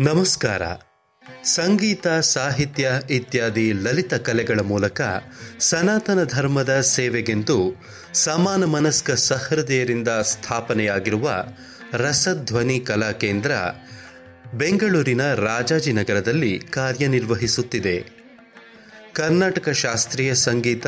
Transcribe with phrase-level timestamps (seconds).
[0.00, 0.62] ನಮಸ್ಕಾರ.
[1.44, 5.00] ಸಂಗೀತ, ಸಾಹಿತ್ಯ ಇತ್ಯಾದಿ ಲಲಿತ ಕಲೆಗಳ ಮೂಲಕ
[5.58, 11.44] ಸನಾತನ ಧರ್ಮದ ಸೇವೆಗೆಂದು ಸಮಾನ ಮನಸ್ಕ ಸಹೃದಯರಿಂದ ಸ್ಥಾಪನೆಯಾಗಿರುವ
[11.92, 13.52] ರಸಧ್ವನಿ ಕಲಾ ಕೇಂದ್ರ
[14.54, 18.04] ಬೆಂಗಳೂರಿನ ರಾಜಾಜಿನಗರದಲ್ಲಿ ಕಾರ್ಯನಿರ್ವಹಿಸುತ್ತಿದೆ.
[19.12, 20.86] ಕರ್ನಾಟಕ ಶಾಸ್ತ್ರೀಯ ಸಂಗೀತ,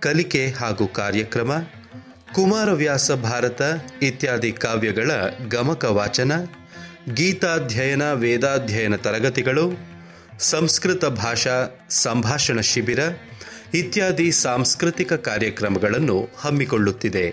[0.00, 1.52] ಕಲಿಕೆ ಹಾಗೂ ಕಾರ್ಯಕ್ರಮ,
[2.34, 3.62] ಕುಮಾರವ್ಯಾಸ ಭಾರತ
[4.02, 5.10] ಇತ್ಯಾದಿ ಕಾವ್ಯಗಳ
[5.48, 6.32] ಗಮಕ ವಾಚನ
[7.12, 9.78] ಗೀತಾಧ್ಯಯನ, ವೇದಾಧ್ಯಯನ ತರಗತಿಗಳು,
[10.38, 12.98] ಸಂಸ್ಕೃತ ಭಾಷಾ ಸಂಭಾಷಣ ಶಿಬಿರ
[13.74, 17.30] ಇತ್ಯಾದಿ ಸಾಂಸ್ಕೃತಿಕ ಕಾರ್ಯಕ್ರಮಗಳನ್ನು ಹಮ್ಮಿಕೊಳ್ಳುತ್ತಿದೆ.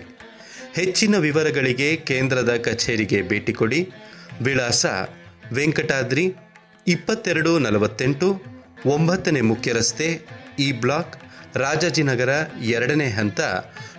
[0.74, 3.90] ಹೆಚ್ಚಿನ ವಿವರಗಳಿಗೆ ಕೇಂದ್ರದ ಕಚೇರಿಗೆ ಭೇಟಿ ಕೊಡಿ.
[4.42, 4.86] ವಿಳಾಸ
[5.52, 6.34] ವೆಂಕಟಾದ್ರಿ
[6.86, 8.42] ಇಪ್ಪತ್ತೆರಡು ನಲವತ್ತೆಂಟು
[8.86, 10.20] ಒಂಬತ್ತನೇ ಮುಖ್ಯ ರಸ್ತೆ
[10.58, 11.16] ಇ ಬ್ಲಾಕ್
[11.56, 12.28] ರಾಜಾಜಿನಗರ
[12.62, 13.40] ಎರಡನೇ ಹಂತ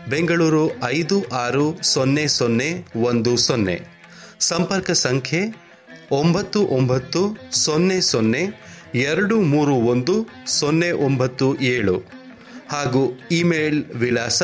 [0.10, 3.94] ಬೆಂಗಳೂರು ಐದು ಆರು ಸೊನ್ನೆ ಸೊನ್ನೆ ಒಂದು ಸೊನ್ನೆ.
[4.40, 5.63] ಸಂಪರ್ಕ ಸಂಖ್ಯೆ
[6.14, 8.42] ಒಂಬತ್ತು ಒಂಬತ್ತು ಸೊನ್ನೆ ಸೊನ್ನೆ
[8.96, 10.16] ಎರಡು ಮೂರು ಒಂದು
[10.48, 11.96] ಸೊನ್ನೆ ಒಂಬತ್ತು ಏಳು.
[12.72, 14.44] ಹಾಗೂ ಇಮೇಲ್ ವಿಳಾಸ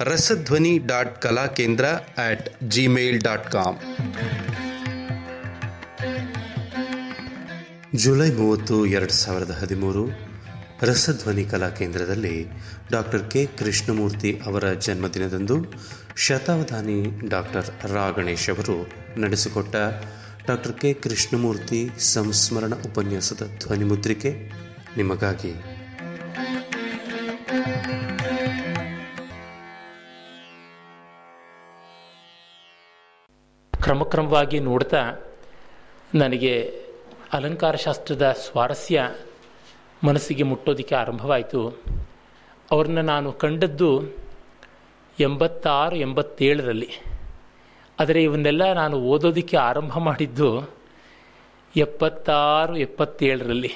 [0.00, 1.84] Rasadhwani dot Kalakendra
[2.30, 3.78] at gmail dot com.
[7.96, 10.04] July ಮೂವತ್ತು ಎರಡು ಸಾವಿರದ ಹದಿಮೂರು
[10.82, 12.46] ರಸಧ್ವನಿ ಕಲಾ ಕೇಂದ್ರದಲ್ಲಿ
[12.90, 15.56] ಡಾಕ್ಟರ್ ಕೆ ಕೃಷ್ಣಮೂರ್ತಿ ಅವರ ಜನ್ಮದಿನದಂದು
[16.16, 18.76] ಶತಾವಧಾನಿ ಡಾಕ್ಟರ್ ರಾ ಗಣೇಶ್ ಅವರು
[19.20, 19.76] ನಡೆಸಿಕೊಟ್ಟ
[20.46, 24.52] ಡಾಕ್ಟರ್ ಕೆ ಕೃಷ್ಣಮೂರ್ತಿ ಸಂಸ್ಮರಣ ಉಪನ್ಯಾಸದ ಧ್ವನಿಮುದ್ರಿಕೆ
[24.96, 25.52] ನಿಮಗಾಗಿ.
[33.82, 35.12] ಕ್ರಮಕ್ರಮವಾಗಿ ನೋಡ್ತಾ
[36.14, 36.82] ನನಗೆ
[37.32, 39.10] ಅಲಂಕಾರಶಾಸ್ತ್ರದ ಸ್ವಾರಸ್ಯ
[40.04, 41.82] ಮನಸ್ಸಿಗೆ ಮುಟ್ಟೋದಕ್ಕೆ ಆರಂಭವಾಯಿತು.
[42.70, 44.04] ಅವ್ರನ್ನ ನಾನು ಕಂಡದ್ದು
[45.20, 46.88] ಎಂಬತ್ತಾರು, ಎಂಬತ್ತೇಳರಲ್ಲಿ.
[48.02, 50.70] ಆದರೆ ಇವನ್ನೆಲ್ಲ ನಾನು ಓದೋದಕ್ಕೆ ಆರಂಭ ಮಾಡಿದ್ದು
[51.76, 53.72] ಎಪ್ಪತ್ತಾರು, ಎಪ್ಪತ್ತೇಳರಲ್ಲಿ.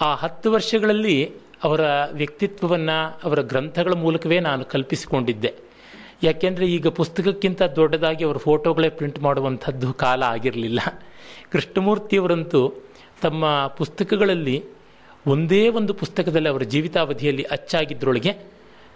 [0.00, 1.32] ಆ ಹತ್ತು ವರ್ಷಗಳಲ್ಲಿ
[1.64, 1.80] ಅವರ
[2.12, 5.54] ವ್ಯಕ್ತಿತ್ವವನ್ನು, ಅವರ ಗ್ರಂಥಗಳ ಮೂಲಕವೇ ನಾನು ಕಲ್ಪಿಸಿಕೊಂಡಿದ್ದೆ.
[6.22, 10.80] ಯಾಕೆಂದರೆ ಈಗ ಪುಸ್ತಕಕ್ಕಿಂತ ದೊಡ್ಡದಾಗಿ ಅವರ ಫೋಟೋಗಳೇ ಪ್ರಿಂಟ್ ಮಾಡುವಂಥದ್ದು ಕಾಲ ಆಗಿರಲಿಲ್ಲ.
[11.50, 12.60] ಕೃಷ್ಣಮೂರ್ತಿಯವರಂತೂ
[13.22, 14.64] ತಮ್ಮ ಪುಸ್ತಕಗಳಲ್ಲಿ
[15.26, 18.32] ಒಂದೇ ಒಂದು ಪುಸ್ತಕದಲ್ಲಿ ಅವರ ಜೀವಿತಾವಧಿಯಲ್ಲಿ ಅಚ್ಚಾಗಿದ್ದರೊಳಗೆ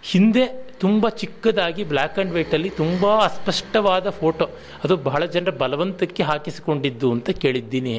[0.03, 4.45] ಹಿಂದೆ ತುಂಬ ಚಿಕ್ಕದಾಗಿ ಬ್ಲ್ಯಾಕ್ ಆ್ಯಂಡ್ ವೈಟಲ್ಲಿ ತುಂಬ ಅಸ್ಪಷ್ಟವಾದ ಫೋಟೋ
[4.83, 7.95] ಅದು ಬಹಳ ಜನರ ಬಲವಂತಕ್ಕೆ ಹಾಕಿಸಿಕೊಂಡಿದ್ದು ಅಂತ ಕೇಳಿದ್ದೀನಿ.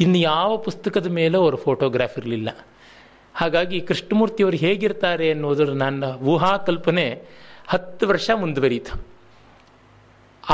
[0.00, 2.50] ಇನ್ನು ಯಾವ ಪುಸ್ತಕದ ಮೇಲೂ ಅವರು ಫೋಟೋಗ್ರಾಫ್ ಇರಲಿಲ್ಲ.
[3.40, 7.06] ಹಾಗಾಗಿ ಕೃಷ್ಣಮೂರ್ತಿಯವರು ಹೇಗಿರ್ತಾರೆ ಅನ್ನೋದ್ರ ನನ್ನ ಊಹಾ ಕಲ್ಪನೆ
[7.72, 8.94] ಹತ್ತು ವರ್ಷ ಮುಂದುವರಿಯಿತು.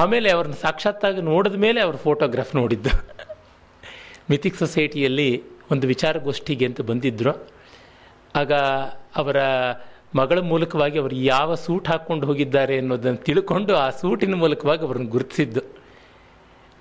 [0.01, 2.93] ಆಮೇಲೆ ಅವ್ರನ್ನ ಸಾಕ್ಷಾತ್ತಾಗಿ ನೋಡಿದ ಮೇಲೆ ಅವ್ರ ಫೋಟೋಗ್ರಾಫ್ ನೋಡಿದ್ದು.
[4.31, 5.29] ಮಿಥಿಕ್ ಸೊಸೈಟಿಯಲ್ಲಿ
[5.73, 7.33] ಒಂದು ವಿಚಾರಗೋಷ್ಠಿಗೆ ಅಂತ ಬಂದಿದ್ದರು
[8.41, 8.53] ಆಗ
[9.21, 9.39] ಅವರ
[10.17, 15.61] ಮಗಳ ಮೂಲಕವಾಗಿ ಅವರು ಯಾವ ಸೂಟ್ ಹಾಕ್ಕೊಂಡು ಹೋಗಿದ್ದಾರೆ ಅನ್ನೋದನ್ನು ತಿಳ್ಕೊಂಡು ಆ ಸೂಟಿನ ಮೂಲಕವಾಗಿ ಅವರನ್ನು ಗುರುತಿಸಿದ್ದು.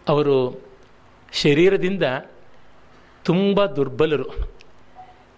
[0.09, 0.61] ಅವರು
[1.33, 2.03] ಶರೀರದಿಂದ
[3.23, 4.23] ತುಂಬ ದುರ್ಬಲರು.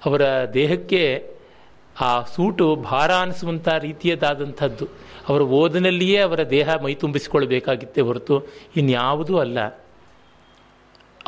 [0.06, 0.22] ಅವರ
[0.54, 1.34] ದೇಹಕ್ಕೆ
[2.02, 4.88] ಆ ಸೂಟು ಭಾರ ಅನಿಸುವಂಥ ರೀತಿಯದಾದಂಥದ್ದು.
[5.30, 8.44] ಅವರ ಓದಿನಲ್ಲಿಯೇ ಅವರ ದೇಹ ಮೈ ತುಂಬಿಸಿಕೊಳ್ಬೇಕಾಗಿತ್ತೆ ಹೊರತು
[8.76, 9.84] ಇನ್ಯಾವುದೂ ಅಲ್ಲ.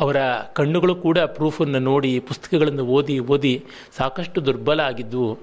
[0.00, 0.16] ಅವರ
[0.52, 3.64] ಕಣ್ಣುಗಳು ಕೂಡ ಪ್ರೂಫನ್ನು ನೋಡಿ ಪುಸ್ತಕಗಳನ್ನು ಓದಿ ಓದಿ
[3.96, 5.38] ಸಾಕಷ್ಟು ದುರ್ಬಲ ಆಗಿದ್ದು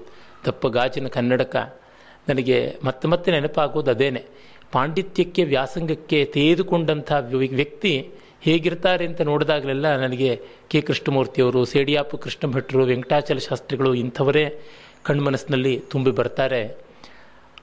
[0.46, 1.80] ದಪ್ಪ ಗಾಜಿನ ಕನ್ನಡಕ
[2.28, 4.24] ನನಗೆ ಮತ್ತೆ ಮತ್ತೆ ನೆನಪಾಗೋದು ಅದೇನೆ.
[4.72, 8.10] ಪಾಂಡಿತ್ಯಕ್ಕೆ ವ್ಯಾಸಂಗಕ್ಕೆ ತೆಗೆದುಕೊಂಡಂಥ ವ್ಯಕ್ತಿ
[8.42, 10.80] ಹೇಗಿರ್ತಾರೆ ಅಂತ ನೋಡಿದಾಗಲೆಲ್ಲ ನನಗೆ ಕೆ.
[10.80, 14.60] ಕೃಷ್ಣಮೂರ್ತಿಯವರು, ಸೇಡಿಯಾಪು ಕೃಷ್ಣ ಭಟ್ರು ವೆಂಕಟಾಚಲ ಶಾಸ್ತ್ರಿಗಳು ಇಂಥವರೇ
[15.02, 16.76] ಕಣ್ಮನಸ್ಸಿನಲ್ಲಿ ತುಂಬಿ ಬರ್ತಾರೆ.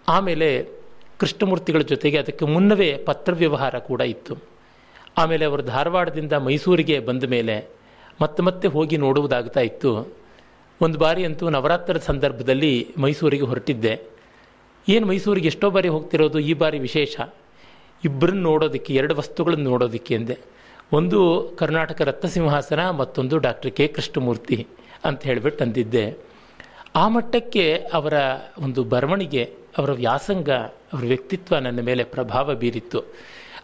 [0.07, 0.67] ಆಮೇಲೆ
[1.17, 4.35] ಕೃಷ್ಣಮೂರ್ತಿಗಳ ಜೊತೆಗೆ ಅದಕ್ಕೆ ಮುನ್ನವೇ ಪತ್ರ ವ್ಯವಹಾರ ಕೂಡ ಇತ್ತು.
[5.17, 7.65] ಆಮೇಲೆ ಅವರು ಧಾರವಾಡದಿಂದ ಮೈಸೂರಿಗೆ ಬಂದ ಮೇಲೆ
[8.21, 10.20] ಮತ್ತೆ ಮತ್ತೆ ಹೋಗಿ ನೋಡುವುದಾಗ್ತಾ ಇತ್ತು.
[10.81, 14.01] ಒಂದು ಬಾರಿ ಅಂತೂ ನವರಾತ್ರದ ಸಂದರ್ಭದಲ್ಲಿ ಮೈಸೂರಿಗೆ ಹೊರಟಿದ್ದೆ.
[14.89, 17.19] ಏನು ಮೈಸೂರಿಗೆ ಎಷ್ಟೋ ಬಾರಿ ಹೋಗ್ತಿರೋದು ಈ ಬಾರಿ ವಿಶೇಷ.
[18.05, 20.37] ಇಬ್ಬರನ್ನು ನೋಡೋದಕ್ಕೆ, ಎರಡು ವಸ್ತುಗಳನ್ನು ನೋಡೋದಕ್ಕೆ ಎಂದೆ.
[20.93, 23.87] ಒಂದು ಕರ್ನಾಟಕ ರತ್ನಸಿಂಹಾಸನ, ಮತ್ತೊಂದು ಡಾಕ್ಟರ್ ಕೆ.
[23.87, 24.67] ಕೃಷ್ಣಮೂರ್ತಿ
[25.03, 26.17] ಅಂತ ಹೇಳಿಬಿಟ್ಟು ಅಂದಿದ್ದೆ.
[26.95, 28.13] ಆ ಮಟ್ಟಕ್ಕೆ ಅವರ
[28.59, 33.01] ಒಂದು ಬರವಣಿಗೆ, ಅವರ ವ್ಯಾಸಂಗ, ಅವರ ವ್ಯಕ್ತಿತ್ವ ನನ್ನ ಮೇಲೆ ಪ್ರಭಾವ ಬೀರಿತ್ತು.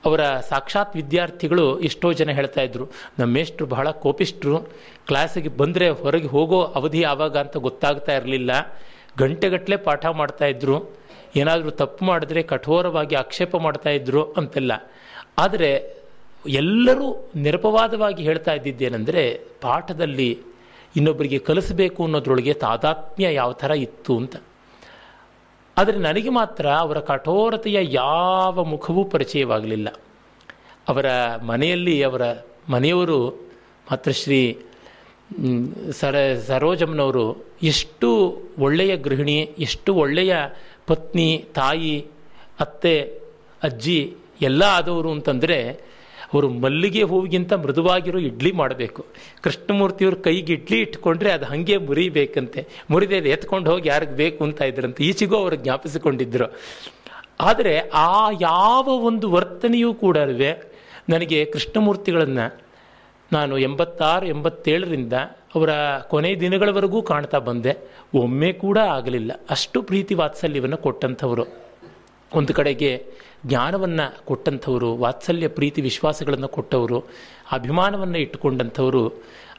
[0.05, 2.87] ಅವರ ಸಾಕ್ಷಾತ್ ವಿದ್ಯಾರ್ಥಿಗಳು ಎಷ್ಟೋ ಜನ ಹೇಳ್ತಾ ಇದ್ರು
[3.19, 4.59] ನಮ್ಮ ಮೇಷ್ಟ್ರು ಬಹಳ ಕೋಪಿಷ್ಟ್ರು,
[5.07, 8.51] ಕ್ಲಾಸಿಗೆ ಬಂದರೆ ಹೊರಗೆ ಹೋಗೋ ಅವಧಿ ಆವಾಗ ಅಂತ ಗೊತ್ತಾಗ್ತಾ ಇರಲಿಲ್ಲ.
[9.17, 10.95] ಗಂಟೆಗಟ್ಟಲೆ ಪಾಠ ಮಾಡ್ತಾ ಇದ್ರು.
[11.35, 14.91] ಏನಾದರೂ ತಪ್ಪು ಮಾಡಿದ್ರೆ ಕಠೋರವಾಗಿ ಆಕ್ಷೇಪ ಮಾಡ್ತಾ ಇದ್ರು ಅಂತೆಲ್ಲ.
[15.37, 15.97] ಆದರೆ
[16.47, 20.39] ಎಲ್ಲರೂ ನಿರಪವಾದವಾಗಿ ಹೇಳ್ತಾ ಇದ್ದಿದ್ದೇನೆಂದರೆ, ಪಾಠದಲ್ಲಿ
[20.95, 24.35] ಇನ್ನೊಬ್ಬರಿಗೆ ಕಲಿಸಬೇಕು ಅನ್ನೋದ್ರೊಳಗೆ ತಾದಾತ್ಮ್ಯ ಯಾವ ಥರ ಇತ್ತು ಅಂತ.
[25.77, 29.87] ಆದರೆ ನನಗೆ ಮಾತ್ರ ಅವರ ಕಠೋರತೆಯ ಯಾವ ಮುಖವೂ ಪರಿಚಯವಾಗಲಿಲ್ಲ.
[30.87, 31.05] ಅವರ
[31.41, 32.21] ಮನೆಯಲ್ಲಿ ಅವರ
[32.69, 33.29] ಮನೆಯವರು
[33.91, 34.59] ಮಾತ್ರ ಶ್ರೀ
[35.91, 40.35] ಸರ, ಸರೋಜಮ್ಮನವರು ಎಷ್ಟು ಒಳ್ಳೆಯ ಗೃಹಿಣಿ, ಎಷ್ಟು ಒಳ್ಳೆಯ
[40.87, 42.05] ಪತ್ನಿ, ತಾಯಿ,
[42.59, 43.01] ಅತ್ತೆ,
[43.63, 45.86] ಅಜ್ಜಿ, ಎಲ್ಲ ಆದವರು ಅಂತಂದರೆ
[46.33, 49.05] ಅವರು ಮಲ್ಲಿಗೆ ಹೂವಿಗಿಂತ ಮೃದುವಾಗಿರೋ ಇಡ್ಲಿ ಮಾಡಬೇಕು.
[49.41, 52.67] ಕೃಷ್ಣಮೂರ್ತಿಯವ್ರ ಕೈಗೆ ಇಡ್ಲಿ ಇಟ್ಕೊಂಡ್ರೆ ಅದು ಹಾಗೆ ಮುರಿಬೇಕಂತೆ.
[52.89, 55.03] ಮುರಿದೇ ಎತ್ಕೊಂಡು ಹೋಗಿ ಯಾರಿಗೆ ಬೇಕು ಅಂತ ಇದ್ರಂತೆ.
[55.03, 56.55] ಈಚೆಗೂ ಅವರು ಜ್ಞಾಪಿಸಿಕೊಂಡಿದ್ದರು
[57.39, 60.17] ಆದರೆ ಆ ಯಾವ ಒಂದು ವರ್ತನೆಯೂ ಕೂಡ
[61.09, 62.61] ನನಗೆ ಕೃಷ್ಣಮೂರ್ತಿಗಳನ್ನು
[63.33, 65.13] ನಾನು ಎಂಬತ್ತಾರು, ಎಂಬತ್ತೇಳರಿಂದ
[65.55, 65.69] ಅವರ
[66.07, 67.73] ಕೊನೆ ದಿನಗಳವರೆಗೂ ಕಾಣ್ತಾ ಬಂದೆ.
[68.13, 69.31] ಒಮ್ಮೆ ಕೂಡ ಆಗಲಿಲ್ಲ.
[69.49, 71.45] ಅಷ್ಟು ಪ್ರೀತಿ ವಾತ್ಸಲ್ಯವನ್ನು ಕೊಟ್ಟಂಥವರು.
[72.33, 73.05] ಒಂದು ಕಡೆಗೆ
[73.45, 77.03] ಜ್ಞಾನವನ್ನು ಕೊಟ್ಟಂಥವರು, ವಾತ್ಸಲ್ಯ ಪ್ರೀತಿ ವಿಶ್ವಾಸಗಳನ್ನು ಕೊಟ್ಟವರು,
[77.51, 79.07] ಅಭಿಮಾನವನ್ನು ಇಟ್ಟುಕೊಂಡಂಥವರು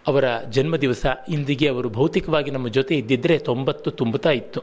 [0.07, 4.61] ಅವರ ಜನ್ಮ ದಿವಸ ಇಂದಿಗೆ ಅವರು ಭೌತಿಕವಾಗಿ ನಮ್ಮ ಜೊತೆ ಇದ್ದಿದ್ದರೆ ತೊಂಬತ್ತು ತುಂಬುತ್ತಾ ಇತ್ತು.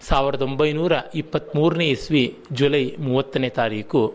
[0.00, 4.14] ಸಾವಿರದ ಒಂಬೈನೂರ ಇಪ್ಪತ್ತ್ಮೂರನೇ ಇಸ್ವಿ ಜುಲೈ ಮೂವತ್ತನೇ ತಾರೀಕು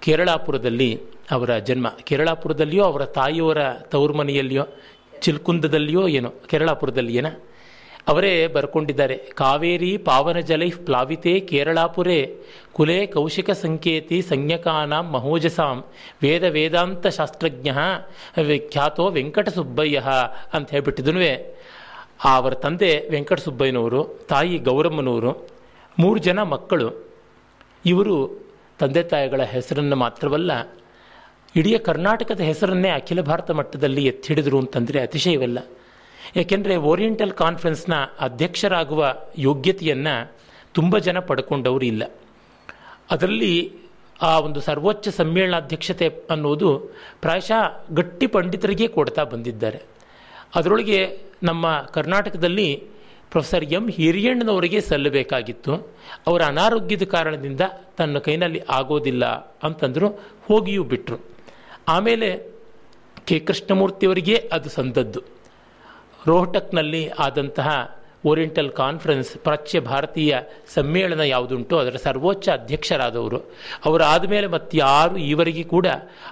[0.00, 1.00] ಕೇರಳಾಪುರದಲ್ಲಿ
[1.30, 1.88] ಅವರ ಜನ್ಮ.
[1.88, 4.66] ಕೇರಳಾಪುರದಲ್ಲಿಯೋ, ಅವರ ತಾಯಿಯವರ ತವರು ಮನೆಯಲ್ಲಿಯೋ,
[5.20, 7.26] ಚಿಲ್ಕುಂದದಲ್ಲಿಯೋ ಏನೋ ಕೇರಳಾಪುರದಲ್ಲಿ ಏನ
[8.08, 9.16] ಅವರೇ ಬರ್ಕೊಂಡಿದ್ದಾರೆ.
[9.16, 12.20] ಕಾವೇರಿ ಪಾವನ ಜಲೈ ಪ್ಲಾವಿತೆ, ಕೇರಳಾಪುರೇ,
[12.72, 15.78] ಕುಲೆ, ಕೌಶಿಕ ಸಂಕೇತಿ, ಸಂಜ್ಞಕಾನಾಂ, ಮಹೋಜಸಾಂ,
[16.22, 17.68] ವೇದ ವೇದಾಂತ ಶಾಸ್ತ್ರಜ್ಞ
[18.42, 20.02] ವಿಖ್ಯಾತೋ ವೆಂಕಟಸುಬ್ಬಯ್ಯ
[20.52, 21.22] ಅಂತ ಹೇಳ್ಬಿಟ್ಟಿದನು
[22.24, 25.32] ಅವರ ತಂದೆ ವೆಂಕಟಸುಬ್ಬಯ್ಯನವರು, ತಾಯಿ ಗೌರಮ್ಮನವರು,
[25.98, 26.88] ಮೂರು ಜನ ಮಕ್ಕಳು.
[27.86, 28.16] ಇವರು
[28.78, 30.52] ತಂದೆ ತಾಯಿಗಳ ಹೆಸರನ್ನು ಮಾತ್ರವಲ್ಲ,
[31.56, 35.58] ಇಡೀ ಕರ್ನಾಟಕದ ಹೆಸರನ್ನೇ ಅಖಿಲ ಭಾರತ ಮಟ್ಟದಲ್ಲಿ ಎತ್ತಿ ಹಿಡಿದರು ಅಂತಂದರೆ ಅತಿಶಯವಲ್ಲ.
[36.38, 40.32] ಯಾಕೆಂದರೆ ಓರಿಯೆಂಟಲ್ ಕಾನ್ಫರೆನ್ಸ್ನ ಅಧ್ಯಕ್ಷರಾಗುವ ಯೋಗ್ಯತೆಯನ್ನು
[40.72, 42.04] ತುಂಬ ಜನ ಪಡ್ಕೊಂಡವರು ಇಲ್ಲ.
[43.10, 43.72] ಅದರಲ್ಲಿ
[44.22, 46.78] ಆ ಒಂದು ಸರ್ವೋಚ್ಚ ಸಮ್ಮೇಳನಾಧ್ಯಕ್ಷತೆ ಅನ್ನೋದು
[47.20, 49.82] ಪ್ರಾಯಶಃ ಗಟ್ಟಿ ಪಂಡಿತರಿಗೆ ಕೊಡ್ತಾ ಬಂದಿದ್ದಾರೆ.
[50.54, 52.84] ಅದರೊಳಗೆ ನಮ್ಮ ಕರ್ನಾಟಕದಲ್ಲಿ
[53.30, 55.72] ಪ್ರೊಫೆಸರ್ ಎಂ ಹಿರಿಯಣ್ಣನವರಿಗೆ ಸಲ್ಲಬೇಕಾಗಿತ್ತು.
[56.26, 57.60] ಅವರ ಅನಾರೋಗ್ಯದ ಕಾರಣದಿಂದ
[57.96, 59.26] ತನ್ನ ಕೈನಲ್ಲಿ ಆಗೋದಿಲ್ಲ
[59.62, 60.08] ಅಂತಂದರು
[60.46, 61.18] ಹೋಗಿಯೂ ಬಿಟ್ಟರು
[61.88, 62.28] ಆಮೇಲೆ
[63.26, 65.37] ಕೆ ಕೃಷ್ಣಮೂರ್ತಿಯವರಿಗೆ ಅದು ಸಂದದ್ದು.
[66.26, 70.38] ರೋಹಟಕ್ನಲ್ಲಿ ಆದಂತಹ ಓರಿಯೆಂಟಲ್ ಕಾನ್ಫರೆನ್ಸ್ ಪ್ರಾಚ್ಯ ಭಾರತೀಯ
[70.74, 73.54] ಸಮ್ಮೇಳನ ಯಾವುದುಂಟು ಅದರ ಸರ್ವೋಚ್ಚ ಅಧ್ಯಕ್ಷರಾದವರು.
[73.84, 75.86] ಅವರು ಆದಮೇಲೆ ಮತ್ತಾರು ಈವರೆಗೆ ಕೂಡ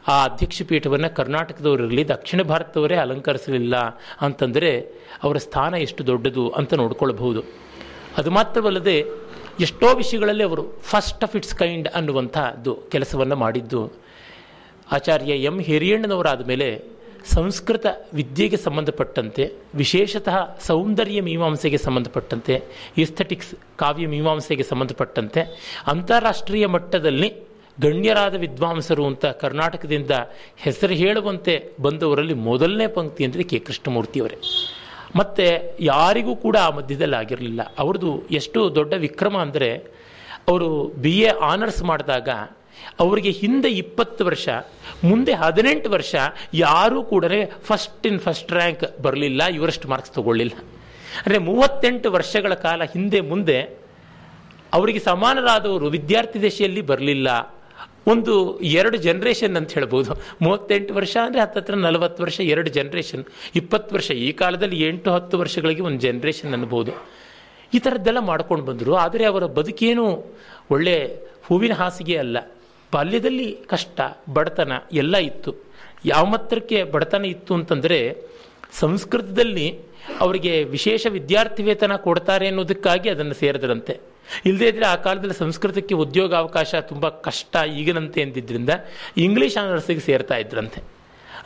[0.08, 3.76] ಆ ಅಧ್ಯಕ್ಷ ಪೀಠವನ್ನು ಕರ್ನಾಟಕದವರಿರಲಿ ದಕ್ಷಿಣ ಭಾರತದವರೇ ಅಲಂಕರಿಸಲಿಲ್ಲ
[4.20, 4.80] ಅಂತಂದರೆ
[5.22, 7.42] ಅವರ ಸ್ಥಾನ ಎಷ್ಟು ದೊಡ್ಡದು ಅಂತ ನೋಡಿಕೊಳ್ಳಬಹುದು
[8.16, 9.04] ಅದು ಮಾತ್ರವಲ್ಲದೆ
[9.60, 13.92] ಎಷ್ಟೋ ವಿಷಯಗಳಲ್ಲಿ ಅವರು ಫಸ್ಟ್ ಆಫ್ ಇಟ್ಸ್ ಕೈಂಡ್ ಅನ್ನುವಂಥದ್ದು ಕೆಲಸವನ್ನು ಮಾಡಿದ್ದು.
[14.92, 16.95] ಆಚಾರ್ಯ ಎಂ ಹಿರಿಯಣ್ಣನವರಾದ ಮೇಲೆ
[17.34, 19.44] ಸಂಸ್ಕೃತ ವಿದ್ಯೆಗೆ ಸಂಬಂಧಪಟ್ಟಂತೆ,
[19.74, 20.36] ವಿಶೇಷತಃ
[20.66, 22.54] ಸೌಂದರ್ಯ ಮೀಮಾಂಸೆಗೆ ಸಂಬಂಧಪಟ್ಟಂತೆ
[22.98, 25.42] ಇಸ್ಥೆಟಿಕ್ಸ್ ಕಾವ್ಯ ಮೀಮಾಂಸೆಗೆ ಸಂಬಂಧಪಟ್ಟಂತೆ,
[25.92, 27.28] ಅಂತಾರಾಷ್ಟ್ರೀಯ ಮಟ್ಟದಲ್ಲಿ
[27.80, 30.12] ಗಣ್ಯರಾದ ವಿದ್ವಾಂಸರು ಅಂತ ಕರ್ನಾಟಕದಿಂದ
[30.56, 33.58] ಹೆಸರು ಹೇಳುವಂತೆ ಬಂದವರಲ್ಲಿ ಮೊದಲನೇ ಪಂಕ್ತಿ ಅಂದರೆ ಕೆ.
[33.58, 34.38] ಕೃಷ್ಣಮೂರ್ತಿಯವರೇ.
[35.16, 35.46] ಮತ್ತು
[35.80, 37.62] ಯಾರಿಗೂ ಕೂಡ ಆ ಮಧ್ಯದಲ್ಲಿ ಆಗಿರಲಿಲ್ಲ.
[37.78, 39.70] ಅವ್ರದ್ದು ಎಷ್ಟು ದೊಡ್ಡ ವಿಕ್ರಮ ಅಂದರೆ,
[40.48, 40.68] ಅವರು
[41.04, 42.28] ಬಿ ಎ ಆನರ್ಸ್ ಮಾಡಿದಾಗ
[43.04, 44.48] ಅವರಿಗೆ ಹಿಂದೆ ಇಪ್ಪತ್ತು ವರ್ಷ,
[45.08, 46.14] ಮುಂದೆ ಹದಿನೆಂಟು ವರ್ಷ
[46.64, 47.24] ಯಾರೂ ಕೂಡ
[47.68, 50.54] ಫಸ್ಟ್ ಇನ್ ಫಸ್ಟ್ ರ್ಯಾಂಕ್ ಬರಲಿಲ್ಲ, ಇವರಷ್ಟು ಮಾರ್ಕ್ಸ್ ತಗೊಳ್ಳಿಲ್ಲ.
[51.18, 53.58] ಅಂದರೆ ಮೂವತ್ತೆಂಟು ವರ್ಷಗಳ ಕಾಲ ಹಿಂದೆ ಮುಂದೆ
[54.76, 57.28] ಅವರಿಗೆ ಸಮಾನರಾದವರು ವಿದ್ಯಾರ್ಥಿ ದಶೆಯಲ್ಲಿ ಬರಲಿಲ್ಲ.
[58.12, 58.32] ಒಂದು
[58.78, 60.10] ಎರಡು ಜನ್ರೇಷನ್ ಅಂತ ಹೇಳ್ಬೋದು.
[60.44, 63.24] ಮೂವತ್ತೆಂಟು ವರ್ಷ ಅಂದರೆ ಹತ್ತತ್ರ ನಲವತ್ತು ವರ್ಷ, ಎರಡು ಜನ್ರೇಷನ್
[63.60, 66.92] ಇಪ್ಪತ್ತು ವರ್ಷ, ಈ ಕಾಲದಲ್ಲಿ ಎಂಟು ಹತ್ತು ವರ್ಷಗಳಿಗೆ ಒಂದು ಜನ್ರೇಷನ್ ಅನ್ಬೋದು.
[67.76, 68.92] ಈ ಥರದ್ದೆಲ್ಲ ಮಾಡ್ಕೊಂಡು ಬಂದರು.
[69.04, 70.04] ಆದರೆ ಅವರ ಬದುಕೇನು
[70.74, 70.96] ಒಳ್ಳೆ
[71.46, 72.36] ಹೂವಿನ ಹಾಸಿಗೆ ಅಲ್ಲ.
[72.92, 74.00] ಬಾಲ್ಯದಲ್ಲಿ ಕಷ್ಟ,
[74.32, 75.54] ಬಡತನ ಎಲ್ಲ ಇತ್ತು.
[76.04, 78.16] ಯಾವ ಮಾತ್ರಕ್ಕೆ ಬಡತನ ಇತ್ತು ಅಂತಂದರೆ,
[78.72, 79.80] ಸಂಸ್ಕೃತದಲ್ಲಿ
[80.20, 84.00] ಅವರಿಗೆ ವಿಶೇಷ ವಿದ್ಯಾರ್ಥಿ ವೇತನ ಕೊಡ್ತಾರೆ ಅನ್ನೋದಕ್ಕಾಗಿ ಅದನ್ನು ಸೇರಿದ್ರಂತೆ
[84.46, 88.70] ಇಲ್ಲದೇ ಇದ್ದರೆ ಆ ಕಾಲದಲ್ಲಿ ಸಂಸ್ಕೃತಕ್ಕೆ ಉದ್ಯೋಗ ಅವಕಾಶ ತುಂಬ ಕಷ್ಟ, ಈಗಿನಂತೆ ಎಂದಿದ್ದರಿಂದ
[89.16, 90.82] ಇಂಗ್ಲೀಷ್ ಆನರ್ಸಿಗೆ ಸೇರ್ತಾ ಇದ್ರಂತೆ.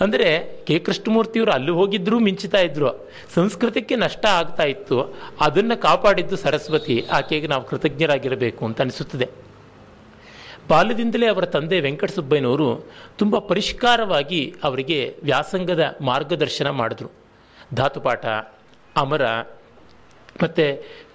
[0.01, 3.11] ಅಂದರೆ ಕೆ ಕೃಷ್ಣಮೂರ್ತಿಯವರು ಅಲ್ಲಿ ಹೋಗಿದ್ರೂ ಮಿಂಚುತ್ತಾ ಇದ್ರು.
[3.35, 5.17] ಸಂಸ್ಕೃತಕ್ಕೆ ನಷ್ಟ ಆಗ್ತಾ ಇತ್ತು.
[5.41, 9.29] ಅದನ್ನು ಕಾಪಾಡಿದ್ದು ಸರಸ್ವತಿ, ಆಕೆಗೆ ನಾವು ಕೃತಜ್ಞರಾಗಿರಬೇಕು ಅಂತ ಅನಿಸುತ್ತದೆ.
[10.71, 12.69] ಬಾಲ್ಯದಿಂದಲೇ ಅವರ ತಂದೆ ವೆಂಕಟಸುಬ್ಬಯ್ಯನವರು
[13.21, 14.99] ತುಂಬ ಪರಿಷ್ಕಾರವಾಗಿ ಅವರಿಗೆ
[15.29, 17.09] ವ್ಯಾಸಂಗದ ಮಾರ್ಗದರ್ಶನ ಮಾಡಿದ್ರು.
[17.79, 18.25] ಧಾತುಪಾಠ,
[19.03, 19.25] ಅಮರ
[20.43, 20.67] ಮತ್ತು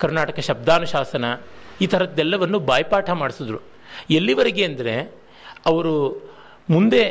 [0.01, 1.25] ಕರ್ನಾಟಕ ಶಬ್ದಾನುಶಾಸನ
[1.83, 3.59] ಈ ಥರದ್ದೆಲ್ಲವನ್ನು ಬಾಯ್ಪಾಠ ಮಾಡಿಸಿದ್ರು.
[4.17, 4.95] ಎಲ್ಲಿವರೆಗೆ ಅಂದರೆ
[5.71, 5.93] ಅವರು
[6.73, 7.03] ಮುಂದೆ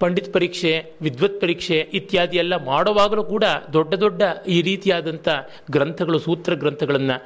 [0.00, 0.70] ಪಂಡಿತ್ ಪರೀಕ್ಷೆ,
[1.04, 3.44] ವಿದ್ವತ್ ಪರೀಕ್ಷೆ ಇತ್ಯಾದಿ ಎಲ್ಲ ಮಾಡುವಾಗಲೂ ಕೂಡ
[3.76, 4.22] ದೊಡ್ಡ ದೊಡ್ಡ
[4.54, 5.28] ಈ ರೀತಿಯಾದಂಥ
[5.74, 7.16] ಗ್ರಂಥಗಳು, ಸೂತ್ರ ಗ್ರಂಥಗಳನ್ನು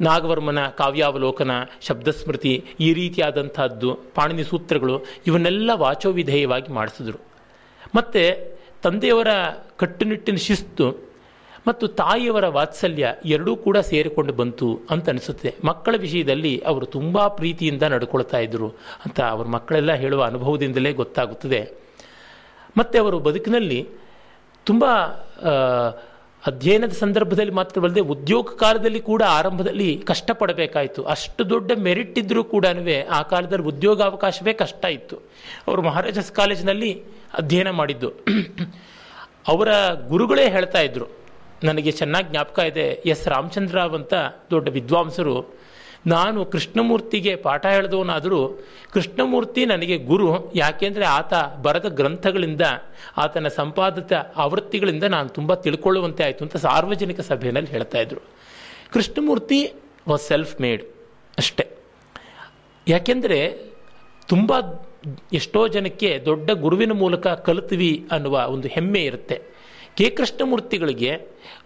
[0.00, 7.18] ನಾಗವರ್ಮನ ಕಾವ್ಯಾವಲೋಕನ, ಶಬ್ದಸ್ಮೃತಿ, ಈ ರೀತಿಯಾದಂಥದ್ದು, ಪಾಣಿನಿ ಸೂತ್ರಗಳು ಇವನ್ನೆಲ್ಲ ವಾಚೋವಿಧೇಯವಾಗಿ ಮಾಡಿಸಿದ್ರು.
[7.94, 9.28] ಮತ್ತು ತಂದೆಯವರ
[9.76, 11.14] ಕಟ್ಟುನಿಟ್ಟಿನ ಶಿಸ್ತು
[11.68, 15.54] ಮತ್ತು ತಾಯಿಯವರ ವಾತ್ಸಲ್ಯ ಎರಡೂ ಕೂಡ ಸೇರಿಕೊಂಡು ಬಂತು ಅಂತ ಅನಿಸುತ್ತೆ.
[15.64, 18.68] ಮಕ್ಕಳ ವಿಷಯದಲ್ಲಿ ಅವರು ತುಂಬ ಪ್ರೀತಿಯಿಂದ ನಡ್ಕೊಳ್ತಾ ಇದ್ದರು
[19.04, 21.70] ಅಂತ ಅವ್ರ ಮಕ್ಕಳೆಲ್ಲ ಹೇಳುವ ಅನುಭವದಿಂದಲೇ ಗೊತ್ತಾಗುತ್ತದೆ.
[22.76, 23.88] ಮತ್ತು ಅವರು ಬದುಕಿನಲ್ಲಿ
[24.64, 24.84] ತುಂಬ
[26.46, 31.02] ಅಧ್ಯಯನದ ಸಂದರ್ಭದಲ್ಲಿ ಮಾತ್ರವಲ್ಲದೆ ಉದ್ಯೋಗ ಕಾಲದಲ್ಲಿ ಕೂಡ ಆರಂಭದಲ್ಲಿ ಕಷ್ಟಪಡಬೇಕಾಯಿತು.
[31.02, 32.66] ಅಷ್ಟು ದೊಡ್ಡ ಮೆರಿಟ್ ಇದ್ದರೂ ಕೂಡ
[33.10, 35.16] ಆ ಕಾಲದಲ್ಲಿ ಉದ್ಯೋಗಾವಕಾಶವೇ ಕಷ್ಟ ಇತ್ತು.
[35.68, 37.02] ಅವರು ಮಹಾರಾಜಸ್ ಕಾಲೇಜಿನಲ್ಲಿ
[37.34, 38.10] ಅಧ್ಯಯನ ಮಾಡಿದ್ದು.
[39.48, 39.68] ಅವರ
[40.08, 41.06] ಗುರುಗಳೇ ಹೇಳ್ತಾ ಇದ್ರು,
[41.64, 44.14] ನನಗೆ ಚೆನ್ನಾಗಿ ಜ್ಞಾಪಕ ಇದೆ ಎಸ್ ರಾಮಚಂದ್ರ ಅಂತ
[44.50, 45.63] ದೊಡ್ಡ ವಿದ್ವಾಂಸರು
[46.06, 48.60] ನಾನು ಕೃಷ್ಣಮೂರ್ತಿಗೆ ಪಾಠ ಹೇಳಿದವನಾದರೂ
[48.92, 52.60] ಕೃಷ್ಣಮೂರ್ತಿ ನನಗೆ ಗುರು, ಯಾಕೆಂದರೆ ಆತ ಬರೆದ ಗ್ರಂಥಗಳಿಂದ,
[53.16, 58.20] ಆತನ ಸಂಪಾದಿತ ಆವೃತ್ತಿಗಳಿಂದ ನಾನು ತುಂಬ ತಿಳ್ಕೊಳ್ಳುವಂತೆ ಆಯಿತು ಅಂತ ಸಾರ್ವಜನಿಕ ಸಭೆಯಲ್ಲಿ ಹೇಳ್ತಾ ಇದ್ರು.
[58.92, 59.72] ಕೃಷ್ಣಮೂರ್ತಿ
[60.08, 60.82] ವಾಸ್ ಸೆಲ್ಫ್ ಮೇಡ್
[61.38, 61.68] ಅಷ್ಟೇ.
[62.88, 63.58] ಯಾಕೆಂದರೆ
[64.28, 64.52] ತುಂಬ
[65.32, 69.53] ಎಷ್ಟೋ ಜನಕ್ಕೆ ದೊಡ್ಡ ಗುರುವಿನ ಮೂಲಕ ಕಲಿತ್ವಿ ಅನ್ನುವ ಒಂದು ಹೆಮ್ಮೆ ಇರುತ್ತೆ.
[69.96, 71.18] ಕೆ ಕೃಷ್ಣಮೂರ್ತಿಗಳಿಗೆ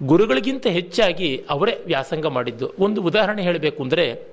[0.03, 2.73] ಗುರುಗಳಿಗಿಂತ ಹೆಚ್ಚಾಗಿ ಅವರೇ ವ್ಯಾಸಂಗ ಮಾಡಿದ್ದು.
[2.79, 4.25] ಒಂದು ಉದಾಹರಣೆ ಹೇಳಬೇಕು ಅಂದರೆ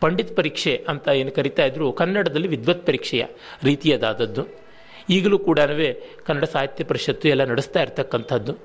[0.00, 3.26] ಪಂಡಿತ್ ಪರೀಕ್ಷೆ ಅಂತ ಏನು ಕರಿತಾ ಇದ್ರು, ಕನ್ನಡದಲ್ಲಿ ವಿದ್ವತ್ ಪರೀಕ್ಷೆಯ
[3.62, 4.46] ರೀತಿಯದಾದದ್ದು.
[5.10, 5.60] ಈಗಲೂ ಕೂಡ
[6.24, 8.56] ಕನ್ನಡ ಸಾಹಿತ್ಯ ಪರಿಷತ್ತು ಎಲ್ಲ ನಡೆಸ್ತಾ ಇರ್ತಕ್ಕಂಥದ್ದು.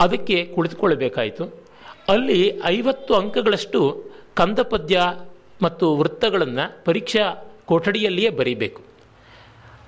[0.00, 1.44] ಅದಕ್ಕೆ ಕುಳಿತುಕೊಳ್ಳಬೇಕಾಯಿತು.
[2.08, 4.04] ಅಲ್ಲಿ ಐವತ್ತು ಅಂಕಗಳಷ್ಟು
[4.34, 5.02] ಕಂದ ಪದ್ಯ
[5.62, 8.82] ಮತ್ತು ವೃತ್ತಗಳನ್ನು ಪರೀಕ್ಷಾ ಕೊಠಡಿಯಲ್ಲಿಯೇ ಬರೀಬೇಕು.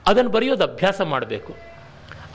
[0.06, 1.75] ಅದನ್ನು ಬರೆಯೋದು ಅಭ್ಯಾಸ ಮಾಡಬೇಕು.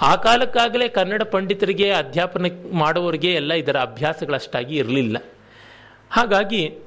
[0.01, 5.17] ಆ ಕಾಲಕ್ಕಾಗಲೇ ಕನ್ನಡ ಪಂಡಿತರಿಗೆ, ಅಧ್ಯಾಪನ ಮಾಡುವವರಿಗೆ ಎಲ್ಲ ಇದರ ಅಭ್ಯಾಸಗಳಷ್ಟಾಗಿ ಇರಲಿಲ್ಲ.
[6.11, 6.79] ಹಾಗಾಗಿ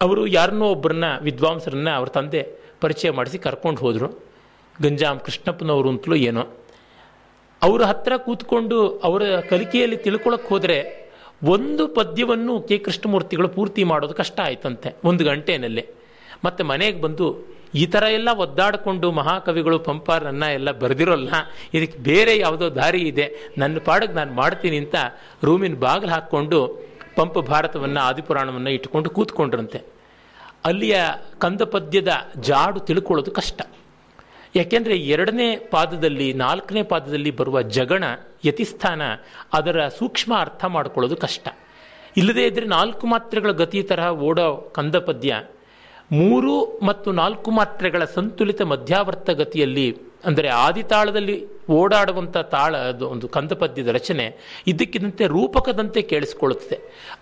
[0.00, 2.46] ಅವರು ಯಾರನ್ನೋ ಒಬ್ಬರನ್ನ, ವಿದ್ವಾಂಸರನ್ನ ಅವ್ರ ತಂದೆ
[2.80, 4.24] ಪರಿಚಯ ಮಾಡಿಸಿ ಕರ್ಕೊಂಡು ಹೋದರು.
[4.82, 6.46] ಗಂಜಾಮ್ ಕೃಷ್ಣಪ್ಪನವರು ಅಂತಲೂ ಏನೋ.
[7.62, 11.10] ಅವರ ಹತ್ರ ಕೂತ್ಕೊಂಡು ಅವರ ಕಲಿಕೆಯಲ್ಲಿ ತಿಳ್ಕೊಳಕ್ಕೆ ಹೋದರೆ
[11.44, 15.86] ಒಂದು ಪದ್ಯವನ್ನು ಕೆ ಕೃಷ್ಣಮೂರ್ತಿಗಳು ಪೂರ್ತಿ ಮಾಡೋದು ಕಷ್ಟ ಆಯ್ತಂತೆ, ಒಂದು ಗಂಟೆನಲ್ಲಿ.
[16.44, 17.26] ಮತ್ತೆ ಮನೆಗೆ ಬಂದು
[17.74, 21.28] ಈ ಥರ ಎಲ್ಲ ಒದ್ದಾಡಿಕೊಂಡು ಮಹಾಕವಿಗಳು ಪಂಪಾರನ್ನ ಎಲ್ಲ ಬರೆದಿರೋಲ್ಲ.
[21.74, 23.54] ಇದಕ್ಕೆ ಬೇರೆ ಯಾವುದೋ ದಾರಿ ಇದೆ.
[23.58, 24.94] ನನ್ನ ಪಾಡಿಗೆ ನಾನು ಮಾಡ್ತೀನಿ ಅಂತ
[25.44, 29.82] ರೂಮಿನ ಬಾಗಿಲು ಹಾಕ್ಕೊಂಡು ಪಂಪ ಭಾರತವನ್ನು, ಆದಿಪುರಾಣವನ್ನು ಇಟ್ಕೊಂಡು ಕೂತ್ಕೊಂಡ್ರಂತೆ.
[30.64, 30.96] ಅಲ್ಲಿಯ
[31.38, 32.08] ಕಂದ ಪದ್ಯದ
[32.40, 33.62] ಜಾಡು ತಿಳ್ಕೊಳ್ಳೋದು ಕಷ್ಟ.
[34.56, 38.04] ಯಾಕೆಂದರೆ ಎರಡನೇ ಪಾದದಲ್ಲಿ, ನಾಲ್ಕನೇ ಪಾದದಲ್ಲಿ ಬರುವ ಜಗಣ,
[38.44, 39.02] ಯತಿಸ್ಥಾನ,
[39.52, 41.48] ಅದರ ಸೂಕ್ಷ್ಮ ಅರ್ಥ ಮಾಡ್ಕೊಳ್ಳೋದು ಕಷ್ಟ.
[42.16, 45.42] ಇಲ್ಲದೇ ಇದ್ದರೆ ನಾಲ್ಕು ಮಾತ್ರೆಗಳ ಗತಿ ತರಹ ಓಡೋ ಕಂದ ಪದ್ಯ
[46.12, 54.36] ಮೂರು ಮತ್ತು ನಾಲ್ಕು ಮಾತ್ರೆಗಳ ಸಂತುಲಿತ ಮಧ್ಯಾವರ್ತ ಗತಿಯಲ್ಲಿ ಅಂದರೆ ಆದಿತಾಳದಲ್ಲಿ ಓಡಾಡುವಂಥ ತಾಳ, ಅದು ಒಂದು ಕಂದಪದ್ಯದ ರಚನೆ
[54.66, 56.78] ಇದ್ದಕ್ಕಿದ್ದಂತೆ ರೂಪಕದಂತೆ ಕೇಳಿಸ್ಕೊಳ್ಳುತ್ತದೆ.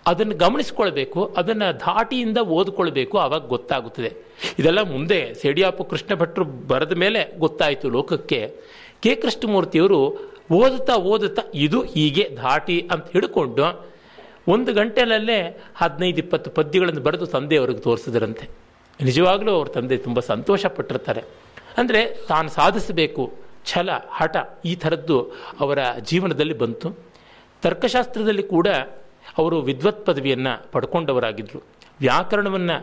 [0.07, 4.13] ಅದನ್ನು ಗಮನಿಸ್ಕೊಳ್ಬೇಕು ಅದನ್ನು ಧಾಟಿಯಿಂದ ಓದ್ಕೊಳ್ಬೇಕು ಆವಾಗ ಗೊತ್ತಾಗುತ್ತದೆ.
[4.59, 8.55] ಇದೆಲ್ಲ ಮುಂದೆ ಸೇಡಿಯಾಪು ಕೃಷ್ಣ ಭಟ್ರು ಬರೆದ ಮೇಲೆ ಗೊತ್ತಾಯಿತು ಲೋಕಕ್ಕೆ.
[9.03, 9.15] ಕೆ.
[9.15, 10.17] ಕೃಷ್ಣಮೂರ್ತಿಯವರು
[10.51, 13.89] ಓದುತ್ತಾ ಓದುತ್ತಾ, ಇದು ಹೀಗೆ ಧಾಟಿ ಅಂತ ಹಿಡ್ಕೊಂಡು
[14.47, 18.58] ಒಂದು ಗಂಟೆಯಲ್ಲೇ ಹದಿನೈದು ಇಪ್ಪತ್ತು ಪದ್ಯಗಳನ್ನು ಬರೆದು ತಂದೆಯವರಿಗೆ ತೋರಿಸಿದ್ರಂತೆ.
[19.07, 21.21] ನಿಜವಾಗಲೂ ಅವ್ರ ತಂದೆ ತುಂಬ ಸಂತೋಷ ಪಟ್ಟಿರ್ತಾರೆ
[21.77, 23.23] ಅಂದರೆ ತಾನು ಸಾಧಿಸಬೇಕು,
[23.65, 25.17] ಛಲ, ಹಠ ಈ ಥರದ್ದು
[25.59, 25.79] ಅವರ
[26.09, 26.89] ಜೀವನದಲ್ಲಿ ಬಂತು.
[27.63, 28.67] ತರ್ಕಶಾಸ್ತ್ರದಲ್ಲಿ ಕೂಡ
[29.37, 31.59] ಅವರು ವಿದ್ವತ್ ಪದವಿಯನ್ನು ಪಡ್ಕೊಂಡವರಾಗಿದ್ದರು
[31.99, 32.77] ವ್ಯಾಕರಣವನ್ನು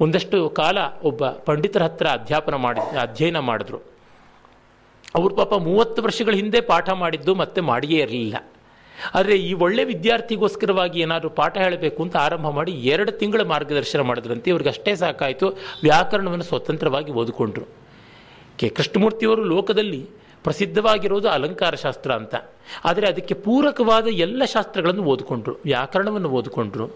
[0.00, 3.78] ಒಂದಷ್ಟು ಕಾಲ ಒಬ್ಬ ಪಂಡಿತರ ಹತ್ರ ಅಧ್ಯಾಪನ ಮಾಡಿ ಅಧ್ಯಯನ ಮಾಡಿದ್ರು.
[5.14, 8.36] ಅವರು ಪಾಪ ಮೂವತ್ತು ವರ್ಷಗಳ ಹಿಂದೆ ಪಾಠ ಮಾಡಿದ್ದು ಮತ್ತೆ ಮಾಡಿಯೇ ಇರಲಿಲ್ಲ.
[9.14, 14.70] ಆದರೆ ಈ ಒಳ್ಳೆ ವಿದ್ಯಾರ್ಥಿಗೋಸ್ಕರವಾಗಿ ಏನಾದರೂ ಪಾಠ ಹೇಳಬೇಕು ಅಂತ ಆರಂಭ ಮಾಡಿ ಎರಡು ತಿಂಗಳ ಮಾರ್ಗದರ್ಶನ ಮಾಡಿದ್ರಂತೆ, ಇವ್ರಿಗೆ
[14.70, 15.48] ಅಷ್ಟೇ ಸಾಕಾಯಿತು.
[15.82, 17.66] ವ್ಯಾಕರಣವನ್ನು ಸ್ವತಂತ್ರವಾಗಿ ಓದಿಕೊಂಡ್ರು.
[18.58, 18.68] ಕೆ.
[18.68, 20.06] ಕೃಷ್ಣಮೂರ್ತಿಯವರು ಲೋಕದಲ್ಲಿ
[20.44, 22.34] ಪ್ರಸಿದ್ಧವಾಗಿರೋದು ಅಲಂಕಾರ ಶಾಸ್ತ್ರ ಅಂತ.
[22.84, 25.56] ಆದರೆ ಅದಕ್ಕೆ ಪೂರಕವಾದ ಎಲ್ಲ ಶಾಸ್ತ್ರಗಳನ್ನು ಓದಿಕೊಂಡ್ರು.
[25.64, 26.86] ವ್ಯಾಕರಣವನ್ನು ಓದಿಕೊಂಡ್ರು,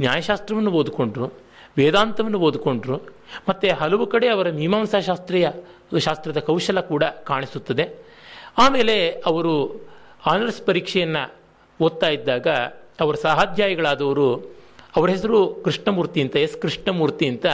[0.00, 1.32] ನ್ಯಾಯಶಾಸ್ತ್ರವನ್ನು ಓದಿಕೊಂಡ್ರು,
[1.76, 2.96] ವೇದಾಂತವನ್ನು ಓದಿಕೊಂಡ್ರು,
[3.48, 5.48] ಮತ್ತು ಹಲವು ಕಡೆ ಅವರ ಮೀಮಾಂಸಾ ಶಾಸ್ತ್ರೀಯ
[5.98, 8.06] ಶಾಸ್ತ್ರದ ಕೌಶಲ ಕೂಡ ಕಾಣಿಸುತ್ತದೆ.
[8.58, 9.86] ಆಮೇಲೆ ಅವರು
[10.26, 11.41] ಆನರ್ಸ್ ಪರೀಕ್ಷೆಯನ್ನು
[11.82, 12.46] ಓದ್ತಾ ಇದ್ದಾಗ
[13.00, 14.36] ಅವರ ಸಹಾಧ್ಯಾಯಿಗಳಾದವರು,
[14.96, 17.46] ಅವರ ಹೆಸರು ಕೃಷ್ಣಮೂರ್ತಿ ಅಂತ, ಎಸ್ ಕೃಷ್ಣಮೂರ್ತಿ ಅಂತ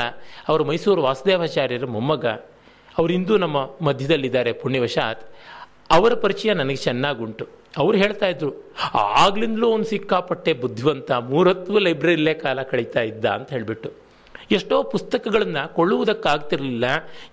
[0.49, 2.27] ಅವರು ಮೈಸೂರು ವಾಸುದೇವಾಚಾರ್ಯರ ಮೊಮ್ಮಗ.
[2.99, 5.31] ಅವರು ಇಂದು ನಮ್ಮ ಮಧ್ಯದಲ್ಲಿದ್ದಾರೆ ಪುಣ್ಯವಶಾತ್.
[5.91, 7.47] ಅವರ ಪರಿಚಯ ನನಗೆ ಚೆನ್ನಾಗುಂಟು.
[7.77, 13.91] ಅವ್ರು ಹೇಳ್ತಾ ಇದ್ರು, ಆಗ್ಲಿಂದಲೂ ಒಂದು ಸಿಕ್ಕಾಪಟ್ಟೆ ಬುದ್ಧಿವಂತ ಮೂರತ್ವ ಲೈಬ್ರರಿಲೇ ಕಾಲ ಕಳೀತಾ ಇದ್ದ ಅಂತ ಹೇಳಿಬಿಟ್ಟು.
[14.51, 16.85] ಎಷ್ಟೋ ಪುಸ್ತಕಗಳನ್ನು ಕೊಳ್ಳುವುದಕ್ಕಾಗ್ತಿರಲಿಲ್ಲ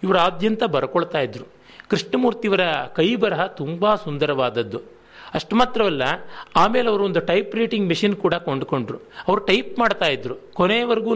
[0.04, 1.46] ಇವರಾದ್ಯಂತ ಬರ್ಕೊಳ್ತಾ ಇದ್ರು.
[1.90, 2.62] ಕೃಷ್ಣಮೂರ್ತಿಯವರ
[2.96, 4.95] ಕೈ ಬರಹ ತುಂಬ ಸುಂದರವಾದದ್ದು.
[5.36, 6.04] ಅಷ್ಟು ಮಾತ್ರವಲ್ಲ,
[6.56, 8.98] ಆಮೇಲೆ ಅವರು ಒಂದು ಟೈಪ್ ರೈಟಿಂಗ್ ಮೆಷಿನ್ ಕೂಡ ಕೊಂಡುಕೊಂಡ್ರು.
[9.27, 10.36] ಅವರು ಟೈಪ್ ಮಾಡ್ತಾ ಇದ್ರು.
[10.54, 11.13] ಕೊನೆಯವರೆಗೂ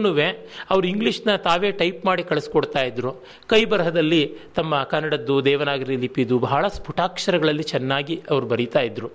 [0.70, 3.12] ಅವರು ಇಂಗ್ಲೀಷ್ನ ತಾವೇ ಟೈಪ್ ಮಾಡಿ ಕಳಿಸ್ಕೊಡ್ತಾ ಇದ್ರು.
[3.46, 4.22] ಕೈ ಬರಹದಲ್ಲಿ
[4.56, 9.10] ತಮ್ಮ ಕನ್ನಡದ್ದು, ದೇವನಾಗರಿ ಲಿಪಿದು ಬಹಳ ಸ್ಫುಟಾಕ್ಷರಗಳಲ್ಲಿ ಚೆನ್ನಾಗಿ ಅವರು ಬರೀತಾ ಇದ್ರು.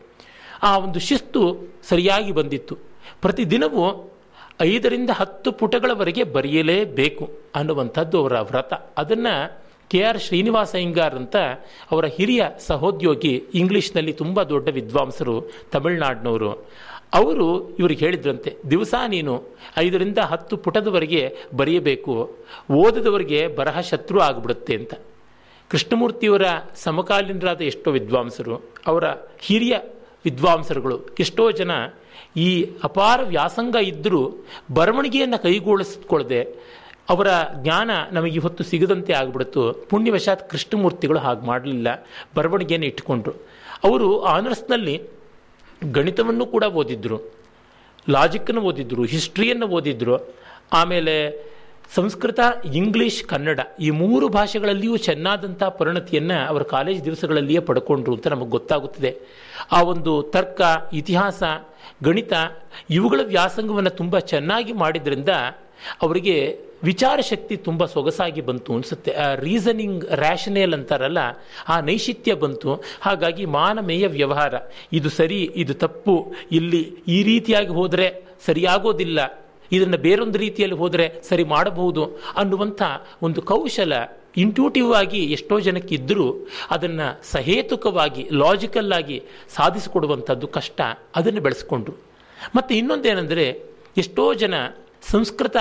[0.63, 1.41] ಆ ಒಂದು ಶಿಸ್ತು
[1.89, 2.75] ಸರಿಯಾಗಿ ಬಂದಿತ್ತು.
[3.21, 3.85] ಪ್ರತಿದಿನವೂ
[4.61, 8.73] ಐದರಿಂದ ಹತ್ತು ಪುಟಗಳವರೆಗೆ ಬರೆಯಲೇಬೇಕು ಅನ್ನುವಂಥದ್ದು ಅವರ ವ್ರತ.
[8.97, 9.33] ಅದನ್ನು
[9.91, 11.35] ಕೆ ಆರ್ ಶ್ರೀನಿವಾಸ ಅಯ್ಯಂಗಾರ್ ಅಂತ
[11.91, 15.35] ಅವರ ಹಿರಿಯ ಸಹೋದ್ಯೋಗಿ ಇಂಗ್ಲೀಷ್ನಲ್ಲಿ ತುಂಬ ದೊಡ್ಡ ವಿದ್ವಾಂಸರು,
[15.71, 16.51] ತಮಿಳ್ನಾಡಿನವರು.
[17.13, 19.33] ಅವರು ಇವ್ರಿಗೆ ಹೇಳಿದ್ರಂತೆ, ದಿವಸ ನೀನು
[19.77, 21.21] ಐದರಿಂದ ಹತ್ತು ಪುಟದವರೆಗೆ
[21.55, 22.13] ಬರೆಯಬೇಕು,
[22.71, 24.93] ಓದದವರಿಗೆ ಬರಹ ಶತ್ರು ಆಗಿಬಿಡುತ್ತೆ ಅಂತ.
[25.69, 26.41] ಕೃಷ್ಣಮೂರ್ತಿಯವರ
[26.75, 28.55] ಸಮಕಾಲೀನರಾದ ಎಷ್ಟೋ ವಿದ್ವಾಂಸರು,
[28.87, 29.05] ಅವರ
[29.41, 29.77] ಹಿರಿಯ
[30.25, 31.71] ವಿದ್ವಾಂಸರುಗಳು, ಎಷ್ಟೋ ಜನ
[32.35, 32.49] ಈ
[32.83, 34.21] ಅಪಾರ ವ್ಯಾಸಂಗ ಇದ್ದರೂ
[34.73, 36.41] ಬರವಣಿಗೆಯನ್ನು ಕೈಗೂಡಿಸ್ಕೊಳ್ಳದೆ
[37.09, 39.73] ಅವರ ಜ್ಞಾನ ನಮಗೆ ಇವತ್ತು ಸಿಗದಂತೆ ಆಗ್ಬಿಡ್ತು.
[39.73, 42.07] ಪುಣ್ಯವಶಾತ್ ಕೃಷ್ಣಮೂರ್ತಿಗಳು ಹಾಗೆ ಮಾಡಲಿಲ್ಲ.
[42.35, 43.31] ಬರವಣಿಗೆಯನ್ನು ಇಟ್ಟುಕೊಂಡ್ರು.
[43.83, 45.01] ಅವರು ಆನರ್ಸ್ನಲ್ಲಿ
[45.91, 47.21] ಗಣಿತವನ್ನು ಕೂಡ ಓದಿದ್ರು.
[48.09, 50.35] ಲಾಜಿಕ್ಕನ್ನು ಓದಿದ್ರು, ಹಿಸ್ಟ್ರಿಯನ್ನು ಓದಿದ್ರು.
[50.73, 51.45] ಆಮೇಲೆ
[51.95, 52.39] ಸಂಸ್ಕೃತ,
[52.73, 59.17] ಇಂಗ್ಲಿಷ್, ಕನ್ನಡ ಈ ಮೂರು ಭಾಷೆಗಳಲ್ಲಿಯೂ ಚೆನ್ನಾದಂಥ ಪರಿಣತಿಯನ್ನು ಅವರ ಕಾಲೇಜ್ ದಿವಸಗಳಲ್ಲಿಯೇ ಪಡ್ಕೊಂಡ್ರು ಅಂತ ನಮಗೆ ಗೊತ್ತಾಗುತ್ತದೆ.
[59.71, 60.61] ಆ ಒಂದು ತರ್ಕ,
[60.93, 61.43] ಇತಿಹಾಸ,
[62.03, 62.33] ಗಣಿತ
[62.89, 65.29] ಇವುಗಳ ವ್ಯಾಸಂಗವನ್ನು ತುಂಬ ಚೆನ್ನಾಗಿ ಮಾಡಿದ್ರಿಂದ
[66.01, 69.15] ಅವರಿಗೆ ವಿಚಾರ ಶಕ್ತಿ ತುಂಬ ಸೊಗಸಾಗಿ ಬಂತು ಅನಿಸುತ್ತೆ.
[69.35, 71.17] ರೀಸನಿಂಗ್ ರ್ಯಾಷನೇಲ್ ಅಂತಾರಲ್ಲ,
[71.67, 72.83] ಆ ನೈಶಿತ್ಯ ಬಂತು.
[73.01, 74.53] ಹಾಗಾಗಿ ಮಾನಮೇಯ ವ್ಯವಹಾರ.
[74.93, 76.33] ಇದು ಸರಿ, ಇದು ತಪ್ಪು.
[76.51, 79.45] ಇಲ್ಲಿ ಈ ರೀತಿಯಾಗಿ ಹೋದರೆ ಸರಿಯಾಗೋದಿಲ್ಲ.
[79.71, 82.81] ಇದನ್ನು ಬೇರೊಂದು ರೀತಿಯಲ್ಲಿ ಹೋದರೆ ಸರಿ ಮಾಡಬಹುದು ಅನ್ನುವಂಥ
[83.21, 83.93] ಒಂದು ಕೌಶಲ
[84.37, 89.23] ಇಂಟ್ಯೂಟಿವ್ ಆಗಿ ಎಷ್ಟೋ ಜನಕ್ಕೆ ಇದ್ದರೂ ಅದನ್ನು ಸಹೇತುಕವಾಗಿ ಲಾಜಿಕಲ್ ಆಗಿ
[89.55, 90.81] ಸಾಧಿಸಿಕೊಡುವಂಥದ್ದು ಕಷ್ಟ.
[91.15, 91.93] ಅದನ್ನು ಬೆಳೆಸ್ಕೊಂಡ್ರು.
[92.55, 93.63] ಮತ್ತು ಇನ್ನೊಂದೇನೆಂದರೆ,
[93.97, 94.53] ಎಷ್ಟೋ ಜನ
[95.11, 95.57] ಸಂಸ್ಕೃತ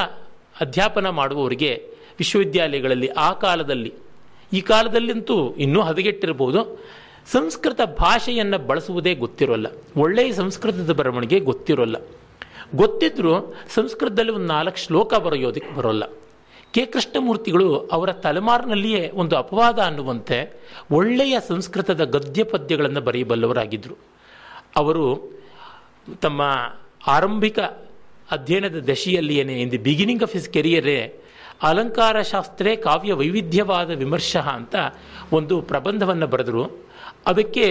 [0.61, 3.95] ಅಧ್ಯಾಪನ ಮಾಡುವವರಿಗೆ ವಿಶ್ವವಿದ್ಯಾಲಯಗಳಲ್ಲಿ ಆ ಕಾಲದಲ್ಲಿ,
[4.53, 6.85] ಈ ಕಾಲದಲ್ಲಂತೂ ಇನ್ನೂ ಹದಗೆಟ್ಟಿರ್ಬೋದು
[7.33, 9.67] ಸಂಸ್ಕೃತ ಭಾಷೆಯನ್ನು ಬಳಸುವುದೇ ಗೊತ್ತಿರೋಲ್ಲ.
[9.97, 11.97] ಒಳ್ಳೆಯ ಸಂಸ್ಕೃತದ ಬರವಣಿಗೆ ಗೊತ್ತಿರೋಲ್ಲ.
[12.75, 16.05] ಗೊತ್ತಿದ್ದರೂ ಸಂಸ್ಕೃತದಲ್ಲಿ ಒಂದು ನಾಲ್ಕು ಶ್ಲೋಕ ಬರೆಯೋದಕ್ಕೆ ಬರೋಲ್ಲ.
[16.73, 16.87] ಕೆ.
[16.87, 20.61] ಕೃಷ್ಣಮೂರ್ತಿಗಳು ಅವರ ತಲೆಮಾರಿನಲ್ಲಿಯೇ ಒಂದು ಅಪವಾದ ಅನ್ನುವಂತೆ
[20.91, 23.99] ಒಳ್ಳೆಯ ಸಂಸ್ಕೃತದ ಗದ್ಯ ಪದ್ಯಗಳನ್ನು ಬರೆಯಬಲ್ಲವರಾಗಿದ್ದರು
[24.77, 25.33] ಅವರು
[26.23, 26.43] ತಮ್ಮ
[27.07, 27.59] ಆರಂಭಿಕ
[28.37, 30.99] ಅಧ್ಯಯನದ ದಶೆಯಲ್ಲಿಯೇ in the beginning of his ಕೆರಿಯರೇ
[31.63, 34.75] ಅಲಂಕಾರ ಶಾಸ್ತ್ರೇ ಕಾವ್ಯ ವೈವಿಧ್ಯವಾದ ವಿಮರ್ಶ ಅಂತ
[35.33, 36.65] ಒಂದು ಪ್ರಬಂಧವನ್ನು ಬರೆದರು.
[37.27, 37.67] ಅದಕ್ಕೆ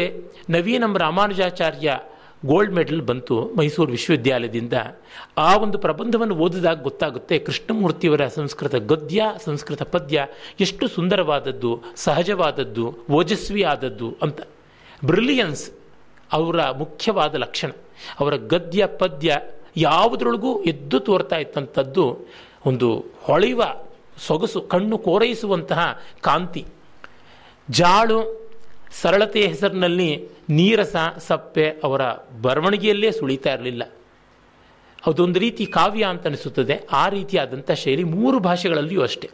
[0.50, 1.90] ನವೀನಂ ರಾಮಾನುಜಾಚಾರ್ಯ
[2.46, 4.76] ಗೋಲ್ಡ್ ಮೆಡಲ್ ಬಂತು ಮೈಸೂರು ವಿಶ್ವವಿದ್ಯಾಲಯದಿಂದ.
[5.38, 10.26] ಆ ಒಂದು ಪ್ರಬಂಧವನ್ನು ಓದಿದಾಗ ಗೊತ್ತಾಗುತ್ತೆ, ಕೃಷ್ಣಮೂರ್ತಿಯವರ ಸಂಸ್ಕೃತ ಗದ್ಯ, ಸಂಸ್ಕೃತ ಪದ್ಯ
[10.60, 14.40] ಎಷ್ಟು ಸುಂದರವಾದದ್ದು, ಸಹಜವಾದದ್ದು ಓಜಸ್ವಿ ಆದದ್ದು ಅಂತ.
[15.06, 15.66] ಬ್ರಿಲಿಯನ್ಸ್
[16.32, 17.72] ಅವರ ಮುಖ್ಯವಾದ ಲಕ್ಷಣ.
[18.20, 19.30] ಅವರ ಗದ್ಯ, ಪದ್ಯ
[19.78, 22.18] ಯಾವುದರೊಳಗೂ ಎದ್ದು ತೋರ್ತಾ ಇತ್ತಂಥದ್ದು
[22.66, 23.76] ಒಂದು ಹೊಳೆಯುವ
[24.18, 26.66] ಸೊಗಸು, ಕಣ್ಣು ಕೋರೈಸುವಂತಹ ಕಾಂತಿ.
[27.70, 28.50] ಜಾಳು
[29.02, 32.02] ಸರಳತೆಯ ಹೆಸರಿನಲ್ಲಿ ನೀರಸ, ಸಪ್ಪೆ ಅವರ
[32.42, 33.84] ಬರವಣಿಗೆಯಲ್ಲೇ ಸುಳಿತಾ ಇರಲಿಲ್ಲ.
[35.08, 36.80] ಅದೊಂದು ರೀತಿ ಕಾವ್ಯ ಅಂತ ಅನಿಸುತ್ತದೆ.
[36.92, 39.30] ಆ ರೀತಿಯಾದಂಥ ಶೈಲಿ ಮೂರು ಭಾಷೆಗಳಲ್ಲಿಯೂ ಅಷ್ಟೇ.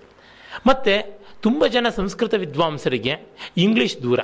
[0.68, 3.16] ಮತ್ತು ತುಂಬ ಜನ ಸಂಸ್ಕೃತ ವಿದ್ವಾಂಸರಿಗೆ
[3.58, 4.20] ಇಂಗ್ಲೀಷ್ ದೂರ.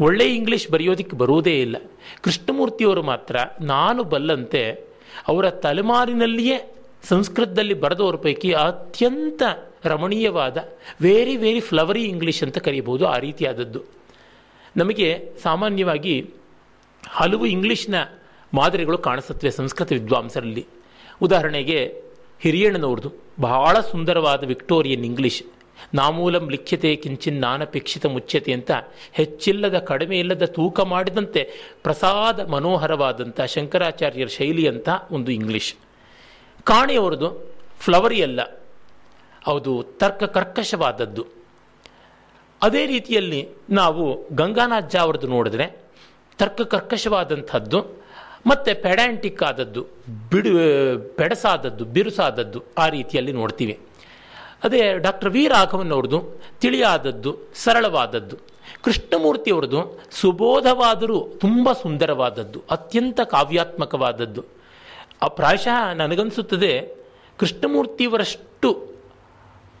[0.00, 1.76] ಒಳ್ಳೆಯ ಇಂಗ್ಲೀಷ್ ಬರೆಯೋದಕ್ಕೆ ಬರೋದೇ ಇಲ್ಲ.
[2.20, 4.89] ಕೃಷ್ಣಮೂರ್ತಿಯವರು ಮಾತ್ರ ನಾನು ಬಲ್ಲಂತೆ
[5.28, 9.42] ಅವರ ತಲೆಮಾರಿನಲ್ಲಿಯೇ ಸಂಸ್ಕೃತದಲ್ಲಿ ಬರೆದವರ ಪೈಕಿ ಅತ್ಯಂತ
[9.84, 10.68] ರಮಣೀಯವಾದ
[11.02, 13.80] ವೆರಿ ವೆರಿ ಫ್ಲವರಿ ಇಂಗ್ಲೀಷ್ ಅಂತ ಕರೀಬಹುದು ಆ ರೀತಿಯಾದದ್ದು.
[14.76, 16.30] ನಮಗೆ ಸಾಮಾನ್ಯವಾಗಿ
[17.08, 17.94] ಹಲವು ಇಂಗ್ಲೀಷ್ನ
[18.54, 20.66] ಮಾದರಿಗಳು ಕಾಣಿಸುತ್ತವೆ ಸಂಸ್ಕೃತ ವಿದ್ವಾಂಸರಲ್ಲಿ.
[21.22, 22.02] ಉದಾಹರಣೆಗೆ
[22.40, 25.42] ಹಿರಿಯಣ್ಣನವ್ರದ್ದು ಬಹಳ ಸುಂದರವಾದ ವಿಕ್ಟೋರಿಯನ್ ಇಂಗ್ಲೀಷ್
[25.94, 28.70] ನಾಮೂಲಂ ಲಿಖ್ಯತೆ ಕಿಂಚಿನ್ ನಾನಪೇಕ್ಷಿತ ಮುಚ್ಯತೆ ಅಂತ
[29.12, 31.42] ಹೆಚ್ಚಿಲ್ಲದ ಕಡಿಮೆ ಇಲ್ಲದ ತೂಕ ಮಾಡಿದಂತೆ
[31.82, 35.72] ಪ್ರಸಾದ ಮನೋಹರವಾದಂಥ ಶಂಕರಾಚಾರ್ಯರ ಶೈಲಿ ಅಂತ ಒಂದು ಇಂಗ್ಲೀಷ್.
[36.64, 37.28] ಕಾಣೆಯವರದು
[37.80, 38.40] ಫ್ಲವರಿ ಅಲ್ಲ,
[39.52, 41.22] ಅದು ತರ್ಕ ಕರ್ಕಶವಾದದ್ದು.
[42.62, 43.40] ಅದೇ ರೀತಿಯಲ್ಲಿ
[43.70, 44.04] ನಾವು
[44.40, 45.66] ಗಂಗಾನಾಥ್ ಅವ್ರದ್ದು ನೋಡಿದ್ರೆ
[46.40, 47.78] ತರ್ಕ ಕರ್ಕಶವಾದಂಥದ್ದು,
[48.50, 49.82] ಮತ್ತು ಪೆಡ್ಯಾಂಟಿಕ್ ಆದದ್ದು,
[50.30, 50.50] ಬಿಡು
[51.16, 53.74] ಪೆಡಸಾದದ್ದು ಬಿರುಸಾದದ್ದು ಆ ರೀತಿಯಲ್ಲಿ ನೋಡ್ತೀವಿ.
[54.64, 56.22] ಅದೇ ಡಾಕ್ಟರ್ ವಿ ರಾಘವನ್ ಅವ್ರದ್ದು
[56.60, 58.36] ತಿಳಿಯಾದದ್ದು, ಸರಳವಾದದ್ದು.
[58.82, 64.44] ಕೃಷ್ಣಮೂರ್ತಿಯವ್ರದ್ದು ಸುಬೋಧವಾದರೂ ತುಂಬ ಸುಂದರವಾದದ್ದು, ಅತ್ಯಂತ ಕಾವ್ಯಾತ್ಮಕವಾದದ್ದು.
[65.22, 66.94] ಆ ಪ್ರಾಯಶಃ ನನಗನ್ಸುತ್ತದೆ,
[67.38, 68.90] ಕೃಷ್ಣಮೂರ್ತಿಯವರಷ್ಟು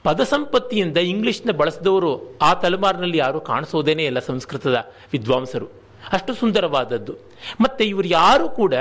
[0.02, 5.79] ಪದಸಂಪತ್ತಿಯಿಂದ ಇಂಗ್ಲೀಷ್ನ ಬಳಸಿದವರು ಆ ತಲೆಮಾರಿನಲ್ಲಿ ಯಾರೂ ಕಾಣಿಸೋದೇನೇ ಇಲ್ಲ ಸಂಸ್ಕೃತದ ವಿದ್ವಾಂಸರು.
[6.12, 7.14] ಅಷ್ಟು ಸುಂದರವಾದದ್ದು.
[7.60, 8.74] ಮತ್ತು ಇವರು ಯಾರೂ ಕೂಡ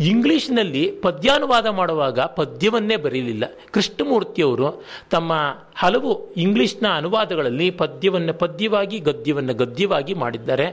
[0.00, 3.44] ಇಂಗ್ಲೀಷ್ನಲ್ಲಿ ಪದ್ಯಾನುವಾದ ಮಾಡುವಾಗ ಪದ್ಯವನ್ನೇ ಬರೀಲಿಲ್ಲ.
[3.70, 5.32] ಕೃಷ್ಣಮೂರ್ತಿಯವರು ತಮ್ಮ
[5.74, 10.66] ಹಲವು ಇಂಗ್ಲೀಷ್ನ ಅನುವಾದಗಳಲ್ಲಿ ಪದ್ಯವನ್ನು ಪದ್ಯವಾಗಿ, ಗದ್ಯವನ್ನು ಗದ್ಯವಾಗಿ ಮಾಡಿದ್ದಾರೆ.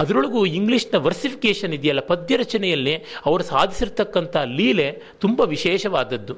[0.00, 6.36] ಅದರೊಳಗೂ ಇಂಗ್ಲೀಷ್ನ ವರ್ಸಿಫಿಕೇಶನ್ ಇದೆಯಲ್ಲ, ಪದ್ಯ ರಚನೆಯಲ್ಲಿ ಅವರು ಸಾಧಿಸಿರ್ತಕ್ಕಂಥ ಲೀಲೆ ತುಂಬ ವಿಶೇಷವಾದದ್ದು.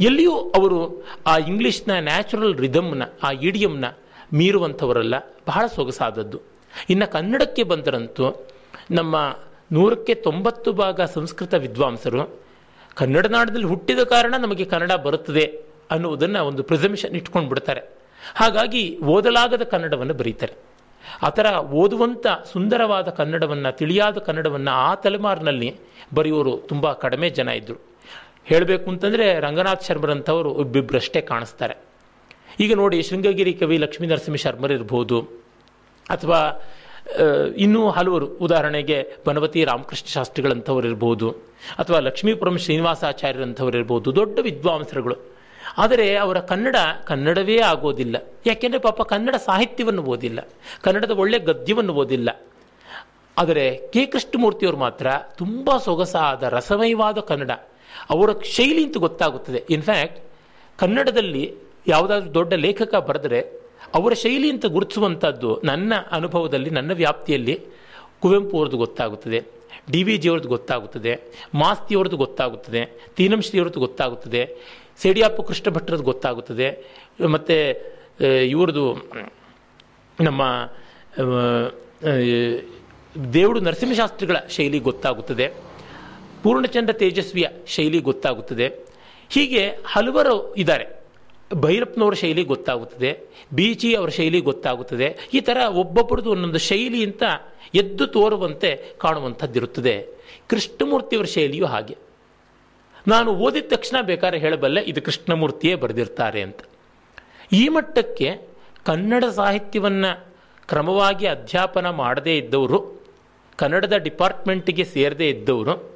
[0.00, 3.84] ಎಲ್ಲಿಯೂ ಅವರು ಆ ಇಂಗ್ಲೀಷ್ನ ನ್ಯಾಚುರಲ್ ರಿದಮ್ನ ಆ ಇಡಿಯಮ್ನ
[4.32, 5.14] ಮೀರುವಂಥವರಲ್ಲ,
[5.46, 6.55] ಬಹಳ ಸೊಗಸಾದದ್ದು.
[6.90, 8.46] ಇನ್ನು ಕನ್ನಡಕ್ಕೆ ಬಂದರಂತೂ
[8.90, 9.36] ನಮ್ಮ
[9.72, 12.40] ನೂರಕ್ಕೆ ತೊಂಬತ್ತು ಭಾಗ ಸಂಸ್ಕೃತ ವಿದ್ವಾಂಸರು
[12.94, 17.80] ಕನ್ನಡ ನಾಡದಲ್ಲಿ ಹುಟ್ಟಿದ ಕಾರಣ ನಮಗೆ ಕನ್ನಡ ಬರುತ್ತದೆ ಅನ್ನುವುದನ್ನು ಒಂದು ಪ್ರಿಸಮಿಷನ್ ಇಟ್ಕೊಂಡು ಬಿಡ್ತಾರೆ
[18.34, 20.52] ಹಾಗಾಗಿ ಓದಲಾಗದ ಕನ್ನಡವನ್ನು ಬರೀತಾರೆ.
[21.22, 25.76] ಆ ಥರ ಓದುವಂಥ ಸುಂದರವಾದ ಕನ್ನಡವನ್ನು, ತಿಳಿಯಾದ ಕನ್ನಡವನ್ನು ಆ ತಲೆಮಾರಿನಲ್ಲಿ
[26.14, 27.96] ಬರೆಯೋರು ತುಂಬ ಕಡಿಮೆ ಜನ ಇದ್ದರು
[28.44, 31.74] ಹೇಳಬೇಕು ಅಂತಂದರೆ ರಂಗನಾಥ್ ಶರ್ಮರಂಥವರು ಒಬ್ಬಿಬ್ಬರಷ್ಟೇ ಕಾಣಿಸ್ತಾರೆ.
[32.60, 34.36] ಈಗ ನೋಡಿ ಶೃಂಗಗಿರಿ ಕವಿ ಲಕ್ಷ್ಮೀ ನರಸಿಂಹ
[36.10, 36.64] ಅಥವಾ
[37.56, 41.30] ಇನ್ನೂ ಹಲವರು, ಉದಾಹರಣೆಗೆ ಬನವತಿ ರಾಮಕೃಷ್ಣ ಶಾಸ್ತ್ರಿಗಳಂಥವ್ರು ಇರ್ಬೋದು,
[41.78, 45.16] ಅಥವಾ ಲಕ್ಷ್ಮೀಪುರಂ ಶ್ರೀನಿವಾಸಾಚಾರ್ಯರಂಥವ್ರು ಇರ್ಬೋದು ದೊಡ್ಡ ವಿದ್ವಾಂಸರುಗಳು.
[45.78, 48.16] ಆದರೆ ಅವರ ಕನ್ನಡ ಕನ್ನಡವೇ ಆಗೋದಿಲ್ಲ.
[48.46, 50.48] ಯಾಕೆಂದರೆ ಪಾಪ ಕನ್ನಡ ಸಾಹಿತ್ಯವನ್ನು ಓದಿಲ್ಲ.
[50.82, 52.40] ಕನ್ನಡದ ಒಳ್ಳೆ ಗದ್ಯವನ್ನು ಓದಿಲ್ಲ.
[53.38, 54.06] ಆದರೆ ಕೆ.
[54.06, 57.50] ಕೃಷ್ಣಮೂರ್ತಿಯವರು ಮಾತ್ರ ತುಂಬ ಸೊಗಸಾದ, ರಸಮಯವಾದ ಕನ್ನಡ.
[58.10, 59.64] ಅವರ ಶೈಲಿ ಅಂತ ಗೊತ್ತಾಗುತ್ತದೆ.
[59.70, 60.24] ಇನ್ಫ್ಯಾಕ್ಟ್
[60.78, 61.54] ಕನ್ನಡದಲ್ಲಿ
[61.86, 63.65] ಯಾವುದಾದ್ರೂ ದೊಡ್ಡ ಲೇಖಕ ಬರೆದರೆ
[63.96, 67.54] ಅವರ ಶೈಲಿ ಅಂತ ಗುರುತಿಸುವಂಥದ್ದು ನನ್ನ ಅನುಭವದಲ್ಲಿ, ನನ್ನ ವ್ಯಾಪ್ತಿಯಲ್ಲಿ
[68.22, 69.38] ಕುವೆಂಪು ಅವ್ರದ್ದು ಗೊತ್ತಾಗುತ್ತದೆ,
[69.92, 71.12] ಡಿ ವಿ ಜಿಯವ್ರದ್ದು ಗೊತ್ತಾಗುತ್ತದೆ
[71.54, 72.82] ಮಾಸ್ತಿಯವ್ರದ್ದು ಗೊತ್ತಾಗುತ್ತದೆ
[73.16, 74.42] ತೀನಂಶ್ರೀ ಅವ್ರದ್ದು ಗೊತ್ತಾಗುತ್ತದೆ,
[75.02, 76.68] ಸೇಡಿಯಾಪು ಕೃಷ್ಣ ಭಟ್ರದ್ದು ಗೊತ್ತಾಗುತ್ತದೆ,
[77.34, 77.56] ಮತ್ತು
[78.54, 78.84] ಇವ್ರದ್ದು
[80.20, 80.42] ನಮ್ಮ
[83.34, 85.46] ದೇವುಡು ನರಸಿಂಹಶಾಸ್ತ್ರಿಗಳ ಶೈಲಿ ಗೊತ್ತಾಗುತ್ತದೆ,
[86.42, 88.66] ಪೂರ್ಣಚಂದ್ರ ತೇಜಸ್ವಿಯ ಶೈಲಿ ಗೊತ್ತಾಗುತ್ತದೆ.
[89.34, 90.86] ಹೀಗೆ ಹಲವರು ಇದ್ದಾರೆ.
[91.54, 93.18] ಭೈರಪ್ಪನವರ ಶೈಲಿ ಗೊತ್ತಾಗುತ್ತದೆ
[93.52, 97.22] ಬೀಚಿ ಅವರ ಶೈಲಿ ಗೊತ್ತಾಗುತ್ತದೆ, ಈ ಥರ ಒಬ್ಬೊಬ್ಬರದು ಒಂದೊಂದು ಶೈಲಿ ಅಂತ
[97.74, 100.06] ಎದ್ದು ತೋರುವಂತೆ ಕಾಣುವಂಥದ್ದಿರುತ್ತದೆ.
[100.48, 101.96] ಕೃಷ್ಣಮೂರ್ತಿಯವರ ಶೈಲಿಯೂ ಹಾಗೆ.
[103.08, 106.58] ನಾನು ಓದಿದ ತಕ್ಷಣ ಬೇಕಾದ್ರೆ ಹೇಳಬಲ್ಲೆ, ಇದು ಕೃಷ್ಣಮೂರ್ತಿಯೇ ಬರೆದಿರ್ತಾರೆ ಅಂತ.
[107.52, 108.48] ಈ ಮಟ್ಟಕ್ಕೆ
[108.84, 110.26] ಕನ್ನಡ ಸಾಹಿತ್ಯವನ್ನು
[110.68, 113.06] ಕ್ರಮವಾಗಿ ಅಧ್ಯಾಪನ ಮಾಡದೇ ಇದ್ದವರು,
[113.56, 115.95] ಕನ್ನಡದ ಡಿಪಾರ್ಟ್ಮೆಂಟಿಗೆ ಸೇರದೇ ಇದ್ದವರು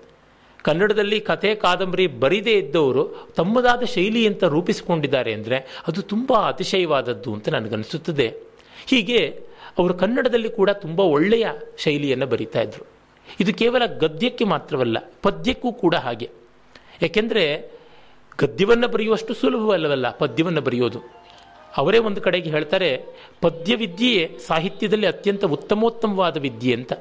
[0.66, 3.02] ಕನ್ನಡದಲ್ಲಿ ಕಥೆ ಕಾದಂಬರಿ ಬರೀದೇ ಇದ್ದವರು
[3.38, 8.28] ತಮ್ಮದಾದ ಶೈಲಿ ಅಂತ ರೂಪಿಸಿಕೊಂಡಿದ್ದಾರೆ ಅಂದರೆ ಅದು ತುಂಬ ಅತಿಶಯವಾದದ್ದು ಅಂತ ನನಗನ್ನಿಸುತ್ತದೆ.
[8.90, 9.20] ಹೀಗೆ
[9.78, 11.46] ಅವರು ಕನ್ನಡದಲ್ಲಿ ಕೂಡ ತುಂಬ ಒಳ್ಳೆಯ
[11.84, 12.84] ಶೈಲಿಯನ್ನು ಬರೀತಾ ಇದ್ರು.
[13.40, 16.28] ಇದು ಕೇವಲ ಗದ್ಯಕ್ಕೆ ಮಾತ್ರವಲ್ಲ, ಪದ್ಯಕ್ಕೂ ಕೂಡ ಹಾಗೆ.
[17.04, 17.44] ಯಾಕೆಂದರೆ
[18.38, 21.00] ಗದ್ಯವನ್ನು ಬರೆಯುವಷ್ಟು ಸುಲಭವಲ್ಲವಲ್ಲ, ಪದ್ಯವನ್ನು ಬರೆಯೋದು.
[21.80, 22.90] ಅವರೇ ಒಂದು ಕಡೆಗೆ ಹೇಳ್ತಾರೆ
[23.44, 26.92] ಪದ್ಯ ವಿದ್ಯೆಯೇ ಸಾಹಿತ್ಯದಲ್ಲಿ ಅತ್ಯಂತ ಉತ್ತಮೋತ್ತಮವಾದ ವಿದ್ಯೆ ಅಂತ.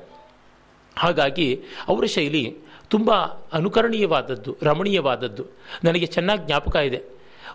[0.95, 1.47] ಹಾಗಾಗಿ
[1.91, 2.43] ಅವರ ಶೈಲಿ
[2.89, 3.11] ತುಂಬ
[3.53, 5.45] ಅನುಕರಣೀಯವಾದದ್ದು, ರಮಣೀಯವಾದದ್ದು.
[5.83, 7.03] ನನಗೆ ಚೆನ್ನಾಗಿ ಜ್ಞಾಪಕ ಇದೆ.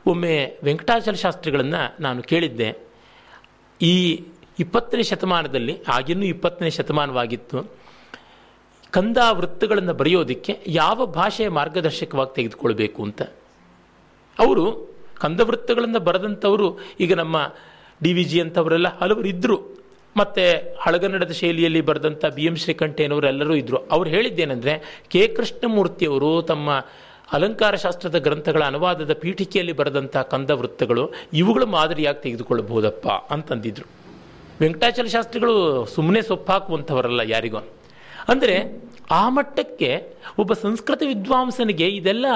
[0.07, 2.77] ಒಮ್ಮೆ ವೆಂಕಟಾಚಲ ಶಾಸ್ತ್ರಿಗಳನ್ನು ನಾನು ಕೇಳಿದ್ದೆ.
[3.83, 4.25] ಈ
[4.59, 7.73] ಇಪ್ಪತ್ತನೇ ಶತಮಾನದಲ್ಲಿ, ಆಗಿನ್ನೂ ಇಪ್ಪತ್ತನೇ ಶತಮಾನವಾಗಿತ್ತು,
[8.91, 13.23] ಕಂದ ವೃತ್ತಗಳನ್ನು ಬರೆಯೋದಕ್ಕೆ ಯಾವ ಭಾಷೆಯ ಮಾರ್ಗದರ್ಶಕವಾಗಿ ತೆಗೆದುಕೊಳ್ಬೇಕು ಅಂತ.
[14.39, 17.55] ಅವರು ಕಂದ ವೃತ್ತಗಳನ್ನು ಬರೆದಂಥವರು, ಈಗ ನಮ್ಮ
[18.03, 19.27] ಡಿ ವಿ ಜಿ ಅಂಥವರೆಲ್ಲ ಹಲವರು
[20.17, 26.71] ಮತ್ತು ಹಳಗನ್ನಡದ ಶೈಲಿಯಲ್ಲಿ ಬರೆದಂಥ ಬಿ ಎಂ ಶ್ರೀಕಂಠೇನವರೆಲ್ಲರೂ ಇದ್ದರು ಅವ್ರು ಹೇಳಿದ್ದೇನೆಂದರೆ, ಕೆ ಕೃಷ್ಣಮೂರ್ತಿಯವರು ತಮ್ಮ
[27.33, 33.91] ಅಲಂಕಾರ ಶಾಸ್ತ್ರದ ಗ್ರಂಥಗಳ ಅನುವಾದದ ಪೀಠಿಕೆಯಲ್ಲಿ ಬರೆದಂಥ ಕಂದವೃತ್ತಗಳು ಇವುಗಳು ಮಾದರಿಯಾಗಿ ತೆಗೆದುಕೊಳ್ಳಬಹುದಪ್ಪ ಅಂತಂದಿದ್ರು.
[34.61, 37.59] ವೆಂಕಟಾಚಲ ಶಾಸ್ತ್ರಿಗಳು ಸುಮ್ಮನೆ ಸೊಪ್ಪಾಕುವಂಥವರಲ್ಲ ಯಾರಿಗೂ.
[38.29, 42.27] ಅಂದರೆ ಆ ಮಟ್ಟಕ್ಕೆ ಒಬ್ಬ ಸಂಸ್ಕೃತ ವಿದ್ವಾಂಸನಿಗೆ ಇದೆಲ್ಲ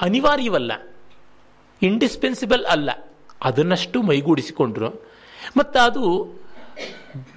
[0.00, 0.72] ಅನಿವಾರ್ಯವಲ್ಲ.
[1.82, 2.90] ಇಂಡಿಸ್ಪೆನ್ಸಿಬಲ್ ಅಲ್ಲ.
[3.42, 4.88] ಅದನ್ನಷ್ಟು ಮೈಗೂಡಿಸಿಕೊಂಡ್ರು.
[5.56, 6.37] ಮತ್ತು ಅದು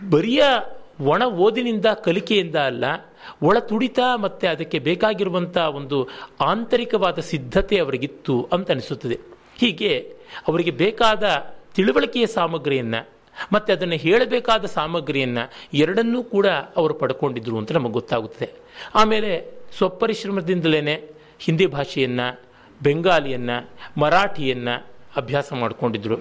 [0.09, 0.43] ಬರಿಯ
[1.01, 2.85] ಒಣ ಓದಿನಿಂದ ಕಲಿಕೆಯಿಂದ ಅಲ್ಲ,
[3.41, 6.09] ಒಳ ತುಡಿತ ಮತ್ತು ಅದಕ್ಕೆ ಬೇಕಾಗಿರುವಂಥ ಒಂದು
[6.41, 9.19] ಆಂತರಿಕವಾದ ಸಿದ್ಧತೆ ಅವರಿಗಿತ್ತು ಅಂತ ಅನಿಸುತ್ತದೆ.
[9.57, 10.15] ಹೀಗೆ
[10.47, 13.09] ಅವರಿಗೆ ಬೇಕಾದ ತಿಳುವಳಿಕೆಯ ಸಾಮಗ್ರಿಯನ್ನು
[13.53, 18.49] ಮತ್ತು ಅದನ್ನು ಹೇಳಬೇಕಾದ ಸಾಮಗ್ರಿಯನ್ನು ಎರಡನ್ನೂ ಕೂಡ ಅವರು ಪಡ್ಕೊಂಡಿದ್ರು ಅಂತ ನಮಗೆ ಗೊತ್ತಾಗುತ್ತದೆ.
[18.95, 22.41] ಆಮೇಲೆ ಸ್ವಪರಿಶ್ರಮದಿಂದಲೇ ಹಿಂದಿ ಭಾಷೆಯನ್ನು,
[22.83, 26.17] ಬೆಂಗಾಲಿಯನ್ನು, ಮರಾಠಿಯನ್ನು ಅಭ್ಯಾಸ ಮಾಡಿಕೊಂಡಿದ್ರು.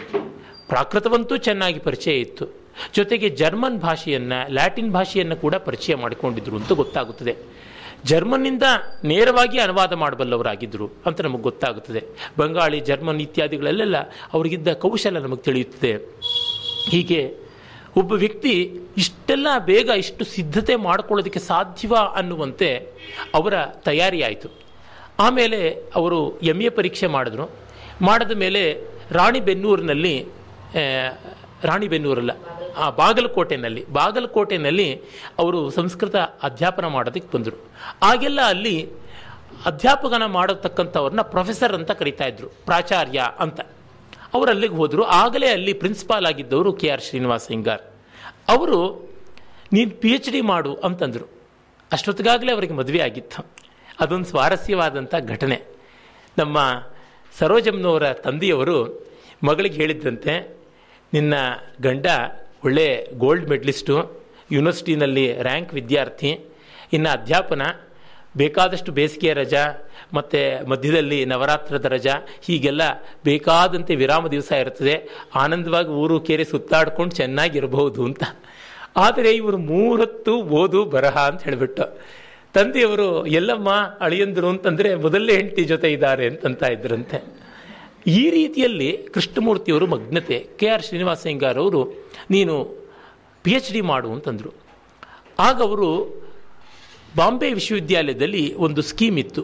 [0.68, 2.59] ಪ್ರಾಕೃತವಂತೂ ಚೆನ್ನಾಗಿ ಪರಿಚಯ ಇತ್ತು.
[2.94, 7.34] ಜೊತೆಗೆ ಜರ್ಮನ್ ಭಾಷೆಯನ್ನು, ಲ್ಯಾಟಿನ್ ಭಾಷೆಯನ್ನು ಕೂಡ ಪರಿಚಯ ಮಾಡಿಕೊಂಡಿದ್ರು ಅಂತ ಗೊತ್ತಾಗುತ್ತದೆ.
[8.04, 8.62] ಜರ್ಮನ್ನಿಂದ
[9.04, 12.02] ನೇರವಾಗಿ ಅನುವಾದ ಮಾಡಬಲ್ಲವರಾಗಿದ್ದರು ಅಂತ ನಮಗೆ ಗೊತ್ತಾಗುತ್ತದೆ.
[12.38, 13.96] ಬಂಗಾಳಿ, ಜರ್ಮನ್ ಇತ್ಯಾದಿಗಳಲ್ಲೆಲ್ಲ
[14.32, 15.92] ಅವರಿಗಿದ್ದ ಕೌಶಲ ನಮಗೆ ತಿಳಿಯುತ್ತದೆ.
[16.90, 17.50] ಹೀಗೆ
[17.96, 18.52] ಒಬ್ಬ ವ್ಯಕ್ತಿ
[18.96, 22.68] ಇಷ್ಟೆಲ್ಲ ಬೇಗ ಇಷ್ಟು ಸಿದ್ಧತೆ ಮಾಡಿಕೊಳ್ಳೋದಕ್ಕೆ ಸಾಧ್ಯವ ಅನ್ನುವಂತೆ
[23.34, 23.54] ಅವರ
[23.84, 24.48] ತಯಾರಿಯಾಯಿತು
[25.18, 25.58] ಆಮೇಲೆ
[25.94, 27.50] ಅವರು ಎಂ ಎ ಪರೀಕ್ಷೆ ಮಾಡಿದ್ರು.
[28.02, 28.62] ಮಾಡಿದ ಮೇಲೆ
[29.10, 30.14] ರಾಣಿಬೆನ್ನೂರಿನಲ್ಲಿ
[31.64, 32.32] ರಾಣಿಬೆನ್ನೂರಲ್ಲ
[32.76, 34.88] ಆ ಬಾಗಲಕೋಟೆನಲ್ಲಿ ಬಾಗಲಕೋಟೆನಲ್ಲಿ
[35.38, 37.58] ಅವರು ಸಂಸ್ಕೃತ ಅಧ್ಯಾಪನ ಮಾಡೋದಕ್ಕೆ ಬಂದರು.
[38.02, 38.76] ಆಗೆಲ್ಲ ಅಲ್ಲಿ
[39.66, 43.60] ಅಧ್ಯಾಪಕನ ಮಾಡತಕ್ಕಂಥವ್ರನ್ನ ಪ್ರೊಫೆಸರ್ ಅಂತ ಕರಿತಾ ಇದ್ರು, ಪ್ರಾಚಾರ್ಯ ಅಂತ.
[44.34, 45.02] ಅವರು ಅಲ್ಲಿಗೆ ಹೋದರು.
[45.04, 47.82] ಆಗಲೇ ಅಲ್ಲಿ ಪ್ರಿನ್ಸಿಪಾಲ್ ಆಗಿದ್ದವರು ಕೆ ಆರ್ ಶ್ರೀನಿವಾಸ್ ಸಿಂಗಾರ್
[48.48, 49.10] ಅವರು,
[49.72, 51.26] ನೀನು ಪಿ ಎಚ್ ಡಿ ಮಾಡು ಅಂತಂದರು.
[51.92, 53.46] ಅಷ್ಟೊತ್ತಿಗಾಗಲೇ ಅವರಿಗೆ ಮದುವೆ ಆಗಿತ್ತು.
[54.00, 55.62] ಅದೊಂದು ಸ್ವಾರಸ್ಯವಾದಂಥ ಘಟನೆ.
[56.38, 56.58] ನಮ್ಮ
[57.38, 59.08] ಸರೋಜಮ್ನವರ ತಂದೆಯವರು
[59.44, 60.60] ಮಗಳಿಗೆ ಹೇಳಿದ್ದಂತೆ,
[61.12, 61.34] ನಿನ್ನ
[61.82, 62.06] ಗಂಡ
[62.64, 63.94] ಒಳ್ಳೆ ಗೋಲ್ಡ್ ಮೆಡ್ಲಿಸ್ಟು
[64.52, 66.40] ಯೂನಿವರ್ಸಿಟಿನಲ್ಲಿ ರ್ಯಾಂಕ್ ವಿದ್ಯಾರ್ಥಿ,
[66.92, 67.62] ಇನ್ನು ಅಧ್ಯಾಪನ,
[68.36, 72.82] ಬೇಕಾದಷ್ಟು ಬೇಸಿಗೆಯ ರಜಾ, ಮತ್ತು ಮಧ್ಯದಲ್ಲಿ ನವರಾತ್ರದ ರಜಾ, ಹೀಗೆಲ್ಲ
[73.24, 78.22] ಬೇಕಾದಂತೆ ವಿರಾಮ ದಿವಸ ಇರ್ತದೆ ಆನಂದವಾಗಿ ಊರು ಕೇರಿ ಸುತ್ತಾಡ್ಕೊಂಡು ಚೆನ್ನಾಗಿರಬಹುದು ಅಂತ.
[78.96, 82.00] ಆದರೆ ಇವರು ಮೂರತ್ತು ಓದು ಬರಹ ಅಂತ ಹೇಳಿಬಿಟ್ಟು.
[82.54, 83.70] ತಂದೆಯವರು, ಎಲ್ಲಮ್ಮ,
[84.00, 87.39] ಅಳಿಯಂದರು ಅಂತಂದರೆ ಮೊದಲೇ ಹೆಂಡತಿ ಜೊತೆ ಇದ್ದಾರೆ ಅಂತಂತ ಇದ್ರಂತೆ.
[88.06, 92.76] ಈ ರೀತಿಯಲ್ಲಿ ಕೃಷ್ಣಮೂರ್ತಿಯವರು ಮಗ್ನತೆ, ಕೆ ಆರ್ ಶ್ರೀನಿವಾಸ ಅವರು, ನೀನು
[93.42, 94.54] ಪಿ ಎಚ್ ಡಿ ಮಾಡು ಅಂತಂದರು.
[95.38, 96.20] ಆಗ ಅವರು
[97.16, 99.42] ಬಾಂಬೆ ವಿಶ್ವವಿದ್ಯಾಲಯದಲ್ಲಿ ಒಂದು ಸ್ಕೀಮ್ ಇತ್ತು.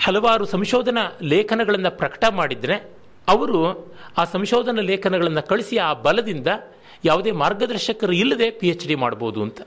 [0.00, 2.74] ಹಲವಾರು ಸಂಶೋಧನಾ ಲೇಖನಗಳನ್ನು ಪ್ರಕಟ ಮಾಡಿದರೆ,
[3.28, 6.46] ಅವರು ಆ ಸಂಶೋಧನಾ ಲೇಖನಗಳನ್ನು ಕಳಿಸಿ ಆ ಬಲದಿಂದ
[7.04, 9.60] ಯಾವುದೇ ಮಾರ್ಗದರ್ಶಕರು ಇಲ್ಲದೆ ಪಿ ಎಚ್ ಡಿ ಮಾಡ್ಬೋದು ಅಂತ.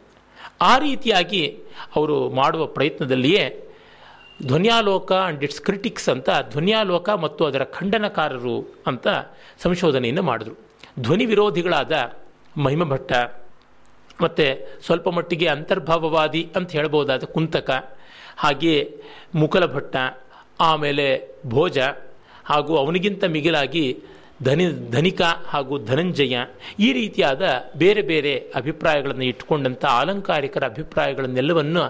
[0.61, 1.47] ಆ ರೀತಿಯಾಗಿ
[1.95, 3.70] ಅವರು ಮಾಡುವ ಪ್ರಯತ್ನದಲ್ಲಿಯೇ
[4.49, 8.55] ಧ್ವನ್ಯಾಲೋಕ ಅಂಡ್ ಇಟ್ಸ್ ಕ್ರಿಟಿಕ್ಸ್ ಅಂತ ಧ್ವನ್ಯಾಲೋಕ ಮತ್ತು ಅದರ ಖಂಡನಕಾರರು
[8.89, 9.07] ಅಂತ
[9.63, 10.55] ಸಂಶೋಧನೆಯನ್ನು ಮಾಡಿದ್ರು.
[11.05, 11.93] ಧ್ವನಿ ವಿರೋಧಿಗಳಾದ
[12.65, 13.11] ಮಹಿಮ ಭಟ್ಟ
[14.21, 14.45] ಮತ್ತು
[14.85, 17.69] ಸ್ವಲ್ಪ ಮಟ್ಟಿಗೆ ಅಂತರ್ಭಾವವಾದಿ ಅಂತ ಹೇಳ್ಬೋದಾದ ಕುಂತಕ,
[18.43, 18.79] ಹಾಗೆಯೇ
[19.35, 19.95] ಮುಕಲ ಭಟ್ಟ
[20.69, 21.05] ಆಮೇಲೆ
[21.47, 21.77] ಭೋಜ
[22.49, 23.85] ಹಾಗೂ ಅವನಿಗಿಂತ ಮಿಗಿಲಾಗಿ
[24.43, 26.35] ಧನಿ, ಧನಿಕ ಹಾಗೂ ಧನಂಜಯ
[26.79, 27.43] ಈ ರೀತಿಯಾದ
[27.77, 31.83] ಬೇರೆ ಬೇರೆ ಅಭಿಪ್ರಾಯಗಳನ್ನು ಇಟ್ಟುಕೊಂಡಂಥ ಆಲಂಕಾರಿಕರ ಅಭಿಪ್ರಾಯಗಳನ್ನೆಲ್ಲವನ್ನು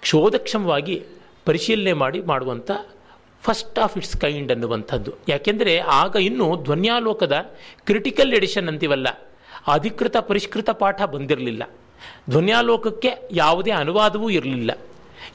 [0.00, 0.96] ಕ್ಷೋಧಕ್ಷಮವಾಗಿ
[1.46, 2.70] ಪರಿಶೀಲನೆ ಮಾಡಿ ಮಾಡುವಂಥ
[3.42, 5.12] ಫಸ್ಟ್ ಆಫ್ ಇಟ್ಸ್ ಕೈಂಡ್ ಅನ್ನುವಂಥದ್ದು.
[5.28, 7.36] ಯಾಕೆಂದರೆ ಆಗ ಇನ್ನೂ ಧ್ವನ್ಯಾಲೋಕದ
[7.86, 9.08] ಕ್ರಿಟಿಕಲ್ ಎಡಿಷನ್ ಅಂತೀವಲ್ಲ,
[9.66, 11.62] ಅಧಿಕೃತ ಪರಿಷ್ಕೃತ ಪಾಠ ಬಂದಿರಲಿಲ್ಲ.
[12.30, 14.70] ಧ್ವನ್ಯಾಲೋಕಕ್ಕೆ ಯಾವುದೇ ಅನುವಾದವೂ ಇರಲಿಲ್ಲ.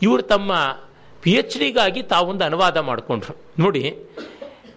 [0.01, 0.79] ಇವರು ತಮ್ಮ
[1.21, 3.33] ಪಿ ಎಚ್ ಡಿಗಾಗಿ ತಾವೊಂದು ಅನುವಾದ ಮಾಡಿಕೊಂಡ್ರು.
[3.59, 3.95] ನೋಡಿ,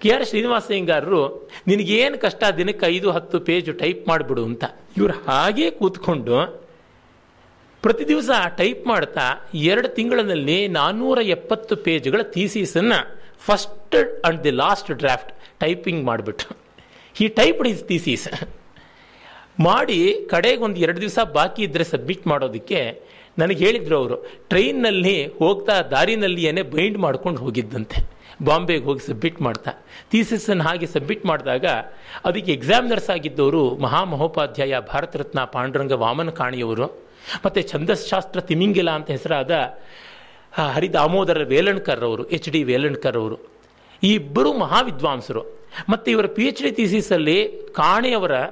[0.01, 4.65] ಕೆ ಆರ್ ಶ್ರೀನಿವಾಸ ಅಯ್ಯಂಗಾರರು ನಿನಗೇನು ಕಷ್ಟ ದಿನಕ್ಕೆ ಐದು ಹತ್ತು ಪೇಜು ಟೈಪ್ ಮಾಡಿಬಿಡು ಅಂತ.
[4.97, 6.64] ಇವ್ರು ಹಾಗೇ ಕೂತ್ಕೊಂಡು
[7.85, 12.99] ಪ್ರತಿ ದಿವಸ ಟೈಪ್ ಮಾಡ್ತಾ ಎರಡು ತಿಂಗಳಲ್ಲಿ ನಾನ್ನೂರ ಎಪ್ಪತ್ತು ಪೇಜ್ಗಳ ಥೀಸೀಸನ್ನು
[13.47, 16.57] first and the last draft typing ಮಾಡಿಬಿಟ್ರು.
[17.21, 18.27] ಈ ಟೈಪ್ ಇಸ್ ಥೀಸೀಸ್
[19.61, 19.99] ಮಾಡಿ
[20.31, 22.81] ಕಡೆಗೆ ಒಂದು ಎರಡು ದಿವಸ ಬಾಕಿ ಇದ್ದರೆ ಸಬ್ಮಿಟ್ ಮಾಡೋದಕ್ಕೆ
[23.39, 24.17] ನನಗೆ ಹೇಳಿದ್ರು ಅವರು
[24.49, 27.99] ಟ್ರೈನ್ನಲ್ಲಿ ಹೋಗ್ತಾ ದಾರಿನಲ್ಲಿ ಬೈಂಡ್ ಮಾಡ್ಕೊಂಡು ಹೋಗಿದ್ದಂತೆ.
[28.45, 29.73] ಬಾಂಬೆಗೆ ಹೋಗಿ ಸಬ್ಮಿಟ್ ಮಾಡ್ತಾ.
[30.11, 31.67] ಥೀಸಿಸನ್ನು ಹಾಗೆ ಸಬ್ಮಿಟ್ ಮಾಡಿದಾಗ
[32.25, 37.04] ಅದಕ್ಕೆ ಎಕ್ಸಾಮಿನರ್ಸ್ ಆಗಿದ್ದವರು ಮಹಾಮಹೋಪಾಧ್ಯಾಯ ಭಾರತ ರತ್ನ ಪಾಂಡುರಂಗ ವಾಮನ ಕಾಣಿಯವರು
[37.47, 39.79] ಮತ್ತು ಛಂದಸ್ಶಾಸ್ತ್ರ ತಿಮಿಂಗಿಲ ಅಂತ ಹೆಸರಾದ
[40.55, 43.39] ಹರಿದಾಮೋದರ ವೇಲಣ್ಕರ್ ಅವರು ಎಚ್ ಡಿ ವೇಲಣ್ಕರ್ ಅವರು
[44.03, 45.43] ಈ ಇಬ್ಬರು ಮಹಾವಿದ್ವಾಂಸರು.
[45.89, 48.45] ಮತ್ತು ಇವರ ಪಿ ಎಚ್ ಡಿ ಥೀಸಿಸಲ್ಲಿ ಕಾಣೆಯವರ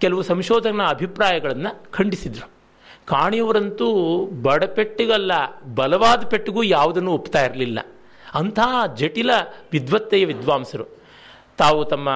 [0.00, 2.50] ಕೆಲವು ಸಂಶೋಧನಾ ಅಭಿಪ್ರಾಯಗಳನ್ನು ಖಂಡಿಸಿದರು.
[3.06, 3.88] ಕಾಣಿಯವರಂತೂ
[4.26, 5.32] ಬಡಪೆಟ್ಟಿಗಲ್ಲ
[5.74, 7.78] ಬಲವಾದ ಪೆಟ್ಟಿಗೂ ಯಾವುದನ್ನು ಒಪ್ತಾ ಇರಲಿಲ್ಲ.
[8.34, 9.30] ಅಂತಹ ಜಟಿಲ
[9.72, 10.84] ವಿದ್ವತ್ತೆಯ ವಿದ್ವಾಂಸರು.
[11.58, 12.08] ತಾವು ತಮ್ಮ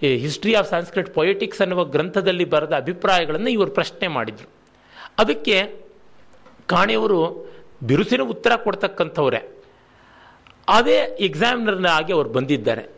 [0.00, 4.55] ಹಿಸ್ಟ್ರಿ ಆಫ್ ಸಾಂಸ್ಕ್ರಿಟ್ ಪೊಯೆಟಿಕ್ಸ್ ಅನ್ನುವ ಗ್ರಂಥದಲ್ಲಿ ಬರೆದ ಅಭಿಪ್ರಾಯಗಳನ್ನು ಇವರು ಪ್ರಶ್ನೆ ಮಾಡಿದರು.
[5.18, 5.56] ಅದಕ್ಕೆ
[6.68, 7.20] ಕಾಣೆಯವರು
[7.82, 9.40] ಬಿರುಸಿನ ಉತ್ತರ ಕೊಡ್ತಕ್ಕಂಥವ್ರೆ.
[10.68, 10.96] ಅದೇ
[11.28, 12.96] ಎಕ್ಸಾಮಿನರ್ನ ಹಾಗೆ ಅವ್ರು ಬಂದಿದ್ದಾರೆ.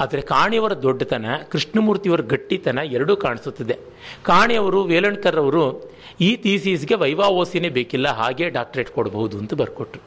[0.00, 3.78] ಆದರೆ ಕಾಣೆಯವರ ದೊಡ್ಡತನ, ಕೃಷ್ಣಮೂರ್ತಿಯವರ ಗಟ್ಟಿತನ ಎರಡೂ ಕಾಣಿಸುತ್ತದೆ.
[4.22, 10.02] ಕಾಣೆಯವರು ವೇಲಣ್ಕರ್ ಅವರು ಈ ಥೀಸೀಸ್ಗೆ ವೈವಾವೋಸಿನೇ ಬೇಕಿಲ್ಲ, ಹಾಗೆ ಡಾಕ್ಟ್ರೇಟ್ ಕೊಡಬಹುದು ಅಂತ ಬರ್ಕೊಟ್ರು.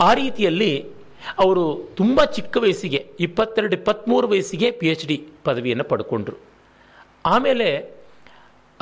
[0.00, 0.90] ಆ ರೀತಿಯಲ್ಲಿ
[1.38, 6.36] ಅವರು ತುಂಬ ಚಿಕ್ಕ ವಯಸ್ಸಿಗೆ, ಇಪ್ಪತ್ತೆರಡು ಇಪ್ಪತ್ತ್ಮೂರು ವಯಸ್ಸಿಗೆ ಪಿ ಎಚ್ ಡಿ ಪದವಿಯನ್ನು ಪಡ್ಕೊಂಡ್ರು.
[7.26, 7.97] ಆಮೇಲೆ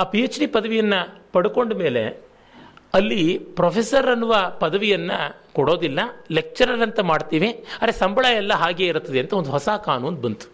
[0.00, 1.00] ಆ ಪಿ ಎಚ್ ಡಿ ಪದವಿಯನ್ನು
[1.34, 2.02] ಪಡ್ಕೊಂಡ ಮೇಲೆ
[2.98, 3.22] ಅಲ್ಲಿ
[3.58, 5.18] ಪ್ರೊಫೆಸರ್ ಅನ್ನುವ ಪದವಿಯನ್ನು
[5.56, 6.00] ಕೊಡೋದಿಲ್ಲ
[6.38, 10.46] ಲೆಕ್ಚರರ್ ಅಂತ ಮಾಡ್ತೀವಿ, ಆದರೆ ಸಂಬಳ ಎಲ್ಲ ಹಾಗೆ ಇರುತ್ತದೆ ಅಂತ ಒಂದು ಹೊಸ ಕಾನೂನು ಬಂತು.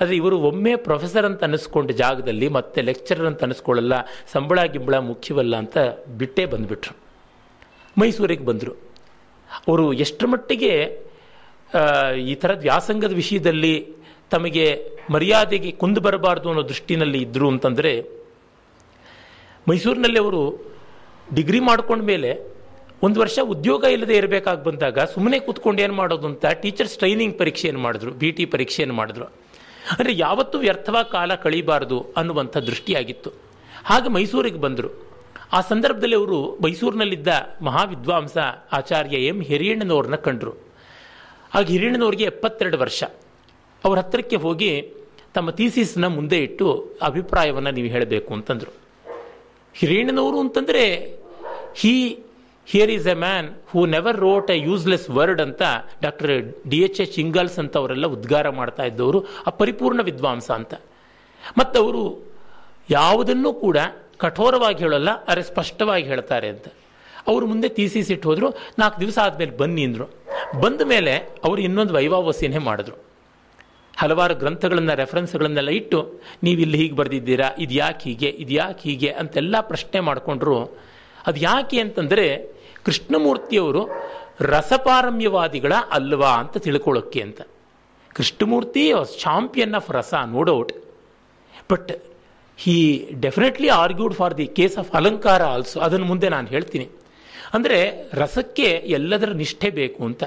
[0.00, 3.94] ಆದರೆ ಇವರು ಒಮ್ಮೆ ಪ್ರೊಫೆಸರ್ ಅಂತ ಅನ್ನಿಸ್ಕೊಂಡ ಜಾಗದಲ್ಲಿ ಮತ್ತೆ ಲೆಕ್ಚರರ್ ಅಂತ ಅನ್ನಿಸ್ಕೊಳ್ಳಲ್ಲ,
[4.34, 5.76] ಸಂಬಳ ಗಿಂಬಳ ಮುಖ್ಯವಲ್ಲ ಅಂತ
[6.20, 6.94] ಬಿಟ್ಟೇ ಬಂದುಬಿಟ್ರು.
[8.00, 8.74] ಮೈಸೂರಿಗೆ ಬಂದರು.
[9.68, 10.72] ಅವರು ಎಷ್ಟರ ಮಟ್ಟಿಗೆ
[12.32, 13.74] ಈ ಥರದ ವ್ಯಾಸಂಗದ ವಿಷಯದಲ್ಲಿ
[14.34, 14.66] ತಮಗೆ
[15.14, 17.92] ಮರ್ಯಾದೆಗೆ ಕುಂದು ಬರಬಾರ್ದು ಅನ್ನೋ ದೃಷ್ಟಿನಲ್ಲಿ ಇದ್ದರು ಅಂತಂದರೆ
[19.68, 20.42] ಮೈಸೂರಿನಲ್ಲಿ ಅವರು
[21.34, 22.30] ಡಿಗ್ರಿ ಮಾಡ್ಕೊಂಡ ಮೇಲೆ
[23.02, 28.10] ಒಂದು ವರ್ಷ ಉದ್ಯೋಗ ಇಲ್ಲದೆ ಇರಬೇಕಾಗಿ ಬಂದಾಗ ಸುಮ್ಮನೆ ಕೂತ್ಕೊಂಡು ಏನು ಮಾಡೋದು ಅಂತ ಟೀಚರ್ಸ್ ಟ್ರೈನಿಂಗ್ ಪರೀಕ್ಷೆಯನ್ನು ಮಾಡಿದ್ರು
[28.10, 29.24] ಬಿ ಟಿ ಪರೀಕ್ಷೆಯನ್ನು ಮಾಡಿದ್ರು.
[29.92, 33.30] ಅಂದರೆ ಯಾವತ್ತೂ ವ್ಯರ್ಥವಾಗಿ ಕಾಲ ಕಳೀಬಾರ್ದು ಅನ್ನುವಂಥ ದೃಷ್ಟಿಯಾಗಿತ್ತು.
[33.84, 34.90] ಹಾಗೆ ಮೈಸೂರಿಗೆ ಬಂದರು.
[35.52, 37.28] ಆ ಸಂದರ್ಭದಲ್ಲಿ ಅವರು ಮೈಸೂರಿನಲ್ಲಿದ್ದ
[37.62, 38.36] ಮಹಾವಿದ್ವಾಂಸ
[38.72, 40.52] ಆಚಾರ್ಯ ಎಂ ಹಿರಿಯಣ್ಣನವ್ರನ್ನ ಕಂಡರು.
[41.54, 43.02] ಆಗ ಹಿರಿಯಣ್ಣನವ್ರಿಗೆ ಎಪ್ಪತ್ತೆರಡು ವರ್ಷ.
[43.84, 44.94] ಅವ್ರ ಹತ್ತಿರಕ್ಕೆ ಹೋಗಿ
[45.34, 48.81] ತಮ್ಮ ಥೀಸಿಸ್ನ ಮುಂದೆ ಇಟ್ಟು ಅಭಿಪ್ರಾಯವನ್ನು ನೀವು ಹೇಳಬೇಕು ಅಂತಂದರು.
[49.74, 50.84] ಹಿರಿಯಣ್ಣನವರು ಅಂತಂದರೆ
[51.74, 52.18] he
[52.66, 55.62] here is a man who never wrote a useless word ಅಂತ
[56.02, 60.74] doctor D H H Ingalls ಅಂತ ಅವರೆಲ್ಲ ಉದ್ಗಾರ ಮಾಡ್ತಾ ಇದ್ದವರು, ಆ ಪರಿಪೂರ್ಣ ವಿದ್ವಾಂಸ ಅಂತ.
[61.58, 62.24] ಮತ್ತು ಅವರು
[62.90, 63.76] ಯಾವುದನ್ನೂ ಕೂಡ
[64.18, 66.68] ಕಠೋರವಾಗಿ ಹೇಳಲ್ಲ, ಅರೆ ಸ್ಪಷ್ಟವಾಗಿ ಹೇಳ್ತಾರೆ ಅಂತ.
[67.26, 70.10] ಅವರು ಮುಂದೆ ತೀಸಿಸಿಟ್ಟು ಹೋದರು, ನಾಲ್ಕು ದಿವಸ ಆದಮೇಲೆ ಬನ್ನಿ ಅಂದರು.
[70.60, 73.11] ಬಂದ ಮೇಲೆ ಅವರು ಇನ್ನೊಂದು ವೈವಾವಸ್ಯನೇ ಮಾಡಿದ್ರು.
[73.96, 77.50] ಹಲವಾರು ಗ್ರಂಥಗಳನ್ನು ರೆಫರೆನ್ಸ್ಗಳನ್ನೆಲ್ಲ ಇಟ್ಟು, ನೀವು ಇಲ್ಲಿ ಹೀಗೆ ಬರೆದಿದ್ದೀರಾ?
[77.58, 78.28] ಇದು ಯಾಕೆ ಹೀಗೆ?
[78.28, 79.08] ಇದು ಯಾಕೆ ಹೀಗೆ?
[79.08, 80.64] ಅಂತೆಲ್ಲ ಪ್ರಶ್ನೆ ಮಾಡಿಕೊಂಡ್ರು.
[81.26, 82.52] ಅದು ಯಾಕೆ ಅಂತಂದರೆ,
[82.84, 83.88] ಕೃಷ್ಣಮೂರ್ತಿಯವರು
[84.40, 87.40] ರಸಪಾರಮ್ಯವಾದಿಗಳ ಅಲ್ವಾ ಅಂತ ತಿಳ್ಕೊಳ್ಳೋಕ್ಕೆ ಅಂತ.
[88.14, 90.72] Krishnamurthy champion of rasa no doubt
[91.70, 92.04] but
[92.56, 96.88] he definitely argued for the case of alankara also ಅದನ್ನು ಮುಂದೆ ನಾನು ಹೇಳ್ತೀನಿ.
[97.54, 100.24] ಅಂದರೆ, ರಸಕ್ಕೆ ಎಲ್ಲದರ ನಿಷ್ಠೆ ಬೇಕು ಅಂತ.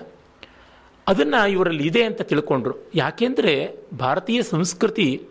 [1.07, 2.75] ಅದನ್ನು ಇವರಲ್ಲಿ ಇದೆ ಅಂತ ತಿಳ್ಕೊಂಡ್ರು.
[2.95, 3.53] ಯಾಕೆಂದರೆ
[3.99, 5.27] ಭಾರತೀಯ ಸಂಸ್ಕೃತಿ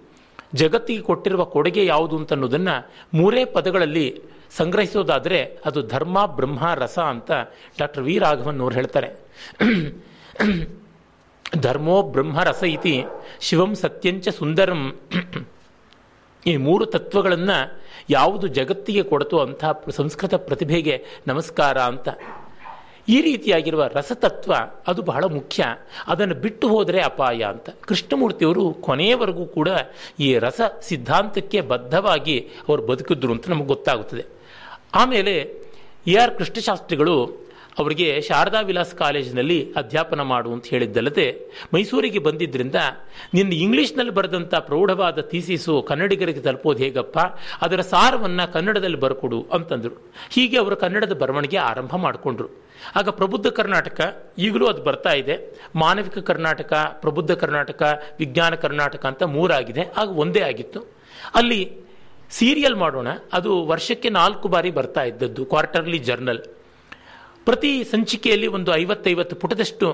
[0.54, 2.74] ಜಗತ್ತಿಗೆ ಕೊಟ್ಟಿರುವ ಕೊಡುಗೆ ಯಾವುದು ಅಂತ ಅನ್ನೋದನ್ನು
[3.14, 4.22] ಮೂರೇ ಪದಗಳಲ್ಲಿ
[4.56, 7.30] ಸಂಗ್ರಹಿಸೋದಾದರೆ ಅದು ಧರ್ಮ, ಬ್ರಹ್ಮ, ರಸ ಅಂತ
[7.78, 9.08] ಡಾಕ್ಟರ್ ವಿ ರಾಘವನ್ ಅವ್ರು ಹೇಳ್ತಾರೆ.
[11.60, 13.04] ಧರ್ಮೋ, ಬ್ರಹ್ಮ, ರಸ ಇತಿ
[13.40, 15.00] ಶಿವಂ ಸತ್ಯಂಚ ಸುಂದರಂ.
[16.46, 22.08] ಈ ಮೂರು ತತ್ವಗಳನ್ನು ಯಾವುದು ಜಗತ್ತಿಗೆ ಕೊಡತು ಅಂತಹ ಸಂಸ್ಕೃತ ಪ್ರತಿಭೆಗೆ ನಮಸ್ಕಾರ ಅಂತ.
[23.08, 24.54] ಈ ರೀತಿಯಾಗಿರುವ ರಸತತ್ವ
[24.86, 25.64] ಅದು ಬಹಳ ಮುಖ್ಯ.
[26.06, 27.70] ಅದನ್ನು ಬಿಟ್ಟು ಹೋದರೆ ಅಪಾಯ ಅಂತ.
[27.80, 29.68] ಕೃಷ್ಣಮೂರ್ತಿಯವರು ಕೊನೆಯವರೆಗೂ ಕೂಡ
[30.20, 34.24] ಈ ರಸ ಸಿದ್ಧಾಂತಕ್ಕೆ ಬದ್ಧವಾಗಿ ಅವರು ಬದುಕಿದ್ರು ಅಂತ ನಮಗೆ ಗೊತ್ತಾಗುತ್ತದೆ.
[34.94, 35.64] ಆಮೇಲೆ
[36.06, 37.43] ಎ ಆರ್ ಕೃಷ್ಣಶಾಸ್ತ್ರಿಗಳು
[37.78, 41.40] ಅವರಿಗೆ ಶಾರದಾ ವಿಲಾಸ್ ಕಾಲೇಜಿನಲ್ಲಿ ಅಧ್ಯಾಪನ ಮಾಡು ಅಂತ ಹೇಳಿದ್ದಲ್ಲದೆ
[41.74, 42.74] ಮೈಸೂರಿಗೆ ಬಂದಿದ್ದರಿಂದ
[43.34, 47.18] ನಿನ್ನ ಇಂಗ್ಲೀಷ್ನಲ್ಲಿ ಬರೆದಂಥ ಪ್ರೌಢವಾದ ಥೀಸಿಸು ಕನ್ನಡಿಗರಿಗೆ ತಲುಪೋದು ಹೇಗಪ್ಪ?
[47.62, 50.12] ಅದರ ಸಾರವನ್ನು ಕನ್ನಡದಲ್ಲಿ ಬರ್ಕೊಡು ಅಂತಂದರು.
[50.30, 52.48] ಹೀಗೆ ಅವರು ಕನ್ನಡದ ಬರವಣಿಗೆ ಆರಂಭ ಮಾಡಿಕೊಂಡ್ರು.
[52.96, 55.60] ಆಗ ಪ್ರಬುದ್ಧ ಕರ್ನಾಟಕ, ಈಗಲೂ ಅದು ಬರ್ತಾ ಇದೆ.
[55.74, 59.82] ಮಾನವಿಕ ಕರ್ನಾಟಕ, ಪ್ರಬುದ್ಧ ಕರ್ನಾಟಕ, ವಿಜ್ಞಾನ ಕರ್ನಾಟಕ ಅಂತ ಮೂರಾಗಿದೆ.
[59.96, 60.80] ಆಗ ಒಂದೇ ಆಗಿತ್ತು.
[61.34, 61.72] ಅಲ್ಲಿ
[62.30, 63.08] ಸೀರಿಯಲ್ ಮಾಡೋಣ.
[63.32, 66.38] ಅದು ವರ್ಷಕ್ಕೆ ನಾಲ್ಕು ಬಾರಿ ಬರ್ತಾ ಇದ್ದದ್ದು ಕ್ವಾರ್ಟರ್ಲಿ ಜರ್ನಲ್
[67.44, 69.86] ಪ್ರತಿ ಸಂಚಿಕೆಯಲ್ಲಿ ಒಂದು ಐವತ್ತೈವತ್ತು ಪುಟದಷ್ಟು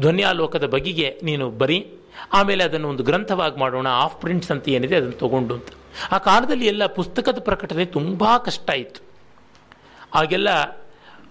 [0.00, 1.86] ಧ್ವನ್ಯಾಲೋಕದ ಬಗೆಗೆ ನೀನು ಬರಿ,
[2.32, 5.68] ಆಮೇಲೆ ಅದನ್ನು ಒಂದು ಗ್ರಂಥವಾಗಿ ಮಾಡೋಣ ಆಫ್ ಪ್ರಿಂಟ್ಸ್ ಅಂತ ಏನಿದೆ ಅದನ್ನು ತಗೊಂಡು ಅಂತ.
[6.12, 9.00] ಆ ಕಾಲದಲ್ಲಿ ಎಲ್ಲ ಪುಸ್ತಕದ ಪ್ರಕಟಣೆ ತುಂಬ ಕಷ್ಟ ಇತ್ತು.
[10.14, 10.48] ಆಗೆಲ್ಲ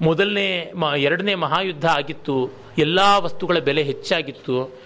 [0.02, 2.36] ಮೊದಲನೇ ಮ, ಎರಡನೇ ಮಹಾಯುದ್ಧ ಆಗಿತ್ತು,
[2.78, 4.80] ಎಲ್ಲ ವಸ್ತುಗಳ ಬೆಲೆ ಹೆಚ್ಚಾಗಿತ್ತು,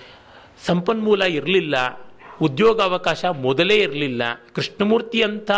[0.65, 1.75] ಸಂಪನ್ಮೂಲ ಇರಲಿಲ್ಲ,
[2.41, 4.21] ಉದ್ಯೋಗಾವಕಾಶ ಮೊದಲೇ ಇರಲಿಲ್ಲ,
[4.55, 5.51] ಕೃಷ್ಣಮೂರ್ತಿ ಅಂತ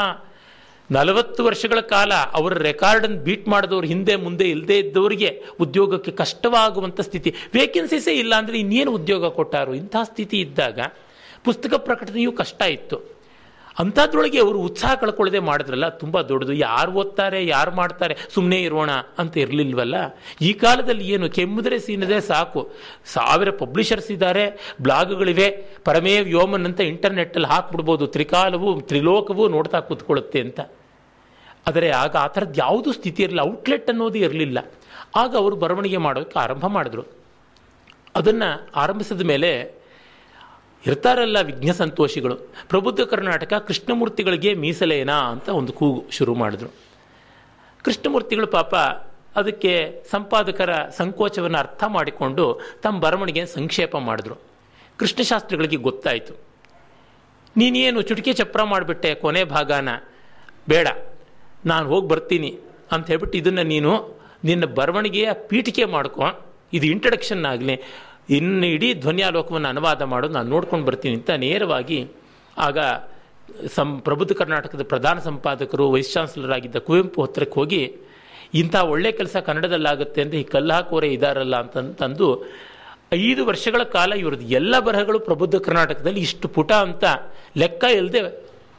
[0.92, 7.36] ನಲವತ್ತು ವರ್ಷಗಳ ಕಾಲ ಅವರ ರೆಕಾರ್ಡನ್ನು ಬೀಟ್ ಮಾಡಿದವರು ಹಿಂದೆ ಮುಂದೆ ಇಲ್ಲದೆ ಇದ್ದವರಿಗೆ ಉದ್ಯೋಗಕ್ಕೆ ಕಷ್ಟವಾಗುವಂಥ ಸ್ಥಿತಿ.
[7.54, 9.74] ವೇಕೆನ್ಸೀಸೇ ಇಲ್ಲ ಅಂದರೆ ಇನ್ನೇನು ಉದ್ಯೋಗ ಕೊಟ್ಟಾರು?
[9.74, 10.80] ಇಂಥ ಸ್ಥಿತಿ ಇದ್ದಾಗ
[11.44, 13.22] ಪುಸ್ತಕ ಪ್ರಕಟಣೆಯೂ ಕಷ್ಟ ಇತ್ತು.
[13.80, 16.54] ಅಂಥದ್ರೊಳಗೆ ಅವರು ಉತ್ಸಾಹ ಕಳ್ಕೊಳ್ಳದೆ ಮಾಡಿದ್ರಲ್ಲ, ತುಂಬ ದೊಡ್ಡದು.
[16.54, 18.18] ಯಾರು ಓದ್ತಾರೆ, ಯಾರು ಮಾಡ್ತಾರೆ?
[18.34, 19.96] ಸುಮ್ಮನೆ ಇರೋಣ ಅಂತ ಇರಲಿಲ್ವಲ್ಲ?
[20.42, 21.30] ಈ ಕಾಲದಲ್ಲಿ ಏನು?
[21.30, 22.72] ಕೆಮ್ಮುದ್ರೆ ಸೀನದೆ ಸಾಕು.
[23.06, 25.50] ಸಾವಿರ ಪಬ್ಲಿಷರ್ಸ್ ಇದ್ದಾರೆ, ಬ್ಲಾಗ್ಗಳಿವೆ.
[25.86, 28.08] ಪರಮೇ ವ್ಯೋಮನ್ ಅಂತ ಇಂಟರ್ನೆಟ್ಟಲ್ಲಿ ಹಾಕ್ಬಿಡ್ಬೋದು.
[28.08, 30.60] ತ್ರಿಕಾಲವು, ತ್ರಿಲೋಕವೂ ನೋಡ್ತಾ ಕೂತ್ಕೊಳ್ಳುತ್ತೆ ಅಂತ.
[31.68, 34.72] ಆದರೆ ಆಗ ಆ ಥರದ್ದು ಯಾವುದೂ ಸ್ಥಿತಿ ಇರಲಿಲ್ಲ ಔಟ್ಲೆಟ್ ಅನ್ನೋದು ಇರಲಿಲ್ಲ.
[35.16, 37.04] ಆಗ ಅವರು ಬರವಣಿಗೆ ಮಾಡೋಕ್ಕೆ ಆರಂಭ ಮಾಡಿದ್ರು.
[38.16, 39.82] ಅದನ್ನು ಆರಂಭಿಸಿದ ಮೇಲೆ
[40.88, 42.36] ಇರ್ತಾರಲ್ಲ ವಿಘ್ನ ಸಂತೋಷಿಗಳು,
[42.70, 46.70] ಪ್ರಬುದ್ಧ ಕರ್ನಾಟಕ ಕೃಷ್ಣಮೂರ್ತಿಗಳಿಗೆ ಮೀಸಲೇನಾ ಅಂತ ಒಂದು ಕೂಗು ಶುರು ಮಾಡಿದ್ರು.
[47.84, 48.76] ಕೃಷ್ಣಮೂರ್ತಿಗಳು ಪಾಪ
[49.36, 54.36] ಅದಕ್ಕೆ ಸಂಪಾದಕರ ಸಂಕೋಚವನ್ನು ಅರ್ಥ ಮಾಡಿಕೊಂಡು ತಮ್ಮ ಬರವಣಿಗೆ ಸಂಕ್ಷೇಪ ಮಾಡಿದ್ರು.
[54.98, 56.34] ಕೃಷ್ಣಶಾಸ್ತ್ರಿಗಳಿಗೆ ಗೊತ್ತಾಯಿತು.
[57.58, 59.90] ನೀನೇನು ಚುಟಿಕೆ ಚಪ್ರ ಮಾಡಿಬಿಟ್ಟೆ ಕೊನೆ ಭಾಗನ?
[60.70, 60.88] ಬೇಡ.
[61.70, 62.52] ನಾನು ಹೋಗಿ ಬರ್ತೀನಿ
[62.94, 63.92] ಅಂತ ಹೇಳ್ಬಿಟ್ಟು ಇದನ್ನು ನೀನು
[64.50, 66.26] ನಿನ್ನ ಬರವಣಿಗೆಯ ಪೀಠಿಕೆ ಮಾಡ್ಕೊ.
[66.78, 67.76] ಇದು ಇಂಟ್ರಡಕ್ಷನ್ ಆಗಲಿ.
[68.38, 70.28] ಇನ್ನು ಇಡೀ ಧ್ವನ್ಯಾಲೋಕವನ್ನು ಅನುವಾದ ಮಾಡು.
[70.36, 72.00] ನಾನು ನೋಡ್ಕೊಂಡು ಬರ್ತೀನಿ ಅಂತ ನೇರವಾಗಿ
[72.68, 72.78] ಆಗ
[73.76, 77.82] ಸಂ ಪ್ರಬುದ್ಧ ಕರ್ನಾಟಕದ ಪ್ರಧಾನ ಸಂಪಾದಕರು ವೈಸ್ ಚಾನ್ಸಲರ್ ಆಗಿದ್ದ ಕುವೆಂಪು ಹತ್ರಕ್ಕೆ ಹೋಗಿ,
[78.62, 82.28] ಇಂಥ ಒಳ್ಳೆ ಕೆಲಸ ಕನ್ನಡದಲ್ಲಾಗುತ್ತೆ ಅಂತ ಈ ಕಲ್ಲು ಹಾಕೋರೆ ಇದಾರಲ್ಲ ಅಂತಂತಂದು
[83.14, 87.04] ಐದು ವರ್ಷಗಳ ಕಾಲ ಇವ್ರದ್ದು ಎಲ್ಲ ಬರಹಗಳು ಪ್ರಬುದ್ಧ ಕರ್ನಾಟಕದಲ್ಲಿ ಇಷ್ಟು ಪುಟ ಅಂತ
[87.62, 88.22] ಲೆಕ್ಕ ಇಲ್ಲದೆ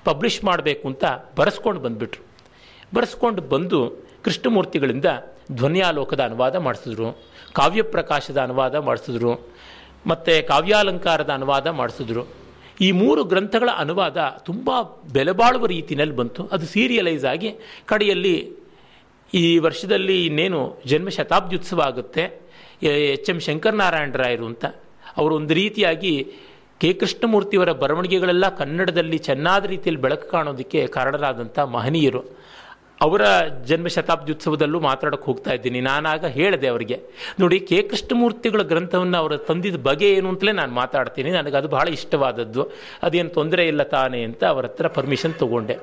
[0.05, 1.05] ಪಬ್ಲಿಷ್ ಮಾಡಬೇಕು ಅಂತ
[1.39, 2.23] ಬರೆಸ್ಕೊಂಡು ಬಂದುಬಿಟ್ರು.
[2.95, 3.79] ಬರೆಸ್ಕೊಂಡು ಬಂದು
[4.23, 5.05] ಕೃಷ್ಣಮೂರ್ತಿಗಳಿಂದ
[5.53, 7.19] ಧ್ವನ್ಯಾಲೋಕದ ಅನುವಾದ ಮಾಡಿಸಿದ್ರು,
[7.53, 9.33] ಕಾವ್ಯಪ್ರಕಾಶದ ಅನುವಾದ ಮಾಡಿಸಿದ್ರು,
[10.07, 12.43] ಮತ್ತು ಕಾವ್ಯಾಲಂಕಾರದ ಅನುವಾದ ಮಾಡಿಸಿದ್ರು.
[12.81, 14.71] ಈ ಮೂರು ಗ್ರಂಥಗಳ ಅನುವಾದ ತುಂಬ
[15.13, 16.45] ಬೆಲೆಬಾಳುವ ರೀತಿಯಲ್ಲಿ ಬಂತು.
[16.45, 17.55] ಅದು ಸೀರಿಯಲೈಸ್ ಆಗಿ
[17.87, 18.53] ಕಡೆಯಲ್ಲಿ
[19.35, 22.23] ಈ ವರ್ಷದಲ್ಲಿ ಇನ್ನೇನು ಜನ್ಮ ಶತಾಬ್ದ್ಯುತ್ಸವ ಆಗುತ್ತೆ
[22.83, 24.65] ಎಚ್ ಎಂ ಶಂಕರನಾರಾಯಣರಾಯರು ಅಂತ.
[25.17, 26.33] ಅವರು ಒಂದು ರೀತಿಯಾಗಿ
[26.81, 32.23] ಕೆ ಕೃಷ್ಣಮೂರ್ತಿಯವರ ಬರವಣಿಗೆಗಳೆಲ್ಲ ಕನ್ನಡದಲ್ಲಿ ಚೆನ್ನಾದ ರೀತಿಯಲ್ಲಿ ಬೆಳಕು ಕಾಣೋದಕ್ಕೆ ಕಾರಣರಾದಂಥ ಮಹನೀಯರು.
[33.03, 33.23] ಅವರ
[33.65, 35.81] ಜನ್ಮ ಶತಾಬ್ದ್ಯುತ್ಸವದಲ್ಲೂ ಮಾತಾಡೋಕ್ಕೆ ಹೋಗ್ತಾ ಇದ್ದೀನಿ.
[35.81, 37.01] ನಾನಾಗ ಹೇಳಿದೆ ಅವರಿಗೆ,
[37.41, 37.83] ನೋಡಿ, ಕೆ.
[37.83, 41.31] ಕೃಷ್ಣಮೂರ್ತಿಗಳ ಗ್ರಂಥವನ್ನು ಅವರು ತಂದಿದ್ದ ಬಗೆ ಏನು ಅಂತಲೇ ನಾನು ಮಾತಾಡ್ತೀನಿ.
[41.31, 42.63] ನನಗೆ ಅದು ಬಹಳ ಇಷ್ಟವಾದದ್ದು.
[43.03, 45.75] ಅದೇನು ತೊಂದರೆ ಇಲ್ಲ ತಾನೇ ಅಂತ ಅವರ ಹತ್ರ ಪರ್ಮಿಷನ್ ತಗೊಂಡೆ.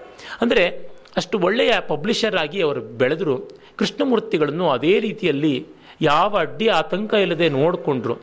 [0.41, 3.49] ಅಂದರೆ, ಅಷ್ಟು ಒಳ್ಳೆಯ ಪಬ್ಲಿಷರ್ ಆಗಿ ಅವರು ಬೆಳೆದರು.
[3.75, 5.67] ಕೃಷ್ಣಮೂರ್ತಿಗಳನ್ನು ಅದೇ ರೀತಿಯಲ್ಲಿ
[6.01, 8.17] ಯಾವ ಅಡ್ಡಿ ಆತಂಕ ಇಲ್ಲದೆ ನೋಡಿಕೊಂಡ್ರು.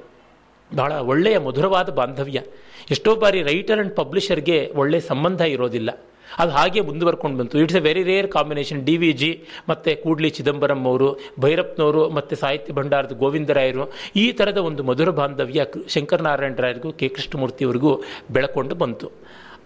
[0.74, 2.42] ಬಹಳ ಒಳ್ಳೆಯ ಮಧುರವಾದ ಬಾಂಧವ್ಯ.
[2.90, 5.90] ಎಷ್ಟೋ ಬಾರಿ ರೈಟರ್ ಆ್ಯಂಡ್ ಪಬ್ಲಿಷರ್ಗೆ ಒಳ್ಳೆಯ ಸಂಬಂಧ ಇರೋದಿಲ್ಲ.
[6.38, 7.59] ಅದು ಹಾಗೆ ಮುಂದುವರ್ಕೊಂಡು ಬಂತು.
[7.59, 9.31] It's a very rare combination D V G
[9.68, 11.09] ಮತ್ತು ಕೂಡ್ಲಿ ಚಿದಂಬರಂ ಅವರು
[11.40, 13.85] ಭೈರಪ್ಪನವರು ಮತ್ತು ಸಾಹಿತ್ಯ ಭಂಡಾರದ ಗೋವಿಂದರಾಯರು
[14.16, 17.92] ಈ ಥರದ ಒಂದು ಮಧುರ ಬಾಂಧವ್ಯ ಶಂಕರನಾರಾಯಣ ರಾಯರಿಗೂ, ಕೆ ಕೃಷ್ಣಮೂರ್ತಿಯವರಿಗೂ
[18.31, 19.12] ಬೆಳಕೊಂಡು ಬಂತು.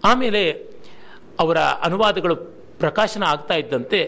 [0.05, 0.43] ಆಮೇಲೆ
[1.41, 2.37] ಅವರ ಅನುವಾದಗಳು
[2.79, 4.01] ಪ್ರಕಾಶನ ಆಗ್ತಾ ಇದ್ದಂತೆ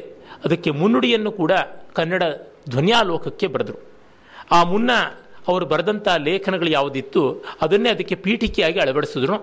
[0.44, 1.52] ಅದಕ್ಕೆ ಮುನ್ನುಡಿಯನ್ನು ಕೂಡ
[1.94, 2.22] ಕನ್ನಡ
[2.68, 3.78] ಧ್ವನ್ಯಾಲೋಕಕ್ಕೆ ಬರೆದರು.
[4.50, 4.90] ಆ ಮುನ್ನ
[5.48, 7.22] ಅವರು ಬರೆದಂಥ ಲೇಖನಗಳು ಯಾವುದಿತ್ತು,
[7.62, 9.36] ಅದನ್ನೇ ಅದಕ್ಕೆ ಪೀಠಿಕೆಯಾಗಿ ಅಳವಡಿಸಿದ್ರು.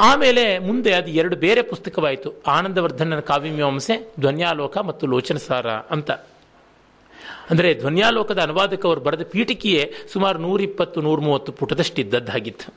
[0.00, 2.42] ಆಮೇಲೆ ಮುಂದೆ ಅದು ಎರಡು ಬೇರೆ ಪುಸ್ತಕವಾಯಿತು.
[2.46, 6.10] ಆನಂದವರ್ಧನನ ಕಾವ್ಯಮೀಮಾಂಸೆ, ಧ್ವನ್ಯಾಲೋಕ ಮತ್ತು ಲೋಚನಸಾರ ಅಂತ.
[7.50, 12.74] ಅಂದರೆ ಧ್ವನ್ಯಾಲೋಕದ ಅನುವಾದಕ್ಕೆ ಅವರು ಬರೆದ ಪೀಠಿಕೆಯೇ ಸುಮಾರು ನೂರಿಪ್ಪತ್ತು ನೂರ ಮೂವತ್ತು ಪುಟದಷ್ಟಿದ್ದದ್ದಾಗಿತ್ತು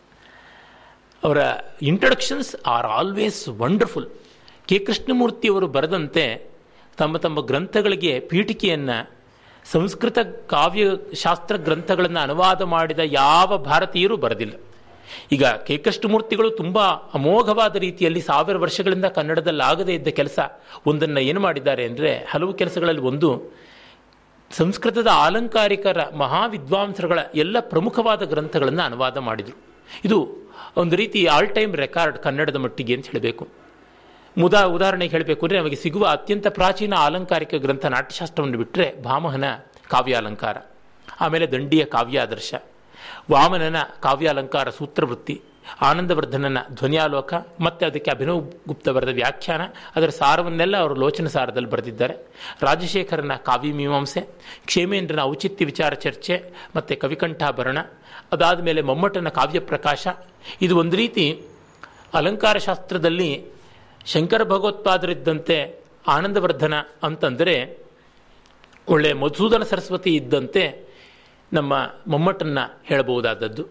[1.23, 1.37] ಅವರ
[1.81, 4.09] introductions are always wonderful
[4.67, 6.51] K ಕೃಷ್ಣಮೂರ್ತಿಯವರು ಬರೆದಂತೆ
[6.97, 9.11] ತಮ್ಮ ತಮ್ಮ ಗ್ರಂಥಗಳಿಗೆ ಪೀಠಿಕೆಯನ್ನು,
[9.71, 14.53] ಸಂಸ್ಕೃತ ಕಾವ್ಯಶಾಸ್ತ್ರ ಗ್ರಂಥಗಳನ್ನು ಅನುವಾದ ಮಾಡಿದ ಯಾವ ಭಾರತೀಯರು ಬರೆದಿಲ್ಲ.
[15.35, 16.79] ಈಗ ಕೆ ಕೃಷ್ಣಮೂರ್ತಿಗಳು ತುಂಬ
[17.19, 20.39] ಅಮೋಘವಾದ ರೀತಿಯಲ್ಲಿ ಸಾವಿರ ವರ್ಷಗಳಿಂದ ಕನ್ನಡದಲ್ಲಿ ಆಗದೇ ಇದ್ದ ಕೆಲಸ.
[20.91, 23.29] ಒಂದನ್ನು ಏನು ಮಾಡಿದ್ದಾರೆ ಅಂದರೆ ಹಲವು ಕೆಲಸಗಳಲ್ಲಿ ಒಂದು
[24.51, 29.57] ಸಂಸ್ಕೃತದ ಆಲಂಕಾರಿಕರ ಮಹಾವಿದ್ವಾಂಸರುಗಳ ಎಲ್ಲ ಪ್ರಮುಖವಾದ ಗ್ರಂಥಗಳನ್ನು ಅನುವಾದ ಮಾಡಿದರು.
[30.07, 30.19] ಇದು
[30.81, 33.43] ಒಂದು ರೀತಿ ಆಲ್ ಟೈಮ್ ರೆಕಾರ್ಡ್ ಕನ್ನಡದ ಮಟ್ಟಿಗೆ ಅಂತ ಹೇಳಬೇಕು.
[34.37, 39.45] ಮುದಾ ಉದಾಹರಣೆಗೆ ಹೇಳಬೇಕು ಅಂದರೆ ನಮಗೆ ಸಿಗುವ ಅತ್ಯಂತ ಪ್ರಾಚೀನ ಆಲಂಕಾರಿಕ ಗ್ರಂಥ ನಾಟ್ಯಶಾಸ್ತ್ರವನ್ನು ಬಿಟ್ಟರೆ ಭಾಮಹನ
[39.93, 40.57] ಕಾವ್ಯಾಲಂಕಾರ,
[41.21, 42.53] ಆಮೇಲೆ ದಂಡಿಯ ಕಾವ್ಯಾದರ್ಶ
[43.31, 45.41] ವಾಮನನ ಕಾವ್ಯಾಲಂಕಾರ ಸೂತ್ರವೃತ್ತಿ,
[45.81, 49.61] ಆನಂದವರ್ಧನನ ಧ್ವನಿಯಾಲೋಕ, ಮತ್ತು ಅದಕ್ಕೆ ಅಭಿನವ್ ಗುಪ್ತ ಬರೆದ ವ್ಯಾಖ್ಯಾನ,
[49.95, 52.15] ಅದರ ಸಾರವನ್ನೆಲ್ಲ ಅವರು ಲೋಚನ ಸಾರದಲ್ಲಿ ಬರೆದಿದ್ದಾರೆ.
[52.61, 54.21] ರಾಜಶೇಖರನ ಕಾವ್ಯಮೀಮಾಂಸೆ
[54.65, 56.37] ಕ್ಷೇಮೇಂದ್ರನ ಔಚಿತ್ಯ ವಿಚಾರ ಚರ್ಚೆ,
[56.75, 57.77] ಮತ್ತು ಕವಿಕಂಠಾಭರಣ
[58.31, 60.07] ಅದಾದ ಮೇಲೆ ಮಮ್ಮಟನ ಕಾವ್ಯಪ್ರಕಾಶ
[60.61, 61.25] ಇದು ಒಂದು ರೀತಿ
[62.13, 63.31] ಅಲಂಕಾರ ಶಾಸ್ತ್ರದಲ್ಲಿ
[64.05, 65.57] ಶಂಕರ ಭಗವತ್ಪಾದರಿದ್ದಂತೆ
[66.07, 66.73] ಆನಂದವರ್ಧನ
[67.03, 67.55] ಅಂತಂದರೆ
[68.87, 70.88] ಒಳ್ಳೆಯ ಮಧುಸೂದನ ಸರಸ್ವತಿ ಇದ್ದಂತೆ
[71.53, 71.73] ನಮ್ಮ
[72.11, 73.65] ಮಮ್ಮಟನ್ನು ಹೇಳಬಹುದಾದದ್ದು.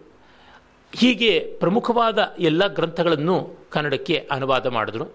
[0.94, 5.06] ಹೀಗೆ ಪ್ರಮುಖವಾದ ಎಲ್ಲ ಗ್ರಂಥಗಳನ್ನು ಕನ್ನಡಕ್ಕೆ ಅನುವಾದ ಮಾಡಿದ್ರು.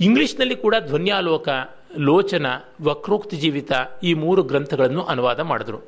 [0.00, 1.48] ಇಂಗ್ಲಿಷ್ನಲ್ಲಿ ಕೂಡ ಧ್ವನ್ಯಾಲೋಕ,
[1.98, 2.46] ಲೋಚನ,
[2.82, 3.72] ವಕ್ರೋಕ್ತಿ ಜೀವಿತ
[4.02, 5.80] ಈ ಮೂರು ಗ್ರಂಥಗಳನ್ನು ಅನುವಾದ ಮಾಡಿದ್ರು.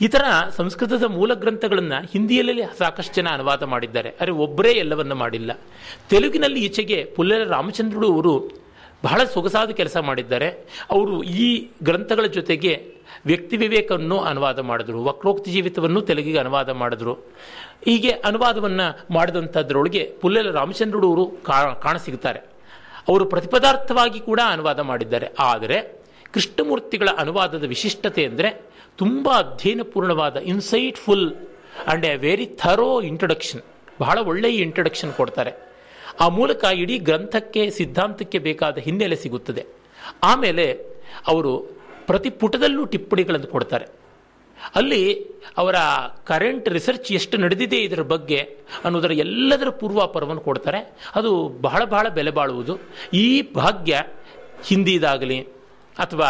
[0.00, 4.08] ಇತರ ಸಂಸ್ಕೃತದ ಮೂಲ ಗ್ರಂಥಗಳನ್ನು ಹಿಂದಿಯಲ್ಲಿ ಸಾಕಷ್ಟು ಜನ ಅನುವಾದ ಮಾಡಿದ್ದಾರೆ.
[4.08, 5.58] ಅರೆ ಒಬ್ಬರೇ ಎಲ್ಲವನ್ನು ಮಾಡಿಲ್ಲ.
[6.08, 8.50] ತೆಲುಗಿನಲ್ಲಿ ಈಚೆಗೆ ಪುಲ್ಲರ ರಾಮಚಂದ್ರರು ಅವರು
[9.04, 10.48] ಬಹಳ ಸೊಗಸಾದ ಕೆಲಸ ಮಾಡಿದ್ದಾರೆ.
[10.90, 17.14] ಅವರು ಈ ಗ್ರಂಥಗಳ ಜೊತೆಗೆ ವ್ಯಕ್ತಿ ವಿವೇಕವನ್ನು ಅನುವಾದ ಮಾಡಿದ್ರು, ವಕ್ರೋಕ್ತಿ ಜೀವಿತವನ್ನು ತೆಲುಗಿಗೆ ಅನುವಾದ ಮಾಡಿದ್ರು.
[17.84, 21.26] ಹೀಗೆ ಅನುವಾದವನ್ನು ಮಾಡಿದಂಥದ್ರೊಳಗೆ ಪುಲ್ಲೆಲ ರಾಮಚಂದ್ರಡೂರು
[21.82, 22.40] ಕಾಣಸಿಗ್ತಾರೆ
[23.08, 25.28] ಅವರು ಪ್ರತಿಪದಾರ್ಥವಾಗಿ ಕೂಡ ಅನುವಾದ ಮಾಡಿದ್ದಾರೆ.
[25.38, 25.78] ಆದರೆ
[26.32, 28.50] ಕೃಷ್ಣಮೂರ್ತಿಗಳ ಅನುವಾದದ ವಿಶಿಷ್ಟತೆ ಅಂದರೆ
[28.96, 33.62] ತುಂಬ ಅಧ್ಯಯನಪೂರ್ಣವಾದ insightful and a very thorough introduction
[34.00, 35.52] ಬಹಳ ಒಳ್ಳೆಯ ಇಂಟ್ರಡಕ್ಷನ್ ಕೊಡ್ತಾರೆ.
[36.20, 39.66] ಆ ಮೂಲಕ ಇಡೀ ಗ್ರಂಥಕ್ಕೆ, ಸಿದ್ಧಾಂತಕ್ಕೆ ಬೇಕಾದ ಹಿನ್ನೆಲೆ ಸಿಗುತ್ತದೆ.
[40.22, 40.66] ಆಮೇಲೆ
[41.26, 41.79] ಅವರು
[42.10, 43.86] ಪ್ರತಿ ಪುಟದಲ್ಲೂ ಟಿಪ್ಪಣಿಗಳನ್ನು ಕೊಡ್ತಾರೆ.
[44.74, 45.02] ಅಲ್ಲಿ
[45.56, 45.76] ಅವರ
[46.24, 48.40] ಕರೆಂಟ್ ರಿಸರ್ಚ್ ಎಷ್ಟು ನಡೆದಿದೆ ಇದರ ಬಗ್ಗೆ
[48.84, 50.80] ಅನ್ನೋದರ ಎಲ್ಲದರ ಪೂರ್ವಾಪರವನ್ನು ಕೊಡ್ತಾರೆ.
[51.14, 51.30] ಅದು
[51.60, 52.74] ಬಹಳ ಬಹಳ ಬೆಲೆ ಬಾಳುವುದು.
[53.14, 53.94] ಈ ಭಾಗ್ಯ
[54.66, 55.38] ಹಿಂದಿದಾಗಲಿ
[55.98, 56.28] ಅಥವಾ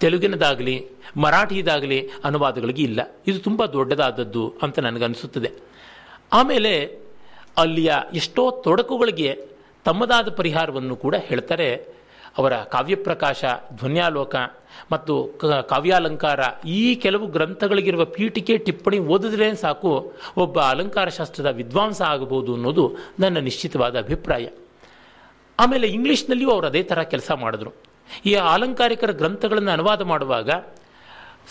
[0.00, 0.74] ತೆಲುಗಿನದಾಗಲಿ
[1.16, 3.00] ಮರಾಠಿದಾಗಲಿ ಅನುವಾದಗಳಿಗೆ ಇಲ್ಲ.
[3.26, 5.50] ಇದು ತುಂಬ ದೊಡ್ಡದಾದದ್ದು ಅಂತ ನನಗನ್ನಿಸುತ್ತದೆ
[6.32, 6.72] ಆಮೇಲೆ
[7.56, 9.30] ಅಲ್ಲಿಯ ಎಷ್ಟೋ ತೊಡಕುಗಳಿಗೆ
[9.84, 11.68] ತಮ್ಮದಾದ ಪರಿಹಾರವನ್ನು ಕೂಡ ಹೇಳ್ತಾರೆ
[12.38, 13.44] ಅವರ ಕಾವ್ಯಪ್ರಕಾಶ,
[13.76, 14.36] ಧ್ವನ್ಯಾಲೋಕ
[14.92, 15.24] ಮತ್ತು
[15.68, 20.12] ಕಾವ್ಯಾಲಂಕಾರ ಈ ಕೆಲವು ಗ್ರಂಥಗಳಿಗಿರುವ ಪೀಠಿಕೆ ಟಿಪ್ಪಣಿ ಓದಿದ್ರೆ ಸಾಕು.
[20.36, 24.48] ಒಬ್ಬ ಅಲಂಕಾರ ಶಾಸ್ತ್ರದ ವಿದ್ವಾಂಸ ಆಗಬಹುದು ಅನ್ನೋದು ನನ್ನ ನಿಶ್ಚಿತವಾದ ಅಭಿಪ್ರಾಯ.
[25.60, 27.72] ಆಮೇಲೆ ಇಂಗ್ಲೀಷ್ನಲ್ಲಿಯೂ ಅವರು ಅದೇ ಥರ ಕೆಲಸ ಮಾಡಿದ್ರು.
[28.26, 30.50] ಈ ಅಲಂಕಾರಿಕರ ಗ್ರಂಥಗಳನ್ನು ಅನುವಾದ ಮಾಡುವಾಗ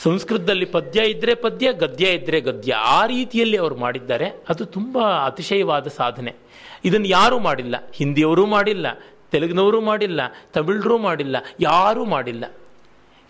[0.03, 4.25] ಸಂಸ್ಕೃತದಲ್ಲಿ ಪದ್ಯ ಇದ್ದರೆ ಪದ್ಯ, ಗದ್ಯ ಇದ್ದರೆ ಗದ್ಯ ಆ ರೀತಿಯಲ್ಲಿ ಅವರು ಮಾಡಿದ್ದಾರೆ.
[4.49, 6.35] ಅದು ತುಂಬ ಅತಿಶಯವಾದ ಸಾಧನೆ.
[6.85, 7.75] ಇದನ್ನು ಯಾರೂ ಮಾಡಿಲ್ಲ.
[7.93, 8.87] ಹಿಂದಿಯವರೂ ಮಾಡಿಲ್ಲ.
[9.31, 10.21] ತೆಲುಗಿನವರು ಮಾಡಿಲ್ಲ,
[10.53, 12.45] ತಮಿಳರು ಮಾಡಿಲ್ಲ, ಯಾರೂ ಮಾಡಿಲ್ಲ.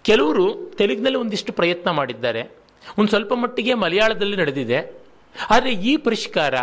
[0.03, 0.45] ಕೆಲವರು
[0.77, 2.41] ತೆಲುಗಿನಲ್ಲಿ ಒಂದಿಷ್ಟು ಪ್ರಯತ್ನ ಮಾಡಿದ್ದಾರೆ.
[2.97, 4.79] ಒಂದು ಸ್ವಲ್ಪ ಮಟ್ಟಿಗೆ ಮಲಯಾಳದಲ್ಲಿ ನಡೆದಿದೆ.
[5.49, 6.53] ಆದರೆ ಈ ಪರಿಷ್ಕಾರ,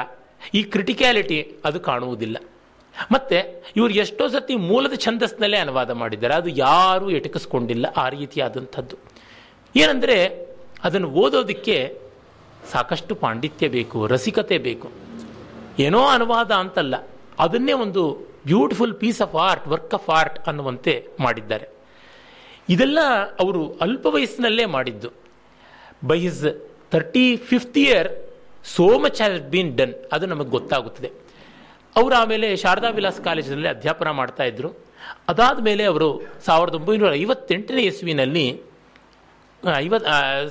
[0.55, 2.37] ಈ ಕ್ರಿಟಿಕ್ಯಾಲಿಟಿ ಅದು ಕಾಣುವುದಿಲ್ಲ.
[3.13, 3.39] ಮತ್ತೆ
[3.77, 6.35] ಇವರು ಎಷ್ಟೋ ಸತಿ ಮೂಲದ ಛಂದಸ್ನಲ್ಲೇ ಅನುವಾದ ಮಾಡಿದ್ದಾರೆ.
[6.35, 8.97] ಅದು ಯಾರೂ ಎಟಕಿಸ್ಕೊಂಡಿಲ್ಲ ಆ ರೀತಿಯಾದಂಥದ್ದು.
[9.77, 10.17] ಏನಂದರೆ
[10.85, 11.77] ಅದನ್ನು ಓದೋದಕ್ಕೆ
[12.73, 14.89] ಸಾಕಷ್ಟು ಪಾಂಡಿತ್ಯ ಬೇಕು, ರಸಿಕತೆ ಬೇಕು.
[15.79, 16.95] ಏನೋ ಅನುವಾದ ಅಂತಲ್ಲ,
[17.39, 18.03] ಅದನ್ನೇ ಒಂದು
[18.51, 20.95] beautiful piece of art work of art ಅನ್ನುವಂತೆ
[21.25, 21.67] ಮಾಡಿದ್ದಾರೆ.
[22.75, 22.99] ಇದೆಲ್ಲ
[23.43, 25.11] ಅವರು ಅಲ್ಪ ವಯಸ್ಸಿನಲ್ಲೇ ಮಾಡಿದ್ದು.
[26.11, 26.43] By his
[26.95, 28.09] thirty fifth year
[28.77, 31.11] so much has been done ಅದು ನಮಗೆ ಗೊತ್ತಾಗುತ್ತದೆ.
[31.97, 34.71] ಅವರು ಆಮೇಲೆ ಶಾರದಾ ವಿಲಾಸ್ ಕಾಲೇಜಿನಲ್ಲಿ ಅಧ್ಯಾಪನ ಮಾಡ್ತಾ ಇದ್ರು.
[35.31, 36.09] ಅದಾದ ಮೇಲೆ ಅವರು
[36.47, 38.47] ಸಾವಿರದ ಒಂಬೈನೂರ ಐವತ್ತೆಂಟನೇ ಇಸ್ವಿನಲ್ಲಿ
[39.77, 40.07] ಐವತ್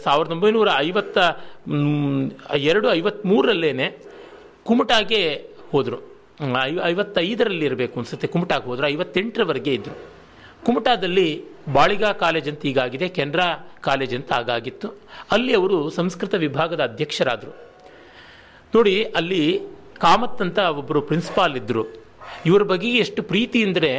[0.06, 1.18] ಸಾವಿರದ ಒಂಬೈನೂರ ಐವತ್ತ
[2.70, 3.88] ಎರಡು ಐವತ್ತ್ಮೂರರಲ್ಲೇನೆ
[4.68, 5.22] ಕುಮಟಾಗೆ
[5.72, 6.00] ಹೋದರು.
[6.92, 8.28] ಐವತ್ತೈದರಲ್ಲಿ ಇರಬೇಕು ಅನ್ಸುತ್ತೆ.
[8.34, 9.96] ಕುಮಟಾಗೆ ಹೋದ್ರೆ ಐವತ್ತೆಂಟರವರೆಗೆ ಇದ್ದರು
[10.66, 11.28] ಕುಮಟಾದಲ್ಲಿ
[11.76, 13.48] ಬಾಳಿಗಾ ಕಾಲೇಜ್ ಅಂತ ಈಗಾಗಿದೆ, ಕೆನರಾ
[13.88, 14.88] ಕಾಲೇಜ್ ಅಂತ ಆಗಾಗಿತ್ತು.
[15.36, 17.54] ಅಲ್ಲಿ ಅವರು ಸಂಸ್ಕೃತ ವಿಭಾಗದ ಅಧ್ಯಕ್ಷರಾದರು.
[18.74, 19.44] ನೋಡಿ, ಅಲ್ಲಿ
[20.04, 21.84] ಕಾಮತ್ ಅಂತ ಒಬ್ಬರು ಪ್ರಿನ್ಸಿಪಾಲ್ ಇದ್ದರು
[22.50, 23.92] ಇವರ ಬಗ್ಗೆ ಎಷ್ಟು ಪ್ರೀತಿ ಅಂದರೆ,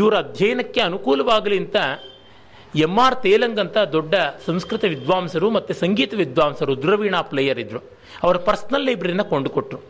[0.00, 1.76] ಇವರ ಅಧ್ಯಯನಕ್ಕೆ ಅನುಕೂಲವಾಗಲಿ ಅಂತ
[2.86, 4.14] ಎಂ ಆರ್ ತೇಲಂಗ್ ಅಂತ ದೊಡ್ಡ
[4.48, 7.80] ಸಂಸ್ಕೃತ ವಿದ್ವಾಂಸರು ಮತ್ತು ಸಂಗೀತ ವಿದ್ವಾಂಸರು ದುರವೀಣಾ ಪ್ಲೇಯರ್ ಇದ್ದರು
[8.24, 9.80] ಅವರ ಪರ್ಸ್ನಲ್ ಲೈಬ್ರರಿನ ಕೊಂಡುಕೊಟ್ರು.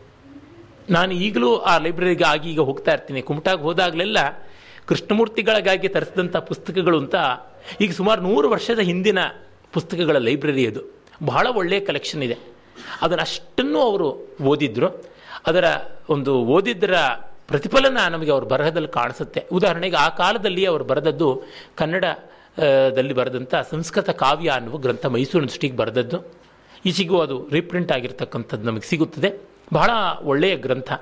[0.92, 3.22] ನಾನು ಈಗಲೂ ಆ ಲೈಬ್ರರಿಗೆ ಆಗಿ ಈಗ ಹೋಗ್ತಾ ಇರ್ತೀನಿ.
[3.22, 4.18] ಕುಮಟಾಗಿ ಹೋದಾಗಲೆಲ್ಲ
[4.86, 7.14] ಕೃಷ್ಣಮೂರ್ತಿಗಳಿಗಾಗಿ ತರಿಸಿದಂಥ ಪುಸ್ತಕಗಳು ಅಂತ
[7.80, 9.18] ಈಗ ಸುಮಾರು ನೂರು ವರ್ಷದ ಹಿಂದಿನ
[9.72, 10.80] ಪುಸ್ತಕಗಳ ಲೈಬ್ರರಿ ಅದು.
[11.24, 12.38] ಬಹಳ ಒಳ್ಳೆಯ ಕಲೆಕ್ಷನ್ ಇದೆ.
[13.02, 14.88] ಅದನ್ನು ಅಷ್ಟನ್ನು ಅವರು ಓದಿದ್ರು.
[15.46, 15.64] ಅದರ
[16.08, 16.94] ಒಂದು ಓದಿದ್ದರ
[17.46, 19.46] ಪ್ರತಿಫಲನ ನಮಗೆ ಅವ್ರ ಬರಹದಲ್ಲಿ ಕಾಣಿಸುತ್ತೆ.
[19.52, 21.42] ಉದಾಹರಣೆಗೆ ಆ ಕಾಲದಲ್ಲಿ ಅವರು ಬರೆದದ್ದು
[21.76, 26.18] ಕನ್ನಡದಲ್ಲಿ ಬರೆದಂಥ ಸಂಸ್ಕೃತ ಕಾವ್ಯ ಅನ್ನುವ ಗ್ರಂಥ ಮೈಸೂರು ಯೂನಿವರ್ಸಿಟಿಗೆ ಬರೆದದ್ದು.
[26.86, 29.51] ಈಚೆಗೂ ಅದು ರೀಪ್ರಿಂಟ್ ಆಗಿರ್ತಕ್ಕಂಥದ್ದು ನಮಗೆ ಸಿಗುತ್ತದೆ.
[29.72, 29.90] ಬಹಳ
[30.22, 30.92] ಒಳ್ಳೆಯ ಗ್ರಂಥ.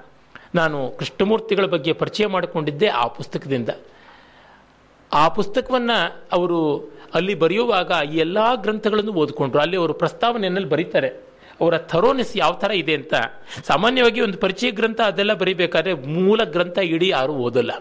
[0.55, 3.69] ನಾನು ಕೃಷ್ಣಮೂರ್ತಿಗಳ ಬಗ್ಗೆ ಪರಿಚಯ ಮಾಡಿಕೊಂಡಿದ್ದೆ ಆ ಪುಸ್ತಕದಿಂದ.
[5.13, 6.79] ಆ ಪುಸ್ತಕವನ್ನು ಅವರು
[7.15, 9.61] ಅಲ್ಲಿ ಬರೆಯುವಾಗ ಈ ಎಲ್ಲ ಗ್ರಂಥಗಳನ್ನು ಓದಿಕೊಂಡ್ರು.
[9.61, 11.09] ಅಲ್ಲಿ ಅವರು ಪ್ರಸ್ತಾವನೆಯಲ್ಲಿ ಬರೀತಾರೆ.
[11.61, 13.15] ಅವರ ಥರೋನೆಸ್ ಯಾವ ಥರ ಇದೆ ಅಂತ.
[13.65, 17.73] ಸಾಮಾನ್ಯವಾಗಿ ಒಂದು ಪರಿಚಯ ಗ್ರಂಥ ಅದೆಲ್ಲ ಬರೀಬೇಕಾದ್ರೆ ಮೂಲ ಗ್ರಂಥ ಇಡೀ ಯಾರೂ ಓದಲ್ಲ.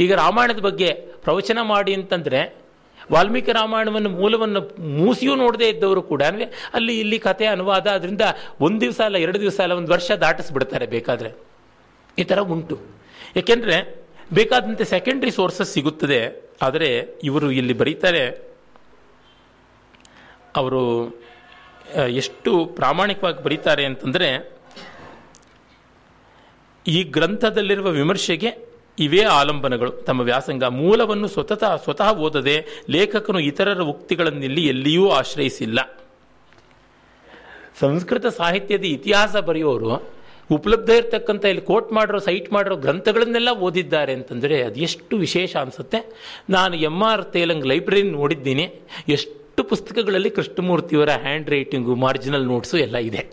[0.00, 2.67] ಈಗ ರಾಮಾಯಣದ ಬಗ್ಗೆ ಪ್ರವಚನ ಮಾಡಿ ಅಂತಂದರೆ
[3.14, 4.60] ವಾಲ್ಮೀಕಿ ರಾಮಾಯಣವನ್ನು ಮೂಲವನ್ನು
[5.00, 6.46] ಮೂಸಿಯೂ ನೋಡದೇ ಇದ್ದವರು ಕೂಡ, ಅಂದರೆ
[6.78, 8.24] ಅಲ್ಲಿ ಇಲ್ಲಿ ಕಥೆ ಅನುವಾದ ಅದರಿಂದ
[8.66, 11.30] ಒಂದು ದಿವಸ ಅಲ್ಲ, ಎರಡು ದಿವಸ ಅಲ್ಲ, ಒಂದು ವರ್ಷ ದಾಟಿಸ್ಬಿಡ್ತಾರೆ ಬೇಕಾದರೆ.
[12.22, 12.76] ಈ ಥರ ಉಂಟು.
[13.40, 13.78] ಏಕೆಂದರೆ
[14.38, 16.20] ಬೇಕಾದಂತೆ ಸೆಕೆಂಡ್ರಿ ಸೋರ್ಸಸ್ ಸಿಗುತ್ತದೆ,
[16.66, 16.90] ಆದರೆ
[17.28, 18.24] ಇವರು ಇಲ್ಲಿ ಬರೀತಾರೆ,
[20.60, 20.82] ಅವರು
[22.22, 24.28] ಎಷ್ಟು ಪ್ರಾಮಾಣಿಕವಾಗಿ ಬರೀತಾರೆ ಅಂತಂದರೆ,
[26.86, 28.50] ಈ ಗ್ರಂಥದಲ್ಲಿರುವ ವಿಮರ್ಶೆಗೆ
[28.98, 29.90] ಇವೇ ಆಲಂಬನಗಳು.
[29.90, 36.00] ತಮ್ಮ ವ್ಯಾಸಂಗ, ಮೂಲವನ್ನು ಸ್ವತಃ ಸ್ವತಃ ಓದದೆ ಲೇಖಕನು ಇತರರ ಉಕ್ತಿಗಳನ್ನಿಲ್ಲಿ ಎಲ್ಲಿಯೂ ಆಶ್ರಯಿಸಿಲ್ಲ.
[37.80, 40.18] ಸಂಸ್ಕೃತ ಸಾಹಿತ್ಯದ ಇತಿಹಾಸ ಬರೆಯೋರು
[40.50, 46.16] ಉಪಲಬ್ಧ ಇರತಕ್ಕಂಥ ಇಲ್ಲಿ ಕೋಟ್ ಮಾಡಿರೋ, ಸೈಟ್ ಮಾಡಿರೋ ಗ್ರಂಥಗಳನ್ನೆಲ್ಲ ಓದಿದ್ದಾರೆ ಅಂತಂದರೆ ಅದು ಎಷ್ಟು ವಿಶೇಷ ಅನಿಸುತ್ತೆ.
[46.50, 48.72] ನಾನು ಎಂ ಆರ್ ತೇಲಂಗ್ ಲೈಬ್ರರಿ ನೋಡಿದ್ದೀನಿ.
[49.08, 53.30] ಎಷ್ಟು ಪುಸ್ತಕಗಳಲ್ಲಿ ಕೃಷ್ಣಮೂರ್ತಿಯವರ ಹ್ಯಾಂಡ್ ರೈಟಿಂಗು, ಮಾರ್ಜಿನಲ್ ನೋಟ್ಸು ಎಲ್ಲ ಇದೆ.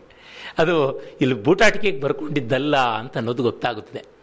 [0.57, 4.14] ಅದು ಇಲ್ಲಿ ಬೂಟಾಟಿಕೆಗೆ ಬರ್ಕೊಂಡಿದ್ದಲ್ಲ ಅಂತ ಅನ್ನೋದು ಗೊತ್ತಾಗುತ್ತದೆ.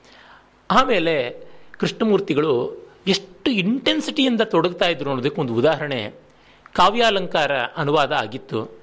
[0.73, 6.13] ಆಮೇಲೆ ಕೃಷ್ಣಮೂರ್ತಿಗಳು ಎಷ್ಟು ಇಂಟೆನ್ಸಿಟಿಯಿಂದ ತೊಡಗ್ತಾ ಇದ್ರು ಅನ್ನೋದಕ್ಕೆ ಒಂದು ಉದಾಹರಣೆ.
[6.73, 8.81] ಕಾವ್ಯಾಲಂಕಾರ ಅನುವಾದ ಆಗಿತ್ತು.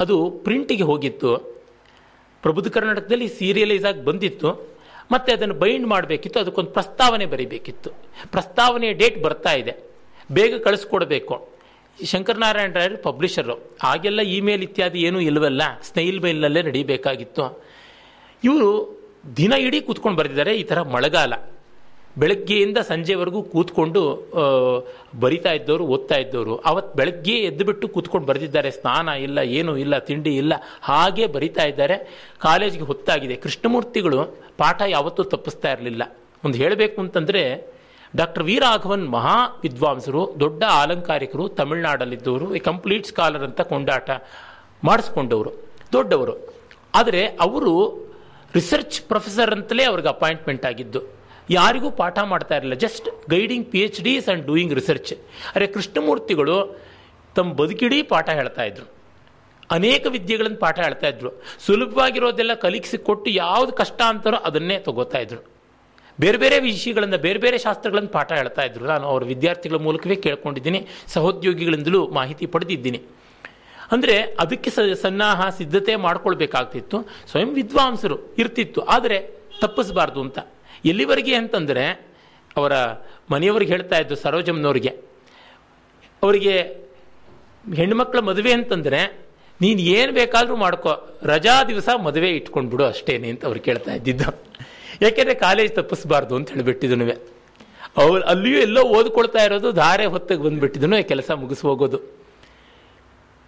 [0.00, 1.36] ಅದು ಪ್ರಿಂಟಿಗೆ ಹೋಗಿತ್ತು.
[2.42, 4.68] ಪ್ರಬುದ್ಧ ಕರ್ನಾಟಕದಲ್ಲಿ ಸೀರಿಯಲೈಸ್ ಆಗಿ ಬಂದಿತ್ತು.
[5.12, 6.40] ಮತ್ತು ಅದನ್ನು ಬೈಂಡ್ ಮಾಡಬೇಕಿತ್ತು.
[6.40, 7.90] ಅದಕ್ಕೊಂದು ಪ್ರಸ್ತಾವನೆ ಬರೀಬೇಕಿತ್ತು.
[8.32, 9.74] ಪ್ರಸ್ತಾವನೆಯ ಡೇಟ್ ಬರ್ತಾ ಇದೆ.
[10.32, 11.48] ಬೇಗ ಕಳಿಸ್ಕೊಡ್ಬೇಕು.
[12.04, 17.64] ಶಂಕರನಾರಾಯಣ ರಾಯರು ಪಬ್ಲಿಷರು ಆಗೆಲ್ಲ ಇಮೇಲ್ ಇತ್ಯಾದಿ ಏನೂ ಇಲ್ಲವಲ್ಲ ಸ್ನೇಹಿಲ್ ಮೇಲ್ನಲ್ಲೇ ನಡೀಬೇಕಾಗಿತ್ತು.
[18.44, 21.32] ಇವರು ದಿನ ಇಡೀ ಕೂತ್ಕೊಂಡು ಬರೆದಿದ್ದಾರೆ ಈ ಥರ ಮಳೆಗಾಲ.
[22.20, 24.00] ಬೆಳಗ್ಗೆಯಿಂದ ಸಂಜೆವರೆಗೂ ಕೂತ್ಕೊಂಡು
[25.22, 26.54] ಬರಿತಾ ಇದ್ದವರು, ಓದ್ತಾ ಇದ್ದವರು.
[26.70, 30.52] ಅವತ್ತು ಬೆಳಗ್ಗೆ ಎದ್ದುಬಿಟ್ಟು ಕೂತ್ಕೊಂಡು ಬರೆದಿದ್ದಾರೆ ಸ್ನಾನ ಇಲ್ಲ, ಏನೂ ಇಲ್ಲ, ತಿಂಡಿ ಇಲ್ಲ,
[30.88, 31.96] ಹಾಗೆ ಬರಿತಾ ಇದ್ದಾರೆ.
[32.46, 33.36] ಕಾಲೇಜಿಗೆ ಹೊತ್ತಾಗಿದೆ.
[33.44, 34.18] ಕೃಷ್ಣಮೂರ್ತಿಗಳು
[34.62, 36.02] ಪಾಠ ಯಾವತ್ತೂ ತಪ್ಪಿಸ್ತಾ ಇರಲಿಲ್ಲ.
[36.44, 37.44] ಒಂದು ಹೇಳಬೇಕು ಅಂತಂದರೆ
[38.20, 44.10] ಡಾಕ್ಟರ್ ವಿ ರಾಘವನ್ ಮಹಾ ವಿದ್ವಾಂಸರು, ದೊಡ್ಡ ಅಲಂಕಾರಿಕರು ತಮಿಳುನಾಡಲ್ಲಿದ್ದವರು ಕಂಪ್ಲೀಟ್ ಸ್ಕಾಲರ್ ಅಂತ ಕೊಂಡಾಟ
[44.88, 45.52] ಮಾಡಿಸ್ಕೊಂಡವರು,
[45.96, 46.36] ದೊಡ್ಡವರು.
[47.00, 47.72] ಆದರೆ ಅವರು
[48.54, 51.00] ರಿಸರ್ಚ್ ಪ್ರೊಫೆಸರ್ ಅಂತಲೇ ಅವ್ರಿಗೆ ಅಪಾಯಿಂಟ್ಮೆಂಟ್ ಆಗಿದ್ದು.
[51.50, 52.74] ಯಾರಿಗೂ ಪಾಠ ಮಾಡ್ತಾ ಇರಲಿಲ್ಲ.
[52.74, 55.14] Just guiding P H Ds and doing research
[55.54, 56.56] ಅರೆ ಕೃಷ್ಣಮೂರ್ತಿಗಳು
[57.34, 58.86] ತಮ್ಮ ಬದುಕಿಡೀ ಪಾಠ ಹೇಳ್ತಾ ಇದ್ರು.
[59.70, 61.30] ಅನೇಕ ವಿದ್ಯೆಗಳನ್ನು ಪಾಠ ಹೇಳ್ತಾ ಇದ್ರು.
[61.66, 65.40] ಸುಲಭವಾಗಿರೋದೆಲ್ಲ ಕಲಿಕಿಸಿ ಕೊಟ್ಟು ಯಾವ್ದು ಕಷ್ಟ ಅಂತಾರೋ ಅದನ್ನೇ ತಗೋತಾ ಇದ್ರು.
[66.20, 68.84] ಬೇರೆ ಬೇರೆ ವಿಷಯಗಳನ್ನು, ಬೇರೆ ಬೇರೆ ಶಾಸ್ತ್ರಗಳನ್ನು ಪಾಠ ಹೇಳ್ತಾ ಇದ್ರು.
[68.84, 70.88] ನಾನು ಅವರ ವಿದ್ಯಾರ್ಥಿಗಳ ಮೂಲಕವೇ ಕೇಳ್ಕೊಂಡಿದ್ದೀನಿ.
[71.06, 73.00] ಸಹೋದ್ಯೋಗಿಗಳಿಂದಲೂ ಮಾಹಿತಿ ಪಡೆದಿದ್ದೀನಿ.
[73.92, 77.08] ಅಂದರೆ ಅದಕ್ಕೆ ಸನ್ನಾಹ, ಸಿದ್ಧತೆ ಮಾಡ್ಕೊಳ್ಬೇಕಾಗ್ತಿತ್ತು.
[77.30, 78.80] ಸ್ವಯಂ ವಿದ್ವಾಂಸರು ಇರ್ತಿತ್ತು.
[78.80, 79.30] ಆದರೆ
[79.60, 80.38] ತಪ್ಪಿಸಬಾರ್ದು ಅಂತ.
[80.84, 82.10] ಎಲ್ಲಿವರೆಗೆ ಅಂತಂದರೆ,
[82.56, 82.72] ಅವರ
[83.30, 84.88] ಮನೆಯವ್ರಿಗೆ ಹೇಳ್ತಾ ಇದ್ದು ಸರೋಜಮ್ನವ್ರಿಗೆ
[86.22, 86.58] ಅವರಿಗೆ
[87.74, 89.26] ಹೆಣ್ಮಕ್ಳ ಮದುವೆ ಅಂತಂದರೆ,
[89.60, 94.42] ನೀನು ಏನು ಬೇಕಾದರೂ ಮಾಡ್ಕೋ, ರಜಾ ದಿವಸ ಮದುವೆ ಇಟ್ಕೊಂಡ್ಬಿಡು ಅಷ್ಟೇನೆ ಅಂತ ಅವ್ರು ಕೇಳ್ತಾ ಇದ್ದಿದ್ದು.
[95.02, 97.20] ಯಾಕೆಂದರೆ ಕಾಲೇಜ್ ತಪ್ಪಿಸ್ಬಾರ್ದು ಅಂತ ಹೇಳಿಬಿಟ್ಟಿದ್ನು
[97.96, 102.19] ಅವ್ರು ಅಲ್ಲಿಯೂ ಎಲ್ಲೋ ಓದ್ಕೊಳ್ತಾ ಇರೋದು ಧಾರೆ ಹೊತ್ತಿಗೆ ಬಂದುಬಿಟ್ಟಿದ್ದನು ಕೆಲಸ ಮುಗಿಸ್ ಹೋಗೋದು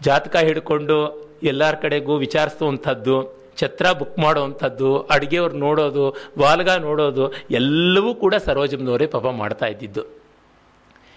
[0.03, 9.07] ಜಾತಕ ಹಿಡ್ಕೊಂಡು ಎಲ್ಲರ ಕಡೆಗೂ ವಿಚಾರಿಸುವಂಥದ್ದು, ಛತ್ರ ಬುಕ್ ಮಾಡುವಂಥದ್ದು, ಅಡುಗೆಯವ್ರು ನೋಡೋದು, ವಾಲ್ಗ ನೋಡೋದು, ಎಲ್ಲವೂ ಕೂಡ ಸರೋಜಮ್ನವರೇ
[9.07, 10.05] ಪಾಪ ಮಾಡ್ತಾ ಇದ್ದಿದ್ದು.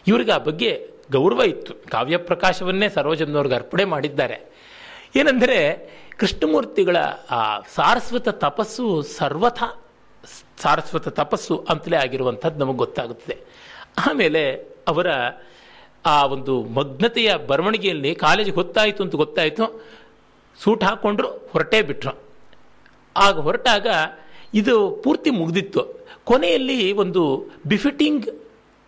[0.08, 1.74] ಇವ್ರಿಗೆ ಆ ಬಗ್ಗೆ ಗೌರವ ಇತ್ತು.
[1.74, 4.46] ಕಾವ್ಯ ಪ್ರಕಾಶವನ್ನೇ ಸರೋಜಮ್ನವ್ರಿಗೆ ಅರ್ಪಣೆ ಮಾಡಿದ್ದಾರೆ.
[5.16, 6.98] ಏನಂದರೆ, ಕೃಷ್ಣಮೂರ್ತಿಗಳ
[7.32, 9.64] ಆ ಸಾರಸ್ವತ ತಪಸ್ಸು ಸರ್ವಥ
[10.62, 13.38] ಸಾರಸ್ವತ ತಪಸ್ಸು ಅಂತಲೇ ಆಗಿರುವಂಥದ್ದು ನಮಗೆ ಗೊತ್ತಾಗುತ್ತದೆ.
[14.10, 15.08] ಆಮೇಲೆ ಅವರ
[16.06, 19.84] ಆ ಒಂದು ಮಗ್ನತೆಯ ಬರವಣಿಗೆಯಲ್ಲಿ ಕಾಲೇಜಿಗೆ ಗೊತ್ತಾಯಿತು ಅಂತ ಗೊತ್ತಾಯಿತು,
[20.64, 22.18] ಸೂಟ್ ಹಾಕ್ಕೊಂಡ್ರು ಹೊರಟೇ ಬಿಟ್ರು.
[23.18, 23.88] ಆಗ ಹೊರಟಾಗ
[24.54, 26.06] ಇದು ಪೂರ್ತಿ ಮುಗ್ದಿತ್ತು.
[26.24, 28.28] ಕೊನೆಯಲ್ಲಿ ಒಂದು ಬಿಫಿಟಿಂಗ್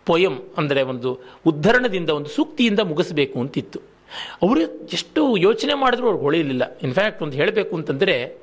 [0.06, 3.78] ಪೊಯಮ್ ಅಂದರೆ ಒಂದು ಉದ್ಧರಣದಿಂದ, ಒಂದು ಸೂಕ್ತಿಯಿಂದ ಮುಗಿಸಬೇಕು ಅಂತಿತ್ತು.
[4.42, 6.78] ಅವರು ಎಷ್ಟು ಯೋಚನೆ ಮಾಡಿದ್ರು ಅವ್ರಿಗೆ ಹೊಳೆಯಲಿಲ್ಲ.
[6.82, 8.38] ಇನ್ಫ್ಯಾಕ್ಟ್ ಒಂದು ಹೇಳಬೇಕು ಅಂತಂದರೆ,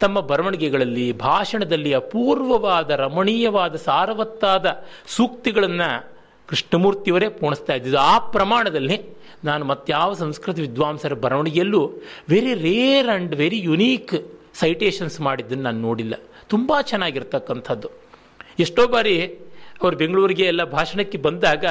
[0.00, 6.09] ತಮ್ಮ ಬರವಣಿಗೆಗಳಲ್ಲಿ, ಭಾಷಣದಲ್ಲಿ ಅಪೂರ್ವವಾದ, ರಮಣೀಯವಾದ, ಸಾರವತ್ತಾದ ಸೂಕ್ತಿಗಳನ್ನು
[6.50, 7.98] ಕೃಷ್ಣಮೂರ್ತಿಯವರೇ ಪೋಣಿಸ್ತಾ ಇದ್ದಿದ್ದು.
[7.98, 9.00] ಆ ಪ್ರಮಾಣದಲ್ಲಿ
[9.44, 11.92] ನಾನು ಮತ್ಯಾವ ಸಂಸ್ಕೃತ ವಿದ್ವಾಂಸರ ಬರವಣಿಗೆಯಲ್ಲೂ
[12.28, 14.14] very rare and very unique
[14.54, 16.14] citations ಮಾಡಿದ್ದನ್ನು ನಾನು ನೋಡಿಲ್ಲ.
[16.48, 17.90] ತುಂಬ ಚೆನ್ನಾಗಿರ್ತಕ್ಕಂಥದ್ದು.
[18.58, 19.26] ಎಷ್ಟೋ ಬಾರಿ
[19.82, 21.64] ಅವರು ಬೆಂಗಳೂರಿಗೆ ಎಲ್ಲ ಭಾಷಣಕ್ಕೆ ಬಂದಾಗ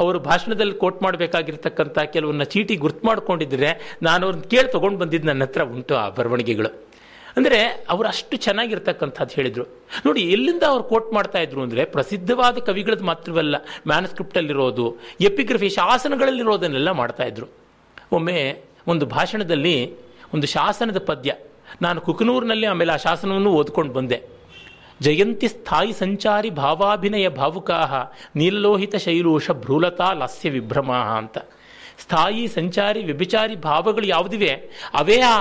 [0.00, 5.62] ಅವರು ಭಾಷಣದಲ್ಲಿ ಕೋಟ್ ಮಾಡಬೇಕಾಗಿರ್ತಕ್ಕಂಥ ಕೆಲವನ್ನ ಚೀಟಿ ಗುರ್ತು ಮಾಡ್ಕೊಂಡಿದ್ರೆ ನಾನು ಅವ್ರನ್ನ ಕೇಳಿ ತೊಗೊಂಡು ಬಂದಿದ್ದು ನನ್ನ ಹತ್ರ
[5.62, 6.85] ಉಂಟು ಆ ಬರವಣಿಗೆಗಳು.
[7.38, 7.58] ಅಂದರೆ
[7.92, 9.64] ಅವರು ಅಷ್ಟು ಚೆನ್ನಾಗಿರ್ತಕ್ಕಂಥದ್ದು ಹೇಳಿದರು.
[10.06, 13.56] ನೋಡಿ, ಎಲ್ಲಿಂದ ಅವ್ರು ಕೋಟ್ ಮಾಡ್ತಾ ಇದ್ರು ಅಂದರೆ ಪ್ರಸಿದ್ಧವಾದ ಕವಿಗಳದ್ದು ಮಾತ್ರವಲ್ಲ
[13.90, 14.86] ಮ್ಯಾನ್ಸ್ಕ್ರಿಪ್ಟಲ್ಲಿರೋದು
[15.28, 17.48] ಎಪಿಗ್ರಫಿ ಶಾಸನಗಳಲ್ಲಿರೋದನ್ನೆಲ್ಲ ಮಾಡ್ತಾ ಇದ್ರು.
[18.18, 18.38] ಒಮ್ಮೆ
[18.92, 19.76] ಒಂದು ಭಾಷಣದಲ್ಲಿ
[20.34, 21.30] ಒಂದು ಶಾಸನದ ಪದ್ಯ,
[21.84, 24.18] ನಾನು ಕುಕನೂರಿನಲ್ಲಿ ಆಮೇಲೆ ಆ ಶಾಸನವನ್ನು ಓದ್ಕೊಂಡು ಬಂದೆ.
[25.04, 27.94] ಜಯಂತಿ ಸ್ಥಾಯಿ ಸಂಚಾರಿ ಭಾವಾಭಿನಯ ಭಾವುಕಾಹ
[28.40, 31.36] ನೀಲಲೋಹಿತ ಶೈಲೋಷ ಭ್ರೂಲತಾ ಲಾಸ್ಯ ವಿಭ್ರಮ ಅಂತ.
[32.04, 34.52] ಸ್ಥಾಯಿ, ಸಂಚಾರಿ, ವ್ಯಭಿಚಾರಿ ಭಾವಗಳು ಯಾವುದಿವೆ?
[35.00, 35.36] ಅವೇ ಆ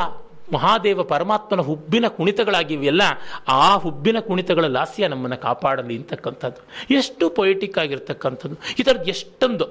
[0.54, 3.04] ಮಹಾದೇವ ಪರಮಾತ್ಮನ ಹುಬ್ಬಿನ ಕುಣಿತಗಳಾಗಿವೆಯಲ್ಲ,
[3.62, 6.62] ಆ ಹುಬ್ಬಿನ ಕುಣಿತಗಳ ಲಾಸ್ಯ ನಮ್ಮನ್ನು ಕಾಪಾಡಲಿ ಅಂತಕ್ಕಂಥದ್ದು.
[7.00, 8.58] ಎಷ್ಟು ಪೊಯಿಟಿಕ್ ಆಗಿರ್ತಕ್ಕಂಥದ್ದು.
[8.80, 9.68] ಈ ಥರದ್ದು ಎಷ್ಟೊಂದು.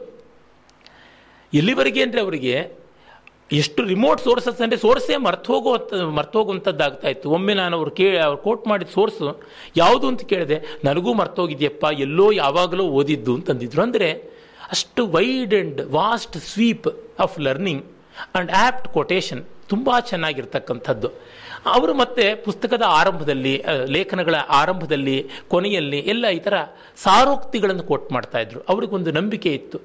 [1.52, 2.56] ಎಲ್ಲಿವರೆಗೆ ಅಂದರೆ ಅವರಿಗೆ
[3.50, 5.72] ಎಷ್ಟು ರಿಮೋಟ್ ಸೋರ್ಸಸ್ ಅಂದರೆ ಸೋರ್ಸೇ ಮರ್ತೋಗೋ
[6.18, 9.32] ಮರ್ತೋಗುವಂಥದ್ದಾಗ್ತಾ ಇತ್ತು ಒಮ್ಮೆ ನಾನು ಅವ್ರು ಕೇಳಿ, ಅವ್ರು ಕೋಟ್ ಮಾಡಿದ ಸೋರ್ಸು
[9.82, 10.58] ಯಾವುದು ಅಂತ ಕೇಳಿದೆ,
[10.88, 13.82] ನನಗೂ ಮರ್ತೋಗಿದೆಯಪ್ಪ ಎಲ್ಲೋ ಯಾವಾಗಲೂ ಓದಿದ್ದು ಅಂತಂದಿದ್ರು.
[13.86, 14.08] ಅಂದರೆ
[14.76, 16.88] ಅಷ್ಟು wide and vast sweep
[17.24, 17.84] of learning
[18.22, 21.08] and apt quotation ತುಂಬ ಚೆನ್ನಾಗಿರ್ತಕ್ಕಂಥದ್ದು.
[21.74, 23.52] ಅವರು ಮತ್ತೆ ಪುಸ್ತಕದ ಆರಂಭದಲ್ಲಿ
[23.96, 25.16] ಲೇಖನಗಳ ಆರಂಭದಲ್ಲಿ,
[25.52, 26.56] ಕೊನೆಯಲ್ಲಿ ಎಲ್ಲ ಈ ಥರ
[27.04, 28.60] ಸಾರೋಕ್ತಿಗಳನ್ನು ಕೋಟ್ ಮಾಡ್ತಾ ಇದ್ರು.
[28.72, 29.78] ಅವ್ರಿಗೊಂದು ನಂಬಿಕೆ ಇತ್ತು.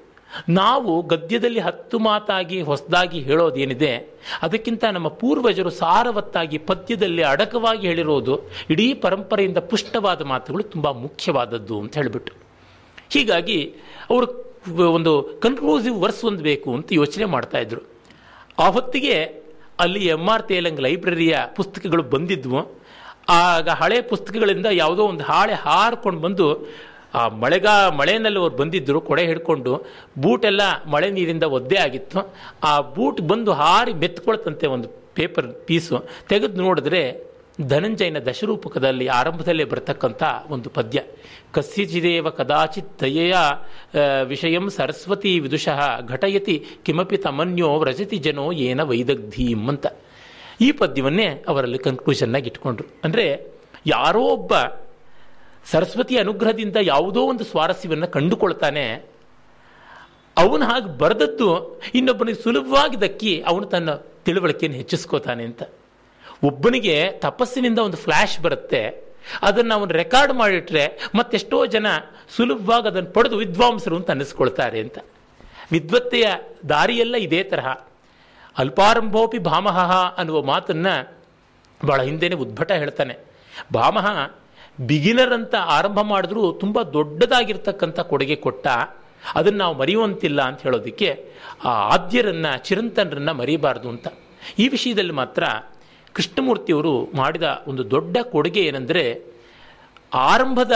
[0.49, 3.93] ನಾವು ಗದ್ಯದಲ್ಲಿ ಹತ್ತು ಮಾತಾಗಿ ಹೊಸದಾಗಿ ಹೇಳೋದೇನಿದೆ,
[4.41, 8.35] ಅದಕ್ಕಿಂತ ನಮ್ಮ ಪೂರ್ವಜರು ಸಾರವತ್ತಾಗಿ ಪದ್ಯದಲ್ಲಿ ಅಡಕವಾಗಿ ಹೇಳಿರೋದು
[8.75, 12.33] ಇಡೀ ಪರಂಪರೆಯಿಂದ ಪುಷ್ಟವಾದ ಮಾತುಗಳು ತುಂಬ ಮುಖ್ಯವಾದದ್ದು ಅಂತ ಹೇಳಿಬಿಟ್ಟು.
[13.15, 13.59] ಹೀಗಾಗಿ
[14.09, 14.27] ಅವರು
[14.97, 15.13] ಒಂದು
[15.43, 17.57] ಕನ್ಕ್ಲೂಸಿವ್ ವರ್ಸ್ ಒಂದು ಬೇಕು ಅಂತ ಯೋಚನೆ ಮಾಡ್ತಾ
[18.59, 19.15] ಆ ಹೊತ್ತಿಗೆ
[19.79, 22.61] ಅಲ್ಲಿ ಎಂ ಆರ್ ತೇಲಂಗ್ ಲೈಬ್ರರಿಯ ಪುಸ್ತಕಗಳು ಬಂದಿದ್ವು.
[23.29, 26.47] ಆಗ ಹಳೆ ಪುಸ್ತಕಗಳಿಂದ ಯಾವುದೋ ಒಂದು ಹಾಳೆ ಹಾರ್ಕೊಂಡು ಬಂದು,
[27.13, 29.71] ಆ ಮಳೆಗಾ ಮಳೆಯಲ್ಲಿ ಅವ್ರು ಬಂದಿದ್ದರು ಕೊಡೆ ಹಿಡ್ಕೊಂಡು
[30.21, 32.19] ಬೂಟೆಲ್ಲ ಮಳೆ ನೀರಿಂದ ಒದ್ದೆ ಆಗಿತ್ತು.
[32.63, 35.97] ಆ ಬೂಟ್ ಬಂದು ಹಾರಿ ಮೆತ್ಕೊಳ್ತಂತೆ ಒಂದು ಪೇಪರ್, ಪೀಸು.
[36.29, 37.01] ತೆಗೆದು ನೋಡಿದ್ರೆ
[37.67, 40.23] ಧನಂಜಯನ ದಶರೂಪಕದಲ್ಲಿ ಆರಂಭದಲ್ಲೇ ಬರತಕ್ಕಂಥ
[40.55, 40.99] ಒಂದು ಪದ್ಯ.
[41.55, 43.35] ಕಸ್ಯಚಿದೇವ ಕದಾಚಿತ್ ದಯೆಯ
[44.31, 45.79] ವಿಷಯಂ ಸರಸ್ವತಿ ವಿದುಷಃ
[46.13, 46.55] ಘಟಯತಿ,
[46.85, 49.87] ಕಿಮಪಿ ತಮನ್ಯೋ ವ್ರಜತಿ ಜನೋ ಏನ ವೈದಗ್ಧೀಂ ಅಂತ.
[50.61, 52.87] ಈ ಪದ್ಯವನ್ನೇ ಅವರಲ್ಲಿ ಕನ್ಕ್ಲೂಷನ್ನಾಗಿ ಇಟ್ಕೊಂಡ್ರು.
[53.05, 53.25] ಅಂದರೆ
[53.95, 54.53] ಯಾರೋ ಒಬ್ಬ
[55.71, 58.85] ಸರಸ್ವತಿ ಅನುಗ್ರಹದಿಂದ ಯಾವುದೋ ಒಂದು ಸ್ವಾರಸ್ಯವನ್ನು ಕಂಡುಕೊಳ್ತಾನೆ.
[60.37, 61.49] ಅವನು ಹಾಗೆ ಬರೆದದ್ದು
[61.97, 63.89] ಇನ್ನೊಬ್ಬನಿಗೆ ಸುಲಭವಾಗಿ ದಕ್ಕಿ ಅವನು ತನ್ನ
[64.25, 65.63] ತಿಳುವಳಿಕೆಯನ್ನು ಹೆಚ್ಚಿಸ್ಕೋತಾನೆ ಅಂತ.
[66.43, 69.09] ಒಬ್ಬನಿಗೆ ತಪಸ್ಸಿನಿಂದ ಒಂದು ಫ್ಲ್ಯಾಶ್ ಬರುತ್ತೆ.
[69.41, 71.87] ಅದನ್ನು ಅವನು ರೆಕಾರ್ಡ್ ಮಾಡಿಟ್ರೆ ಮತ್ತೆಷ್ಟೋ ಜನ
[72.35, 74.99] ಸುಲಭವಾಗಿ ಅದನ್ನು ಪಡೆದು ವಿದ್ವಾಂಸರು ಅಂತ ಅನ್ನಿಸ್ಕೊಳ್ತಾರೆ ಅಂತ.
[75.71, 76.27] ವಿದ್ವತ್ತೆಯ
[76.69, 77.67] ದಾರಿಯೆಲ್ಲ ಇದೇ ತರಹ.
[78.57, 81.15] ಅಲ್ಪಾರಂಭೋಪಿ ಭಾಮಹ ಅನ್ನುವ ಮಾತನ್ನು
[81.85, 83.17] ಬಹಳ ಹಿಂದೆನೆ ಉದ್ಭಟ ಹೇಳ್ತಾನೆ.
[83.73, 84.31] ಭಾಮಹ
[84.79, 88.67] ಬಿಗಿನರ್ ಅಂತ ಆರಂಭ ಮಾಡಿದ್ರು ತುಂಬ ದೊಡ್ಡದಾಗಿರ್ತಕ್ಕಂಥ ಕೊಡುಗೆ ಕೊಟ್ಟ.
[89.35, 91.25] ಅದನ್ನು ನಾವು ಮರೆಯುವಂತಿಲ್ಲ ಅಂತ ಹೇಳೋದಕ್ಕೆ
[91.65, 94.07] ಆ ಆದ್ಯರನ್ನು ಚಿರಂತನರನ್ನು ಮರಿಬಾರ್ದು ಅಂತ.
[94.59, 95.43] ಈ ವಿಷಯದಲ್ಲಿ ಮಾತ್ರ
[96.13, 99.23] ಕೃಷ್ಣಮೂರ್ತಿಯವರು ಮಾಡಿದ ಒಂದು ದೊಡ್ಡ ಕೊಡುಗೆ ಏನೆಂದರೆ
[100.13, 100.71] ಆರಂಭದ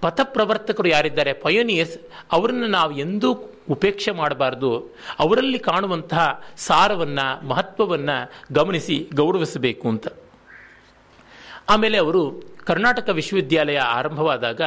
[0.00, 1.32] ಪಥಪ್ರವರ್ತಕರು ಯಾರಿದ್ದಾರೆ?
[1.32, 1.98] ಪಯೋನಿಯರ್ಸ್
[2.32, 4.96] ಅವರನ್ನು ನಾವು ಎಂದೂ ಉಪೇಕ್ಷೆ ಮಾಡಬಾರ್ದು.
[5.18, 10.06] ಅವರಲ್ಲಿ ಕಾಣುವಂತಹ ಸಾರವನ್ನು, ಮಹತ್ವವನ್ನು ಗಮನಿಸಿ ಗೌರವಿಸಬೇಕು ಅಂತ.
[11.68, 14.60] ಆಮೇಲೆ ಅವರು ಕರ್ನಾಟಕ ವಿಶ್ವವಿದ್ಯಾಲಯ ಆರಂಭವಾದಾಗ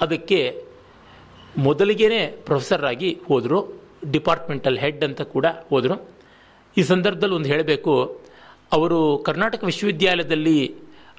[0.00, 0.64] ಅದಕ್ಕೆ
[1.58, 3.82] ಮೊದಲಿಗೇನೆ ಪ್ರೊಫೆಸರ್ ಆಗಿ ಹೋದರು.
[4.10, 6.10] ಡಿಪಾರ್ಟ್ಮೆಂಟಲ್ ಹೆಡ್ ಅಂತ ಕೂಡ ಹೋದರು.
[6.76, 8.20] ಈ ಸಂದರ್ಭದಲ್ಲಿ ಒಂದು ಹೇಳಬೇಕು.
[8.72, 10.74] ಅವರು ಕರ್ನಾಟಕ ವಿಶ್ವವಿದ್ಯಾಲಯದಲ್ಲಿ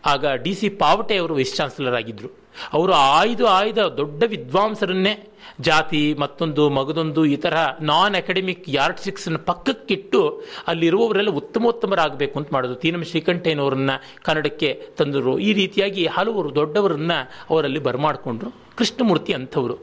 [0.06, 2.42] ಆಗ ಡಿ ಸಿ ಪಾವಟೆ ಅವರು ವೈಸ್ ಚಾನ್ಸಲರ್ ಆಗಿದ್ದರು
[2.74, 5.28] ಅವರು ಆಯ್ದು ಆಯ್ದ ದೊಡ್ಡ ವಿದ್ವಾಂಸರನ್ನೇ
[5.62, 13.90] ಜಾತಿ, ಮತ್ತೊಂದು ಮಗದೊಂದು, ಈ ತರಹ ನಾನ್ ಅಕಾಡೆಮಿಕ್ ಯಾರ್ಡ್ಸಿಕ್ಸ್ನ ಪಕ್ಕಕ್ಕಿಟ್ಟು ಅಲ್ಲಿರುವವರೆಲ್ಲ ಉತ್ತಮೋತ್ತಮರಾಗಬೇಕು ಅಂತ ಮಾಡೋದು ತೀನಂ ಶ್ರೀಕಂಠಯ್ಯನವರನ್ನ
[14.24, 15.40] ಕನ್ನಡಕ್ಕೆ ತಂದರು.
[15.40, 17.12] ಈ ರೀತಿಯಾಗಿ ಹಲವರು ದೊಡ್ಡವರನ್ನ
[17.50, 18.52] ಅವರಲ್ಲಿ ಬರಮಾಡಿಕೊಂಡ್ರು.
[18.76, 19.78] ಕೃಷ್ಣಮೂರ್ತಿ ಅಂಥವರು.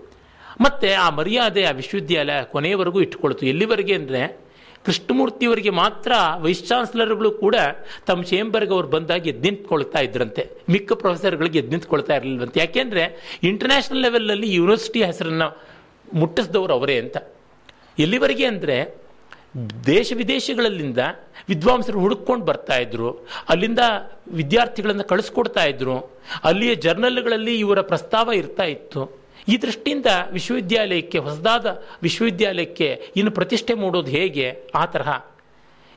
[0.61, 4.48] ಮತ್ತೆ ಆ ಮರ್ಯಾದೆ ಆ ವಿಶ್ವವಿದ್ಯಾಲಯ ಕೊನೆಯವರೆಗೂ ಇಟ್ಕೊಳ್ತು ಎಲ್ಲಿವರೆಗೆ ಅಂದರೆ
[4.85, 7.57] ಕೃಷ್ಣಮೂರ್ತಿಯವರಿಗೆ ಮಾತ್ರ ವೈಸ್ ಚಾನ್ಸಲರ್ಗಳು ಕೂಡ
[8.07, 10.51] ತಮ್ಮ ಚೇಂಬರ್ಗೆ ಅವ್ರು ಬಂದಾಗ ಎದ್ದು ನಿಂತ್ಕೊಳ್ತಾ ಇದ್ರಂತೆ.
[10.71, 13.03] ಮಿಕ್ಕ ಪ್ರೊಫೆಸರ್ಗಳಿಗೆ ಎದ್ದು ನಿಂತ್ಕೊಳ್ತಾ ಇರಲಿಲ್ಲವಂತೆ ಯಾಕೆಂದರೆ
[13.43, 15.49] ಇಂಟರ್ನ್ಯಾಷನಲ್ ಲೆವೆಲಲ್ಲಿ ಯೂನಿವರ್ಸಿಟಿ ಹೆಸರನ್ನು
[16.15, 17.17] ಮುಟ್ಟಿಸಿದವರು ಅವರೇ ಅಂತ.
[17.99, 19.09] ಎಲ್ಲಿವರೆಗೆ ಅಂದರೆ
[19.87, 20.99] ದೇಶ ವಿದೇಶಗಳಲ್ಲಿಂದ
[21.49, 23.27] ವಿದ್ವಾಂಸರು ಹುಡುಕೊಂಡು ಬರ್ತಾ ಇದ್ರು.
[23.49, 23.79] ಅಲ್ಲಿಂದ
[24.33, 25.97] ವಿದ್ಯಾರ್ಥಿಗಳನ್ನು ಕಳಿಸ್ಕೊಡ್ತಾ ಇದ್ರು.
[26.45, 29.28] ಅಲ್ಲಿಯ ಜರ್ನಲ್ಗಳಲ್ಲಿ ಇವರ ಪ್ರಸ್ತಾವ ಇರ್ತಾ ಇತ್ತು.
[29.49, 34.71] ಈ ದೃಷ್ಟಿಯಿಂದ ವಿಶ್ವವಿದ್ಯಾಲಯಕ್ಕೆ, ಹೊಸದಾದ ವಿಶ್ವವಿದ್ಯಾಲಯಕ್ಕೆ ಇನ್ನು ಪ್ರತಿಷ್ಠೆ ಮೂಡೋದು ಹೇಗೆ?
[34.75, 35.25] ಆ ತರಹ.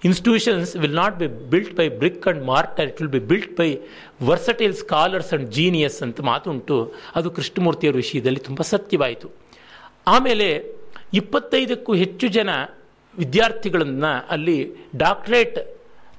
[0.06, 3.78] Institutions will not be built by brick and mortar it will be built by
[4.24, 6.94] versatile scholars and genius ಅಂತ ಮಾತುಂಟು.
[7.16, 9.32] ಅದು ಕೃಷ್ಣಮೂರ್ತಿಯವರ ವಿಷಯದಲ್ಲಿ ತುಂಬ ಸತ್ಯವಾಯಿತು.
[10.08, 10.76] ಆಮೇಲೆ
[11.14, 12.50] ಇಪ್ಪತ್ತೈದಕ್ಕೂ ಹೆಚ್ಚು ಜನ
[13.18, 15.60] ವಿದ್ಯಾರ್ಥಿಗಳನ್ನು ಅಲ್ಲಿ ಡಾಕ್ಟರೇಟ್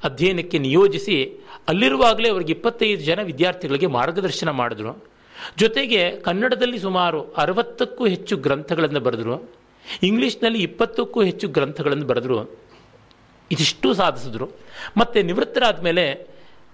[0.04, 5.11] ಅಧ್ಯಯನಕ್ಕೆ ನಿಯೋಜಿಸಿ ಅಲ್ಲಿರುವಾಗಲೇ ಅವ್ರಿಗೆ ಇಪ್ಪತ್ತೈದು ಜನ ವಿದ್ಯಾರ್ಥಿಗಳಿಗೆ ಮಾರ್ಗದರ್ಶನ ಮಾಡಿದ್ರು.
[5.58, 9.50] ಜೊತೆಗೆ ಕನ್ನಡದಲ್ಲಿ ಸುಮಾರು ಅರವತ್ತಕ್ಕೂ ಹೆಚ್ಚು ಗ್ರಂಥಗಳನ್ನು ಬರೆದರು,
[10.02, 12.50] ಇಂಗ್ಲೀಷ್ನಲ್ಲಿ ಇಪ್ಪತ್ತಕ್ಕೂ ಹೆಚ್ಚು ಗ್ರಂಥಗಳನ್ನು ಬರೆದರು,
[13.50, 14.46] ಇದಿಷ್ಟು ಸಾಧಿಸಿದ್ರು.
[14.96, 16.26] ಮತ್ತು ನಿವೃತ್ತರಾದ ಮೇಲೆ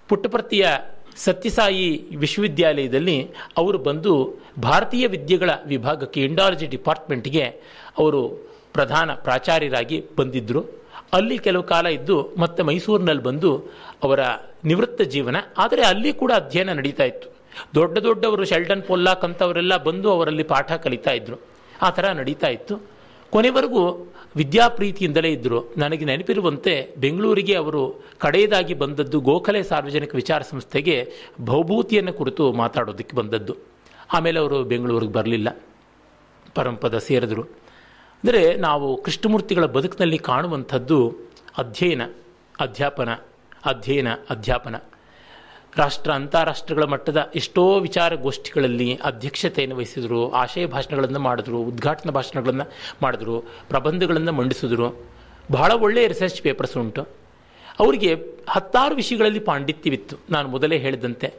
[0.09, 0.67] ಪುಟ್ಟಪರ್ತಿಯ
[1.15, 7.43] ಸತ್ಯಸಾಯಿ ವಿಶ್ವವಿದ್ಯಾಲಯದಲ್ಲಿ ಅವರು ಬಂದು ಭಾರತೀಯ ವಿದ್ಯೆಗಳ ವಿಭಾಗಕ್ಕೆ ಇಂಡಾಲಜಿ ಡಿಪಾರ್ಟ್ಮೆಂಟ್ಗೆ
[7.97, 8.21] ಅವರು
[8.73, 10.61] ಪ್ರಧಾನ ಪ್ರಾಚಾರ್ಯರಾಗಿ ಬಂದಿದ್ದರು
[11.13, 13.51] ಅಲ್ಲಿ ಕೆಲವು ಕಾಲ ಇದ್ದು ಮತ್ತೆ ಮೈಸೂರಿನಲ್ಲಿ ಬಂದು
[14.03, 14.19] ಅವರ
[14.65, 15.35] ನಿವೃತ್ತ ಜೀವನ.
[15.57, 17.38] ಆದರೆ ಅಲ್ಲಿ ಕೂಡ ಅಧ್ಯಯನ ನಡೀತಾ ಇತ್ತು.
[17.75, 21.37] ದೊಡ್ಡ ದೊಡ್ಡವರು ಶೆಲ್ಡನ್ ಪೊಲ್ಲಾಕ್ ಅಂತವರೆಲ್ಲ ಬಂದು ಅವರಲ್ಲಿ ಪಾಠ ಕಲಿತಾ ಇದ್ರು.
[21.81, 22.99] ಆ ಥರ ನಡೀತಾ ಇತ್ತು.
[23.29, 32.53] ಕೊನೆವರೆಗೂ ವಿದ್ಯಾಪ್ರೀತಿಯಿಂದಲೇ ಇದ್ದರು ನನಗೆ ನೆನಪಿರುವಂತೆ ಬೆಂಗಳೂರಿಗೆ ಅವರು ಕಡೆಯದಾಗಿ ಬಂದದ್ದು ಗೋಖಲೆ ಸಾರ್ವಜನಿಕ ವಿಚಾರ ಸಂಸ್ಥೆಗೆ ಭೌಭೂತಿಯನ್ನು ಕುರಿತು
[32.53, 33.55] ಮಾತಾಡೋದಕ್ಕೆ ಬಂದದ್ದು.
[34.13, 35.61] ಆಮೇಲೆ ಅವರು ಬೆಂಗಳೂರಿಗೆ ಬರಲಿಲ್ಲ.
[36.55, 37.43] ಪರಂಪದ ಸೇರಿದ್ರು.
[37.43, 41.15] ಅಂದರೆ ನಾವು ಕೃಷ್ಣಮೂರ್ತಿಗಳ ಬದುಕಿನಲ್ಲಿ ಕಾಣುವಂಥದ್ದು
[41.57, 42.01] ಅಧ್ಯಯನ,
[42.59, 43.09] ಅಧ್ಯಾಪನ
[43.65, 44.75] ಅಧ್ಯಯನ, ಅಧ್ಯಾಪನ.
[45.77, 53.39] ರಾಷ್ಟ್ರ ಅಂತಾರಾಷ್ಟ್ರಗಳ ಮಟ್ಟದ ಎಷ್ಟೋ ವಿಚಾರಗೋಷ್ಠಿಗಳಲ್ಲಿ ಅಧ್ಯಕ್ಷತೆಯನ್ನು ವಹಿಸಿದರು, ಆಶಯ ಭಾಷಣಗಳನ್ನು ಮಾಡಿದ್ರು, ಉದ್ಘಾಟನಾ ಭಾಷಣಗಳನ್ನು ಮಾಡಿದ್ರು,
[53.69, 55.05] ಪ್ರಬಂಧಗಳನ್ನು ಮಂಡಿಸಿದ್ರು.
[55.51, 57.07] ಬಹಳ ಒಳ್ಳೆಯ ರಿಸರ್ಚ್ ಪೇಪರ್ಸ್ ಉಂಟು.
[57.79, 58.15] ಅವರಿಗೆ
[58.49, 60.15] ಹತ್ತಾರು ವಿಷಯಗಳಲ್ಲಿ ಪಾಂಡಿತ್ಯವಿತ್ತು.
[60.29, 61.33] ನಾನು ಮೊದಲೇ ಹೇಳಿದಂತೆ.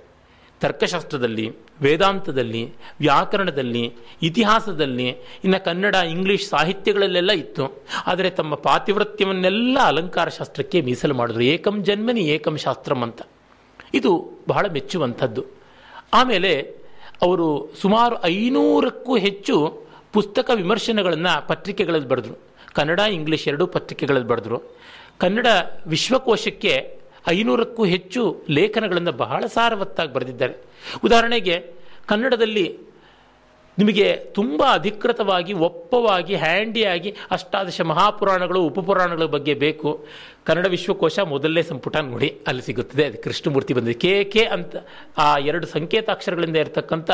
[0.60, 5.08] ತರ್ಕಶಾಸ್ತ್ರದಲ್ಲಿ, ವೇದಾಂತದಲ್ಲಿ, ವ್ಯಾಕರಣದಲ್ಲಿ, ಇತಿಹಾಸದಲ್ಲಿ,
[5.44, 7.82] ಇನ್ನು ಕನ್ನಡ, ಇಂಗ್ಲಿಷ್ ಸಾಹಿತ್ಯಗಳಲ್ಲೆಲ್ಲ ಇತ್ತು.
[8.06, 11.42] ಆದರೆ ತಮ್ಮ ಪಾತಿವೃತ್ಯವನ್ನೆಲ್ಲ ಅಲಂಕಾರ ಶಾಸ್ತ್ರಕ್ಕೆ ಮೀಸಲು ಮಾಡಿದ್ರು.
[11.42, 13.22] ಏಕಂ ಜನ್ಮನಿ ಏಕಂ ಶಾಸ್ತ್ರಂ ಅಂತ.
[13.94, 15.44] ಇದು ಬಹಳ ಮೆಚ್ಚುವಂಥದ್ದು.
[16.14, 16.60] ಆಮೇಲೆ
[17.22, 19.82] ಅವರು ಸುಮಾರು ಐನೂರಕ್ಕೂ ಹೆಚ್ಚು
[20.12, 22.34] ಪುಸ್ತಕ ವಿಮರ್ಶನಗಳನ್ನು ಪತ್ರಿಕೆಗಳಲ್ಲಿ ಬರೆದ್ರು.
[22.74, 24.60] ಕನ್ನಡ, ಇಂಗ್ಲೀಷ್ ಎರಡೂ ಪತ್ರಿಕೆಗಳಲ್ಲಿ ಬರೆದ್ರು.
[25.18, 25.46] ಕನ್ನಡ
[25.86, 30.54] ವಿಶ್ವಕೋಶಕ್ಕೆ ಐನೂರಕ್ಕೂ ಹೆಚ್ಚು ಲೇಖನಗಳನ್ನು ಬಹಳ ಸಾರವತ್ತಾಗಿ ಬರೆದಿದ್ದಾರೆ.
[31.04, 31.72] ಉದಾಹರಣೆಗೆ
[32.06, 32.78] ಕನ್ನಡದಲ್ಲಿ
[33.80, 34.08] ನಿಮಗೆ
[34.38, 39.90] ತುಂಬ ಅಧಿಕೃತವಾಗಿ, ಒಪ್ಪವಾಗಿ, ಹ್ಯಾಂಡಿಯಾಗಿ ಅಷ್ಟಾದಶ ಮಹಾಪುರಾಣಗಳು, ಉಪಪುರಾಣಗಳ ಬಗ್ಗೆ ಬೇಕು.
[40.48, 43.04] ಕನ್ನಡ ವಿಶ್ವಕೋಶ ಮೊದಲನೇ ಸಂಪುಟ ನೋಡಿ, ಅಲ್ಲಿ ಸಿಗುತ್ತದೆ.
[43.08, 43.96] ಅದು ಕೃಷ್ಣಮೂರ್ತಿ ಬಂದಿದೆ.
[44.04, 44.74] ಕೆ ಕೆ ಅಂತ,
[45.24, 47.10] ಆ ಎರಡು ಸಂಕೇತಾಕ್ಷರಗಳಿಂದ ಇರತಕ್ಕಂಥ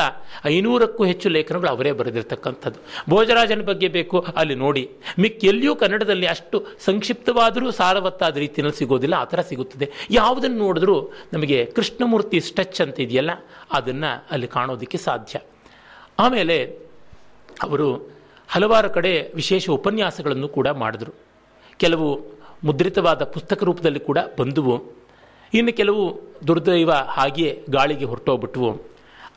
[0.53, 2.79] ಐನೂರಕ್ಕೂ ಹೆಚ್ಚು ಲೇಖನಗಳು ಅವರೇ ಬರೆದಿರ್ತಕ್ಕಂಥದ್ದು.
[3.09, 4.83] ಭೋಜರಾಜನ ಬಗ್ಗೆ ಬೇಕು, ಅಲ್ಲಿ ನೋಡಿ.
[5.23, 9.89] ಮಿಕ್ಕ ಎಲ್ಲಿಯೂ ಕನ್ನಡದಲ್ಲಿ ಅಷ್ಟು ಸಂಕ್ಷಿಪ್ತವಾದರೂ ಸಾರವತ್ತಾದ ರೀತಿಯಲ್ಲಿ ಸಿಗೋದಿಲ್ಲ, ಆ ಥರ ಸಿಗುತ್ತದೆ.
[10.19, 10.97] ಯಾವುದನ್ನು ನೋಡಿದ್ರೂ
[11.33, 13.35] ನಮಗೆ ಕೃಷ್ಣಮೂರ್ತಿ ಸ್ಟಚ್ ಅಂತ ಇದೆಯಲ್ಲ,
[13.73, 15.37] ಅದನ್ನು ಅಲ್ಲಿ ಕಾಣೋದಕ್ಕೆ ಸಾಧ್ಯ.
[16.19, 16.79] ಆಮೇಲೆ
[17.63, 18.09] ಅವರು
[18.49, 21.11] ಹಲವಾರು ಕಡೆ ವಿಶೇಷ ಉಪನ್ಯಾಸಗಳನ್ನು ಕೂಡ ಮಾಡಿದ್ರು.
[21.77, 22.21] ಕೆಲವು
[22.63, 24.83] ಮುದ್ರಿತವಾದ ಪುಸ್ತಕ ರೂಪದಲ್ಲಿ ಕೂಡ ಬಂದುವು.
[25.53, 28.81] ಇನ್ನು ಕೆಲವು ದುರ್ದೈವ ಹಾಗೆಯೇ ಗಾಳಿಗೆ ಹೊರಟೋಗ್ಬಿಟ್ವು.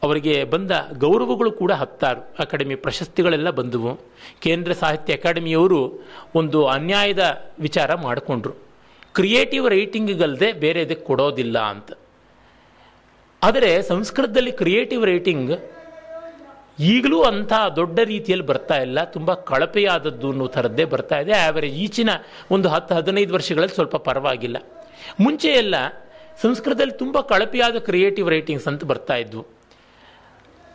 [0.03, 2.35] ಅವರಿಗೆ ಬಂದ ಗೌರವಗಳು ಕೂಡ ಹತ್ತಾರು.
[2.39, 3.99] ಅಕಾಡೆಮಿ ಪ್ರಶಸ್ತಿಗಳೆಲ್ಲ ಬಂದವು.
[4.41, 6.01] ಕೇಂದ್ರ ಸಾಹಿತ್ಯ ಅಕಾಡೆಮಿಯವರು
[6.35, 8.53] ಒಂದು ಅನ್ಯಾಯದ ವಿಚಾರ ಮಾಡಿಕೊಂಡ್ರು.
[9.15, 11.93] ಕ್ರಿಯೇಟಿವ್ ರೈಟಿಂಗ್ಗಲ್ಲದೆ ಬೇರೆ ಇದಕ್ಕೆ ಕೊಡೋದಿಲ್ಲ ಅಂತ.
[13.43, 15.59] ಆದರೆ ಸಂಸ್ಕೃತದಲ್ಲಿ ಕ್ರಿಯೇಟಿವ್ ರೈಟಿಂಗ್
[16.81, 19.05] ಈಗಲೂ ಅಂಥ ದೊಡ್ಡ ರೀತಿಯಲ್ಲಿ ಬರ್ತಾ ಇಲ್ಲ.
[19.05, 21.33] ತುಂಬ ಕಳಪೆಯಾದದ್ದು ಅನ್ನೋ ಥರದ್ದೇ ಬರ್ತಾ ಇದೆ.
[21.33, 22.11] ಆವರೇಜ್ ಈಚಿನ
[22.51, 24.57] ಒಂದು ಹತ್ತು, ಹದಿನೈದು ವರ್ಷಗಳಲ್ಲಿ ಸ್ವಲ್ಪ ಪರವಾಗಿಲ್ಲ.
[25.21, 25.75] ಮುಂಚೆ ಎಲ್ಲ
[26.43, 29.43] ಸಂಸ್ಕೃತದಲ್ಲಿ ತುಂಬ ಕಳಪೆಯಾದ ಕ್ರಿಯೇಟಿವ್ ರೈಟಿಂಗ್ಸ್ ಅಂತ ಬರ್ತಾ ಇದ್ವು.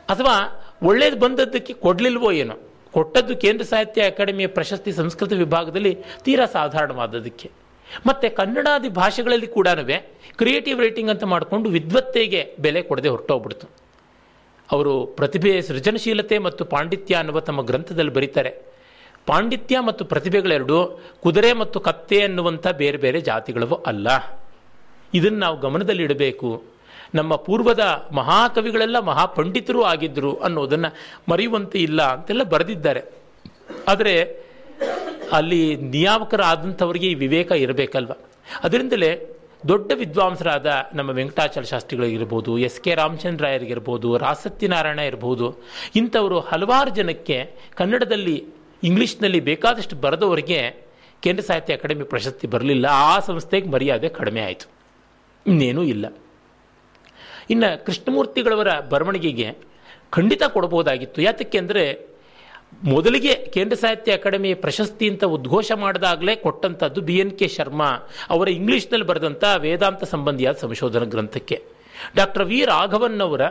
[0.09, 2.55] ಅಥವಾ ಒಳ್ಳೇದು ಬಂದದ್ದಕ್ಕೆ ಕೊಡಲಿಲ್ವೋ ಏನೋ.
[2.91, 7.51] ಕೊಟ್ಟದ್ದು ಕೇಂದ್ರ ಸಾಹಿತ್ಯ ಅಕಾಡೆಮಿಯ ಪ್ರಶಸ್ತಿ ಸಂಸ್ಕೃತ ವಿಭಾಗದಲ್ಲಿ ತೀರಾ ಸಾಧಾರಣವಾದದಕ್ಕೆ
[8.05, 13.84] ಮತ್ತೆ ಕನ್ನಡಾದಿ ಭಾಷೆಗಳಲ್ಲಿ ಕೂಡ ಕ್ರಿಯೇಟಿವ್ ರೈಟಿಂಗ್ ಅಂತ ಮಾಡಿಕೊಂಡು ವಿದ್ವತ್ತೆಗೆ ಬೆಲೆ ಕೊಡದೆ ಹೊರಟೋಗ್ಬಿಡ್ತು.
[14.71, 18.75] ಅವರು ಪ್ರತಿಭೆ, ಸೃಜನಶೀಲತೆ ಮತ್ತು ಪಾಂಡಿತ್ಯ ಅನ್ನುವ ತಮ್ಮ ಗ್ರಂಥದಲ್ಲಿ ಬರೀತಾರೆ.
[19.25, 24.07] ಪಾಂಡಿತ್ಯ ಮತ್ತು ಪ್ರತಿಭೆಗಳೆರಡು ಕುದುರೆ ಮತ್ತು ಕತ್ತೆ ಅನ್ನುವಂಥ ಬೇರೆ ಬೇರೆ ಜಾತಿಗಳು ಅಲ್ಲ.
[25.13, 26.63] ಇದನ್ನು ನಾವು ಗಮನದಲ್ಲಿಡಬೇಕು
[27.15, 30.95] ನಮ್ಮ ಪೂರ್ವದ ಮಹಾಕವಿಗಳೆಲ್ಲ ಮಹಾಪಂಡಿತರು ಆಗಿದ್ದರು ಅನ್ನೋದನ್ನು
[31.31, 33.01] ಮರೆಯುವಂತೆ ಇಲ್ಲ ಅಂತೆಲ್ಲ ಬರೆದಿದ್ದಾರೆ.
[33.87, 34.45] ಆದರೆ
[35.31, 38.11] ಅಲ್ಲಿ ನಿಯಾಮಕರಾದಂಥವರಿಗೆ ಈ ವಿವೇಕ ಇರಬೇಕಲ್ವ?
[38.63, 39.34] ಅದರಿಂದಲೇ
[39.67, 45.63] ದೊಡ್ಡ ವಿದ್ವಾಂಸರಾದ ನಮ್ಮ ವೆಂಕಟಾಚಲ ಶಾಸ್ತ್ರಿಗಳಿಗಿರ್ಬೋದು ಎಸ್ ಕೆ ರಾಮಚಂದ್ರ ರಾಯರಿಗಿರ್ಬೋದು ರಾಸತ್ಯನಾರಾಯಣ ಇರ್ಬೋದು,
[45.95, 47.37] ಇಂಥವರು ಹಲವಾರು ಜನಕ್ಕೆ
[47.75, 48.45] ಕನ್ನಡದಲ್ಲಿ,
[48.83, 50.59] ಇಂಗ್ಲೀಷ್ನಲ್ಲಿ ಬೇಕಾದಷ್ಟು ಬರೆದವರಿಗೆ
[51.23, 52.85] ಕೇಂದ್ರ ಸಾಹಿತ್ಯ ಅಕಾಡೆಮಿ ಪ್ರಶಸ್ತಿ ಬರಲಿಲ್ಲ.
[52.91, 54.67] ಆ ಸಂಸ್ಥೆಗೆ ಮರ್ಯಾದೆ ಕಡಿಮೆ ಆಯಿತು.
[55.47, 56.05] ಇನ್ನೇನೂ ಇಲ್ಲ.
[57.49, 59.57] ಇನ್ನು ಕೃಷ್ಣಮೂರ್ತಿಗಳವರ ಬರವಣಿಗೆಗೆ
[60.11, 61.21] ಖಂಡಿತ ಕೊಡ್ಬೋದಾಗಿತ್ತು.
[61.21, 62.14] ಯಾತಕ್ಕೆ ಅಂದರೆ
[62.83, 67.89] ಮೊದಲಿಗೆ ಕೇಂದ್ರ ಸಾಹಿತ್ಯ ಅಕಾಡೆಮಿ ಪ್ರಶಸ್ತಿ ಅಂತ ಉದ್ಘೋಷ ಮಾಡಿದಾಗಲೇ ಕೊಟ್ಟಂಥದ್ದು ಬಿ ಎನ್ ಕೆ ಶರ್ಮಾ
[68.29, 71.63] ಅವರ ಇಂಗ್ಲಿಷ್ನಲ್ಲಿ ಬರೆದಂಥ ವೇದಾಂತ ಸಂಬಂಧಿಯಾದ ಸಂಶೋಧನಾ ಗ್ರಂಥಕ್ಕೆ.
[72.15, 73.41] ಡಾಕ್ಟರ್ ವಿ ರಾಘವನ್ ಅವರ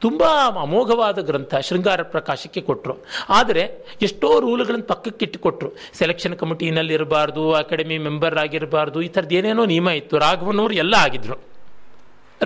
[0.00, 0.22] ತುಂಬ
[0.62, 2.94] ಅಮೋಘವಾದ ಗ್ರಂಥ ಶೃಂಗಾರ ಪ್ರಕಾಶಕ್ಕೆ ಕೊಟ್ಟರು
[3.28, 5.72] ಆದರೆ ಎಷ್ಟೋ ರೂಲ್ಗಳನ್ನು ಪಕ್ಕಕ್ಕೆ ಇಟ್ಟುಕೊಟ್ರು.
[5.92, 10.18] ಸೆಲೆಕ್ಷನ್ ಕಮಿಟಿನಲ್ಲಿರಬಾರ್ದು, ಅಕಾಡೆಮಿ ಮೆಂಬರ್ ಆಗಿರಬಾರ್ದು, ಈ ಥರದ್ದು ಏನೇನೋ ನಿಯಮ ಇತ್ತು.
[10.18, 11.36] ರಾಘವನ್ನವರು ಎಲ್ಲ ಆಗಿದ್ರು.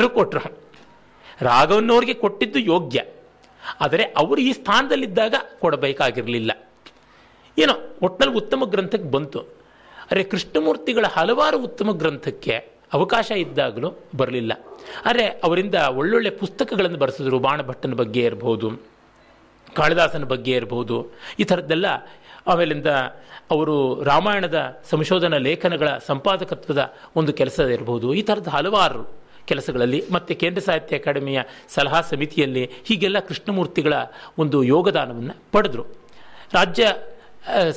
[0.09, 0.59] ಕೊಟ್ಟರು
[1.41, 3.03] ರಾಘವನ್ನವ್ರಿಗೆ ಕೊಟ್ಟಿದ್ದು ಯೋಗ್ಯ.
[3.81, 6.53] ಆದರೆ ಅವರು ಈ ಸ್ಥಾನದಲ್ಲಿದ್ದಾಗ ಕೊಡಬೇಕಾಗಿರಲಿಲ್ಲ.
[7.59, 9.39] ಏನೋ ಒಟ್ಟಿನಲ್ಲಿ ಉತ್ತಮ ಗ್ರಂಥಕ್ಕೆ ಬಂತು.
[10.11, 14.53] ಅರೆ, ಕೃಷ್ಣಮೂರ್ತಿಗಳ ಹಲವಾರು ಉತ್ತಮ ಗ್ರಂಥಕ್ಕೆ ಅವಕಾಶ ಇದ್ದಾಗಲೂ ಬರಲಿಲ್ಲ.
[15.07, 18.71] ಆದರೆ ಅವರಿಂದ ಒಳ್ಳೊಳ್ಳೆ ಪುಸ್ತಕಗಳನ್ನು ಬರೆಸಿದ್ರು, ಬಾಣಭಟ್ಟನ ಬಗ್ಗೆ ಇರಬಹುದು
[19.77, 21.07] ಕಾಳಿದಾಸನ ಬಗ್ಗೆ ಇರಬಹುದು
[21.39, 21.87] ಈ ಥರದ್ದೆಲ್ಲ.
[22.47, 22.87] ಆಮೇಲಿಂದ
[23.51, 30.99] ಅವರು ರಾಮಾಯಣದ ಸಂಶೋಧನಾ ಲೇಖನಗಳ ಸಂಪಾದಕತ್ವದ ಒಂದು ಕೆಲಸ ಇರಬಹುದು ಈ ಥರದ ಹಲವಾರು ಕೆಲಸಗಳಲ್ಲಿ ಮತ್ತು ಕೇಂದ್ರ ಸಾಹಿತ್ಯ
[30.99, 31.41] ಅಕಾಡೆಮಿಯ
[31.75, 33.95] ಸಲಹಾ ಸಮಿತಿಯಲ್ಲಿ ಹೀಗೆಲ್ಲ ಕೃಷ್ಣಮೂರ್ತಿಗಳ
[34.39, 35.85] ಒಂದು ಯೋಗದಾನವನ್ನು ಪಡೆದರು.
[36.53, 36.85] ರಾಜ್ಯ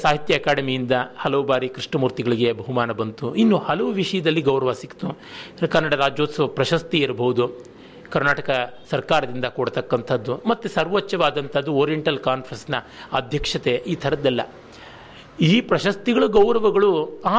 [0.01, 3.36] ಸಾಹಿತ್ಯ ಅಕಾಡೆಮಿಯಿಂದ ಹಲವು ಬಾರಿ ಕೃಷ್ಣಮೂರ್ತಿಗಳಿಗೆ ಬಹುಮಾನ ಬಂತು.
[3.36, 5.07] ಇನ್ನು ಹಲವು ವಿಷಯದಲ್ಲಿ ಗೌರವ ಸಿಕ್ತು.
[5.74, 7.47] ಕನ್ನಡ ರಾಜ್ಯೋತ್ಸವ ಪ್ರಶಸ್ತಿ ಇರಬಹುದು,
[8.11, 8.49] ಕರ್ನಾಟಕ
[8.91, 12.76] ಸರ್ಕಾರದಿಂದ ಕೊಡ್ತಕ್ಕಂಥದ್ದು, ಮತ್ತು ಸರ್ವೋಚ್ಚವಾದಂಥದ್ದು ಓರಿಯೆಂಟಲ್ ಕಾನ್ಫರೆನ್ಸ್ನ
[13.11, 14.41] ಅಧ್ಯಕ್ಷತೆ ಈ ಥರದ್ದೆಲ್ಲ.
[15.41, 16.91] ಈ ಪ್ರಶಸ್ತಿಗಳು, ಗೌರವಗಳು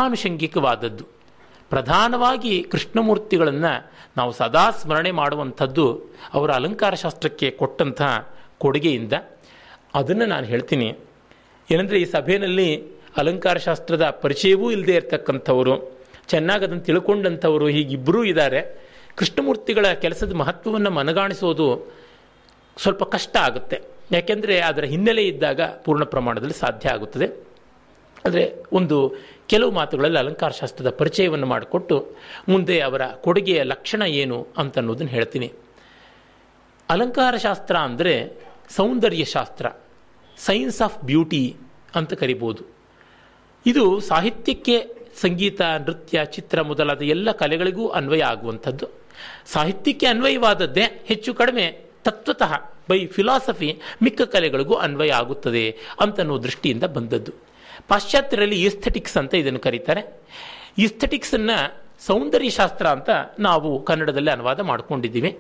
[0.03, 1.18] ಆನುಷಂಗಿಕವಾದದ್ದು.
[1.71, 6.01] ಪ್ರಧಾನವಾಗಿ ಕೃಷ್ಣಮೂರ್ತಿಗಳನ್ನು ನಾವು ಸದಾ ಸ್ಮರಣೆ ಮಾಡುವಂಥದ್ದು
[6.35, 9.13] ಅವರ ಅಲಂಕಾರ ಶಾಸ್ತ್ರಕ್ಕೆ ಕೊಟ್ಟಂತಹ ಕೊಡುಗೆಯಿಂದ.
[9.95, 10.97] ಅದನ್ನು ನಾನು ಹೇಳ್ತೀನಿ.
[11.71, 12.83] ಏನಂದರೆ ಈ ಸಭೆಯಲ್ಲಿ
[13.17, 15.99] ಅಲಂಕಾರ ಶಾಸ್ತ್ರದ ಪರಿಚಯವೂ ಇಲ್ಲದೆ ಇರತಕ್ಕಂಥವರು
[16.29, 18.89] ಚೆನ್ನಾಗಿ ಅದನ್ನು ತಿಳ್ಕೊಂಡಂಥವರು ಹೀಗಿಬ್ಬರೂ ಇದ್ದಾರೆ.
[19.17, 21.93] ಕೃಷ್ಣಮೂರ್ತಿಗಳ ಕೆಲಸದ ಮಹತ್ವವನ್ನು ಮನಗಾಣಿಸೋದು
[22.77, 23.83] ಸ್ವಲ್ಪ ಕಷ್ಟ ಆಗುತ್ತೆ.
[24.13, 27.48] ಯಾಕೆಂದರೆ ಅದರ ಹಿನ್ನೆಲೆ ಇದ್ದಾಗ ಪೂರ್ಣ ಪ್ರಮಾಣದಲ್ಲಿ ಸಾಧ್ಯ ಆಗುತ್ತದೆ.
[28.25, 28.45] ಆದರೆ
[28.79, 28.97] ಒಂದು
[29.53, 31.97] ಕೆಲವು ಮಾತುಗಳಲ್ಲಿ ಅಲಂಕಾರ ಶಾಸ್ತ್ರದ ಪರಿಚಯವನ್ನು ಮಾಡಿಕೊಟ್ಟು
[32.49, 35.49] ಮುಂದೆ ಅವರ ಕೊಡುಗೆಯ ಲಕ್ಷಣ ಏನು ಅಂತ ಅನ್ನೋದನ್ನು ಹೇಳ್ತೀನಿ.
[36.89, 38.15] ಅಲಂಕಾರ ಶಾಸ್ತ್ರ ಅಂದರೆ
[38.77, 39.67] ಸೌಂದರ್ಯ ಶಾಸ್ತ್ರ,
[40.37, 41.45] ಸೈನ್ಸ್ ಆಫ್ ಬ್ಯೂಟಿ
[41.99, 42.63] ಅಂತ ಕರಿಬೋದು.
[43.67, 44.77] ಇದು ಸಾಹಿತ್ಯಕ್ಕೆ
[45.23, 48.87] ಸಂಗೀತ, ನೃತ್ಯ, ಚಿತ್ರ ಮೊದಲಾದ ಎಲ್ಲ ಕಲೆಗಳಿಗೂ ಅನ್ವಯ ಆಗುವಂಥದ್ದು.
[49.55, 51.67] ಸಾಹಿತ್ಯಕ್ಕೆ ಅನ್ವಯವಾದದ್ದೇ ಹೆಚ್ಚು ಕಡಿಮೆ
[52.07, 52.53] ತತ್ವತಃ
[52.91, 53.71] ಬೈ ಫಿಲಾಸಫಿ
[54.03, 55.65] ಮಿಕ್ಕ ಕಲೆಗಳಿಗೂ ಅನ್ವಯ ಆಗುತ್ತದೆ
[56.01, 57.33] ಅಂತನ್ನೋ ದೃಷ್ಟಿಯಿಂದ ಬಂದದ್ದು.
[57.89, 60.23] ಪಾಶ್ಚಾತ್ಯರಲ್ಲಿ ಈಸ್ಥೆಟಿಕ್ಸ್ ಅಂತ ಇದನ್ನು ಕರೀತಾರೆ.
[60.79, 65.39] ಈಸ್ಥೆಟಿಕ್ಸನ್ನು ಸೌಂದರ್ಯ ಶಾಸ್ತ್ರ ಅಂತ ನಾವು ಕನ್ನಡದಲ್ಲಿ ಅನುವಾದ ಮಾಡಿಕೊಂಡಿದ್ದೀವಿ.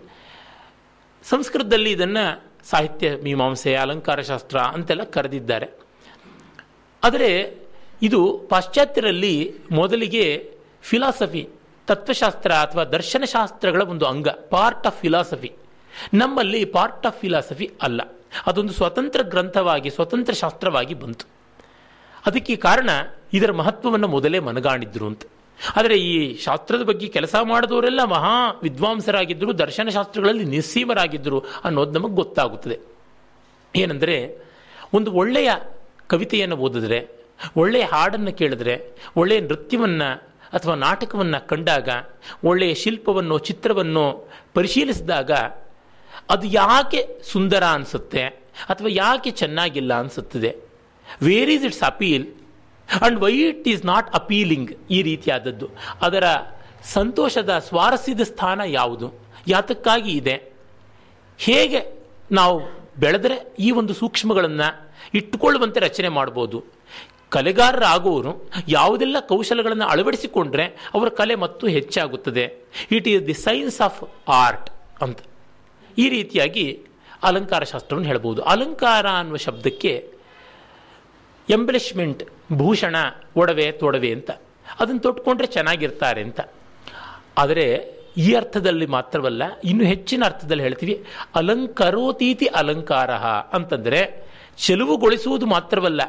[1.24, 5.68] ಸಂಸ್ಕೃತದಲ್ಲಿ ಇದನ್ನು ಸಾಹಿತ್ಯ, ಮೀಮಾಂಸೆ, ಅಲಂಕಾರ ಶಾಸ್ತ್ರ ಅಂತೆಲ್ಲ ಕರೆದಿದ್ದಾರೆ.
[7.04, 7.54] ಆದರೆ
[8.02, 11.48] ಇದು ಪಾಶ್ಚಾತ್ಯರಲ್ಲಿ ಮೊದಲಿಗೆ ಫಿಲಾಸಫಿ
[11.86, 15.52] ತತ್ವಶಾಸ್ತ್ರ ಅಥವಾ ದರ್ಶನಶಾಸ್ತ್ರಗಳ ಒಂದು ಅಂಗ ಪಾರ್ಟ್ ಆಫ್ ಫಿಲಾಸಫಿ
[16.14, 18.00] ನಮ್ಮಲ್ಲಿ ಪಾರ್ಟ್ ಆಫ್ ಫಿಲಾಸಫಿ ಅಲ್ಲ.
[18.46, 21.37] ಅದೊಂದು ಸ್ವತಂತ್ರ ಗ್ರಂಥವಾಗಿ, ಸ್ವತಂತ್ರ ಶಾಸ್ತ್ರವಾಗಿ ಬಂತು.
[22.28, 22.90] ಅದಕ್ಕೆ ಕಾರಣ
[23.32, 25.22] ಇದರ ಮಹತ್ವವನ್ನು ಮೊದಲೇ ಮನಗಾಣಿದ್ರು ಅಂತ.
[25.76, 32.78] ಆದರೆ ಈ ಶಾಸ್ತ್ರದ ಬಗ್ಗೆ ಕೆಲಸ ಮಾಡಿದವರೆಲ್ಲ ಮಹಾ ವಿದ್ವಾಂಸರಾಗಿದ್ದರು ದರ್ಶನಶಾಸ್ತ್ರಗಳಲ್ಲಿ ನಿಸ್ಸೀಮರಾಗಿದ್ದರು ಅನ್ನೋದು ನಮಗೆ ಗೊತ್ತಾಗುತ್ತದೆ.
[33.76, 34.46] ಏನೆಂದರೆ,
[34.92, 35.50] ಒಂದು ಒಳ್ಳೆಯ
[36.06, 37.08] ಕವಿತೆಯನ್ನು ಓದಿದ್ರೆ,
[37.56, 40.14] ಒಳ್ಳೆಯ ಹಾಡನ್ನು ಕೇಳಿದ್ರೆ, ಒಳ್ಳೆಯ ನೃತ್ಯವನ್ನು
[40.52, 41.88] ಅಥವಾ ನಾಟಕವನ್ನು ಕಂಡಾಗ,
[42.44, 45.30] ಒಳ್ಳೆಯ ಶಿಲ್ಪವನ್ನು, ಚಿತ್ರವನ್ನು ಪರಿಶೀಲಿಸಿದಾಗ
[46.30, 48.22] ಅದು ಯಾಕೆ ಸುಂದರ ಅನಿಸುತ್ತೆ
[48.68, 50.67] ಅಥವಾ ಯಾಕೆ ಚೆನ್ನಾಗಿಲ್ಲ ಅನಿಸುತ್ತದೆ?
[51.22, 52.26] Where is its appeal
[53.02, 55.68] and why it is not appealing ಈ ರೀತಿಯಾದದ್ದು?
[56.02, 56.24] ಅದರ
[56.84, 59.20] ಸಂತೋಷದ ಸ್ವಾರಸ್ಯದ ಸ್ಥಾನ ಯಾವುದು?
[59.48, 60.52] ಯಾತಕ್ಕಾಗಿ ಇದೆ?
[61.38, 61.80] ಹೇಗೆ
[62.32, 62.60] ನಾವು
[63.00, 66.64] ಬೆಳೆದ್ರೆ ಈ ಒಂದು ಸೂಕ್ಷ್ಮಗಳನ್ನು ಇಟ್ಟುಕೊಳ್ಳುವಂತೆ ರಚನೆ ಮಾಡ್ಬೋದು?
[67.30, 72.44] ಕಲೆಗಾರರಾಗುವವರು ಯಾವುದೆಲ್ಲ ಕೌಶಲಗಳನ್ನು ಅಳವಡಿಸಿಕೊಂಡ್ರೆ ಅವರ ಕಲೆ ಮತ್ತು ಹೆಚ್ಚಾಗುತ್ತದೆ?
[72.90, 74.70] It is the science of art
[75.02, 75.18] ಅಂತ.
[75.98, 76.86] ಈ ರೀತಿಯಾಗಿ
[77.22, 78.42] ಅಲಂಕಾರ ಶಾಸ್ತ್ರವನ್ನು ಹೇಳ್ಬೋದು.
[78.42, 80.12] ಅಲಂಕಾರ ಅನ್ನುವ ಶಬ್ದಕ್ಕೆ
[81.50, 82.22] ಎಂಬಲಿಷ್ಮೆಂಟ್,
[82.52, 82.96] ಭೂಷಣ,
[83.36, 84.30] ಒಡವೆ, ತೊಡವೆ ಅಂತ.
[84.80, 86.40] ಅದನ್ನು ತೊಟ್ಕೊಂಡ್ರೆ ಚೆನ್ನಾಗಿರ್ತಾರೆ ಅಂತ.
[87.38, 87.66] ಆದರೆ
[88.16, 90.94] ಈ ಅರ್ಥದಲ್ಲಿ ಮಾತ್ರವಲ್ಲ, ಇನ್ನು ಹೆಚ್ಚಿನ ಅರ್ಥದಲ್ಲಿ ಹೇಳ್ತೀವಿ,
[91.34, 93.10] ಅಲಂಕಾರೋತೀತಿ ಅಲಂಕಾರ
[93.56, 94.00] ಅಂತಂದರೆ
[94.58, 96.02] ಚೆಲುವುಗೊಳಿಸುವುದು ಮಾತ್ರವಲ್ಲ,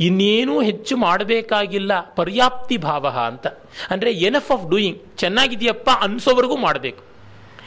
[0.00, 3.46] ಇನ್ನೇನೂ ಹೆಚ್ಚು ಮಾಡಬೇಕಾಗಿಲ್ಲ, ಪರ್ಯಾಪ್ತಿ ಭಾವ ಅಂತ.
[3.90, 7.02] ಅಂದರೆ ಎನಫ್ ಆಫ್ ಡೂಯಿಂಗ್ ಚೆನ್ನಾಗಿದೆಯಪ್ಪ ಅನ್ಸೋವರೆಗೂ ಮಾಡಬೇಕು.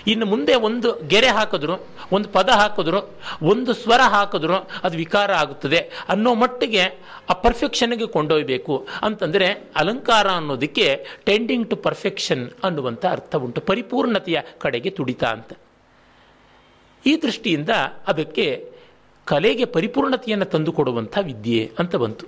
[0.07, 5.91] ಇನ್ನು ಮುಂದೆ ಒಂದು ಗೆರೆ ಹಾಕಿದ್ರು, ಒಂದು ಪದ ಹಾಕಿದ್ರು, ಒಂದು ಸ್ವರ ಹಾಕಿದ್ರು, ಅದು ವಿಕಾರ ಆಗುತ್ತದೆ.
[6.09, 6.81] ಅನ್ನೋ ಮಟ್ಟಿಗೆ
[7.29, 8.87] ಆ ಪರ್ಫೆಕ್ಷನ್ಗೆ ಕೊಂಡೊಯ್ಬೇಕು.
[9.01, 13.61] ಅಂತಂದರೆ ಅಲಂಕಾರ ಅನ್ನೋದಕ್ಕೆ ಟೆಂಡಿಂಗ್ ಟು ಪರ್ಫೆಕ್ಷನ್ ಅನ್ನುವಂಥ ಅರ್ಥ ಉಂಟು.
[13.61, 15.53] ಪರಿಪೂರ್ಣತೆಯ ಕಡೆಗೆ ತುಡಿತ ಅಂತ.
[17.05, 17.69] ಈ ದೃಷ್ಟಿಯಿಂದ
[18.07, 18.71] ಅದಕ್ಕೆ
[19.25, 22.25] ಕಲೆಗೆ ಪರಿಪೂರ್ಣತೆಯನ್ನು ತಂದುಕೊಡುವಂಥ ವಿದ್ಯೆ ಅಂತ ಬಂತು.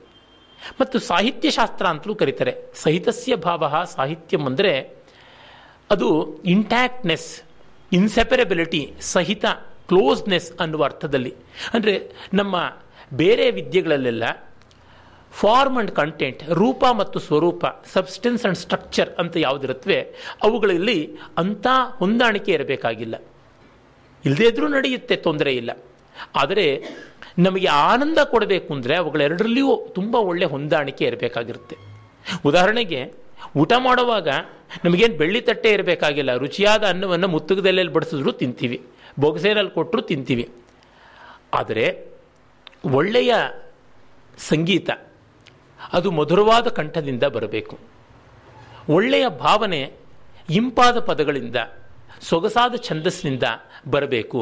[0.81, 2.55] ಮತ್ತು ಸಾಹಿತ್ಯಶಾಸ್ತ್ರ ಅಂತಲೂ ಕರೀತಾರೆ.
[2.75, 4.95] ಸಹಿತಸ್ಯ ಭಾವ ಸಾಹಿತ್ಯಂ ಅಂದರೆ
[5.91, 7.41] ಅದು ಇಂಟ್ಯಾಕ್ಟ್ನೆಸ್
[7.91, 9.45] ಇನ್ಸೆಪರಬಿಲಿಟಿ ಸಹಿತ
[9.89, 11.33] ಕ್ಲೋಸ್ನೆಸ್ ಅನ್ನುವ ಅರ್ಥದಲ್ಲಿ.
[11.73, 12.55] ಅಂದರೆ ನಮ್ಮ
[13.13, 14.23] ಬೇರೆ ವಿದ್ಯೆಗಳಲ್ಲೆಲ್ಲ
[15.31, 19.99] ಫಾರ್ಮ್ ಅಂಡ್ ಕಂಟೆಂಟ್ ರೂಪ ಮತ್ತು ಸ್ವರೂಪ ಸಬ್ಸ್ಟೆನ್ಸ್ ಆ್ಯಂಡ್ ಸ್ಟ್ರಕ್ಚರ್ ಅಂತ ಯಾವುದಿರುತ್ತವೆ
[20.43, 20.97] ಅವುಗಳಲ್ಲಿ
[21.37, 21.67] ಅಂಥ
[21.97, 23.15] ಹೊಂದಾಣಿಕೆ ಇರಬೇಕಾಗಿಲ್ಲ.
[24.25, 25.71] ಇಲ್ಲದೇ ಇದ್ರೂ ನಡೆಯುತ್ತೆ, ತೊಂದರೆ ಇಲ್ಲ.
[26.35, 26.65] ಆದರೆ
[27.39, 31.75] ನಮಗೆ ಆನಂದ ಕೊಡಬೇಕು ಅಂದರೆ ಅವುಗಳೆರಡರಲ್ಲಿಯೂ ತುಂಬ ಒಳ್ಳೆಯ ಹೊಂದಾಣಿಕೆ ಇರಬೇಕಾಗಿರುತ್ತೆ.
[32.45, 33.13] ಉದಾಹರಣೆಗೆ,
[33.57, 34.27] ಊಟ ಮಾಡುವಾಗ
[34.83, 36.31] ನಮಗೇನು ಬೆಳ್ಳಿ ತಟ್ಟೆ ಇರಬೇಕಾಗಿಲ್ಲ.
[36.35, 38.77] ರುಚಿಯಾದ ಅನ್ನವನ್ನು ಮುತ್ತುಗದಲ್ಲೆಲ್ಲಿ ಬಡಿಸಿದ್ರು ತಿಂತೀವಿ.
[39.19, 40.45] ಬೊಗಸೇನಲ್ಲಿ ಕೊಟ್ಟರು ತಿಂತೀವಿ.
[41.53, 41.85] ಆದರೆ
[42.93, 43.33] ಒಳ್ಳೆಯ
[44.39, 44.89] ಸಂಗೀತ,
[45.93, 47.75] ಅದು ಮಧುರವಾದ ಕಂಠದಿಂದ ಬರಬೇಕು.
[48.89, 49.81] ಒಳ್ಳೆಯ ಭಾವನೆ
[50.49, 51.57] ಇಂಪಾದ ಪದಗಳಿಂದ,
[52.21, 53.45] ಸೊಗಸಾದ ಛಂದಸ್ಸಿನಿಂದ
[53.87, 54.39] ಬರಬೇಕು.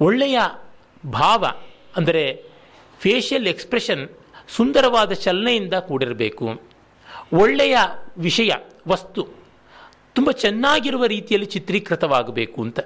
[0.00, 0.38] ಒಳ್ಳೆಯ
[1.12, 1.44] ಭಾವ,
[1.96, 2.24] ಅಂದರೆ
[3.00, 4.02] ಫೇಶಿಯಲ್ ಎಕ್ಸ್ಪ್ರೆಷನ್
[4.48, 6.46] ಸುಂದರವಾದ ಚಲನೆಯಿಂದ ಕೂಡಿರಬೇಕು.
[7.32, 7.76] ಒಳ್ಳೆಯ
[8.18, 8.52] ವಿಷಯ
[8.88, 9.28] ವಸ್ತು.
[10.14, 12.78] ತುಂಬ ಚೆನ್ನಾಗಿರುವ ರೀತಿಯಲ್ಲಿ ಚಿತ್ರೀಕೃತವಾಗಬೇಕು ಅಂತ.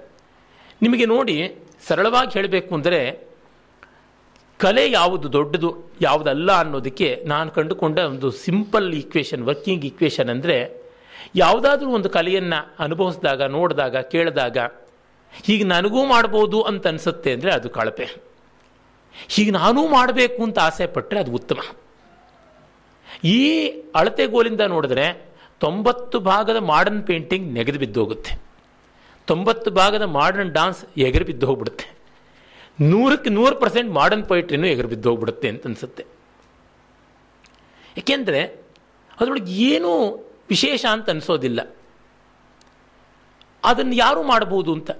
[0.83, 3.29] ನಿಮಗೆ ನೋಡಿ, ಸರಳವಾಗಿ ಹೇಳಬೇಕು ಅಂದರೆ,
[4.59, 10.85] ಕಲೆ ಯಾವುದು ದೊಡ್ಡದು, ಯಾವುದಲ್ಲ ಅನ್ನೋದಕ್ಕೆ ನಾನು ಕಂಡುಕೊಂಡ ಒಂದು ಸಿಂಪಲ್ ಈಕ್ವೇಷನ್ ವರ್ಕಿಂಗ್ ಈಕ್ವೇಷನ್ ಅಂದರೆ,
[11.37, 14.59] ಯಾವುದಾದ್ರೂ ಒಂದು ಕಲೆಯನ್ನು ಅನುಭವಿಸಿದಾಗ, ನೋಡಿದಾಗ, ಕೇಳಿದಾಗ,
[15.45, 18.05] ಹೀಗೆ ನನಗೂ ಮಾಡ್ಬೋದು ಅಂತ ಅನಿಸುತ್ತೆ ಅಂದರೆ ಅದು ಕಳಪೆ.
[19.29, 21.57] ಹೀಗೆ ನಾನೂ ಮಾಡಬೇಕು ಅಂತ ಆಸೆ ಪಟ್ಟರೆ ಅದು ಉತ್ತಮ.
[23.25, 25.34] ಈ ಅಳತೆಗೋಲಿಂದ ನೋಡಿದ್ರೆ
[25.65, 28.33] ತೊಂಬತ್ತು ಭಾಗದ ಮಾಡರ್ನ್ ಪೇಂಟಿಂಗ್ ನೆಗೆದು ಬಿದ್ದೋಗುತ್ತೆ
[29.27, 31.87] ತೊಂಬತ್ತು ಭಾಗದ ಮಾಡರ್ನ್ ಡಾನ್ಸ್ ಎಗರು ಬಿದ್ದು ಹೋಗ್ಬಿಡುತ್ತೆ.
[32.81, 36.05] ನೂರಕ್ಕೆ ನೂರು ಪರ್ಸೆಂಟ್ ಮಾಡರ್ನ್ ಪೊಯಿಟ್ರಿನೂ ಎಗರು ಬಿದ್ದು ಹೋಗ್ಬಿಡುತ್ತೆ ಅಂತ ಅನಿಸುತ್ತೆ.
[37.99, 38.41] ಏಕೆಂದರೆ
[39.21, 39.91] ಅದರೊಳಗೆ ಏನೂ
[40.49, 41.61] ವಿಶೇಷ ಅಂತ ಅನಿಸೋದಿಲ್ಲ.
[43.65, 44.91] ಅದನ್ನು ಯಾರು ಮಾಡಬಹುದು ಅಂತ?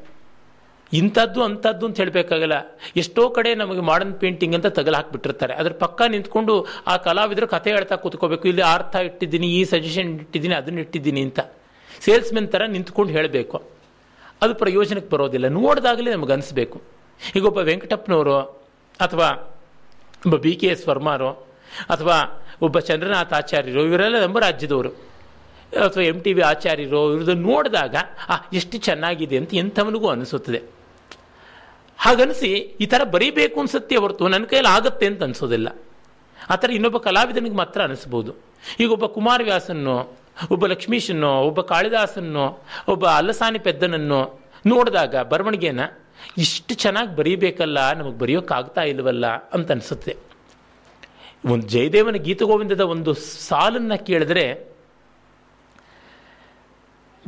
[0.93, 2.57] ಇಂಥದ್ದು ಅಂಥದ್ದು ಅಂತ ಹೇಳಬೇಕಾಗಲ್ಲ.
[3.03, 5.55] ಎಷ್ಟೋ ಕಡೆ ನಮಗೆ ಮಾಡರ್ನ್ ಪೇಂಟಿಂಗ್ ಅಂತ ತಗಲು ಹಾಕಿಬಿಟ್ಟಿರ್ತಾರೆ.
[5.61, 6.55] ಅದ್ರ ಪಕ್ಕ ನಿಂತ್ಕೊಂಡು
[6.87, 8.49] ಆ ಕಲಾವಿದರು ಕಥೆ ಹೇಳ್ತಾ ಕೂತ್ಕೋಬೇಕು.
[8.49, 11.41] ಇಲ್ಲಿ ಅರ್ಥ ಇಟ್ಟಿದ್ದೀನಿ, ಈ ಸಜೆಷನ್ ಇಟ್ಟಿದ್ದೀನಿ, ಅದನ್ನ ಇಟ್ಟಿದ್ದೀನಿ ಅಂತ.
[12.05, 13.59] ಸೇಲ್ಸ್ಮೆನ್ ಥರ ನಿಂತ್ಕೊಂಡು ಹೇಳಬೇಕು.
[14.43, 15.49] ಅದು ಪ್ರಯೋಜನಕ್ಕೆ ಬರೋದಿಲ್ಲ.
[15.49, 16.79] ನೋಡಿದಾಗಲೇ ನಮಗೆ ಅನಿಸ್ಬೇಕು.
[17.37, 18.37] ಈಗ ಒಬ್ಬ ವೆಂಕಟಪ್ಪನವರು
[19.01, 19.29] ಅಥವಾ
[20.27, 21.31] ಒಬ್ಬ ಬಿ ಕೆ ಎಸ್ ವರ್ಮಾರು
[21.95, 22.17] ಅಥವಾ
[22.63, 25.14] ಒಬ್ಬ ಚಂದ್ರನಾಥ್ ಆಚಾರ್ಯರು, ಇವರೆಲ್ಲ ನಮ್ಮ ರಾಜ್ಯದವರು.
[25.75, 27.97] ಅಥವಾ ಎಂ ಟಿ ವಿ ಆಚಾರ್ಯರು ಇವ್ರದ್ದು ನೋಡಿದಾಗ,
[28.29, 30.63] ಆ, ಎಷ್ಟು ಚೆನ್ನಾಗಿದೆ ಅಂತ ಎಂಥವನಿಗೂ ಅನಿಸುತ್ತದೆ.
[31.99, 35.83] ಹಾಗನಿಸಿ ಈ ಥರ ಬರೀಬೇಕು ಅನ್ಸುತ್ತೆ ಹೊರತು ನನ್ನ ಕೈಯಲ್ಲಿ ಆಗುತ್ತೆ ಅಂತ ಅನಿಸೋದಿಲ್ಲ.
[36.51, 38.35] ಆ ಥರ ಇನ್ನೊಬ್ಬ ಕಲಾವಿದನಿಗೆ ಮಾತ್ರ ಅನಿಸ್ಬೋದು.
[38.81, 40.17] ಈಗ ಒಬ್ಬ ಕುಮಾರವ್ಯಾಸನ್ನು
[40.51, 45.81] ಒಬ್ಬ ಲಕ್ಷ್ಮೀಶನ್ನು ಒಬ್ಬ ಕಾಳಿದಾಸನ್ನು ಒಬ್ಬ ಅಲ್ಲಸಾನಿ ಪೆದ್ದನನ್ನು ನೋಡಿದಾಗ ಬರವಣಿಗೆನ,
[46.39, 50.17] ಇಷ್ಟು ಚೆನ್ನಾಗಿ ಬರೀಬೇಕಲ್ಲ, ನಮಗೆ ಬರೆಯೋಕ್ಕಾಗ್ತಾ ಇಲ್ವಲ್ಲ ಅಂತ ಅನಿಸುತ್ತೆ.
[51.47, 53.15] ಒಂದು ಜಯದೇವನ ಗೀತಗೋವಿಂದದ ಒಂದು
[53.49, 54.74] ಸಾಲನ್ನು ಕೇಳಿದ್ರೆ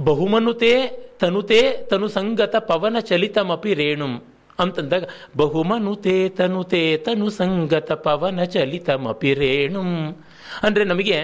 [0.01, 0.73] ಬಹುಮನುತೆ
[1.21, 4.23] ತನುತೆ ತನು ಸಂಗತ ಪವನ ಚಲಿತಮಪಿ ರೇಣುಂ
[4.61, 5.05] ಅಂತಂದಾಗ
[5.37, 10.17] ಬಹುಮನುತೆ ತನುತೆ ತನು ಸಂಗತ ಪವನ ಚಲಿತಮಪಿ ರೇಣುಂ.
[10.63, 11.19] ಅಂದರೆ ನಮಗೆ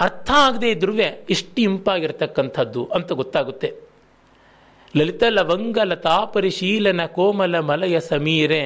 [0.00, 0.92] ಅರ್ಥ ಆಗದೆ ಇದ್ರೂ
[1.30, 3.68] ಇಷ್ಟು ಇಂಪಾಗಿರ್ತಕ್ಕಂಥದ್ದು ಅಂತ ಗೊತ್ತಾಗುತ್ತೆ.
[4.96, 8.62] ಲಲಿತ ಲವಂಗ ಲತಾ ಪರಿಶೀಲನ ಕೋಮಲ ಮಲಯ ಸಮೀರೆ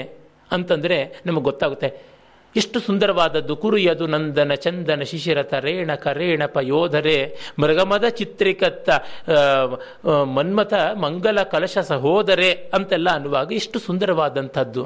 [0.51, 2.14] ಅಂತಂದರೆ ನಮಗೆ ಗೊತ್ತಾಗುತ್ತೆ.
[2.61, 3.55] ಎಷ್ಟು ಸುಂದರವಾದದ್ದು.
[3.63, 6.43] ಕುರಿಯದು ನಂದನ ಚಂದನ ಶಿಶಿರತ ರೇಣ ಕರೇಣ
[6.73, 7.19] ಯೋಧರೆ
[7.63, 8.89] ಮೃಗಮದ ಚಿತ್ರಿಕತ್ತ
[10.37, 10.75] ಮನ್ಮಥ
[11.05, 14.85] ಮಂಗಲ ಕಲಶ ಸಹೋದರೆ ಅಂತೆಲ್ಲ ಅನ್ನುವಾಗ ಎಷ್ಟು ಸುಂದರವಾದಂಥದ್ದು.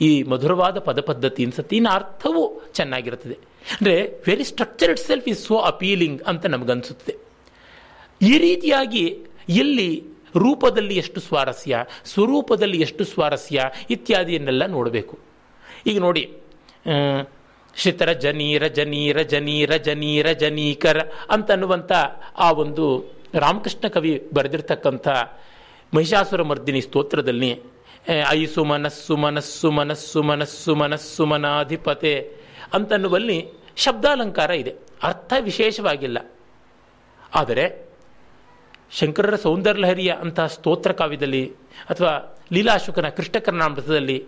[0.00, 2.42] ಈ ಮಧುರವಾದ ಪದ ಪದ್ಧತಿ ಅನ್ಸುತ್ತೆ ಇನ್ನು ಅರ್ಥವೂ
[2.78, 3.36] ಚೆನ್ನಾಗಿರುತ್ತದೆ.
[3.76, 3.94] ಅಂದರೆ
[4.26, 7.12] very structure itself is so appealing ಅಂತ ನಮಗನ್ಸುತ್ತೆ.
[8.30, 9.04] ಈ ರೀತಿಯಾಗಿ
[9.62, 9.90] ಇಲ್ಲಿ
[10.44, 11.76] ರೂಪದಲ್ಲಿ ಎಷ್ಟು ಸ್ವಾರಸ್ಯ,
[12.12, 13.62] ಸ್ವರೂಪದಲ್ಲಿ ಎಷ್ಟು ಸ್ವಾರಸ್ಯ
[13.96, 15.14] ಇತ್ಯಾದಿಯನ್ನೆಲ್ಲ ನೋಡಬೇಕು.
[15.90, 16.24] ಈಗ ನೋಡಿ
[17.76, 21.92] ಶಿತರ ಜನೀರ ಜನೀರ ಜನೀರ ಜನೀರ, ಜನೀಕರ ಅಂತನ್ನುವಂಥ
[22.38, 25.08] ಆ ಒಂದು ರಾಮಕೃಷ್ಣ ಕವಿ ಬರೆದಿರ್ತಕ್ಕಂಥ
[25.94, 27.60] ಮಹಿಷಾಸುರ ಮರ್ದಿನಿ ಸ್ತೋತ್ರದಲ್ಲಿ
[28.30, 32.32] ಐ ಸುಮನಸ್ಸು ಮನಸ್ಸು ಮನಸ್ಸು ಮನಸ್ಸು ಮನಸ್ಸು ಮನಾಧಿಪತೆ
[32.72, 34.74] ಅಂತನ್ನುವಲ್ಲಿ ಶಬ್ದಾಲಂಕಾರ ಇದೆ.
[35.02, 36.30] ಅರ್ಥ ವಿಶೇಷವಾಗಿಲ್ಲ.
[37.34, 37.86] ಆದರೆ
[38.90, 41.52] ಶಂಕರರ ಸೌಂದರ್ಯಲಹರಿಯ ಅಂತಹ ಸ್ತೋತ್ರ ಕಾವ್ಯದಲ್ಲಿ
[41.90, 44.24] ಅಥವಾ ಲೀಲಾಶುಕನ ಕೃಷ್ಣಕರ್ಣಾಮೃತದಲ್ಲಿ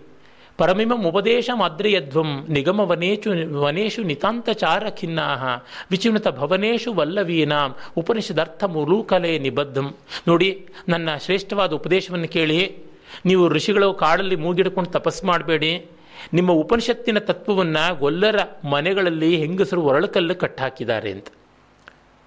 [0.59, 5.43] ಪರಮಿಮಂ ಉಪದೇಶ ಮಾದ್ರಿಯಧ್ವಂ ನಿಗಮ ವನೇಶು ವನೇಶು ನಿತಾಂತಚಾರ ಖಿನ್ನಾಹ
[5.91, 9.95] ವಿಚುನತ ಭವನೇಶು ವಲ್ಲವೀನಾಂ ಉಪನಿಷದರ್ಥ ಮುಲೂಕಲೆ ನಿಬದ್ಧಂ.
[10.27, 12.77] ನೋಡಿ, ನನ್ನ ಶ್ರೇಷ್ಠವಾದ ಉಪದೇಶವನ್ನು ಕೇಳಿ.
[13.25, 15.85] ನೀವು ಋಷಿಗಳು ಕಾಡಲ್ಲಿ ಮೂಗಿಡ್ಕೊಂಡು ತಪಸ್ಸು ಮಾಡಬೇಡಿ.
[16.33, 18.39] ನಿಮ್ಮ ಉಪನಿಷತ್ತಿನ ತತ್ವವನ್ನು ಗೊಲ್ಲರ
[18.69, 21.27] ಮನೆಗಳಲ್ಲಿ ಹೆಂಗಸರು ಒರಳಕಲ್ಲು ಕಟ್ಟಾಕಿದ್ದಾರೆ ಅಂತ.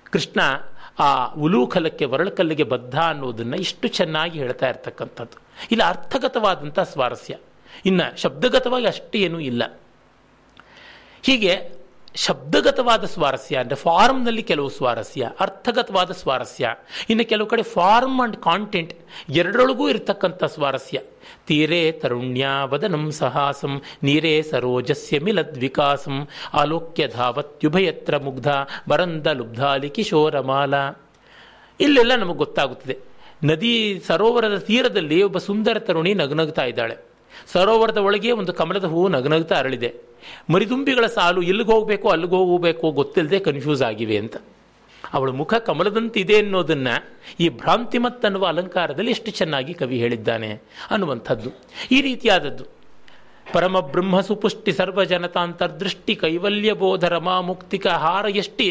[0.05, 0.41] ಕೃಷ್ಣ
[0.99, 5.43] ಆ ಉಲೂಕಲಕ್ಕೆ ಒರಳಕಲ್ಲಿಗೆ ಬದ್ಧ ಅನ್ನೋದನ್ನು ಇಷ್ಟು ಚೆನ್ನಾಗಿ ಹೇಳ್ತಾ ಇರ್ತಕ್ಕಂಥದ್ದು.
[5.72, 7.35] ಇಲ್ಲಿ ಅರ್ಥಗತವಾದಂಥ ಸ್ವಾರಸ್ಯ.
[7.87, 9.81] ಇನ್ನು ಶಬ್ದಗತವಾಗಿ ಅಷ್ಟೇನೂ ಇಲ್ಲ.
[11.23, 11.83] ಹೀಗೆ
[12.14, 16.75] ಶಬ್ದಗತವಾದ ಸ್ವಾರಸ್ಯ ಅಂದರೆ ಫಾರ್ಮ್ನಲ್ಲಿ ಕೆಲವು ಸ್ವಾರಸ್ಯ, ಅರ್ಥಗತವಾದ ಸ್ವಾರಸ್ಯ,
[17.11, 18.93] ಇನ್ನು ಕೆಲವು ಕಡೆ ಫಾರ್ಮ್ ಅಂಡ್ ಕಾಂಟೆಂಟ್
[19.31, 20.99] ಎರಡರೊಳಗೂ ಇರತಕ್ಕಂಥ ಸ್ವಾರಸ್ಯ.
[21.47, 28.49] ತೀರೇ ತರುಣ್ಯ ವದನಂ ಸಹಾಸಂ, ನೀರೇ ಸರೋಜಸ್ಯ ಮಿಲದ್ವಿಕಾಸಂ, ಆಲೋಕ್ಯ ಧಾವತ್ಯುಭಯತ್ರ ಮುಗ್ಧ
[28.89, 30.75] ಬರಂದ ಲುಬ್ಧಾಲಿ ಕಿಶೋರಮಾಲ.
[31.81, 32.99] ಇಲ್ಲೆಲ್ಲ ನಮಗೆ ಗೊತ್ತಾಗುತ್ತದೆ.
[33.45, 37.12] ನದಿ ಸರೋವರದ ತೀರದಲ್ಲಿ ಒಬ್ಬ ಸುಂದರ ತರುಣಿ ನಗನಗ್ತಾ ಇದ್ದಾಳೆ.
[37.53, 39.95] ಸರೋವರದ ಒಳಗೆ ಒಂದು ಕಮಲದ ಹೂವು ನಗನಗ್ತಾ ಅರಳಿದೆ.
[40.51, 44.36] ಮರಿದುಂಬಿಗಳ ಸಾಲು ಎಲ್ಲಿಗೆ ಹೋಗಬೇಕು ಅಲ್ಲಿಗೆ ಹೋಗಬೇಕು ಗೊತ್ತಿಲ್ಲದೆ ಕನ್ಫ್ಯೂಸ್ ಆಗಿವೆ ಅಂತ.
[45.14, 46.88] ಅವಳ ಮುಖ ಕಮಲದಂತಿದೆ ಅನ್ನೋದನ್ನ
[47.40, 50.51] ಈ ಭ್ರಾಂತಿಮತ್ ಅನ್ನುವ ಅಲಂಕಾರದಲ್ಲಿ ಎಷ್ಟು ಚೆನ್ನಾಗಿ ಕವಿ ಹೇಳಿದ್ದಾನೆ
[50.90, 51.51] ಅನ್ನುವಂಥದ್ದು.
[51.90, 52.82] ಈ ರೀತಿಯಾದದ್ದು.
[53.53, 58.68] ಪರಮ ಬ್ರಹ್ಮ ಸುಪುಷ್ಟಿ ಸರ್ವ ಜನತಾಂತರ್ದೃಷ್ಟಿ ಕೈವಲ್ಯ ಬೋಧ ರಮಾ ಮುಕ್ತಿಕ ಹಾರ ಎಷ್ಟಿ.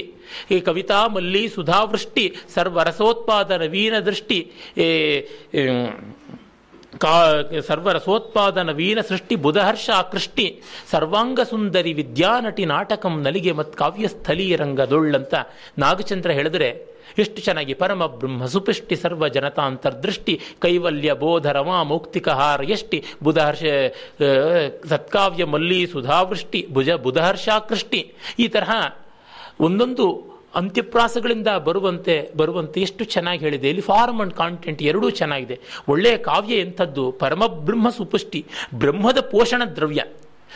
[0.52, 4.40] ಈ ಕವಿತಾ ಮಲ್ಲಿ ಸುಧಾವೃಷ್ಟಿ ಸರ್ವ ರಸೋತ್ಪಾದ ನವೀನ ದೃಷ್ಟಿ
[7.00, 7.14] ಕಾ
[7.68, 10.46] ಸರ್ವರಸೋತ್ಪಾದನ ವೀನ ಸೃಷ್ಟಿ ಬುಧಹರ್ಷ ಆಕೃಷ್ಟಿ
[10.92, 15.34] ಸರ್ವಾಂಗ ಸುಂದರಿ ವಿದ್ಯಾ ನಟಿ ನಾಟಕಂ ನಲಿಗೆ ಮತ್ತು ಕಾವ್ಯಸ್ಥಲೀಯ ರಂಗದೊಳ್ಳಂತ
[15.78, 16.70] ನಾಗಚಂದ್ರ ಹೇಳಿದ್ರೆ
[17.18, 23.64] ಎಷ್ಟು ಚೆನ್ನಾಗಿ ಪರಮ ಬ್ರಹ್ಮ ಸುಪಿಷ್ಟಿ ಸರ್ವ ಜನತಾಂತರ್ದೃಷ್ಟಿ, ಕೈವಲ್ಯ ಬೋಧ ರಮಾ ಮೌಕ್ತಿಕಹಾರ ಎಷ್ಟಿ ಬುಧಹರ್ಷ
[24.90, 28.02] ಸತ್ಕಾವ್ಯ ಮಲ್ಲಿ ಸುಧಾವೃಷ್ಟಿ, ಭುಜ ಬುಧಹರ್ಷಾಕೃಷ್ಟಿ
[28.40, 28.72] ಈ ತರಹ
[29.60, 33.70] ಒಂದೊಂದು ಅಂತ್ಯಪ್ರಾಸಗಳಿಂದ ಬರುವಂತೆ ಬರುವಂತೆ ಎಷ್ಟು ಚೆನ್ನಾಗಿ ಹೇಳಿದೆ.
[33.70, 35.60] ಇಲ್ಲಿ ಫಾರ್ಮ್ ಅಂಡ್ ಕಾಂಟೆಂಟ್ ಎರಡೂ ಚೆನ್ನಾಗಿದೆ.
[35.88, 37.12] ಒಳ್ಳೆಯ ಕಾವ್ಯ ಎಂಥದ್ದು?
[37.12, 38.46] ಪರಮಬ್ರಹ್ಮ ಸುಪುಷ್ಟಿ,
[38.76, 40.04] ಬ್ರಹ್ಮದ ಪೋಷಣ ದ್ರವ್ಯ,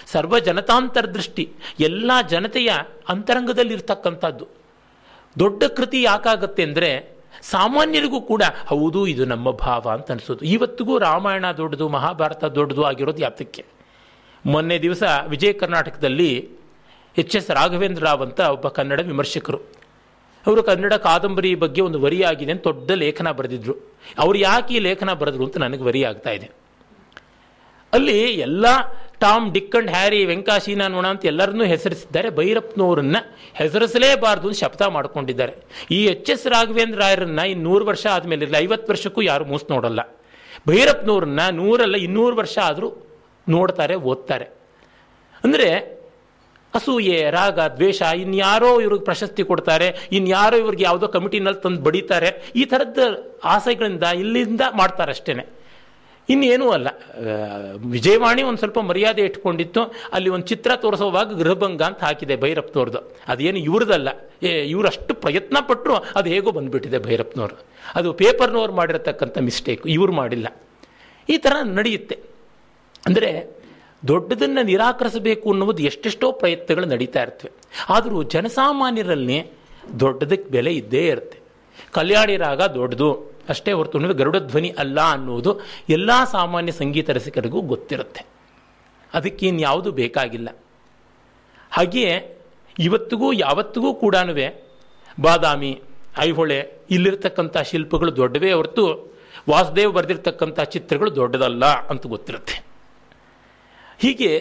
[0.07, 1.45] ಸರ್ವ ಜನತಾಂತರ್ದೃಷ್ಟಿ
[1.79, 2.71] ಎಲ್ಲ ಜನತೆಯ
[3.09, 4.47] ಅಂತರಂಗದಲ್ಲಿರ್ತಕ್ಕಂಥದ್ದು.
[5.39, 6.89] ದೊಡ್ಡ ಕೃತಿ ಯಾಕಾಗತ್ತೆ ಅಂದರೆ,
[7.41, 10.45] ಸಾಮಾನ್ಯರಿಗೂ ಕೂಡ, ಹೌದು, ಇದು ನಮ್ಮ ಭಾವ ಅಂತ ಅನಿಸೋದು.
[10.45, 13.65] ಇವತ್ತಿಗೂ ರಾಮಾಯಣ ದೊಡ್ಡದು, ಮಹಾಭಾರತ ದೊಡ್ಡದು ಆಗಿರೋದು ಯಾತಕ್ಕೆ?
[14.45, 16.29] ಮೊನ್ನೆ ದಿವಸ ವಿಜಯ ಕರ್ನಾಟಕದಲ್ಲಿ
[17.17, 19.59] ಎಚ್ ಎಸ್ ರಾಘವೇಂದ್ರ ರಾವ್ ಅಂತ ಒಬ್ಬ ಕನ್ನಡ ವಿಮರ್ಶಕರು
[20.47, 23.75] ಅವರು ಕನ್ನಡ ಕಾದಂಬರಿ ಬಗ್ಗೆ ಒಂದು ವರಿಯಾಗಿದೆ ಅಂತ ದೊಡ್ಡ ಲೇಖನ ಬರೆದಿದ್ರು.
[24.19, 26.47] ಅವ್ರು ಯಾಕೆ ಈ ಲೇಖನ ಬರೆದ್ರು ಅಂತ ನನಗೆ ವರಿ ಆಗ್ತಾ ಇದೆ.
[27.93, 28.65] ಅಲ್ಲಿ ಎಲ್ಲ
[29.19, 32.29] ಟಾಮ್, ಡಿಕ್ ಅಂಡ್ ಹ್ಯಾರಿ ವೆಂಕಾಶೀನ ನೋಣ ಅಂತ ಎಲ್ಲರನ್ನೂ ಹೆಸರಿಸಿದ್ದಾರೆ.
[32.29, 33.17] ಭೈರಪ್ಪನವರನ್ನ
[33.53, 35.53] ಹೆಸರಿಸಲೇಬಾರದು ಅಂತ ಶಪಥ ಮಾಡಿಕೊಂಡಿದ್ದಾರೆ.
[35.91, 39.99] ಈ ಎಚ್ ಎಸ್ ರಾಘವೇಂದ್ರ ರಾಯರನ್ನ ಇನ್ನು ನೂರು ವರ್ಷ ಆದಮೇಲೆ ಐವತ್ತು ವರ್ಷಕ್ಕೂ ಯಾರು ಮೂಸ್ ನೋಡಲ್ಲ.
[40.67, 42.89] ಭೈರಪ್ಪನವ್ರನ್ನ ನೂರಲ್ಲ, ಇನ್ನೂರು ವರ್ಷ ಆದರೂ
[43.49, 44.45] ನೋಡ್ತಾರೆ, ಓದ್ತಾರೆ.
[45.43, 45.94] ಅಂದರೆ
[46.77, 52.99] ಅಸೂಯೆ, ರಾಗ, ದ್ವೇಷ, ಇನ್ಯಾರೋ ಇವ್ರಿಗೆ ಪ್ರಶಸ್ತಿ ಕೊಡ್ತಾರೆ, ಇನ್ಯಾರೋ ಇವ್ರಿಗೆ ಯಾವುದೋ ಕಮಿಟಿನಲ್ಲಿ ತಂದು ಬಡಿತಾರೆ, ಈ ಥರದ
[53.55, 55.35] ಆಸೆಗಳಿಂದ ಇಲ್ಲಿಂದ ಮಾಡ್ತಾರೆ ಅಷ್ಟೇ
[56.29, 56.87] ಇನ್ನೇನೂ ಅಲ್ಲ.
[57.95, 59.81] ವಿಜಯವಾಣಿ ಒಂದು ಸ್ವಲ್ಪ ಮರ್ಯಾದೆ ಇಟ್ಕೊಂಡಿತ್ತು,
[60.15, 63.01] ಅಲ್ಲಿ ಒಂದು ಚಿತ್ರ ತೋರಿಸೋವಾಗ ಗೃಹಭಂಗ ಅಂತ ಹಾಕಿದೆ ಭೈರಪ್ಪನವ್ರದ್ದು
[63.31, 64.09] ಅದೇನು ಇವ್ರದಲ್ಲ.
[64.47, 67.57] ಏ, ಇವರಷ್ಟು ಪ್ರಯತ್ನ ಪಟ್ಟರು ಅದು ಹೇಗೋ ಬಂದ್ಬಿಟ್ಟಿದೆ ಭೈರಪ್ಪನವ್ರು
[67.99, 70.47] ಅದು ಪೇಪರ್ನವ್ರು ಮಾಡಿರತಕ್ಕಂಥ ಮಿಸ್ಟೇಕ್, ಇವ್ರು ಮಾಡಿಲ್ಲ.
[71.29, 72.17] ಈ ಥರ ನಡೆಯುತ್ತೆ.
[73.07, 73.29] ಅಂದರೆ
[74.07, 77.51] ದೊಡ್ಡದನ್ನು ನಿರಾಕರಿಸಬೇಕು ಅನ್ನುವುದು ಎಷ್ಟೆಷ್ಟೋ ಪ್ರಯತ್ನಗಳು ನಡೀತಾ ಇರ್ತವೆ.
[77.89, 79.51] ಆದರೂ ಜನಸಾಮಾನ್ಯರಲ್ಲಿ
[79.99, 81.39] ದೊಡ್ಡದಕ್ಕೆ ಬೆಲೆ ಇದ್ದೇ ಇರುತ್ತೆ.
[81.91, 83.35] ಕಲ್ಯಾಣಿ ರಾಗ ದೊಡ್ಡದು.
[83.49, 88.25] ಅಷ್ಟೇ ಹೊರತು ಗರುಡ ಧ್ವನಿ ಅಲ್ಲ ಅನ್ನುವುದು ಎಲ್ಲ ಸಾಮಾನ್ಯ ಸಂಗೀತ ರಸಿಕರಿಗೂ ಗೊತ್ತಿರುತ್ತೆ.
[89.13, 90.49] ಅದಕ್ಕೆ ಇನ್ಯಾವುದು ಬೇಕಾಗಿಲ್ಲ.
[91.71, 92.37] ಹಾಗೆಯೇ
[92.79, 94.15] ಇವತ್ತಿಗೂ ಯಾವತ್ತಿಗೂ ಕೂಡ
[95.21, 95.81] ಬಾದಾಮಿ,
[96.19, 99.15] ಐಹೊಳೆ, ಇಲ್ಲಿರ್ತಕ್ಕಂಥ ಶಿಲ್ಪಗಳು ದೊಡ್ಡವೇ ಹೊರತು
[99.49, 102.64] ವಾಸುದೇವ್ ಬರೆದಿರ್ತಕ್ಕಂಥ ಚಿತ್ರಗಳು ದೊಡ್ಡದಲ್ಲ ಅಂತ ಗೊತ್ತಿರುತ್ತೆ.
[104.03, 104.31] ಹೀಗೆ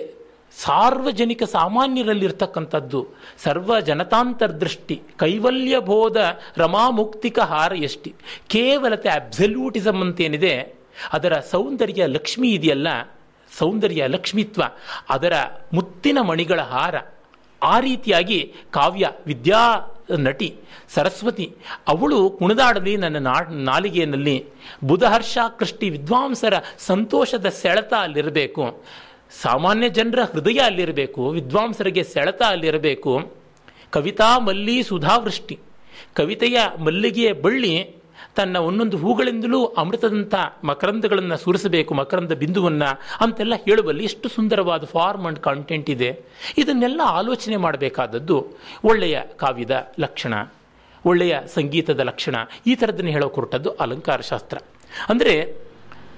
[0.56, 3.00] ಸಾರ್ವಜನಿಕ ಸಾಮಾನ್ಯರಲ್ಲಿರ್ತಕ್ಕಂಥದ್ದು
[3.44, 6.16] ಸರ್ವ ಜನತಾಂತರ್ದೃಷ್ಟಿ ಕೈವಲ್ಯ ಬೋಧ
[6.56, 8.10] ರಮಾಮುಕ್ತಿಕ ಹಾರ ಎಷ್ಟಿ
[8.54, 10.54] ಕೇವಲತೆ ಅಬ್ಸಲ್ಯೂಟಿಸಮ್ ಅಂತೇನಿದೆ,
[11.12, 12.88] ಅದರ ಸೌಂದರ್ಯ ಲಕ್ಷ್ಮಿ ಇದೆಯಲ್ಲ,
[13.50, 14.62] ಸೌಂದರ್ಯ ಲಕ್ಷ್ಮಿತ್ವ,
[15.10, 15.34] ಅದರ
[15.74, 16.94] ಮುತ್ತಿನ ಮಣಿಗಳ ಹಾರ.
[17.62, 18.38] ಆ ರೀತಿಯಾಗಿ
[18.70, 19.62] ಕಾವ್ಯ ವಿದ್ಯಾ
[20.26, 20.48] ನಟಿ
[20.94, 21.46] ಸರಸ್ವತಿ,
[21.88, 23.36] ಅವಳು ಕುಣಿದಾಡಲಿ ನನ್ನ ನಾ,
[23.70, 24.36] ನಾಲಿಗೆಯಲ್ಲಿ,
[24.84, 26.54] ಬುಧಹರ್ಷ ಕೃಷ್ಟಿ ವಿದ್ವಾಂಸರ
[26.90, 28.64] ಸಂತೋಷದ ಸೆಳೆತ ಅಲ್ಲಿರಬೇಕು.
[29.42, 33.12] ಸಾಮಾನ್ಯ ಜನರ ಹೃದಯ ಅಲ್ಲಿರಬೇಕು, ವಿದ್ವಾಂಸರಿಗೆ ಸೆಳೆತ ಅಲ್ಲಿರಬೇಕು.
[33.94, 35.56] ಕವಿತಾ ಮಲ್ಲಿ ಸುಧಾವೃಷ್ಟಿ.
[36.18, 37.74] ಕವಿತೆಯ ಮಲ್ಲಿಗೆಯ ಬಳ್ಳಿ
[38.38, 40.34] ತನ್ನ ಒಂದೊಂದು ಹೂಗಳಿಂದಲೂ ಅಮೃತದಂಥ
[40.70, 42.90] ಮಕರಂದಗಳನ್ನು ಸುರಿಸಬೇಕು, ಮಕರಂದ ಬಿಂದುವನ್ನು
[43.24, 46.10] ಅಂತೆಲ್ಲ ಹೇಳುವಲ್ಲಿ ಎಷ್ಟು ಸುಂದರವಾದ ಫಾರ್ಮ್ ಅಂಡ್ ಕಾಂಟೆಂಟ್ ಇದೆ.
[46.62, 48.38] ಇದನ್ನೆಲ್ಲ ಆಲೋಚನೆ ಮಾಡಬೇಕಾದದ್ದು
[48.90, 50.34] ಒಳ್ಳೆಯ ಕಾವ್ಯದ ಲಕ್ಷಣ,
[51.04, 53.28] ಒಳ್ಳೆಯ ಸಂಗೀತದ ಲಕ್ಷಣ, ಈ ಥರದನ್ನು ಹೇಳೋ
[53.84, 54.58] ಅಲಂಕಾರ ಶಾಸ್ತ್ರ
[55.08, 55.34] ಅಂದರೆ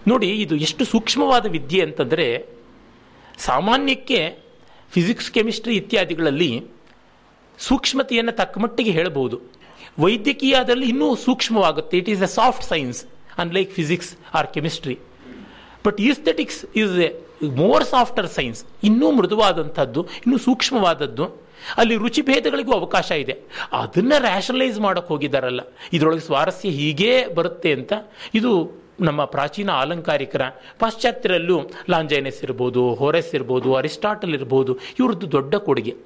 [0.09, 2.56] ನೋಡಿ, ಇದು ಎಷ್ಟು ಸೂಕ್ಷ್ಮವಾದ ವಿದ್ಯೆ ಅಂತಂದರೆ
[3.39, 4.21] ಸಾಮಾನ್ಯಕ್ಕೆ
[4.91, 6.51] ಫಿಸಿಕ್ಸ್ ಕೆಮಿಸ್ಟ್ರಿ ಇತ್ಯಾದಿಗಳಲ್ಲಿ
[7.59, 9.37] ಸೂಕ್ಷ್ಮತೆಯನ್ನು ತಕ್ಕ ಮಟ್ಟಿಗೆ ಹೇಳಬಹುದು.
[9.99, 11.99] ವೈದ್ಯಕೀಯದಲ್ಲಿ ಇನ್ನೂ ಸೂಕ್ಷ್ಮವಾಗುತ್ತೆ.
[11.99, 13.07] It is a soft science
[13.39, 14.99] unlike physics or chemistry
[15.85, 17.09] but aesthetics is a
[17.57, 21.47] more softer science ಇನ್ನೂ ಮೃದುವಾದಂಥದ್ದು, ಇನ್ನೂ ಸೂಕ್ಷ್ಮವಾದದ್ದು.
[21.77, 23.35] ಅಲ್ಲಿ ರುಚಿಭೇದಗಳಿಗೂ ಅವಕಾಶ ಇದೆ.
[23.73, 25.61] ಅದನ್ನು ರ್ಯಾಷನಲೈಸ್ ಮಾಡೋಕೆ ಹೋಗಿದ್ದಾರಲ್ಲ
[25.93, 27.93] ಇದರೊಳಗೆ ಸ್ವಾರಸ್ಯ ಹೀಗೇ ಬರುತ್ತೆ ಅಂತ
[28.35, 28.53] ಇದು
[29.01, 30.43] ನಮ್ಮ ಪ್ರಾಚೀನ ಅಲಂಕಾರಿಕರ
[30.79, 35.97] ಪಾಶ್ಚಾತ್ಯರಲ್ಲೂ ಲಾಂಜೈನಸ್ ಇರ್ಬೋದು ಹೊರೆಸ್ ಇರ್ಬೋದು ಅರಿಸ್ಟಾಟಲ್ ಇರ್ಬೋದು ಇವ್ರದ್ದು ದೊಡ್ಡ ಕೊಡುಗೆ.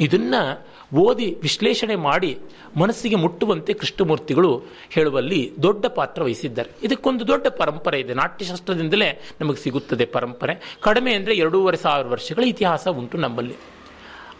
[0.00, 0.66] ಇದನ್ನು
[0.96, 2.38] ಓದಿ ವಿಶ್ಲೇಷಣೆ ಮಾಡಿ
[2.76, 6.70] ಮನಸ್ಸಿಗೆ ಮುಟ್ಟುವಂತೆ ಕೃಷ್ಣಮೂರ್ತಿಗಳು ಹೇಳುವಲ್ಲಿ ದೊಡ್ಡ ಪಾತ್ರ ವಹಿಸಿದ್ದಾರೆ.
[6.82, 8.14] ಇದಕ್ಕೊಂದು ದೊಡ್ಡ ಪರಂಪರೆ ಇದೆ.
[8.14, 10.78] ನಾಟ್ಯಶಾಸ್ತ್ರದಿಂದಲೇ ನಮಗೆ ಸಿಗುತ್ತದೆ ಪರಂಪರೆ.
[10.80, 13.54] ಕಡಿಮೆ ಅಂದರೆ ಎರಡೂವರೆ ಸಾವಿರ ವರ್ಷಗಳ ಇತಿಹಾಸ ಉಂಟು ನಮ್ಮಲ್ಲಿ.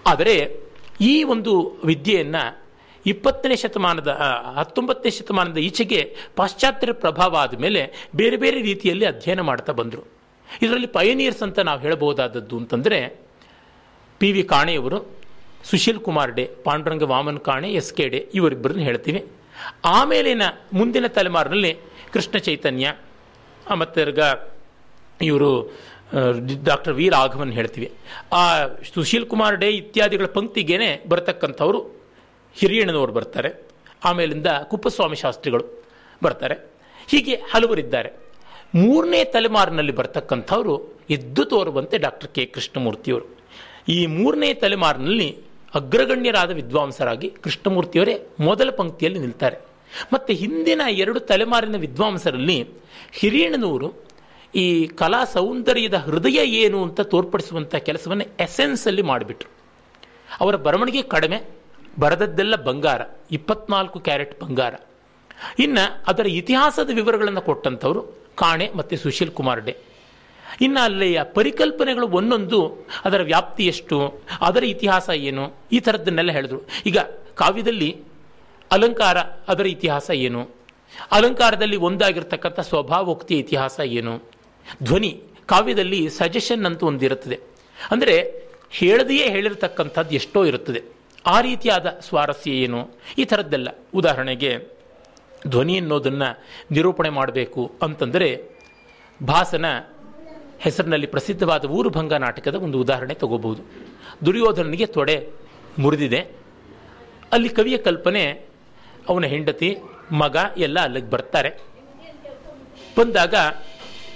[0.06, 0.60] ಆದರೆ
[1.00, 2.61] ಈ ಒಂದು ವಿದ್ಯೆಯನ್ನು
[3.06, 4.08] ಇಪ್ಪತ್ತನೇ ಶತಮಾನದ
[4.56, 10.08] ಹತ್ತೊಂಬತ್ತನೇ ಶತಮಾನದ ಈಚೆಗೆ ಪಾಶ್ಚಾತ್ಯರ ಪ್ರಭಾವ ಆದಮೇಲೆ ಬೇರೆ ಬೇರೆ ರೀತಿಯಲ್ಲಿ ಅಧ್ಯಯನ ಮಾಡ್ತಾ ಬಂದರು.
[10.62, 13.20] ಇದರಲ್ಲಿ ಪಯನೀರ್ಸ್ ಅಂತ ನಾವು ಹೇಳಬಹುದಾದದ್ದು ಅಂತಂದರೆ
[14.18, 15.22] ಪಿ ವಿ ಕಾಣೆಯವರು
[15.64, 19.26] ಸುಶೀಲ್ ಕುಮಾರ್ ಡೆ, ಪಾಂಡುರಂಗ ವಾಮನ್ ಕಾಣೆ, ಎಸ್ ಕೆ ಡೆ, ಇವರಿಬ್ಬರನ್ನ ಹೇಳ್ತೀವಿ.
[19.84, 20.42] ಆಮೇಲಿನ
[20.72, 21.76] ಮುಂದಿನ ತಲೆಮಾರಿನಲ್ಲಿ
[22.12, 22.94] ಕೃಷ್ಣ ಚೈತನ್ಯ
[23.76, 24.00] ಮತ್ತು
[25.22, 25.72] ಇವರು
[26.64, 27.92] ಡಾಕ್ಟರ್ ವಿ ರಾಘವನ್ ಹೇಳ್ತೀವಿ.
[28.32, 32.01] ಆ, ಸುಶೀಲ್ ಕುಮಾರ್ ಡೇ ಇತ್ಯಾದಿಗಳ ಪಂಕ್ತಿಗೇನೆ ಬರತಕ್ಕಂಥವರು
[32.54, 33.50] ಹಿರಿಯಣ್ಣನವರು ಬರ್ತಾರೆ.
[34.04, 35.84] ಆಮೇಲಿಂದ ಕುಪ್ಪಸ್ವಾಮಿ ಶಾಸ್ತ್ರಿಗಳು
[36.22, 36.54] ಬರ್ತಾರೆ.
[37.08, 38.12] ಹೀಗೆ ಹಲವರಿದ್ದಾರೆ.
[38.74, 43.24] ಮೂರನೇ ತಲೆಮಾರಿನಲ್ಲಿ ಬರ್ತಕ್ಕಂಥವರು ಎದ್ದು ತೋರುವಂತೆ ಡಾಕ್ಟರ್ ಕೆ ಕೃಷ್ಣಮೂರ್ತಿಯವರು.
[43.88, 45.38] ಈ ಮೂರನೇ ತಲೆಮಾರಿನಲ್ಲಿ
[45.74, 49.56] ಅಗ್ರಗಣ್ಯರಾದ ವಿದ್ವಾಂಸರಾಗಿ ಕೃಷ್ಣಮೂರ್ತಿಯವರೇ ಮೊದಲ ಪಂಕ್ತಿಯಲ್ಲಿ ನಿಲ್ತಾರೆ.
[50.12, 52.68] ಮತ್ತು ಹಿಂದಿನ ಎರಡು ತಲೆಮಾರಿನ ವಿದ್ವಾಂಸರಲ್ಲಿ
[53.12, 53.92] ಹಿರಿಯಣ್ಣನವರು
[54.54, 59.50] ಈ ಕಲಾ ಸೌಂದರ್ಯದ ಹೃದಯ ಏನು ಅಂತ ತೋರ್ಪಡಿಸುವಂಥ ಕೆಲಸವನ್ನು ಎಸೆನ್ಸಲ್ಲಿ ಮಾಡಿಬಿಟ್ರು.
[60.40, 61.61] ಅವರ ಬರವಣಿಗೆ ಕಡಿಮೆ
[61.98, 64.74] ಬರೆದದ್ದೆಲ್ಲ ಬಂಗಾರ, ಇಪ್ಪತ್ನಾಲ್ಕು ಕ್ಯಾರೆಟ್ ಬಂಗಾರ.
[65.58, 68.02] ಇನ್ನು ಅದರ ಇತಿಹಾಸದ ವಿವರಗಳನ್ನು ಕೊಟ್ಟಂಥವರು
[68.36, 69.74] ಕಾಣೆ ಮತ್ತು ಸುಶೀಲ್ ಕುಮಾರ್ ಡೆ.
[70.60, 72.60] ಇನ್ನು ಅಲ್ಲಿಯ ಪರಿಕಲ್ಪನೆಗಳು ಒಂದೊಂದು,
[73.04, 76.62] ಅದರ ವ್ಯಾಪ್ತಿ ಎಷ್ಟು, ಅದರ ಇತಿಹಾಸ ಏನು, ಈ ಥರದ್ದನ್ನೆಲ್ಲ ಹೇಳಿದ್ರು.
[76.86, 76.98] ಈಗ
[77.34, 77.96] ಕಾವ್ಯದಲ್ಲಿ
[78.70, 79.18] ಅಲಂಕಾರ,
[79.48, 80.42] ಅದರ ಇತಿಹಾಸ ಏನು?
[81.12, 84.22] ಅಲಂಕಾರದಲ್ಲಿ ಒಂದಾಗಿರ್ತಕ್ಕಂಥ ಸ್ವಭಾವೋಕ್ತಿಯ ಇತಿಹಾಸ ಏನು?
[84.82, 87.34] ಧ್ವನಿ, ಕಾವ್ಯದಲ್ಲಿ ಸಜೆಷನ್ ಅಂತ ಒಂದಿರುತ್ತದೆ.
[87.90, 88.16] ಅಂದರೆ
[88.70, 90.80] ಹೇಳದೆಯೇ ಹೇಳಿರ್ತಕ್ಕಂಥದ್ದು ಎಷ್ಟೋ ಇರುತ್ತದೆ.
[91.26, 92.90] ಆ ರೀತಿಯಾದ ಸ್ವಾರಸ್ಯ ಏನು?
[93.18, 93.68] ಈ ಥರದ್ದೆಲ್ಲ.
[93.94, 94.68] ಉದಾಹರಣೆಗೆ,
[95.48, 98.44] ಧ್ವನಿ ಅನ್ನೋದನ್ನು ನಿರೂಪಣೆ ಮಾಡಬೇಕು ಅಂತಂದರೆ,
[99.26, 99.64] ಭಾಸನ
[100.60, 103.62] ಹೆಸರಿನಲ್ಲಿ ಪ್ರಸಿದ್ಧವಾದ ಊರುಭಂಗ ನಾಟಕದ ಒಂದು ಉದಾಹರಣೆ ತಗೋಬಹುದು.
[104.26, 105.28] ದುರ್ಯೋಧನನಿಗೆ ತೊಡೆ
[105.78, 106.18] ಮುರಿದಿದೆ.
[107.32, 108.46] ಅಲ್ಲಿ ಕವಿಯ ಕಲ್ಪನೆ,
[109.08, 109.76] ಅವನ ಹೆಂಡತಿ,
[110.12, 111.50] ಮಗ ಎಲ್ಲ ಅಲ್ಲಿಗೆ ಬರ್ತಾರೆ.
[112.98, 113.34] ಬಂದಾಗ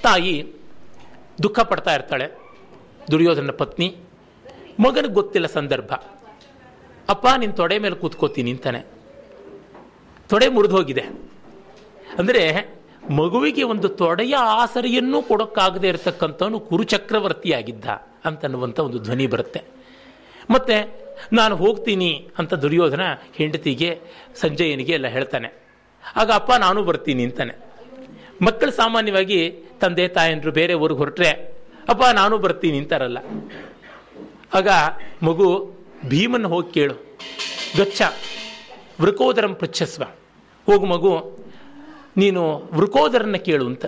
[0.02, 0.52] ತಾಯಿ
[1.42, 2.38] ದುಃಖ ಪಡ್ತಾ ಇರ್ತಾಳೆ.
[3.10, 3.96] ದುರ್ಯೋಧನ ಪತ್ನಿ,
[4.80, 5.92] ಮಗನಿಗೆ ಗೊತ್ತಿಲ್ಲ ಸಂದರ್ಭ.
[7.08, 8.86] ಅಪ್ಪ ನಿನ್ನ ತೊಡೆ ಮೇಲೆ ಕೂತ್ಕೋತೀನಿ ಅಂತಾನೆ.
[10.28, 11.00] ತೊಡೆ ಮುರಿದು ಹೋಗಿದೆ.
[12.18, 12.76] ಅಂದರೆ,
[13.10, 17.84] ಮಗುವಿಗೆ ಒಂದು ತೊಡೆಯ ಆಸರಿಯನ್ನು ಕೊಡೋಕ್ಕಾಗದೇ ಇರತಕ್ಕಂಥವನು ಕುರುಚಕ್ರವರ್ತಿಯಾಗಿದ್ದ
[18.24, 19.62] ಅಂತನ್ನುವಂಥ ಒಂದು ಧ್ವನಿ ಬರುತ್ತೆ.
[20.50, 23.00] ಮತ್ತೆ, ನಾನು ಹೋಗ್ತೀನಿ ಅಂತ ದುರ್ಯೋಧನ
[23.34, 24.00] ಹೆಂಡತಿಗೆ,
[24.34, 25.54] ಸಂಜಯನಿಗೆ ಎಲ್ಲ ಹೇಳ್ತಾನೆ.
[26.16, 27.66] ಆಗ ಅಪ್ಪ, ನಾನು ಬರ್ತೀನಿ ಅಂತಾನೆ.
[28.42, 31.30] ಮಕ್ಕಳು ಸಾಮಾನ್ಯವಾಗಿ ತಂದೆ, ತಾಯಂದ್ರು ಬೇರೆ ಊರಿಗೆ ಹೊರಟ್ರೆ,
[31.88, 33.18] ಅಪ್ಪ, ನಾನು ಬರ್ತೀನಿ ಅಂತಾರಲ್ಲ.
[34.54, 34.68] ಆಗ
[35.22, 37.16] ಮಗು ಭೀಮನ್ನು ಹೋಗಿ ಕೇಳು.
[37.76, 38.02] ಗಚ್ಚ,
[39.00, 40.02] ವೃಕೋದರಂ ಪೃಚ್ಛಸ್ವ.
[40.66, 41.38] ಹೋಗು ಮಗು,
[42.16, 43.84] ನೀನು ವೃಕೋದರನ್ನ ಕೇಳು ಅಂತ.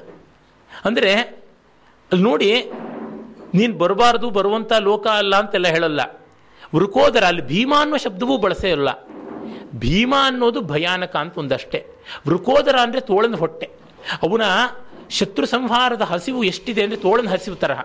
[0.84, 1.12] ಅಂದರೆ,
[2.12, 2.70] ಅಲ್ಲಿ ನೋಡಿ,
[3.54, 6.00] ನೀನು ಬರಬಾರ್ದು ಬರುವಂಥ ಲೋಕ ಅಲ್ಲ ಅಂತೆಲ್ಲ ಹೇಳಲ್ಲ.
[6.74, 8.88] ವೃಕೋದರ, ಅಲ್ಲಿ ಭೀಮ ಅನ್ನೋ ಶಬ್ದವೂ ಬಳಸೇ ಇಲ್ಲ.
[9.74, 11.86] ಭೀಮ ಅನ್ನೋದು ಭಯಾನಕ ಅಂತ ಒಂದಷ್ಟೇ.
[12.28, 13.66] ವೃಕೋದರ ಅಂದರೆ ತೋಳನ ಹೊಟ್ಟೆ.
[14.22, 14.42] ಅವನ
[15.10, 17.80] ಶತ್ರು ಸಂಹಾರದ ಹಸಿವು ಎಷ್ಟಿದೆ ಅಂದರೆ ತೋಳನ ಹಸಿವು ತರಹ.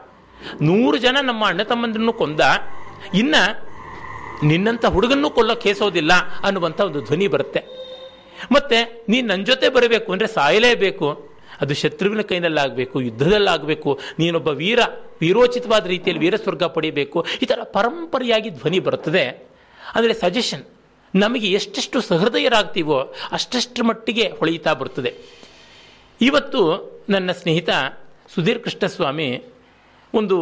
[0.61, 2.39] ನೂರು ಜನ ನಮ್ಮ ಅಣ್ಣ ತಮ್ಮಂದ್ರನ್ನು ಕೊಂದ,
[3.13, 3.35] ಇನ್ನ
[4.49, 6.13] ನಿನ್ನಂಥ ಹುಡುಗನ್ನು ಕೊಲ್ಲ ಕೇಸೋದಿಲ್ಲ
[6.43, 7.61] ಅನ್ನುವಂಥ ಒಂದು ಧ್ವನಿ ಬರುತ್ತೆ.
[8.51, 8.77] ಮತ್ತೆ
[9.09, 11.07] ನೀನು ನನ್ನ ಜೊತೆ ಬರಬೇಕು ಅಂದರೆ ಸಾಯಲೇಬೇಕು
[11.61, 13.99] ಅದು ಶತ್ರುವಿನ ಕೈನಲ್ಲಾಗಬೇಕು, ಯುದ್ಧದಲ್ಲಾಗಬೇಕು.
[14.19, 14.79] ನೀನೊಬ್ಬ ವೀರ,
[15.21, 19.25] ವೀರೋಚಿತವಾದ ರೀತಿಯಲ್ಲಿ ವೀರ ಸ್ವರ್ಗ ಪಡೆಯಬೇಕು ಈ ಥರ ಪರಂಪರೆಯಾಗಿ ಧ್ವನಿ ಬರುತ್ತದೆ.
[19.95, 20.63] ಅಂದರೆ ಸಜೆಷನ್
[21.13, 22.97] ನಮಗೆ ಎಷ್ಟೆಷ್ಟು ಸಹೃದಯರಾಗ್ತೀವೋ
[23.31, 25.11] ಅಷ್ಟಷ್ಟು ಮಟ್ಟಿಗೆ ಹೊಳೆಯುತ್ತಾ ಬರ್ತದೆ.
[26.21, 26.61] ಇವತ್ತು
[27.09, 27.69] ನನ್ನ ಸ್ನೇಹಿತ
[28.33, 29.29] ಸುಧೀರ್ ಕೃಷ್ಣಸ್ವಾಮಿ
[30.13, 30.37] ಒಂದು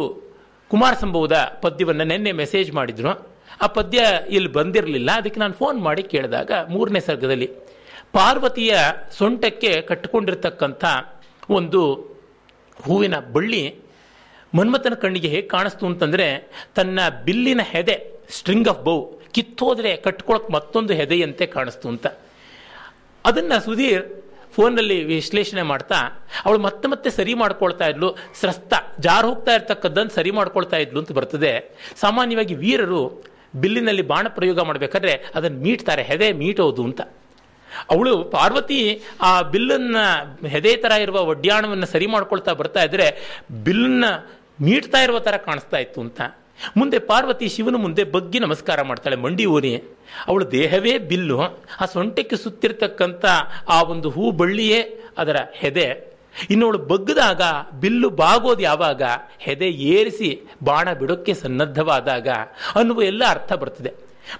[0.70, 3.31] ಕುಮಾರ ಸಂಭವದ ಪದ್ಯವನ್ನು ನಿನ್ನೆ ಮೆಸೇಜ್ ಮಾಡಿದ್ರು.
[3.62, 5.10] ಆ ಪದ್ಯ ಇಲ್ಲಿ ಬಂದಿರಲಿಲ್ಲ.
[5.20, 7.48] ಅದಕ್ಕೆ ನಾನು ಫೋನ್ ಮಾಡಿ ಕೇಳಿದಾಗ ಮೂರನೇ ಸರ್ಗದಲ್ಲಿ
[8.16, 8.72] ಪಾರ್ವತಿಯ
[9.18, 10.84] ಸೊಂಟಕ್ಕೆ ಕಟ್ಟಿಕೊಂಡಿರ್ತಕ್ಕಂಥ
[11.50, 11.82] ಒಂದು
[12.84, 13.62] ಹೂವಿನ ಬಳ್ಳಿ
[14.54, 16.26] ಮನ್ಮಥನ ಕಣ್ಣಿಗೆ ಹೇಗೆ ಕಾಣಿಸ್ತು ಅಂತಂದರೆ
[16.74, 17.96] ತನ್ನ ಬಿಲ್ಲಿನ ಹೆದೆ
[18.38, 18.96] ಸ್ಟ್ರಿಂಗ್ ಆಫ್ ಬೌ
[19.34, 22.06] ಕಿತ್ತೋದ್ರೆ ಕಟ್ಕೊಳಕ್ಕೆ ಮತ್ತೊಂದು ಹೆದೆಯಂತೆ ಕಾಣಿಸ್ತು ಅಂತ.
[23.24, 24.04] ಅದನ್ನು ಸುಧೀರ್
[24.54, 25.98] ಫೋನಲ್ಲಿ ವಿಶ್ಲೇಷಣೆ ಮಾಡ್ತಾ,
[26.44, 28.08] ಅವಳು ಮತ್ತೆ ಮತ್ತೆ ಸರಿ ಮಾಡ್ಕೊಳ್ತಾ ಇದ್ಲು.
[28.40, 31.52] ಸ್ರಸ್ತ, ಜಾರು ಹೋಗ್ತಾ ಇರ್ತಕ್ಕದ್ದನ್ನು ಸರಿ ಮಾಡ್ಕೊಳ್ತಾ ಇದ್ಲು ಅಂತ ಬರ್ತದೆ.
[32.00, 33.02] ಸಾಮಾನ್ಯವಾಗಿ ವೀರರು
[33.56, 37.00] ಬಿಲ್ಲಿನಲ್ಲಿ ಬಾಣ ಪ್ರಯೋಗ ಮಾಡಬೇಕಾದ್ರೆ ಅದನ್ನು ಮೀಟ್ತಾರೆ, ಹೆದೆ ಮೀಟೋದು ಅಂತ.
[37.90, 45.18] ಅವಳು ಪಾರ್ವತಿ ಆ ಬಿಲ್ಲನ್ನು, ಹೆದೆ ಥರ ಇರುವ ಒಡ್ಯಾಣವನ್ನು ಸರಿ ಮಾಡ್ಕೊಳ್ತಾ ಬರ್ತಾ ಇದ್ರೆ ಬಿಲ್ಲನ್ನು ಮೀಟ್ತಾ ಇರುವ
[45.18, 46.20] ಥರ ಕಾಣಿಸ್ತಾ ಇತ್ತು ಅಂತ.
[46.76, 49.82] ಮುಂದೆ ಪಾರ್ವತಿ ಶಿವನ ಮುಂದೆ ಬಗ್ಗಿ ನಮಸ್ಕಾರ ಮಾಡ್ತಾಳೆ, ಮಂಡಿ ಊರಿ,
[50.26, 51.40] ಅವಳ ದೇಹವೇ ಬಿಲ್ಲು.
[51.80, 53.24] ಆ ಸೊಂಟಕ್ಕೆ ಸುತ್ತಿರ್ತಕ್ಕಂಥ
[53.68, 56.11] ಆ ಒಂದು ಹೂ ಬಳ್ಳಿಯೇ ಅದರ ಹೆದೆ.
[56.50, 57.42] ಇನ್ನವಳು ಬಗ್ಗದಾಗ
[57.80, 59.02] ಬಿಲ್ಲು ಬಾಗೋದು ಯಾವಾಗ?
[59.38, 62.28] ಹೆದೆ ಏರಿಸಿ ಬಾಣ ಬಿಡೋಕ್ಕೆ ಸನ್ನದ್ಧವಾದಾಗ
[62.74, 63.92] ಅನ್ನುವ ಎಲ್ಲ ಅರ್ಥ ಬರ್ತದೆ.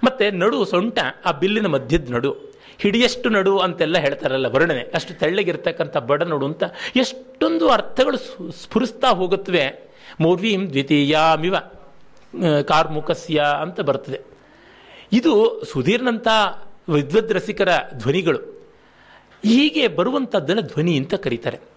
[0.03, 2.53] ಮತ್ತೆ ನಡು ಸೊಂಟ, ಆ ಬಿಲ್ಲಿನ ಮಧ್ಯದ ನಡು.
[2.77, 4.81] ಹಿಡಿಯಷ್ಟು ನಡು ಅಂತೆಲ್ಲ ಹೇಳ್ತಾರಲ್ಲ ವರ್ಣನೆ.
[4.93, 6.63] ಅಷ್ಟು ತೆಳ್ಳಗಿರ್ತಕ್ಕಂಥ ಬಡ ನಡು ಅಂತ
[6.95, 8.17] ಎಷ್ಟೊಂದು ಅರ್ಥಗಳು
[8.51, 9.91] ಸ್ಫುರಿಸ್ತಾ ಹೋಗುತ್ತವೆ.
[10.19, 11.55] ಮೌರ್ವೀಂ ದ್ವಿತೀಯಾಮಿವ
[12.67, 14.21] ಕಾರ್ಮುಖಸ್ಯ ಅಂತ ಬರ್ತದೆ.
[15.11, 16.27] ಇದು ಸುಧೀರ್ನಂಥ
[16.89, 18.39] ವಿದ್ವದ್ ರಸಿಕರ ಧ್ವನಿಗಳು.
[19.45, 21.72] ಹೀಗೆ ಬರುವಂಥದ್ದನ್ನು ಧ್ವನಿ ಅಂತ ಕರೀತಾರೆ.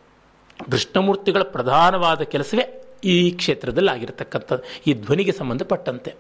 [0.64, 6.14] ಕೃಷ್ಣಮೂರ್ತಿಗಳ ಪ್ರಧಾನವಾದ ಕೆಲಸವೇ ಈ ಕ್ಷೇತ್ರದಲ್ಲಿ ಆಗಿರತಕ್ಕಂಥದ್ದು ಈ ಧ್ವನಿಗೆ ಸಂಬಂಧಪಟ್ಟಂತೆ.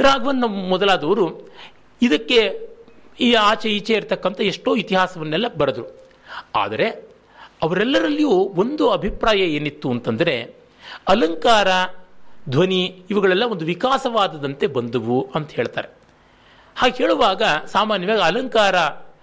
[0.00, 1.50] ರಾಘವನ್ನ ಮೊದಲಾದವರು
[2.02, 2.68] ಇದಕ್ಕೆ
[3.20, 6.10] ಈ ಆಚೆ ಈಚೆ ಇರತಕ್ಕಂಥ ಎಷ್ಟೋ ಇತಿಹಾಸವನ್ನೆಲ್ಲ ಬರೆದರು.
[6.54, 6.88] ಆದರೆ
[7.62, 10.54] ಅವರೆಲ್ಲರಲ್ಲಿಯೂ ಒಂದು ಅಭಿಪ್ರಾಯ ಏನಿತ್ತು ಅಂತಂದರೆ,
[11.08, 11.68] ಅಲಂಕಾರ,
[12.48, 15.88] ಧ್ವನಿ ಇವುಗಳೆಲ್ಲ ಒಂದು ವಿಕಾಸವಾದದಂತೆ ಬಂದವು ಅಂತ ಹೇಳ್ತಾರೆ.
[16.76, 18.76] ಹಾಗೆ ಹೇಳುವಾಗ ಸಾಮಾನ್ಯವಾಗಿ ಅಲಂಕಾರ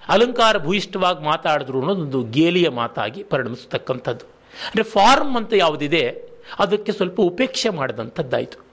[0.08, 4.33] ಅಲಂಕಾರ ಭೂಯಿಷ್ಠವಾಗಿ ಮಾತಾಡಿದ್ರು ಅನ್ನೋದೊಂದು ಗೇಲಿಯ ಮಾತಾಗಿ ಪರಿಣಮಿಸತಕ್ಕಂಥದ್ದು.
[4.62, 8.66] ಅಂದರೆ ಫಾರ್ಮ್ ಅಂತ ಯಾವುದಿದೆ, ಅದಕ್ಕೆ ಸ್ವಲ್ಪ ಉಪೇಕ್ಷೆ ಮಾಡಿದಂಥದ್ದಾಯಿತು.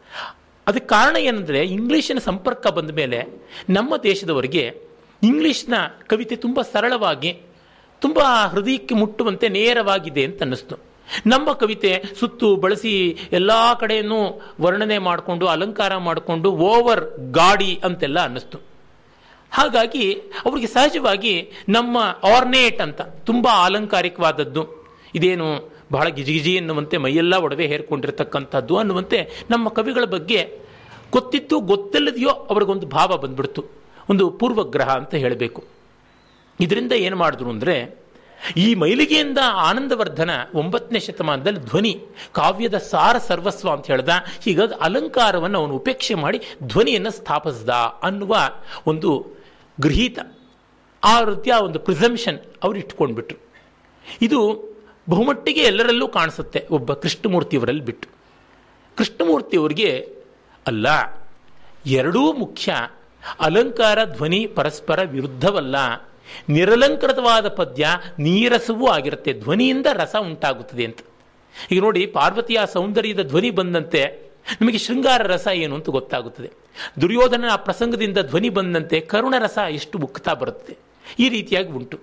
[0.66, 3.40] ಅದಕ್ಕೆ ಕಾರಣ ಏನಂದರೆ ಇಂಗ್ಲೀಷಿನ ಸಂಪರ್ಕ ಬಂದ ಮೇಲೆ
[3.70, 4.80] ನಮ್ಮ ದೇಶದವರಿಗೆ
[5.22, 5.74] ಇಂಗ್ಲೀಷ್ನ
[6.06, 7.40] ಕವಿತೆ ತುಂಬ ಸರಳವಾಗಿ,
[8.00, 8.18] ತುಂಬ
[8.50, 10.90] ಹೃದಯಕ್ಕೆ ಮುಟ್ಟುವಂತೆ ನೇರವಾಗಿದೆ ಅಂತ ಅನ್ನಿಸ್ತು.
[11.26, 18.58] ನಮ್ಮ ಕವಿತೆ ಸುತ್ತು, ಬಳಸಿ ಎಲ್ಲ ಕಡೆಯೂ ವರ್ಣನೆ ಮಾಡಿಕೊಂಡು, ಅಲಂಕಾರ ಮಾಡಿಕೊಂಡು, ಓವರ್ ಗಾಡಿ ಅಂತೆಲ್ಲ ಅನ್ನಿಸ್ತು.
[19.52, 24.79] ಹಾಗಾಗಿ, ಅವರಿಗೆ ಸಹಜವಾಗಿ ನಮ್ಮ ಆರ್ನೇಟ್ ಅಂತ ತುಂಬ ಅಲಂಕಾರಿಕವಾದದ್ದು
[25.14, 25.46] ಇದೇನು
[25.92, 30.40] ಬಹಳ ಗಿಜಿಗಿಜಿ ಎನ್ನುವಂತೆ ಮೈಯೆಲ್ಲ ಒಡವೆ ಹೇರ್ಕೊಂಡಿರ್ತಕ್ಕಂಥದ್ದು ಅನ್ನುವಂತೆ ನಮ್ಮ ಕವಿಗಳ ಬಗ್ಗೆ
[31.12, 33.64] ಗೊತ್ತಿತ್ತು ಗೊತ್ತಿಲ್ಲದೆಯೋ ಅವ್ರಿಗೊಂದು ಭಾವ ಬಂದ್ಬಿಡ್ತು.
[34.10, 35.64] ಒಂದು ಪೂರ್ವಗ್ರಹ ಅಂತ ಹೇಳಬೇಕು.
[36.60, 37.74] ಇದರಿಂದ ಏನು ಮಾಡಿದ್ರು ಅಂದರೆ,
[38.56, 42.00] ಈ ಮೈಲಿಗೆಯಿಂದ ಆನಂದವರ್ಧನ ಒಂಬತ್ತನೇ ಶತಮಾನದಲ್ಲಿ ಧ್ವನಿ,
[42.32, 44.08] ಕಾವ್ಯದ ಸಾರ ಸರ್ವಸ್ವ ಅಂತ ಹೇಳ್ದ,
[44.44, 47.68] ಹೀಗಾಗಿ ಅಲಂಕಾರವನ್ನು ಅವನು ಉಪೇಕ್ಷೆ ಮಾಡಿ ಧ್ವನಿಯನ್ನು ಸ್ಥಾಪಿಸ್ದ
[48.02, 48.36] ಅನ್ನುವ
[48.86, 49.10] ಒಂದು
[49.80, 50.18] ಗೃಹೀತ
[51.04, 53.38] ಆ ರೀತಿಯ ಒಂದು ಪ್ರಿಸಂಪ್ಷನ್ ಅವರು ಇಟ್ಕೊಂಡ್ಬಿಟ್ರು.
[54.22, 54.40] ಇದು
[55.08, 58.08] ಬಹುಮಟ್ಟಿಗೆ ಎಲ್ಲರಲ್ಲೂ ಕಾಣಿಸುತ್ತೆ ಒಬ್ಬ ಕೃಷ್ಣಮೂರ್ತಿಯವರಲ್ಲಿ ಬಿಟ್ಟು.
[58.96, 59.90] ಕೃಷ್ಣಮೂರ್ತಿಯವರಿಗೆ
[60.66, 60.86] ಅಲ್ಲ,
[61.86, 62.72] ಎರಡೂ ಮುಖ್ಯ
[63.40, 65.76] ಅಲಂಕಾರ, ಧ್ವನಿ, ಪರಸ್ಪರ ವಿರುದ್ಧವಲ್ಲ.
[66.48, 71.00] ನಿರಲಂಕೃತವಾದ ಪದ್ಯ ನೀರಸವೂ ಆಗಿರುತ್ತೆ, ಧ್ವನಿಯಿಂದ ರಸ ಉಂಟಾಗುತ್ತದೆ ಅಂತ.
[71.72, 74.02] ಈಗ ನೋಡಿ, ಪಾರ್ವತಿಯ ಸೌಂದರ್ಯದ ಧ್ವನಿ ಬಂದಂತೆ
[74.60, 76.50] ನಿಮಗೆ ಶೃಂಗಾರ ರಸ ಏನು ಅಂತ ಗೊತ್ತಾಗುತ್ತದೆ.
[77.00, 80.76] ದುರ್ಯೋಧನ ಆ ಪ್ರಸಂಗದಿಂದ ಧ್ವನಿ ಬಂದಂತೆ ಕರುಣ ರಸ ಎಷ್ಟು ಮುಕ್ತಾ ಬರುತ್ತೆ
[81.18, 81.98] ಈ ರೀತಿಯಾಗಿ ಉಂಟು.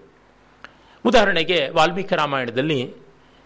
[1.06, 2.94] ಉದಾಹರಣೆಗೆ ವಾಲ್ಮೀಕಿ ರಾಮಾಯಣದಲ್ಲಿ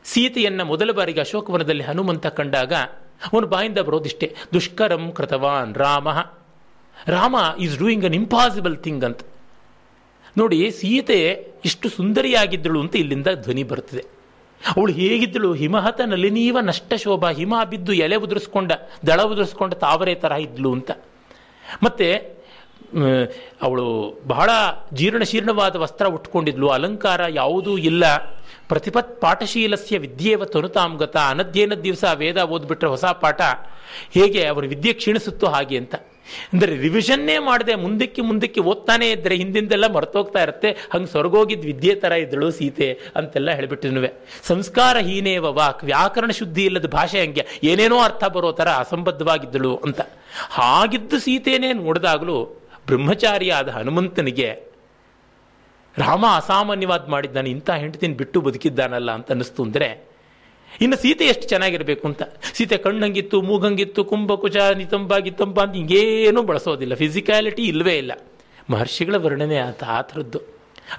[0.03, 2.73] ಸೀತೆಯನ್ನು ಮೊದಲ ಬಾರಿಗೆ ಅಶೋಕವನದಲ್ಲಿ ಹನುಮಂತ ಕಂಡಾಗ
[3.33, 6.07] ಅವನು ಬಾಯಿಂದ ಬರೋದಿಷ್ಟೇ, ದುಷ್ಕರಂ ಕೃತವಾನ್ Rama
[7.07, 9.21] Rama is doing an impossible thing ಅಂತ.
[10.37, 14.05] ನೋಡಿ, ಸೀತೆ ಇಷ್ಟು ಸುಂದರಿಯಾಗಿದ್ದಳು ಅಂತ ಇಲ್ಲಿಂದ ಧ್ವನಿ ಬರುತ್ತದೆ.
[14.77, 15.53] ಅವಳು ಹೇಗಿದ್ದಳು?
[15.53, 18.71] ಹಿಮಹತ ನಲಿನೀವ ನಷ್ಟ ಶೋಭ, ಹಿಮ ಬಿದ್ದು ಎಲೆ ಉದುರಿಸ್ಕೊಂಡ,
[19.07, 20.91] ದಳ ಉದುರಿಸ್ಕೊಂಡ ತಾವರೆ ತರಹ ಇದ್ಲು ಅಂತ.
[21.83, 22.40] ಮತ್ತೆ
[23.61, 24.49] ಅವಳು ಬಹಳ
[24.93, 26.69] ಜೀರ್ಣಶೀರ್ಣವಾದ ವಸ್ತ್ರ ಉಟ್ಕೊಂಡಿದ್ಲು.
[26.69, 28.17] ಅಲಂಕಾರ ಯಾವುದೂ ಇಲ್ಲ.
[28.67, 33.41] ಪ್ರತಿಪತ್ ಪಾಠಶೀಲಸ್ಯ ವಿದ್ಯೆವ ತನುತಾಂಗತ ಅನಧ್ಯಯನ ದಿವಸ ವೇದ ಓದ್ಬಿಟ್ರೆ ಹೊಸ ಪಾಠ.
[34.11, 35.95] ಹೇಗೆ ಅವರ ವಿದ್ಯೆ ಕ್ಷೀಣಿಸುತ್ತೋ ಹಾಗೆ ಅಂತ.
[36.53, 40.69] ಅಂದರೆ ರಿವಿಷನ್ನೇ ಮಾಡದೆ ಮುಂದಕ್ಕೆ ಮುಂದಕ್ಕೆ ಓದ್ತಾನೆ ಇದ್ದರೆ ಹಿಂದಿಂದೆಲ್ಲ ಮರ್ತೋಗ್ತಾ ಇರುತ್ತೆ.
[40.93, 44.11] ಹಂಗೆ ಸ್ವರ್ಗೋಗಿದ್ದ ವಿದ್ಯೆ ಥರ ಇದ್ದಳು ಸೀತೆ ಅಂತೆಲ್ಲ ಹೇಳಿಬಿಟ್ಟಿದ್ನುವೆ.
[44.43, 47.45] ಸಂಸ್ಕಾರ ಹೀನೇವ ವಾಕ್ ವ್ಯಾಕರಣ ಶುದ್ಧಿ ಇಲ್ಲದ ಭಾಷೆ ಹಂಗೆ.
[47.63, 50.01] ಏನೇನೋ ಅರ್ಥ ಬರೋ ಥರ ಅಸಂಬದ್ಧವಾಗಿದ್ದಳು ಅಂತ.
[50.49, 54.71] ಹಾಗಿದ್ದು ಸೀತೆನೇ ನೋಡಿದಾಗಲೂ ಬ್ರಹ್ಮಚಾರಿಯಾದ ಹನುಮಂತನಿಗೆ,
[55.97, 60.11] ರಾಮ ಅಸಾಮಾನ್ಯವಾದ ಮಾಡಿದ್ದಾನೆ, ಇಂಥ ಹೆಂಡತಿನ ಬಿಟ್ಟು ಬದುಕಿದ್ದಾನಲ್ಲ ಅಂತ ಅನ್ನಿಸ್ತು ಅಂದರೆ,
[60.81, 62.23] ಇನ್ನು ಸೀತೆ ಎಷ್ಟು ಚೆನ್ನಾಗಿರಬೇಕು ಅಂತ.
[62.53, 66.95] ಸೀತೆ ಕಣ್ಣಂಗಿತ್ತು, ಮೂಗಂಗಿತ್ತು ಕುಂಭಕುಚ ನಿತಂಬ, ಗಿತಂಬ ಅಂತ ಹಿಂಗೇನೂ ಬಳಸೋದಿಲ್ಲ.
[66.95, 68.11] ಫಿಸಿಕ್ಯಾಲಿಟಿ ಇಲ್ಲವೇ ಇಲ್ಲ.
[68.69, 70.39] ಮಹರ್ಷಿಗಳ ವರ್ಣನೆ ಆತ ಆ ಥರದ್ದು.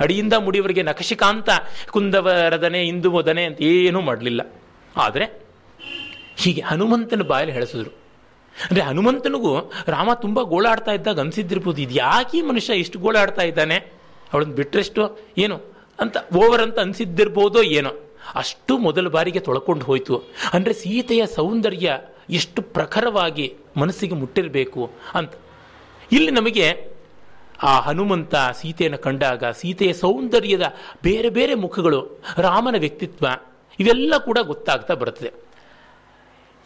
[0.00, 1.48] ಅಡಿಯಿಂದ ಮುಡಿಯವರಿಗೆ ನಕಶಿಕಾಂತ
[1.90, 4.52] ಕುಂದವರದನೆ ಇಂದು ಅಂತ ಏನೂ ಮಾಡಲಿಲ್ಲ.
[4.96, 5.42] ಆದರೆ,
[6.36, 8.01] ಹೀಗೆ ಹನುಮಂತನ ಬಾಯಲ್ಲಿ ಹೇಳಿಸಿದ್ರು.
[8.60, 9.52] ಅಂದರೆ ಹನುಮಂತನಿಗೂ
[9.94, 13.76] ರಾಮ ತುಂಬ ಗೋಳಾಡ್ತಾ ಇದ್ದಾಗ ಅನ್ಸಿದ್ದಿರ್ಬೋದು, ಇದು ಯಾಕೆ ಮನುಷ್ಯ ಇಷ್ಟು ಗೋಳಾಡ್ತಾ ಇದ್ದಾನೆ?
[14.32, 15.02] ಅವಳನ್ನು ಬಿಟ್ಟರೆಷ್ಟು
[15.44, 15.56] ಏನು?
[16.02, 17.92] ಅಂತ ಓವರ್ ಅಂತ ಅನ್ಸಿದ್ದಿರ್ಬೋದೋ ಏನೋ?
[18.34, 20.16] ಅಷ್ಟು ಮೊದಲ ಬಾರಿಗೆ ತೊಳ್ಕೊಂಡು ಹೋಯ್ತು.
[20.54, 21.98] ಅಂದರೆ ಸೀತೆಯ ಸೌಂದರ್ಯ
[22.30, 23.46] ಎಷ್ಟು ಪ್ರಖರವಾಗಿ
[23.76, 24.82] ಮನಸ್ಸಿಗೆ ಮುಟ್ಟಿರಬೇಕು
[25.18, 25.32] ಅಂತ.
[26.16, 26.66] ಇಲ್ಲಿ ನಮಗೆ
[27.70, 30.66] ಆ ಹನುಮಂತ ಸೀತೆಯನ್ನು ಕಂಡಾಗ ಸೀತೆಯ ಸೌಂದರ್ಯದ
[31.02, 32.00] ಬೇರೆ ಬೇರೆ ಮುಖಗಳು,
[32.46, 33.26] ರಾಮನ ವ್ಯಕ್ತಿತ್ವ,
[33.78, 35.30] ಇವೆಲ್ಲ ಕೂಡ ಗೊತ್ತಾಗ್ತಾ ಬರುತ್ತದೆ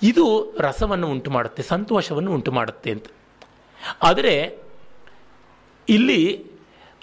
[0.02, 3.06] ಇದು ರಸವನ್ನು ಉಂಟು ಮಾಡುತ್ತೆ ಸಂತೋಷವನ್ನು ಉಂಟು ಮಾಡುತ್ತೆ ಅಂತ.
[4.02, 4.58] ಆದರೆ
[5.88, 6.44] ಇಲ್ಲಿ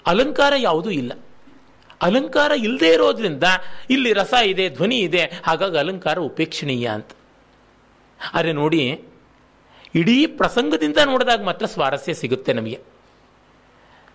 [0.06, 1.12] ಅಲಂಕಾರ ಯಾವುದೂ ಇಲ್ಲ.
[2.02, 3.44] ಅಲಂಕಾರ ಇಲ್ಲದೆ ಇರೋದ್ರಿಂದ
[3.90, 7.10] ಇಲ್ಲಿ ರಸ ಇದೆ, ಧ್ವನಿ ಇದೆ, ಹಾಗಾಗಿ ಅಲಂಕಾರ ಉಪೇಕ್ಷಣೀಯ ಅಂತ.
[8.34, 9.04] ಆದರೆ ನೋಡಿ,
[9.94, 12.80] ಇಡೀ ಪ್ರಸಂಗದಿಂದ ನೋಡಿದಾಗ ಮಾತ್ರ ಸ್ವಾರಸ್ಯ ಸಿಗುತ್ತೆ ನಮಗೆ.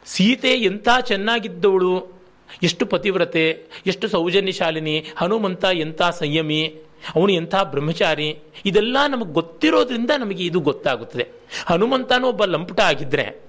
[0.05, 2.23] ಸೀತೆ ಎಂಥ ಚೆನ್ನಾಗಿದ್ದವಳು,
[2.63, 6.81] ಎಷ್ಟು ಪತಿವ್ರತೆ, ಎಷ್ಟು ಸೌಜನ್ಯಶಾಲಿನಿ, ಹನುಮಂತ ಎಂಥ ಸಂಯಮಿ
[7.15, 8.39] ಅವನು ಎಂಥ ಬ್ರಹ್ಮಚಾರಿ?
[8.65, 11.27] ಇದೆಲ್ಲ ನಮಗೆ ಗೊತ್ತಿರೋದ್ರಿಂದ ನಮಗೆ ಇದು ಗೊತ್ತಾಗುತ್ತದೆ.
[11.65, 13.41] ಹನುಮಂತನೂ ಒಬ್ಬ ಲಂಪುಟ ಆಗಿದ್ರೆ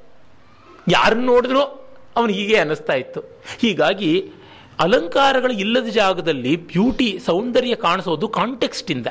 [0.89, 1.61] ಯಾರನ್ನು ನೋಡಿದ್ರೂ
[2.17, 3.21] ಅವನು ಹೀಗೆ ಅನ್ನಿಸ್ತಾ ಇತ್ತು.
[3.61, 4.33] ಹೀಗಾಗಿ
[4.81, 9.07] ಅಲಂಕಾರಗಳು ಇಲ್ಲದ ಜಾಗದಲ್ಲಿ ಬ್ಯೂಟಿ, ಸೌಂದರ್ಯ ಕಾಣಿಸೋದು ಕಾಂಟೆಕ್ಸ್ಟಿಂದ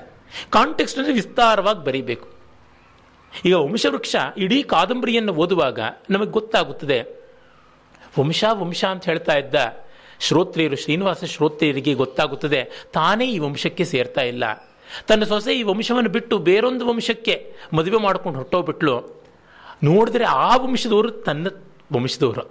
[0.50, 2.28] ಕಾಂಟೆಕ್ಸ್ಟ್ ಅಂದರೆ ವಿಸ್ತಾರವಾಗಿ ಬರೀಬೇಕು.
[3.46, 5.80] ಈಗ ವಂಶವೃಕ್ಷ ಇಡೀ ಕಾದಂಬರಿಯನ್ನು ಓದುವಾಗ
[6.10, 7.20] ನಮಗೆ ಗೊತ್ತಾಗುತ್ತದೆ.
[8.20, 9.56] ವಂಶ ವಂಶ ಅಂತ ಹೇಳ್ತಾ ಇದ್ದ
[10.20, 12.64] ಶ್ರೋತ್ರಿಯರು, ಶ್ರೀನಿವಾಸ ಶ್ರೋತ್ರಿಯರಿಗೆ ಗೊತ್ತಾಗುತ್ತದೆ,
[12.94, 14.44] ತಾನೇ ಈ ವಂಶಕ್ಕೆ ಸೇರ್ತಾ ಇಲ್ಲ.
[15.08, 19.24] ತನ್ನ ಸೊಸೆ ಈ ವಂಶವನ್ನು ಬಿಟ್ಟು ಬೇರೊಂದು ವಂಶಕ್ಕೆ ಮದುವೆ ಮಾಡ್ಕೊಂಡು ಹೊರಟೋಗ್ಬಿಟ್ಲು.
[19.84, 21.48] ನೋಡಿದ್ರೆ ಆ ವಂಶದವರು ತನ್ನ
[21.94, 22.42] ವಂಶದವರು.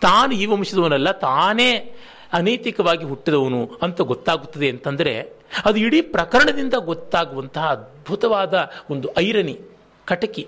[0.00, 1.94] ತಾನು ಈ ವಂಶದವನಲ್ಲ, ತಾನೇ
[2.32, 5.20] ಅನೈತಿಕವಾಗಿ ಹುಟ್ಟಿದವನು ಅಂತ ಗೊತ್ತಾಗುತ್ತದೆ ಅಂತಂದರೆ,
[5.64, 9.60] ಅದು ಇಡೀ ಪ್ರಕರಣದಿಂದ ಗೊತ್ತಾಗುವಂತಹ ಅದ್ಭುತವಾದ ಒಂದು ಐರನಿ
[10.04, 10.46] ಕಟಕಿ.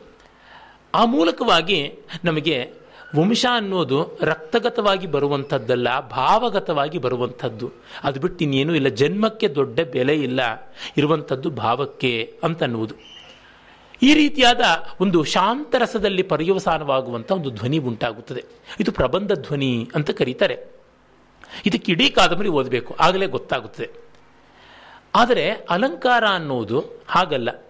[0.95, 1.93] ಆ ಮೂಲಕವಾಗಿ
[2.25, 2.78] ನಮಗೆ
[3.17, 7.73] ವಂಶ ಅನ್ನೋದು ರಕ್ತಗತವಾಗಿ ಬರುವಂಥದ್ದಲ್ಲ, ಭಾವಗತವಾಗಿ ಬರುವಂಥದ್ದು.
[8.03, 8.89] ಅದು ಬಿಟ್ಟು ಇನ್ನೇನು ಇಲ್ಲ.
[8.89, 10.71] ಜನ್ಮಕ್ಕೆ ದೊಡ್ಡ ಬೆಲೆ ಇಲ್ಲ.
[10.97, 12.95] ಇರುವಂಥದ್ದು ಭಾವಕ್ಕೆ ಅಂತನ್ನುವುದು.
[14.03, 14.61] ಈ ರೀತಿಯಾದ
[15.01, 18.45] ಒಂದು ಶಾಂತರಸದಲ್ಲಿ ಪರ್ಯವಸಾನವಾಗುವಂಥ ಒಂದು ಧ್ವನಿ ಉಂಟಾಗುತ್ತದೆ.
[18.81, 20.57] ಇದು ಪ್ರಬಂಧ ಧ್ವನಿ ಅಂತ ಕರೀತಾರೆ.
[21.67, 22.97] ಇದಕ್ಕೆ ಇಡೀ ಕಾದಂಬರಿ ಓದಬೇಕು.
[23.01, 23.91] ಆಗಲೇ ಗೊತ್ತಾಗುತ್ತದೆ.
[25.15, 27.68] ಆದರೆ ಅಲಂಕಾರ ಅನ್ನೋದು ಹಾಗಲ್ಲ.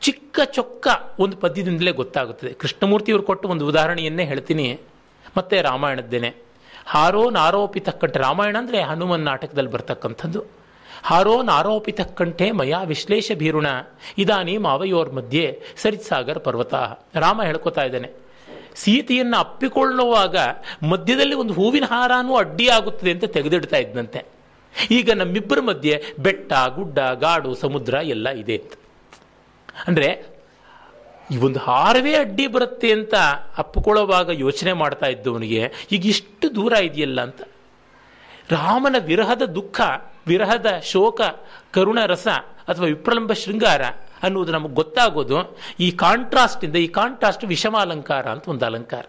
[0.00, 0.88] ಚಿಕ್ಕ ಚೊಕ್ಕ
[1.18, 2.52] ಒಂದು ಪದ್ಯದಿಂದಲೇ ಗೊತ್ತಾಗುತ್ತದೆ.
[2.52, 4.80] ಕೃಷ್ಣಮೂರ್ತಿಯವರು ಕೊಟ್ಟು ಒಂದು ಉದಾಹರಣೆಯನ್ನೇ ಹೇಳ್ತೀನಿ.
[5.36, 6.34] ಮತ್ತೆ ರಾಮಾಯಣದ್ದೇನೆ.
[6.86, 10.44] ಹಾರೋ ನಾರೋಪಿತ ಕಂಠೆ ರಾಮಾಯಣ ಅಂದರೆ ಹನುಮನ್ ನಾಟಕದಲ್ಲಿ ಬರ್ತಕ್ಕಂಥದ್ದು.
[11.02, 13.66] ಹಾರೋ ನಾರೋಪಿತ ಕಂಠೆ ಮಯಾ ವಿಶ್ಲೇಷ ಭೀರುಣ.
[14.18, 16.74] ಇದಾನಿ ಮಾವಯೋರ್ ಮಧ್ಯೆ ಸರಿತ್ಸಾಗರ್ ಪರ್ವತ.
[17.14, 18.12] ರಾಮ ಹೇಳ್ಕೊತಾ ಇದ್ದಾನೆ.
[18.74, 20.36] ಸೀತೆಯನ್ನು ಅಪ್ಪಿಕೊಳ್ಳುವಾಗ
[20.90, 24.26] ಮಧ್ಯದಲ್ಲಿ ಒಂದು ಹೂವಿನ ಹಾರಾನೂ ಅಡ್ಡಿ ಆಗುತ್ತದೆ ಅಂತ ತೆಗೆದಿಡ್ತಾ ಇದ್ದಂತೆ
[24.90, 28.72] ಈಗ ನಮ್ಮಿಬ್ಬರ ಮಧ್ಯೆ ಬೆಟ್ಟ, ಗುಡ್ಡ, ಗಾಡು, ಸಮುದ್ರ ಎಲ್ಲ ಇದೆ ಅಂತ.
[29.86, 30.08] ಅಂದರೆ
[31.32, 33.14] ಈ ಒಂದು ಹಾರವೇ ಅಡ್ಡಿ ಬರುತ್ತೆ ಅಂತ
[33.62, 35.62] ಅಪ್ಪಿಕೊಳ್ಳುವಾಗ ಯೋಚನೆ ಮಾಡ್ತಾ ಇದ್ದವನಿಗೆ,
[35.94, 37.40] ಈಗ ಇಷ್ಟು ದೂರ ಇದೆಯಲ್ಲ ಅಂತ?
[38.56, 39.78] ರಾಮನ ವಿರಹದ ದುಃಖ,
[40.30, 41.20] ವಿರಹದ ಶೋಕ,
[41.76, 42.28] ಕರುಣ ರಸ
[42.70, 43.82] ಅಥವಾ ವಿಪ್ರಲಂಬ ಶೃಂಗಾರ
[44.26, 45.36] ಅನ್ನುವುದು ನಮಗೆ ಗೊತ್ತಾಗೋದು.
[45.80, 49.04] ಈ ಕಾಂಟ್ರಾಸ್ಟಿಂದ ಈ ಕಾಂಟ್ರಾಸ್ಟ್ ವಿಷಮ ಅಲಂಕಾರ ಅಂತ ಒಂದು ಅಲಂಕಾರ.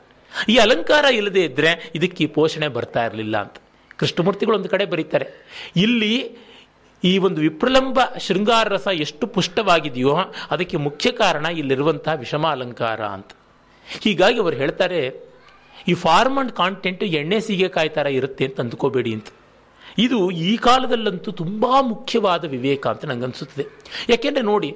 [0.53, 3.57] ಈ ಅಲಂಕಾರ ಇಲ್ಲದೆ ಇದ್ದರೆ ಇದಕ್ಕೆ ಈ ಪೋಷಣೆ ಬರ್ತಾ ಇರಲಿಲ್ಲ ಅಂತ.
[3.99, 5.25] ಕೃಷ್ಣಮೂರ್ತಿಗಳು ಒಂದು ಕಡೆ ಬರೀತಾರೆ,
[5.85, 6.13] ಇಲ್ಲಿ
[7.03, 10.13] ಈ ಒಂದು ವಿಪ್ರಲಂಬ ಶೃಂಗಾರ ರಸ ಎಷ್ಟು ಪುಷ್ಟವಾಗಿದೆಯೋ
[10.53, 13.31] ಅದಕ್ಕೆ ಮುಖ್ಯ ಕಾರಣ ಇಲ್ಲಿರುವಂತಹ ವಿಷಮ ಅಲಂಕಾರ ಅಂತ.
[13.87, 15.01] ಹೀಗಾಗಿ ಅವರು ಹೇಳ್ತಾರೆ,
[15.89, 19.29] ಈ ಫಾರ್ಮ್ ಅಂಡ್ ಕಾಂಟೆಂಟ್ ಎಣ್ಣೆ ಸೀಗೆ ಕಾಯ್ತಾರ ಇರುತ್ತೆ ಅಂತ ಅಂದ್ಕೋಬೇಡಿ ಅಂತ.
[20.05, 20.17] ಇದು
[20.47, 23.65] ಈ ಕಾಲದಲ್ಲಂತೂ ತುಂಬ ಮುಖ್ಯವಾದ ವಿವೇಕ ಅಂತ ನನಗನ್ಸುತ್ತದೆ
[24.11, 24.69] ಯಾಕೆಂದರೆ ನೋಡಿ,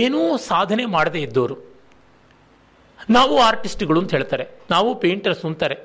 [0.00, 0.20] ಏನೂ
[0.50, 1.56] ಸಾಧನೆ ಮಾಡದೇ ಇದ್ದವರು
[3.16, 5.76] ನಾವು ಆರ್ಟಿಸ್ಟ್ಗಳು ಅಂತ ಹೇಳ್ತಾರೆ, ನಾವು ಪೇಂಟರ್ಸ್ ಅಂತಾರೆ.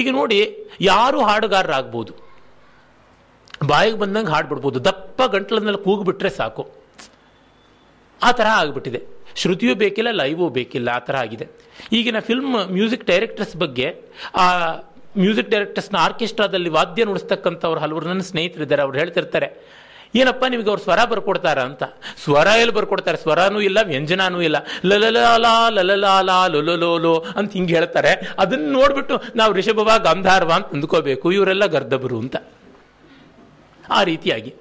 [0.00, 0.38] ಈಗ ನೋಡಿ,
[0.80, 2.12] ಯಾರು ಹಾಡುಗಾರರಾಗ್ಬೋದು?
[3.64, 6.74] ಬಾಯಿಗೆ ಬಂದಂಗೆ ಹಾಡ್ಬಿಡ್ಬೋದು ದಪ್ಪ ಗಂಟ್ಲನ್ನೆಲ್ಲ ಕೂಗ್ಬಿಟ್ರೆ ಸಾಕು.
[8.22, 9.00] ಆ ಥರ ಆಗಿಬಿಟ್ಟಿದೆ.
[9.36, 11.46] ಶ್ರುತಿಯೂ ಬೇಕಿಲ್ಲ, ಲೈವೂ ಬೇಕಿಲ್ಲ, ಆ ಥರ ಆಗಿದೆ.
[11.92, 14.02] ಈಗಿನ ಫಿಲ್ಮ್ ಮ್ಯೂಸಿಕ್ ಡೈರೆಕ್ಟರ್ಸ್ ಬಗ್ಗೆ,
[14.34, 14.72] ಆ
[15.18, 19.76] ಮ್ಯೂಸಿಕ್ ಡೈರೆಕ್ಟರ್ಸ್ನ ಆರ್ಕೆಸ್ಟ್ರಾದಲ್ಲಿ ವಾದ್ಯ ನುಡಿಸ್ತಕ್ಕಂಥವ್ರು ಹಲವರು ನನ್ನ ಸ್ನೇಹಿತರಿದ್ದಾರೆ, ಅವ್ರು ಹೇಳ್ತಿರ್ತಾರೆ,
[20.14, 21.82] ಏನಪ್ಪ ನಿಮಗೆ ಅವ್ರು ಸ್ವರ ಬರ್ಕೊಡ್ತಾರ ಅಂತ?
[22.24, 23.18] ಸ್ವರ ಎಲ್ಲಿ ಬರ್ಕೊಡ್ತಾರೆ?
[23.18, 24.56] ಸ್ವರನೂ ಇಲ್ಲ, ವ್ಯಂಜನಾನೂ ಇಲ್ಲ.
[24.84, 28.34] ಲಲಲಾಲಾ ಲಲಲಾಲಾ, ಲೊಲೊಲೋಲೋ ಅಂತ ಹಿಂಗೆ ಹೇಳ್ತಾರೆ.
[28.38, 31.32] ಅದನ್ನು ನೋಡ್ಬಿಟ್ಟು ನಾವು ರಿಷಭವ ಗಾಂಧಾರ್ವ ಅಂತ ಅಂದ್ಕೋಬೇಕು.
[31.32, 32.36] ಇವರೆಲ್ಲ ಗರ್ದಬರು ಅಂತ.
[33.90, 34.54] ಆ ರೀತಿಯಾಗಿ.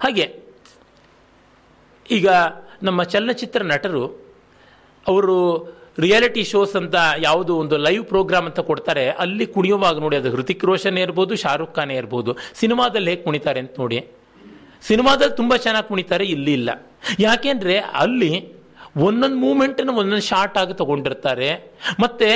[0.00, 0.26] ಹಾಗೆ
[2.10, 2.28] ಈಗ
[2.82, 4.04] ನಮ್ಮ ಚಲನಚಿತ್ರ ನಟರು
[5.06, 5.36] ಅವರು
[5.98, 10.98] ರಿಯಾಲಿಟಿ ಶೋಸ್ ಅಂತ ಯಾವುದು ಒಂದು ಲೈವ್ ಪ್ರೋಗ್ರಾಮ್ ಅಂತ ಕೊಡ್ತಾರೆ, ಅಲ್ಲಿ ಕುಣಿಯುವಾಗ ನೋಡಿ, ಅದು ಹೃತಿಕ್ ರೋಷನ್
[10.98, 13.98] ಇರ್ಬೋದು, ಶಾರುಖ್ ಖಾನ್ ಇರ್ಬೋದು, ಸಿನಿಮಾದಲ್ಲಿ ಹೇಗೆ ಕುಣಿತಾರೆ ಅಂತ ನೋಡಿ.
[14.82, 16.70] ಸಿನಿಮಾದಲ್ಲಿ ತುಂಬ ಚೆನ್ನಾಗಿ ಕುಣಿತಾರೆ, ಇಲ್ಲಿ ಇಲ್ಲ.
[17.18, 18.55] ಯಾಕೆಂದರೆ ಅಲ್ಲಿ
[18.96, 21.48] ಒಂದೊಂದು ಮೂಮೆಂಟನ್ನು ಒಂದೊಂದು ಶಾರ್ಟ್ ಆಗಿ ತಗೊಂಡಿರ್ತಾರೆ.
[22.00, 22.28] ಮತ್ತೆ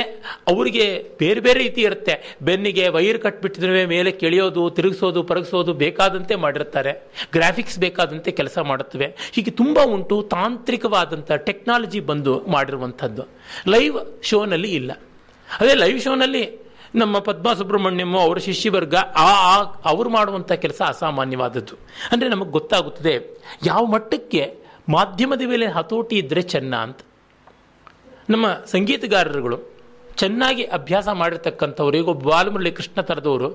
[0.47, 0.85] ಅವರಿಗೆ
[1.19, 2.37] ಬೇರೆ ಬೇರೆ ರೀತಿ ಇರುತ್ತೆ.
[2.41, 7.11] ಬೆನ್ನಿಗೆ ವೈರ್ ಕಟ್ಬಿಟ್ಟಿದ್ರೆ ಮೇಲೆ ಕೆಳೆಯೋದು, ತಿರುಗಿಸೋದು, ಪರಗಿಸೋದು ಬೇಕಾದಂತೆ ಮಾಡಿರ್ತಾರೆ.
[7.33, 9.15] ಗ್ರಾಫಿಕ್ಸ್ ಬೇಕಾದಂತೆ ಕೆಲಸ ಮಾಡುತ್ತವೆ.
[9.31, 13.23] ಹೀಗೆ ತುಂಬ ಉಂಟು ತಾಂತ್ರಿಕವಾದಂಥ ಟೆಕ್ನಾಲಜಿ ಬಂದು ಮಾಡಿರುವಂಥದ್ದು.
[13.67, 14.91] ಲೈವ್ ಶೋನಲ್ಲಿ ಇಲ್ಲ.
[15.59, 16.61] ಅದೇ ಲೈವ್ ಶೋನಲ್ಲಿ
[16.95, 21.75] ನಮ್ಮ ಪದ್ಮಾ ಸುಬ್ರಹ್ಮಣ್ಯಮ್ಮ ಅವರ ಶಿಷ್ಯವರ್ಗ ಆ ಅವರು ಮಾಡುವಂಥ ಕೆಲಸ ಅಸಾಮಾನ್ಯವಾದದ್ದು.
[22.11, 24.60] ಅಂದರೆ ನಮಗೆ ಗೊತ್ತಾಗುತ್ತದೆ, ಯಾವ ಮಟ್ಟಕ್ಕೆ
[24.95, 26.99] ಮಾಧ್ಯಮದ ಮೇಲೆ ಹತೋಟಿ ಇದ್ದರೆ ಚೆನ್ನ ಅಂತ.
[28.33, 29.57] ನಮ್ಮ ಸಂಗೀತಗಾರರುಗಳು
[30.21, 33.49] ಚೆನ್ನಾಗಿ ಅಭ್ಯಾಸ ಮಾಡಿರ್ತಕ್ಕಂಥವ್ರು, ಈಗ ಬಾಲಮುರಳಿ ಕೃಷ್ಣ ಥರದವರು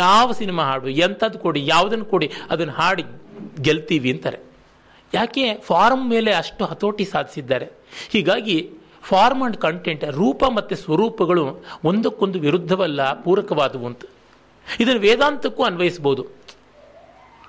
[0.00, 3.04] ಯಾವ ಸಿನಿಮಾ ಹಾಡು, ಎಂಥದ್ದು ಕೊಡಿ, ಯಾವುದನ್ನು ಕೊಡಿ, ಅದನ್ನು ಹಾಡಿ
[3.66, 4.38] ಗೆಲ್ತೀವಿ ಅಂತಾರೆ.
[5.12, 7.66] ಯಾಕೆ ಫಾರ್ಮ್ ಮೇಲೆ ಅಷ್ಟು ಹತೋಟಿ ಸಾಧಿಸಿದ್ದಾರೆ.
[8.14, 8.56] ಹೀಗಾಗಿ
[9.10, 11.44] ಫಾರ್ಮ್ ಅಂಡ್ ಕಂಟೆಂಟ್, ರೂಪ ಮತ್ತು ಸ್ವರೂಪಗಳು
[11.90, 14.04] ಒಂದಕ್ಕೊಂದು ವಿರುದ್ಧವಲ್ಲ, ಪೂರಕವಾದವು ಅಂತ.
[14.66, 16.24] ಇದನ್ನು ವೇದಾಂತಕ್ಕೂ ಅನ್ವಯಿಸ್ಬೋದು.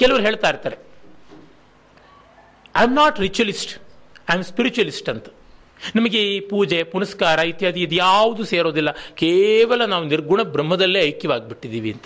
[0.01, 0.77] ಕೆಲವರು ಹೇಳ್ತಾ ಇರ್ತಾರೆ
[2.75, 3.73] I am not ritualist
[4.29, 5.25] I am spiritualist ಅಂತ.
[5.95, 8.91] ನಮಗೆ ಈ ಪೂಜೆ, ಪುನಸ್ಕಾರ ಇತ್ಯಾದಿ ಇದು ಯಾವುದು ಸೇರೋದಿಲ್ಲ.
[8.91, 12.05] ಕೇವಲ ನಾವು ನಿರ್ಗುಣ ಬ್ರಹ್ಮದಲ್ಲೇ ಐಕ್ಯವಾಗಿಬಿಟ್ಟಿದ್ದೀವಿ ಅಂತ.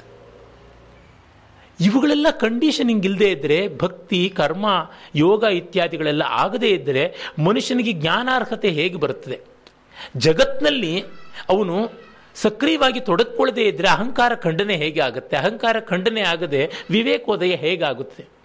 [1.79, 9.39] ಇವುಗಳೆಲ್ಲ ಕಂಡೀಷನಿಂಗ್ ಇಲ್ಲದೆ ಇದ್ದರೆ ಭಕ್ತಿ, ಕರ್ಮ, ಯೋಗ ಇತ್ಯಾದಿಗಳೆಲ್ಲ ಆಗದೇ ಇದ್ದರೆ ಮನುಷ್ಯನಿಗೆ ಜ್ಞಾನಾರ್ಹತೆ ಹೇಗೆ ಬರುತ್ತದೆ?
[10.17, 11.03] ಜಗತ್ನಲ್ಲಿ
[11.49, 11.91] ಅವನು
[12.35, 15.37] ಸಕ್ರಿಯವಾಗಿ ತೊಡಕೊಳ್ಳದೆ ಇದ್ದರೆ ಅಹಂಕಾರ ಖಂಡನೆ ಹೇಗೆ ಆಗುತ್ತೆ?
[15.37, 18.36] ಅಹಂಕಾರ ಖಂಡನೆ ಆಗದೆ ವಿವೇಕೋದಯ ಹೇಗಾಗುತ್ತೆ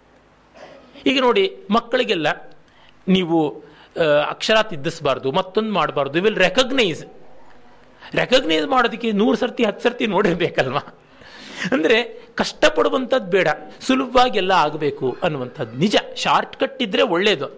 [1.10, 1.44] ಈಗ ನೋಡಿ,
[1.76, 2.28] ಮಕ್ಕಳಿಗೆಲ್ಲ
[3.06, 3.38] ನೀವು
[4.34, 7.02] ಅಕ್ಷರ ತಿದ್ದಿಸ್ಬಾರ್ದು ಮತ್ತೊಂದು ಮಾಡಬಾರ್ದು ವಿಲ್ ರೆಕಗ್ನೈಸ್
[8.20, 10.82] ರೆಕಗ್ನೈಸ್ ಮಾಡೋದಕ್ಕೆ ನೂರು ಸರ್ತಿ, ಹತ್ತು ಸರ್ತಿ ನೋಡಿರ್ಬೇಕಲ್ವಾ?
[11.74, 11.98] ಅಂದರೆ
[12.40, 13.48] ಕಷ್ಟಪಡುವಂಥದ್ದು ಬೇಡ
[13.86, 15.96] ಸುಲಭವಾಗಿ ಎಲ್ಲ ಆಗಬೇಕು ಅನ್ನುವಂಥದ್ದು ನಿಜ.
[16.22, 17.48] ಶಾರ್ಟ್ ಕಟ್ ಇದ್ದರೆ ಒಳ್ಳೆಯದು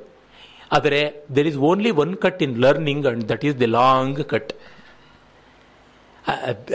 [0.76, 1.00] ಆದರೆ
[1.36, 4.52] there is only one cut in learning and that is the long cut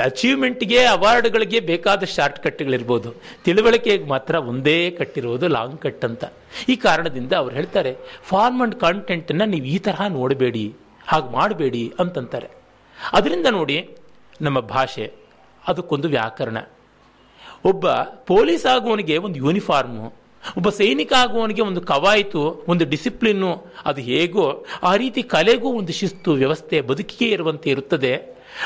[0.07, 3.09] ಅಚೀವ್ಮೆಂಟ್ಗೆ ಅವಾರ್ಡ್ಗಳಿಗೆ ಬೇಕಾದ ಶಾರ್ಟ್ ಕಟ್ಗಳಿರ್ಬೋದು
[3.45, 6.23] ತಿಳುವಳಿಕೆಗೆ ಮಾತ್ರ ಒಂದೇ ಕಟ್ಟಿರುವುದು ಲಾಂಗ್ ಕಟ್ ಅಂತ.
[6.71, 7.91] ಈ ಕಾರಣದಿಂದ ಅವ್ರು ಹೇಳ್ತಾರೆ
[8.29, 10.65] ಫಾರ್ಮ್ ಅಂಡ್ ಕಾಂಟೆಂಟನ್ನು ನೀವು ಈ ತರಹ ನೋಡಬೇಡಿ,
[11.11, 12.49] ಹಾಗೆ ಮಾಡಬೇಡಿ ಅಂತಂತಾರೆ.
[13.17, 13.77] ಅದರಿಂದ ನೋಡಿ,
[14.45, 15.07] ನಮ್ಮ ಭಾಷೆ,
[15.63, 16.57] ಅದಕ್ಕೊಂದು ವ್ಯಾಕರಣ.
[17.71, 17.87] ಒಬ್ಬ
[18.31, 20.05] ಪೊಲೀಸ್ ಆಗುವವನಿಗೆ ಒಂದು ಯೂನಿಫಾರ್ಮು
[20.57, 23.49] ಒಬ್ಬ ಸೈನಿಕ ಆಗುವವನಿಗೆ ಒಂದು ಕವಾಯಿತು, ಒಂದು ಡಿಸಿಪ್ಲಿನ್ನು
[23.85, 24.45] ಅದು ಹೇಗೋ,
[24.89, 28.13] ಆ ರೀತಿ ಕಲೆಗೂ ಒಂದು ಶಿಸ್ತು, ವ್ಯವಸ್ಥೆ, ಬದುಕಿಗೆ ಇರುವಂತೆ ಇರುತ್ತದೆ.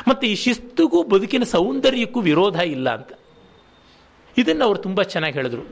[0.07, 3.11] ಮತ್ತು ಈ ಶಿಸ್ತುಗೂ ಬದುಕಿನ ಸೌಂದರ್ಯಕ್ಕೂ ವಿರೋಧ ಇಲ್ಲ ಅಂತ.
[4.37, 5.63] ಇದನ್ನು ಅವರು ತುಂಬ ಚೆನ್ನಾಗಿ ಹೇಳಿದ್ರು.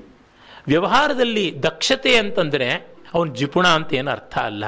[0.67, 2.67] ವ್ಯವಹಾರದಲ್ಲಿ ದಕ್ಷತೆ ಅಂತಂದರೆ
[3.13, 4.65] ಅವನು ಜಿಪುಣ ಅಂತ ಏನು ಅರ್ಥ ಅಲ್ಲ.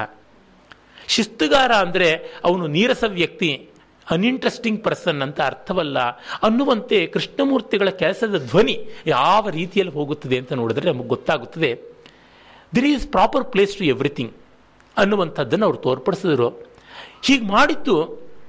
[1.07, 2.09] ಶಿಸ್ತುಗಾರ ಅಂದರೆ
[2.43, 3.69] ಅವನು ನೀರಸ ವ್ಯಕ್ತಿ
[4.11, 5.99] ಅನ್ಇಂಟ್ರೆಸ್ಟಿಂಗ್ ಪರ್ಸನ್ ಅಂತ ಅರ್ಥವಲ್ಲ,
[6.43, 8.75] ಅನ್ನುವಂತೆ ಕೃಷ್ಣಮೂರ್ತಿಗಳ ಕೆಲಸದ ಧ್ವನಿ
[9.07, 11.71] ಯಾವ ರೀತಿಯಲ್ಲಿ ಹೋಗುತ್ತದೆ ಅಂತ ನೋಡಿದ್ರೆ ನಮಗೆ ಗೊತ್ತಾಗುತ್ತದೆ.
[12.75, 14.33] There is proper place to everything
[14.97, 16.49] ಅನ್ನುವಂಥದ್ದನ್ನು ಅವರು ತೋರ್ಪಡಿಸಿದ್ರು.
[17.23, 17.95] ಹೀಗೆ ಮಾಡಿದ್ದು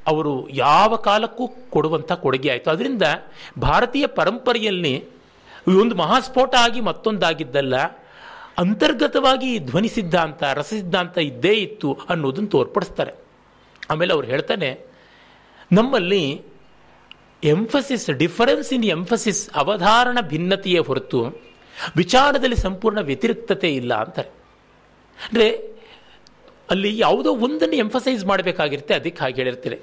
[0.07, 0.33] ಅವರು
[0.65, 1.45] ಯಾವ ಕಾಲಕ್ಕೂ
[1.75, 2.69] ಕೊಡುವಂಥ ಕೊಡುಗೆ ಆಯಿತು.
[2.75, 3.05] ಅದರಿಂದ
[3.67, 4.95] ಭಾರತೀಯ ಪರಂಪರೆಯಲ್ಲಿ
[5.83, 7.77] ಒಂದು ಮಹಾಸ್ಫೋಟ ಆಗಿ ಮತ್ತೊಂದಾಗಿದ್ದಲ್ಲ,
[8.63, 13.13] ಅಂತರ್ಗತವಾಗಿ ಧ್ವನಿ ಸಿದ್ಧಾಂತ, ರಸ ಸಿದ್ಧಾಂತ ಇದ್ದೇ ಇತ್ತು ಅನ್ನೋದನ್ನು ತೋರ್ಪಡಿಸ್ತಾರೆ.
[13.93, 14.69] ಆಮೇಲೆ ಅವ್ರು ಹೇಳ್ತಾನೆ,
[15.71, 16.25] ನಮ್ಮಲ್ಲಿ
[17.53, 21.21] ಎಂಫಸಿಸ್ ಡಿಫರೆನ್ಸ್ ಇನ್ ಎಂಫಸಿಸ್ ಅವಧಾರಣ ಭಿನ್ನತೆಯೇ ಹೊರತು
[21.97, 24.31] ವಿಚಾರದಲ್ಲಿ ಸಂಪೂರ್ಣ ವ್ಯತಿರಿಕ್ತತೆ ಇಲ್ಲ ಅಂತಾರೆ.
[25.19, 25.49] ಅಂದರೆ
[26.73, 29.79] ಅಲ್ಲಿ ಯಾವುದೋ ಒಂದನ್ನು ಎಂಫಸೈಸ್ ಮಾಡಬೇಕಾಗಿರುತ್ತೆ, ಅದಕ್ಕೆ ಹಾಗೆ ಹೇಳಿರ್ತಾರೆ.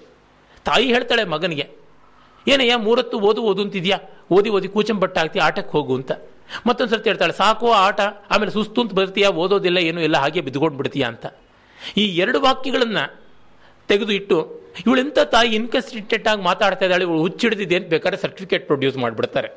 [0.66, 1.70] ತಾಯಿ ಹೇಳ್ತಾಳೆ ಮಗನಿಗೆ,
[2.48, 3.98] ಏನಯ್ಯ, ಮೂರತ್ತು ಓದು ಓದು ಅಂತಿದ್ಯಾ?
[4.32, 6.12] ಓದಿ ಓದಿ ಕೂಚಂಬಟ್ಟ ಆಗ್ತಿ, ಆಟಕ್ಕೆ ಹೋಗು ಅಂತ.
[6.68, 8.02] ಮತ್ತೊಂದು ಸರ್ತಿ ಹೇಳ್ತಾಳೆ, ಸಾಕು ಆಟ,
[8.32, 11.26] ಆಮೇಲೆ ಸುಸ್ತು ಅಂತ ಬರ್ತೀಯಾ ಓದೋದಿಲ್ಲ, ಏನು ಎಲ್ಲ ಹಾಗೆ ಬಿದ್ದುಕೊಂಡು ಬಿಡ್ತೀಯಾ ಅಂತ.
[11.98, 13.20] ಈ ಎರಡು ವಾಕ್ಯಗಳನ್ನು
[13.88, 14.38] ತೆಗೆದು ಇಟ್ಟು
[14.88, 17.04] ಇವಳೆಂಥ ತಾಯಿ ಇನ್ಕನ್ಸಿಸ್ಟೆಂಟ್ ಆಗಿ ಮಾತಾಡ್ತಾ ಇದ್ದಾಳೆ?
[17.04, 19.50] ಇವಳು ಹುಚ್ಚಿಡಿದಿದೆ ಅಂತ ಬೇಕಾದ್ರೆ ಸರ್ಟಿಫಿಕೇಟ್ ಪ್ರೊಡ್ಯೂಸ್ ಮಾಡಿಬಿಡ್ತಾರೆ.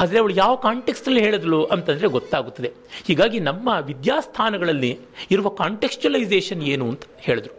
[0.00, 2.72] ಆದರೆ ಅವಳು ಯಾವ ಕಾಂಟೆಕ್ಸ್ಟಲ್ಲಿ ಹೇಳಿದ್ಲು ಅಂತಂದರೆ ಗೊತ್ತಾಗುತ್ತದೆ.
[3.06, 4.98] ಹೀಗಾಗಿ ನಮ್ಮ ವಿದ್ಯಾಸ್ಥಾನಗಳಲ್ಲಿ
[5.30, 7.54] ಇರುವ ಕಾಂಟೆಕ್ಸ್ಟಲೈಸೇಷನ್ ಏನು ಅಂತ ಹೇಳಿದ್ರು.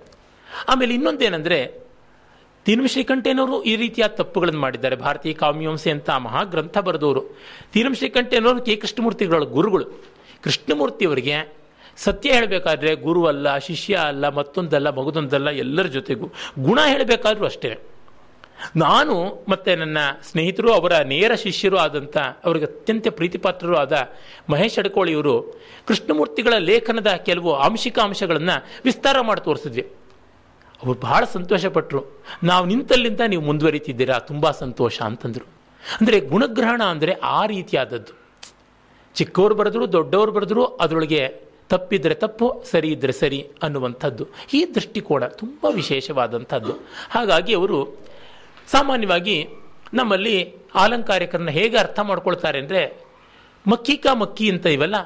[0.67, 1.80] ಆಮೇಲೆ ಇನ್ನೊಂದೇನೆಂದರೆ
[2.65, 4.95] ತೀನು ಶ್ರೀಕಂಠೇನವರು ಈ ರೀತಿಯ ತಪ್ಪುಗಳನ್ನು ಮಾಡಿದ್ದಾರೆ.
[4.95, 7.21] ಭಾರತೀಯ ಕಾಮ್ಯಂಸೆ ಅಂತ ಮಹಾ ಗ್ರಂಥ ಬರೆದವರು.
[7.73, 9.85] ತೀನು ಶ್ರೀಕಂಠೇನವರು ಕೆ ಕೃಷ್ಣಮೂರ್ತಿಗಳ ಗುರುಗಳು.
[10.43, 11.61] ಕೃಷ್ಣಮೂರ್ತಿಯವರಿಗೆ
[11.97, 16.27] ಸತ್ಯ ಹೇಳಬೇಕಾದ್ರೆ ಗುರು ಅಲ್ಲ, ಶಿಷ್ಯ ಅಲ್ಲ, ಮತ್ತೊಂದಲ್ಲ, ಮಗದೊಂದಲ್ಲ, ಎಲ್ಲರ ಜೊತೆಗೂ
[16.59, 17.79] ಗುಣ ಹೇಳಬೇಕಾದ್ರೂ ಅಷ್ಟೇ.
[18.75, 24.09] ನಾನು ಮತ್ತೆ ನನ್ನ ಸ್ನೇಹಿತರು, ಅವರ ನೇರ ಶಿಷ್ಯರು ಆದಂಥ ಅವರಿಗೆ ಅತ್ಯಂತ ಪ್ರೀತಿಪಾತ್ರರು ಆದ
[24.49, 29.87] ಮಹೇಶ್ ಅಡ್ಕೋಳಿಯವರು ಕೃಷ್ಣಮೂರ್ತಿಗಳ ಲೇಖನದ ಕೆಲವು ಆಂಶಿಕ ಅಂಶಗಳನ್ನು ವಿಸ್ತಾರ ಮಾಡಿ ತೋರಿಸಿದ್ವಿ.
[30.81, 32.01] ಅವರು ಬಹಳ ಸಂತೋಷಪಟ್ಟರು
[32.49, 34.15] ನಾವು ನಿಂತಲ್ಲಿಂದ ನೀವು ಮುಂದುವರಿತಿದ್ದೀರಾ?
[34.29, 35.45] ತುಂಬ ಸಂತೋಷ ಅಂತಂದರು.
[35.83, 38.13] ಅಂದರೆ ಗುಣಗ್ರಹಣ ಅಂದರೆ ಆ ರೀತಿಯಾದದ್ದು.
[39.15, 41.21] ಚಿಕ್ಕವ್ರು ಬರೆದ್ರು, ದೊಡ್ಡವರು ಬರೆದ್ರು, ಅದರೊಳಗೆ
[41.71, 44.23] ತಪ್ಪಿದ್ರೆ ತಪ್ಪು, ಸರಿ ಇದ್ರೆ ಸರಿ ಅನ್ನುವಂಥದ್ದು.
[44.57, 46.73] ಈ ದೃಷ್ಟಿಕೋನ ತುಂಬ ವಿಶೇಷವಾದಂಥದ್ದು.
[47.15, 47.77] ಹಾಗಾಗಿ ಅವರು
[48.67, 49.37] ಸಾಮಾನ್ಯವಾಗಿ
[49.99, 50.35] ನಮ್ಮಲ್ಲಿ
[50.83, 52.81] ಆಲಂಕಾರಿಕರನ್ನ ಹೇಗೆ ಅರ್ಥ ಮಾಡ್ಕೊಳ್ತಾರೆ ಅಂದರೆ
[53.65, 54.97] ಮಕ್ಕಿಕಾ ಮಕ್ಕಿ ಅಂತ ಇವೆಲ್ಲ,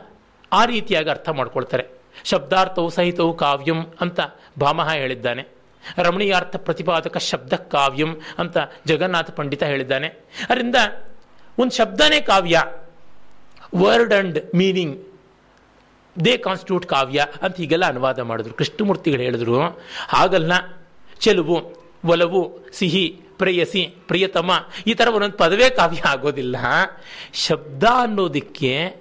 [0.52, 1.86] ಆ ರೀತಿಯಾಗಿ ಅರ್ಥ ಮಾಡ್ಕೊಳ್ತಾರೆ.
[2.32, 4.20] ಶಬ್ದಾರ್ಥವು ಸಹಿತವು ಕಾವ್ಯಂ ಅಂತ
[4.64, 5.44] ಭಾಮಹ ಹೇಳಿದ್ದಾನೆ.
[5.98, 10.08] ರಮಣೀಯಾರ್ಥ ಪ್ರತಿಪಾದಕ ಶಬ್ದ ಕಾವ್ಯಂ ಅಂತ ಜಗನ್ನಾಥ ಪಂಡಿತ ಹೇಳಿದ್ದಾನೆ.
[10.50, 10.76] ಅದರಿಂದ
[11.60, 12.64] ಒಂದು ಶಬ್ದನೇ ಕಾವ್ಯ
[13.76, 15.08] word and meaning
[16.26, 18.54] they constitute kavya ಅಂತ ಹೀಗೆಲ್ಲ ಅನುವಾದ ಮಾಡಿದ್ರು.
[18.54, 19.62] ಕೃಷ್ಣಮೂರ್ತಿಗಳು ಹೇಳಿದ್ರು
[20.08, 20.52] ಹಾಗಲ್ಲ
[21.20, 21.74] ಚೆಲುವು,
[22.06, 24.52] ಒಲವು, ಸಿಹಿ, ಪ್ರೇಯಸಿ, ಪ್ರಿಯತಮ,
[24.88, 26.56] ಈ ಥರ ಒಂದೊಂದು ಪದವೇ ಕಾವ್ಯ ಆಗೋದಿಲ್ಲ.
[27.34, 28.96] ಶಬ್ದ ಅನ್ನೋದಕ್ಕೆ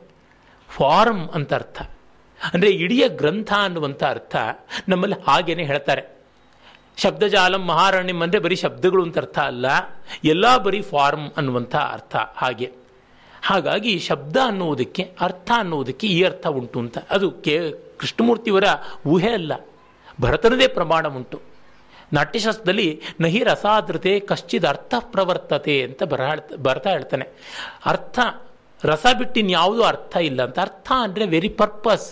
[0.68, 1.82] ಫಾರ್ಮ್ ಅಂತ ಅರ್ಥ.
[2.54, 4.36] ಅಂದರೆ ಇಡೀ ಗ್ರಂಥ ಅನ್ನುವಂಥ ಅರ್ಥ
[4.88, 6.13] ನಮ್ಮಲ್ಲಿ ಹಾಗೇನೆ ಹೇಳ್ತಾರೆ.
[6.98, 9.66] ಶಬ್ದಜಾಲಂ ಮಹಾರಾಣಿ ಅಂದರೆ ಬರೀ ಶಬ್ದಗಳು ಅಂತ ಅರ್ಥ ಅಲ್ಲ,
[10.32, 12.68] ಎಲ್ಲ ಬರೀ ಫಾರ್ಮ್ ಅನ್ನುವಂಥ ಅರ್ಥ ಹಾಗೆ.
[13.48, 16.98] ಹಾಗಾಗಿ ಶಬ್ದ ಅನ್ನುವುದಕ್ಕೆ, ಅರ್ಥ ಅನ್ನುವುದಕ್ಕೆ ಈ ಅರ್ಥ ಉಂಟು ಅಂತ.
[17.16, 17.56] ಅದು ಕೇ
[18.00, 18.68] ಕೃಷ್ಣಮೂರ್ತಿಯವರ
[19.14, 19.52] ಊಹೆ ಅಲ್ಲ,
[20.18, 21.38] ಭರತನದೇ ಪ್ರಮಾಣ ಉಂಟು.
[22.12, 22.88] ನಾಟ್ಯಶಾಸ್ತ್ರದಲ್ಲಿ
[23.20, 26.20] ನಹಿ ರಸಾದ್ರತೆ ಕಶ್ಚಿದ ಅರ್ಥ ಪ್ರವರ್ತತೆ ಅಂತ ಬರ
[26.66, 27.26] ಬರ್ತಾ ಹೇಳ್ತಾನೆ.
[27.92, 28.18] ಅರ್ಥ,
[28.82, 30.58] ರಸ ಬಿಟ್ಟಿನ್ಯಾವುದೂ ಅರ್ಥ ಇಲ್ಲ ಅಂತ.
[30.66, 32.08] ಅರ್ಥ ಅಂದರೆ very purpose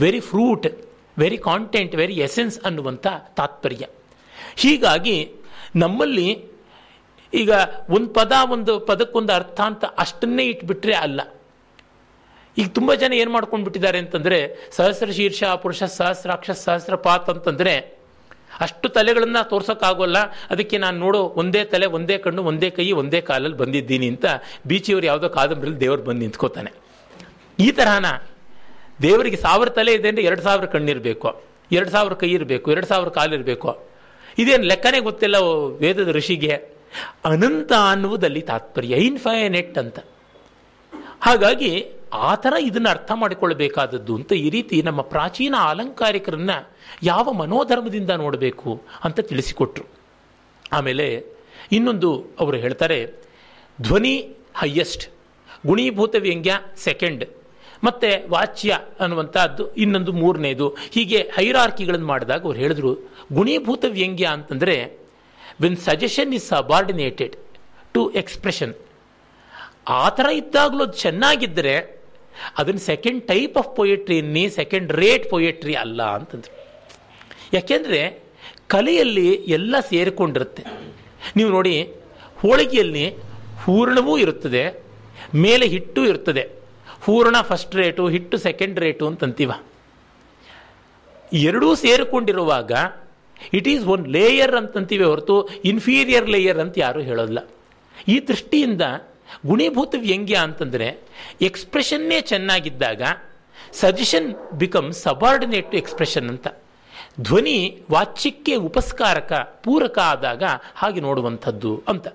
[0.00, 0.68] very fruit
[1.18, 3.06] very content very essence ಅನ್ನುವಂಥ
[3.36, 3.86] ತಾತ್ಪರ್ಯ.
[4.56, 5.32] ಹೀಗಾಗಿ
[5.76, 6.44] ನಮ್ಮಲ್ಲಿ
[7.34, 7.50] ಈಗ
[7.90, 11.20] ಒಂದು ಪದ, ಒಂದು ಪದಕ್ಕೊಂದು ಅರ್ಥ ಅಂತ ಅಷ್ಟನ್ನೇ ಇಟ್ಬಿಟ್ರೆ ಅಲ್ಲ.
[12.58, 18.02] ಈಗ ತುಂಬ ಜನ ಏನು ಮಾಡ್ಕೊಂಡು ಬಿಟ್ಟಿದ್ದಾರೆ ಅಂತಂದರೆ ಸಹಸ್ರ ಶೀರ್ಷ, ಪುರುಷ ಸಹಸ್ರಾಕ್ಷ ಸಹಸ್ರ, ಪಾತ್ ಅಂತಂದರೆ
[18.60, 20.16] ಅಷ್ಟು ತಲೆಗಳನ್ನು ತೋರ್ಸೋಕ್ಕಾಗೋಲ್ಲ.
[20.50, 24.24] ಅದಕ್ಕೆ ನಾನು ನೋಡೋ ಒಂದೇ ತಲೆ, ಒಂದೇ ಕಣ್ಣು, ಒಂದೇ ಕೈ, ಒಂದೇ ಕಾಲಲ್ಲಿ ಬಂದಿದ್ದೀನಿ ಅಂತ
[24.66, 26.72] ಬೀಚಿಯವರು ಯಾವುದೋ ಕಾದಂಬರಿಲಿ ದೇವರು ಬಂದು ನಿಂತ್ಕೋತಾನೆ.
[27.58, 28.06] ಈ ತರಹನ
[29.02, 31.28] ದೇವರಿಗೆ ಸಾವಿರ ತಲೆ ಇದೆ ಅಂದರೆ ಎರಡು ಸಾವಿರ ಕಣ್ಣಿರಬೇಕು,
[31.76, 33.70] ಎರಡು ಸಾವಿರ ಕೈ ಇರಬೇಕು, ಎರಡು ಸಾವಿರ ಕಾಲಿರಬೇಕು.
[34.42, 35.36] ಇದೇನು ಲೆಕ್ಕನೇ ಗೊತ್ತಿಲ್ಲ
[35.82, 36.54] ವೇದದ ಋಷಿಗೆ.
[37.24, 39.98] ಅನಂತ ಅನ್ನುವುದಲ್ಲಿ ತಾತ್ಪರ್ಯ ಇನ್ಫೈನೆಟ್ ಅಂತ.
[41.26, 41.72] ಹಾಗಾಗಿ
[42.28, 46.54] ಆ ಥರ ಇದನ್ನು ಅರ್ಥ ಮಾಡಿಕೊಳ್ಳಬೇಕಾದದ್ದು ಅಂತ ಈ ರೀತಿ ನಮ್ಮ ಪ್ರಾಚೀನ ಅಲಂಕಾರಿಕರನ್ನ
[47.10, 48.70] ಯಾವ ಮನೋಧರ್ಮದಿಂದ ನೋಡಬೇಕು
[49.04, 49.86] ಅಂತ ತಿಳಿಸಿಕೊಟ್ರು.
[50.72, 51.06] ಆಮೇಲೆ
[51.76, 52.10] ಇನ್ನೊಂದು
[52.40, 52.98] ಅವರು ಹೇಳ್ತಾರೆ,
[53.78, 54.16] ಧ್ವನಿ
[54.60, 55.04] ಹೈಯೆಸ್ಟ್
[55.66, 56.52] ಗುಣೀಭೂತ ವ್ಯಂಗ್ಯ
[56.88, 57.24] ಸೆಕೆಂಡ್
[57.84, 60.68] ಮತ್ತೆ ವಾಚ್ಯ ಅನ್ನುವಂಥದ್ದು ಇನ್ನೊಂದು ಮೂರನೇದು.
[60.68, 62.98] ಹೀಗೆ ಹೈರಾರ್ಕಿಗಳನ್ನು ಮಾಡಿದಾಗ ಅವ್ರು ಹೇಳಿದ್ರು,
[63.32, 64.98] ಗುಣೀಭೂತ ವ್ಯಂಗ್ಯ ಅಂತಂದರೆ
[65.60, 67.36] when suggestion is subordinated
[67.94, 68.74] to expression
[69.88, 72.02] ಆ ಥರ ಇದ್ದಾಗಲೂ ಅದು ಚೆನ್ನಾಗಿದ್ದರೆ,
[72.58, 76.52] ಅದನ್ನು ಸೆಕೆಂಡ್ ಟೈಪ್ ಆಫ್ ಪೊಯೆಟ್ರಿ ನೀ ಸೆಕೆಂಡ್ ರೇಟ್ ಪೊಯೆಟ್ರಿ ಅಲ್ಲ ಅಂತಂದ್ರು.
[77.52, 78.22] ಯಾಕೆಂದರೆ,
[78.66, 80.62] ಕಲೆಯಲ್ಲಿ ಎಲ್ಲ ಸೇರಿಕೊಂಡಿರುತ್ತೆ.
[81.36, 81.82] ನೀವು ನೋಡಿ,
[82.36, 83.10] ಹೋಳಿಗೆಯಲ್ಲಿ
[83.64, 84.84] ಹೂರಣವೂ ಇರುತ್ತದೆ,
[85.34, 86.61] ಮೇಲೆ ಹಿಟ್ಟು ಇರ್ತದೆ.
[87.04, 89.52] ಹೂರಣ ಫಸ್ಟ್ ರೇಟು ಹಿಟ್ಟು ಸೆಕೆಂಡ್ ರೇಟು ಅಂತಂತೀವ.
[91.32, 92.72] ಎರಡೂ ಸೇರಿಕೊಂಡಿರುವಾಗ
[93.52, 97.48] ಇಟ್ ಈಸ್ ಒನ್ ಲೇಯರ್ ಅಂತಂತೀವಿ ಹೊರತು ಇನ್ಫೀರಿಯರ್ ಲೇಯರ್ ಅಂತ ಯಾರೂ ಹೇಳೋದಿಲ್ಲ.
[98.08, 98.82] ಈ ದೃಷ್ಟಿಯಿಂದ
[99.46, 100.98] ಗುಣೀಭೂತ ವ್ಯಂಗ್ಯ ಅಂತಂದರೆ
[101.40, 103.02] ಎಕ್ಸ್ಪ್ರೆಷನ್ನೇ ಚೆನ್ನಾಗಿದ್ದಾಗ
[103.72, 106.48] suggestion become subordinate to expression ಅಂತ.
[107.20, 109.32] ಧ್ವನಿ ವಾಚ್ಯಕ್ಕೆ ಉಪಸ್ಕಾರಕ,
[109.64, 110.42] ಪೂರಕ ಆದಾಗ
[110.74, 112.08] ಹಾಗೆ ನೋಡುವಂಥದ್ದು ಅಂತ.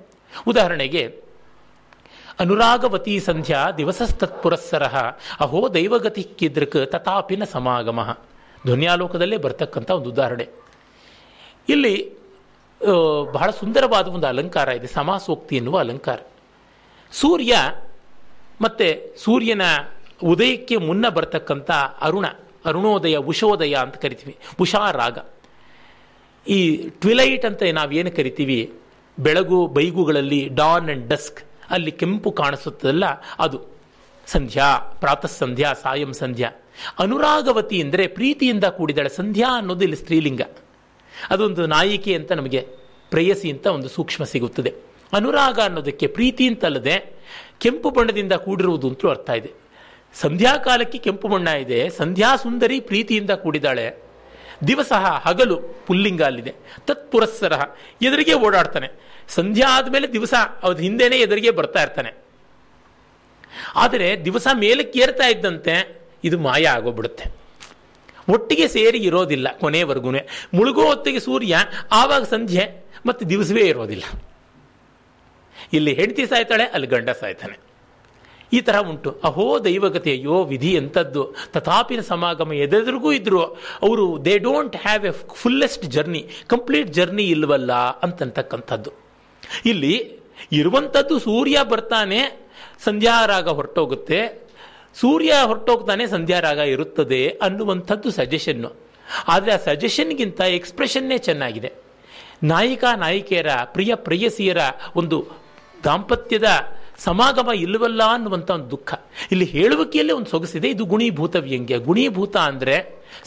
[0.47, 1.26] ಉದಾಹರಣೆಗೆ
[2.39, 4.83] ಅನುರಾಗವತಿ ಸಂಧ್ಯಾ ದಿವಸಸ್ತತ್ಪುರಸ್ಸರ.
[5.43, 7.99] ಅಹೋ ದೈವಗತಿ ಕಿದೃಕ್ ತಥಾಪಿನ ಸಮಾಗಮ.
[8.65, 10.45] ಧ್ವನ್ಯಾಲೋಕದಲ್ಲೇ ಬರ್ತಕ್ಕಂಥ ಒಂದು ಉದಾಹರಣೆ.
[11.69, 11.95] ಇಲ್ಲಿ
[13.33, 16.19] ಬಹಳ ಸುಂದರವಾದ ಒಂದು ಅಲಂಕಾರ ಇದೆ, ಸಮಾಸೋಕ್ತಿ ಎನ್ನುವ ಅಲಂಕಾರ.
[17.11, 17.53] ಸೂರ್ಯ
[18.61, 18.87] ಮತ್ತೆ
[19.23, 19.61] ಸೂರ್ಯನ
[20.23, 22.25] ಉದಯಕ್ಕೆ ಮುನ್ನ ಬರ್ತಕ್ಕಂಥ ಅರುಣ,
[22.65, 25.17] ಅರುಣೋದಯ, ಉಷೋದಯ ಅಂತ ಕರಿತೀವಿ ಉಷಾರಾಗ
[26.47, 26.59] ಈ
[27.01, 28.59] ಟ್ವಿಲೈಟ್ ಅಂತ ನಾವೇನು ಕರಿತೀವಿ,
[29.17, 31.39] ಬೆಳಗು, ಬೈಗುಗಳಲ್ಲಿ ಡಾನ್ ಅಂಡ್ ಡಸ್ಕ್
[31.69, 33.05] ಅಲ್ಲಿ ಕೆಂಪು ಕಾಣಿಸುತ್ತದಲ್ಲ
[33.39, 33.77] ಅದು.
[34.27, 36.51] ಸಂಧ್ಯಾ ಪ್ರಾತಃ ಸಂಧ್ಯಾ ಸಾಯಂ ಸಂಧ್ಯಾ.
[36.99, 39.09] ಅನುರಾಗವತಿ ಅಂದರೆ ಪ್ರೀತಿಯಿಂದ ಕೂಡಿದಳೆ.
[39.09, 40.41] ಸಂಧ್ಯಾ ಅನ್ನೋದು ಇಲ್ಲಿ ಸ್ತ್ರೀಲಿಂಗ.
[41.29, 42.67] ಅದೊಂದು ನಾಯಿಕೆ ಅಂತ ನಮಗೆ
[43.09, 44.73] ಪ್ರೇಯಸಿ ಅಂತ ಒಂದು ಸೂಕ್ಷ್ಮ ಸಿಗುತ್ತದೆ.
[45.13, 47.13] ಅನುರಾಗ ಅನ್ನೋದಕ್ಕೆ ಪ್ರೀತಿ ಅಂತಲ್ಲದೆ
[47.59, 49.51] ಕೆಂಪು ಬಣ್ಣದಿಂದ ಕೂಡಿರುವುದು ಅಂತಲೂ ಅರ್ಥ ಇದೆ.
[50.13, 51.89] ಸಂಧ್ಯಾಕಾಲಕ್ಕೆ ಕೆಂಪು ಬಣ್ಣ ಇದೆ.
[51.89, 54.03] ಸಂಧ್ಯಾ ಸುಂದರಿ ಪ್ರೀತಿಯಿಂದ ಕೂಡಿದಾಳೆ.
[54.67, 55.57] ದಿವಸ ಹಗಲು
[55.87, 56.53] ಪುಲ್ಲಿಂಗ ಅಲ್ಲಿದೆ.
[56.87, 57.53] ತತ್ಪುರಸ್ಸರ
[58.01, 58.87] ಎದುರಿಗೆ ಓಡಾಡ್ತಾನೆ.
[59.29, 60.33] ಸಂಧ್ಯಾ ಆದಮೇಲೆ ದಿವಸ
[60.63, 62.27] ಅವ್ರ ಹಿಂದೆನೇ ಎದುರಿಗೆ ಬರ್ತಾ ಇರ್ತಾನೆ.
[63.75, 67.47] ಆದರೆ ದಿವಸ ಮೇಲಕ್ಕೆ ಏರ್ತಾ ಇದ್ದಂತೆ ಇದು ಮಾಯ ಆಗೋಗ್ಬಿಡುತ್ತೆ.
[68.29, 70.11] ಒಟ್ಟಿಗೆ ಸೇರಿ ಇರೋದಿಲ್ಲ ಕೊನೆವರೆಗೂ
[70.53, 71.57] ಮುಳುಗೋ ಹೊತ್ತಿಗೆ ಸೂರ್ಯ,
[71.91, 74.03] ಆವಾಗ ಸಂಧ್ಯೆ, ಮತ್ತು ದಿವಸವೇ ಇರೋದಿಲ್ಲ.
[75.73, 77.59] ಇಲ್ಲಿ ಹೆಂಡತಿ ಸಾಯ್ತಾಳೆ, ಅಲ್ಲಿ ಗಂಡ ಸಾಯ್ತಾನೆ.
[78.53, 79.21] ಈ ತರ ಉಂಟು.
[79.23, 81.35] ಅಹೋ ದೈವಗತೆ, ಅಯ್ಯೋ ವಿಧಿ ಎಂಥದ್ದು.
[81.53, 83.43] ತಥಾಪಿನ ಸಮಾಗಮ ಎದೆದ್ರಿಗೂ ಇದ್ರು.
[83.81, 89.06] ಅವರು they don't have a fullest journey complete journey ಇಲ್ವಲ್ಲ ಅಂತಕ್ಕಂಥದ್ದು
[89.71, 89.93] ಇಲ್ಲಿ
[90.59, 92.19] ಇರುವಂಥದ್ದು ಸೂರ್ಯ ಬರ್ತಾನೆ
[92.85, 94.19] ಸಂಧ್ಯಾರಾಗ ಹೊರಟೋಗುತ್ತೆ.
[95.01, 98.69] ಸೂರ್ಯ ಹೊರಟೋಗ್ತಾನೆ ಸಂಧ್ಯಾರಾಗ ಇರುತ್ತದೆ ಅನ್ನುವಂಥದ್ದು ಸಜೆಷನ್ನು
[99.33, 101.69] ಆದರೆ ಆ ಸಜೆಷನ್ಗಿಂತ ಎಕ್ಸ್ಪ್ರೆಷನ್ನೇ ಚೆನ್ನಾಗಿದೆ.
[102.43, 104.61] ನಾಯಿಕ ನಾಯಿಕೆಯರ ಪ್ರಿಯ, ಪ್ರೇಯಸಿಯರ
[104.95, 105.17] ಒಂದು
[105.83, 106.49] ದಾಂಪತ್ಯದ
[107.05, 108.93] ಸಮಾಗಮ ಇಲ್ಲವಲ್ಲ ಅನ್ನುವಂಥ ಒಂದು ದುಃಖ.
[109.31, 111.75] ಇಲ್ಲಿ ಹೇಳುವಿಕೆಯಲ್ಲೇ ಒಂದು ಸೊಗಸಿದೆ, ಇದು ಗುಣೀಭೂತ ವ್ಯಂಗ್ಯ.
[111.89, 112.75] ಗುಣೀಭೂತ ಅಂದರೆ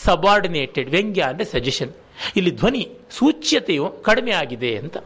[0.07, 1.93] ಸಬಾರ್ಡಿನೇಟೆಡ್ ವ್ಯಂಗ್ಯ ಅಂದರೆ ಸಜೆಷನ್
[2.39, 2.83] ಇಲ್ಲಿ ಧ್ವನಿ
[3.19, 4.97] ಸೂಚ್ಯತೆಯು ಕಡಿಮೆ ಆಗಿದೆ ಅಂತ.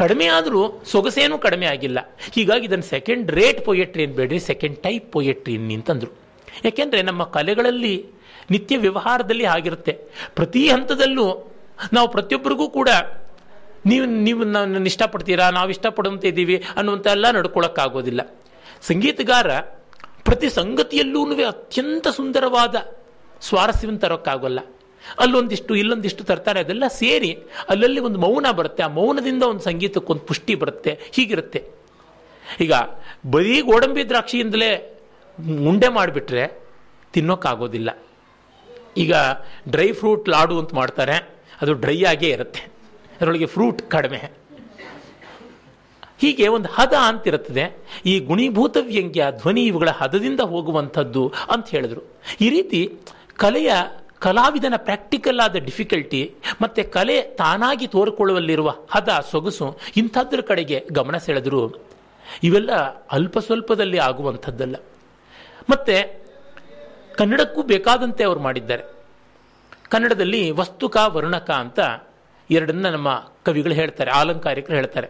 [0.00, 0.62] ಕಡಿಮೆ ಆದರೂ
[0.92, 1.98] ಸೊಗಸೇನು ಕಡಿಮೆ ಆಗಿಲ್ಲ.
[2.34, 4.40] ಹೀಗಾಗಿ ಇದನ್ನು ಸೆಕೆಂಡ್ ರೇಟ್ ಪೊಯೆಟ್ರಿ ಬೇಡ್ರಿ?
[4.50, 6.10] ಸೆಕೆಂಡ್ ಟೈಪ್ ಪೊಯೆಟ್ರಿ ಅಂತಂದರು
[6.64, 7.94] ಯಾಕೆಂದರೆ ನಮ್ಮ ಕಲೆಗಳಲ್ಲಿ,
[8.50, 9.92] ನಿತ್ಯ ವ್ಯವಹಾರದಲ್ಲಿ ಆಗಿರುತ್ತೆ
[10.34, 11.26] ಪ್ರತಿ ಹಂತದಲ್ಲೂ
[11.92, 12.90] ನಾವು ಪ್ರತಿಯೊಬ್ಬರಿಗೂ ಕೂಡ
[13.86, 15.46] ನೀವು ನೀವು ನನ್ನ ಇಷ್ಟಪಡ್ತೀರಾ?
[15.56, 18.22] ನಾವು ಇಷ್ಟಪಡುವಂತ ಇದ್ದೀವಿ ಅನ್ನುವಂಥ ಎಲ್ಲ ನಡ್ಕೊಳ್ಳೋಕ್ಕಾಗೋದಿಲ್ಲ
[18.88, 19.50] ಸಂಗೀತಗಾರ
[20.26, 21.20] ಪ್ರತಿ ಸಂಗತಿಯಲ್ಲೂ
[21.52, 22.76] ಅತ್ಯಂತ ಸುಂದರವಾದ
[23.48, 24.60] ಸ್ವಾರಸ್ಯವನ್ನು ತರೋಕ್ಕಾಗೋಲ್ಲ.
[25.18, 27.32] ಅಲ್ಲೊಂದಿಷ್ಟು ಇಲ್ಲೊಂದಿಷ್ಟು ತರ್ತಾರೆ, ಅದೆಲ್ಲ ಸೇರಿ
[27.68, 28.82] ಅಲ್ಲಲ್ಲಿ ಒಂದು ಮೌನ ಬರುತ್ತೆ.
[28.82, 31.60] ಆ ಮೌನದಿಂದ ಒಂದು ಸಂಗೀತಕ್ಕೊಂದು ಪುಷ್ಟಿ ಬರುತ್ತೆ, ಹೀಗಿರುತ್ತೆ.
[32.60, 32.72] ಈಗ
[33.30, 34.70] ಬರೀ ಗೋಡಂಬಿ ದ್ರಾಕ್ಷಿಯಿಂದಲೇ
[35.66, 36.44] ಉಂಡೆ ಮಾಡಿಬಿಟ್ರೆ
[37.12, 37.90] ತಿನ್ನೋಕ್ಕಾಗೋದಿಲ್ಲ.
[38.96, 39.14] ಈಗ
[39.68, 41.16] ಡ್ರೈ ಫ್ರೂಟ್ ಲಾಡು ಅಂತ ಮಾಡ್ತಾರೆ,
[41.60, 42.62] ಅದು ಡ್ರೈ ಆಗೇ ಇರುತ್ತೆ.
[43.14, 44.20] ಅದರೊಳಗೆ ಫ್ರೂಟ್ ಕಡಿಮೆ.
[46.20, 47.64] ಹೀಗೆ ಒಂದು ಹದ ಅಂತಿರುತ್ತದೆ.
[48.06, 52.02] ಈ ಗುಣೀಭೂತ ವ್ಯಂಗ್ಯ ಧ್ವನಿ ಇವುಗಳ ಹದದಿಂದ ಹೋಗುವಂಥದ್ದು ಅಂತ ಹೇಳಿದ್ರು.
[52.40, 52.80] ಈ ರೀತಿ
[53.36, 53.72] ಕಲೆಯ
[54.24, 56.22] ಕಲಾವಿದನ ಪ್ರಾಕ್ಟಿಕಲ್ ಆದ ಡಿಫಿಕಲ್ಟಿ
[56.62, 59.66] ಮತ್ತೆ ಕಲೆ ತಾನಾಗಿ ತೋರಿಕೊಳ್ಳುವಲ್ಲಿರುವ ಹದ, ಸೊಗಸು
[59.96, 61.60] ಇಂಥದ್ರ ಕಡೆಗೆ ಗಮನ ಸೆಳೆದ್ರು.
[62.42, 62.72] ಇವೆಲ್ಲ
[63.16, 64.76] ಅಲ್ಪ ಸ್ವಲ್ಪದಲ್ಲಿ ಆಗುವಂಥದ್ದಲ್ಲ.
[65.70, 65.96] ಮತ್ತೆ
[67.18, 68.84] ಕನ್ನಡಕ್ಕೂ ಬೇಕಾದಂತೆ ಅವರು ಮಾಡಿದ್ದಾರೆ.
[69.92, 71.78] ಕನ್ನಡದಲ್ಲಿ ವಸ್ತುಕ ವರ್ಣಕ ಅಂತ
[72.50, 73.10] ಎರಡನ್ನ ನಮ್ಮ
[73.46, 75.08] ಕವಿಗಳು ಹೇಳ್ತಾರೆ, ಆಲಂಕಾರಿಕರು ಹೇಳ್ತಾರೆ.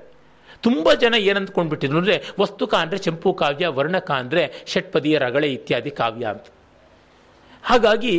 [0.66, 6.46] ತುಂಬ ಜನ ಏನಂದ್ಕೊಂಡ್ಬಿಟ್ಟಿದ್ರು ಅಂದರೆ ವಸ್ತುಕ ಅಂದರೆ ಚಂಪು ಕಾವ್ಯ ವರ್ಣಕ ಅಂದರೆ ಷಟ್ಪದಿಯ ರಗಳೆ ಇತ್ಯಾದಿ ಕಾವ್ಯ ಅಂತ.
[7.70, 8.14] ಹಾಗಾಗಿ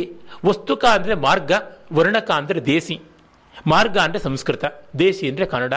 [0.48, 1.52] ವಸ್ತುಕ ಅಂದರೆ ಮಾರ್ಗ,
[1.98, 2.96] ವರ್ಣಕ ಅಂದರೆ ದೇಸಿ.
[3.72, 4.64] ಮಾರ್ಗ ಅಂದರೆ ಸಂಸ್ಕೃತ,
[5.02, 5.74] ದೇಸಿ ಅಂದರೆ ಕನ್ನಡ,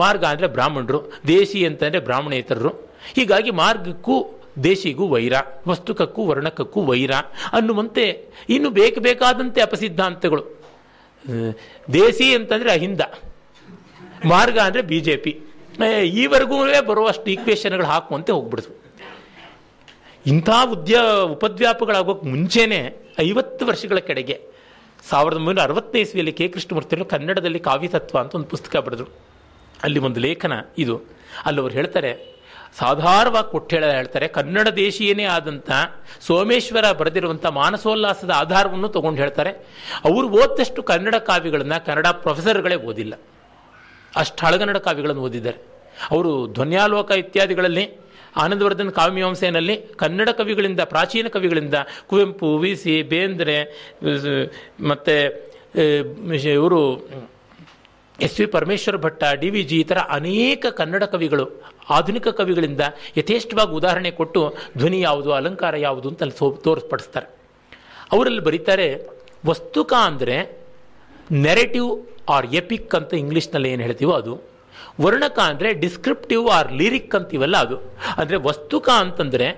[0.00, 1.00] ಮಾರ್ಗ ಅಂದರೆ ಬ್ರಾಹ್ಮಣರು,
[1.32, 2.72] ದೇಸಿ ಅಂತಂದರೆ ಬ್ರಾಹ್ಮಣೇತರರು.
[3.16, 4.16] ಹೀಗಾಗಿ ಮಾರ್ಗಕ್ಕೂ
[4.66, 5.34] ದೇಶಿಗೂ ವೈರ,
[5.70, 7.14] ವಸ್ತುಕಕ್ಕೂ ವರ್ಣಕಕ್ಕೂ ವೈರ
[7.58, 8.04] ಅನ್ನುವಂತೆ
[8.54, 10.44] ಇನ್ನು ಬೇಕು ಬೇಕಾದಂತೆ ಅಪಸಿದ್ಧಾಂತಗಳು.
[11.98, 13.02] ದೇಸಿ ಅಂತಂದರೆ ಅಹಿಂದ,
[14.32, 15.32] ಮಾರ್ಗ ಅಂದರೆ ಬಿ ಜೆ ಪಿ
[16.22, 16.58] ಈವರೆಗೂ
[16.90, 18.70] ಬರುವಷ್ಟು ಈಕ್ವೇಶನ್ಗಳು ಹಾಕುವಂತೆ ಹೋಗ್ಬಿಡ್ತು.
[20.24, 20.96] ಇಂಥ ಉದ್ಯ
[21.34, 22.80] ಉಪದ್ವ್ಯಾಪಗಳಾಗೋಕ್ಕೆ ಮುಂಚೆನೇ
[23.20, 24.44] ಐವತ್ತು ವರ್ಷಗಳ ಕಡೆಗೆ
[25.10, 29.06] ಸಾವಿರದ ಒಂಬೈನೂರ ಅರವತ್ತನೇ ಇಸ್ವಿಯಲ್ಲಿ ಕೆ ಕೃಷ್ಣಮೂರ್ತಿಗಳು ಕನ್ನಡದಲ್ಲಿ ಕಾವ್ಯತತ್ವ ಅಂತ ಒಂದು ಪುಸ್ತಕ ಬರೆದರು.
[29.82, 31.02] ಅಲ್ಲಿ ಒಂದು ಲೇಖನ ಇದು.
[31.44, 32.36] ಅಲ್ಲಿ ಅವರು ಹೇಳ್ತಾರೆ
[32.78, 35.70] ಸಾಧಾರಣವಾಗಿ ಕೊಟ್ಟು ಹೇಳ ಹೇಳ್ತಾರೆ, ಕನ್ನಡ ದೇಶೀಯನೇ ಆದಂಥ
[36.20, 39.50] ಸೋಮೇಶ್ವರ ಬರೆದಿರುವಂಥ ಮಾನಸೋಲ್ಲಾಸದ ಆಧಾರವನ್ನು ತಗೊಂಡು ಹೇಳ್ತಾರೆ,
[40.04, 43.14] ಅವರು ಓದ್ದಷ್ಟು ಕನ್ನಡ ಕಾವ್ಯಗಳನ್ನು ಕನ್ನಡ ಪ್ರೊಫೆಸರ್ಗಳೇ ಓದಿಲ್ಲ.
[44.16, 45.58] ಅಷ್ಟು ಹಳಗನ್ನಡ ಕಾವ್ಯಗಳನ್ನು ಓದಿದ್ದಾರೆ.
[46.10, 48.05] ಅವರು ಧ್ವನ್ಯಾಲೋಕ ಇತ್ಯಾದಿಗಳಲ್ಲಿ
[48.42, 51.76] ಆನಂದವರ್ಧನ್ ಕಾವ್ಯಮೀಮಾಂಸೆಯಲ್ಲಿ ಕನ್ನಡ ಕವಿಗಳಿಂದ, ಪ್ರಾಚೀನ ಕವಿಗಳಿಂದ
[52.10, 53.56] ಕುವೆಂಪು, ವಿ ಸಿ, ಬೇಂದ್ರೆ
[54.90, 55.16] ಮತ್ತು
[56.56, 56.80] ಇವರು,
[58.26, 61.46] S V Parameshwara Bhatta, D V G ಈ ಥರ ಅನೇಕ ಕನ್ನಡ ಕವಿಗಳು
[61.96, 62.82] ಆಧುನಿಕ ಕವಿಗಳಿಂದ
[63.20, 64.42] ಯಥೇಷ್ಟವಾಗಿ ಉದಾಹರಣೆ ಕೊಟ್ಟು
[64.80, 66.36] ಧ್ವನಿ ಯಾವುದು, ಅಲಂಕಾರ ಯಾವುದು ಅಂತ ಅಲ್ಲಿ
[66.66, 67.28] ತೋರಿಸ್ಪಡಿಸ್ತಾರೆ.
[68.14, 68.88] ಅವರಲ್ಲಿ ಬರೀತಾರೆ,
[69.50, 70.36] ವಸ್ತುಕ ಅಂದರೆ
[71.46, 71.90] ನೆರೆಟಿವ್
[72.34, 74.34] ಆರ್ ಎಪಿಕ್ ಅಂತ ಇಂಗ್ಲೀಷ್ನಲ್ಲಿ ಏನು ಹೇಳ್ತೀವೋ ಅದು.
[75.04, 77.76] ವರ್ಣಕ ಅಂದರೆ ಡಿಸ್ಕ್ರಿಪ್ಟಿವ್ ಆರ್ ಲಿರಿಕ್ ಅಂತೀವಲ್ಲ ಅದು.
[78.20, 79.48] ಅಂದರೆ ವಸ್ತುಕ ಅಂತಂದರೆ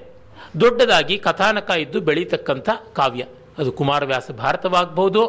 [0.62, 3.22] ದೊಡ್ಡದಾಗಿ ಕಥಾನಕ ಇದ್ದು ಬೆಳೀತಕ್ಕಂಥ ಕಾವ್ಯ.
[3.60, 5.22] ಅದು ಕುಮಾರವ್ಯಾಸ ಭಾರತವಾಗಬಹುದು,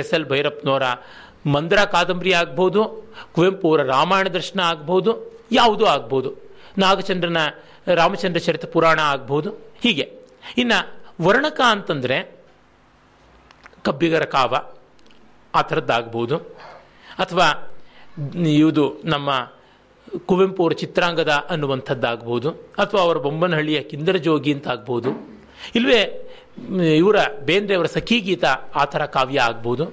[0.00, 0.86] ಎಸ್ ಎಲ್ ಭೈರಪ್ಪನವರ
[1.54, 2.82] ಮಂದ್ರ ಕಾದಂಬರಿ ಆಗ್ಬೋದು
[3.34, 5.12] ಕುವೆಂಪು ಅವರ ರಾಮಾಯಣ ದರ್ಶನ ಆಗ್ಬೋದು
[5.58, 6.30] ಯಾವುದೂ ಆಗ್ಬೋದು
[6.82, 7.40] ನಾಗಚಂದ್ರನ,
[8.00, 9.50] ರಾಮಚಂದ್ರ ಚರಿತ ಪುರಾಣ ಆಗ್ಬೋದು
[9.84, 10.06] ಹೀಗೆ.
[10.62, 10.78] ಇನ್ನು
[11.26, 12.16] ವರ್ಣಕ ಅಂತಂದರೆ
[13.86, 14.54] ಕಬ್ಬಿಗರ ಕಾವ,
[15.54, 16.36] ಆ ಥರದ್ದಾಗ್ಬೋದು
[17.24, 17.46] ಅಥವಾ
[18.66, 19.30] ಇದು ನಮ್ಮ
[20.28, 22.48] ಕುವೆಂಪು ಅವರ ಚಿತ್ರಾಂಗದ ಅನ್ನುವಂಥದ್ದಾಗ್ಬೋದು,
[22.82, 25.10] ಅಥವಾ ಅವರ ಬೊಮ್ಮನಹಳ್ಳಿಯ ಕಿಂದರ ಜೋಗಿ ಅಂತ ಆಗ್ಬೋದು
[25.78, 26.00] ಇಲ್ಲವೇ
[27.00, 27.16] ಇವರ
[27.48, 28.44] ಬೇಂದ್ರೆಯವರ ಸಖೀಗೀತ
[28.80, 29.84] ಆ ಥರ ಕಾವ್ಯ ಆಗ್ಬೋದು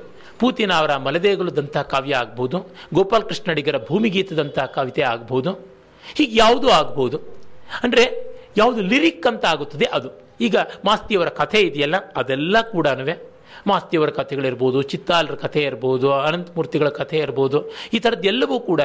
[0.41, 2.57] ಪೂತಿನ ಅವರ ಮಲದೇಗುಲದಂಥ ಕಾವ್ಯ ಆಗ್ಬೋದು
[2.97, 5.51] ಗೋಪಾಲ್ ಕೃಷ್ಣಡಿಗರ ಭೂಮಿಗೀತದಂಥ ಕವಿತೆ ಆಗ್ಬೋದು,
[6.17, 7.17] ಹೀಗೆ ಯಾವುದು ಆಗ್ಬೋದು.
[7.85, 8.05] ಅಂದರೆ
[8.61, 10.09] ಯಾವುದು ಲಿರಿಕ್ ಅಂತ ಆಗುತ್ತದೆ ಅದು.
[10.47, 10.55] ಈಗ
[10.87, 12.87] ಮಾಸ್ತಿಯವರ ಕಥೆ ಇದೆಯಲ್ಲ, ಅದೆಲ್ಲ ಕೂಡ
[13.71, 17.59] ಮಾಸ್ತಿಯವರ ಕಥೆಗಳಿರ್ಬೋದು ಚಿತ್ತಾಲರ ಕಥೆ ಇರ್ಬೋದು ಅನಂತಮೂರ್ತಿಗಳ ಕಥೆ ಇರ್ಬೋದು,
[17.95, 18.81] ಈ ಥರದ್ದೆಲ್ಲವೂ ಕೂಡ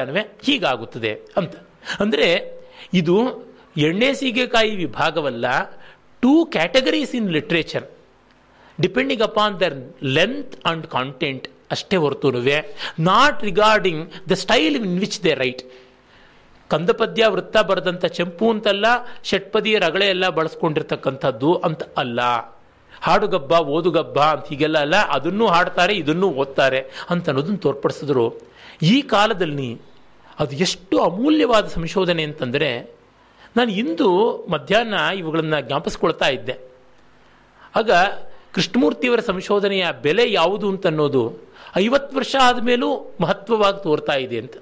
[0.47, 1.11] ಹೀಗಾಗುತ್ತದೆ
[1.41, 1.55] ಅಂತ.
[2.03, 2.27] ಅಂದರೆ
[3.01, 3.15] ಇದು
[3.87, 5.45] ಎಣ್ಣೆ ಸೀಗೆಕಾಯಿ ವಿಭಾಗವಲ್ಲ
[6.23, 7.85] two categories in literature
[8.83, 9.77] depending upon their
[10.17, 11.45] length and content
[11.75, 12.57] ಅಷ್ಟೇ ಹೊರತುನುವೆ.
[13.09, 15.63] Not regarding the style in which they write
[16.71, 18.85] ಕಂದಪದ್ಯ ವೃತ್ತ ಬರೆದಂಥ ಚೆಂಪು ಅಂತಲ್ಲ
[19.29, 22.19] ಷಟ್ಪದಿ ರಗಳೆ ಎಲ್ಲ ಬಳಸ್ಕೊಂಡಿರ್ತಕ್ಕಂಥದ್ದು ಅಂತ ಅಲ್ಲ.
[23.01, 28.33] ಹಾಡುಗಬ್ಬ, ಓದುಗಬ್ಬ ಅಂತ ಹೀಗೆಲ್ಲ ಅಲ್ಲ, ಅದನ್ನು ಹಾಡ್ತಾರೆ, ಇದನ್ನು ಓದ್ತಾರೆ ಅಂತ ಅನ್ನೋದನ್ನು ತೋರ್ಪಡಿಸಿದ್ರು.
[28.81, 29.81] ಈ ಕಾಲದಲ್ಲಿ
[30.39, 32.99] ಅದು ಎಷ್ಟು ಅಮೂಲ್ಯವಾದ ಸಂಶೋಧನೆ ಅಂತಂದರೆ,
[33.57, 36.57] ನಾನು ಇಂದು ಮಧ್ಯಾಹ್ನ ಇವುಗಳನ್ನು ಜ್ಞಾಪಿಸ್ಕೊಳ್ತಾ ಇದ್ದೆ.
[37.75, 37.91] ಆಗ
[38.53, 41.33] ಕೃಷ್ಣಮೂರ್ತಿಯವರ ಸಂಶೋಧನೆಯ ಬೆಲೆ ಯಾವುದು ಅಂತ ಅನ್ನೋದು
[41.77, 44.53] ಐವತ್ತು ವರ್ಷ ಆದಮೇಲೂ ಮಹತ್ವವಾಗಿ ತೋರ್ತಾ ಇದೆ ಅಂತ.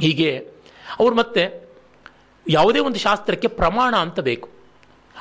[0.00, 0.38] ಹೀಗೆ
[1.00, 1.68] ಅವರು ಮತ್ತೆ
[2.48, 4.48] ಯಾವುದೇ ಒಂದು ಶಾಸ್ತ್ರಕ್ಕೆ ಪ್ರಮಾಣ ಅಂತ ಬೇಕು.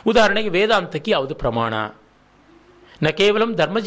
[0.07, 1.73] ಉದಾಹರಣೆಗೆ ವೇದಾಂತಕ್ಕೆ ಯಾವುದು ಪ್ರಮಾಣ?
[3.03, 3.77] ನ ಕೇವಲ ಧರ್ಮ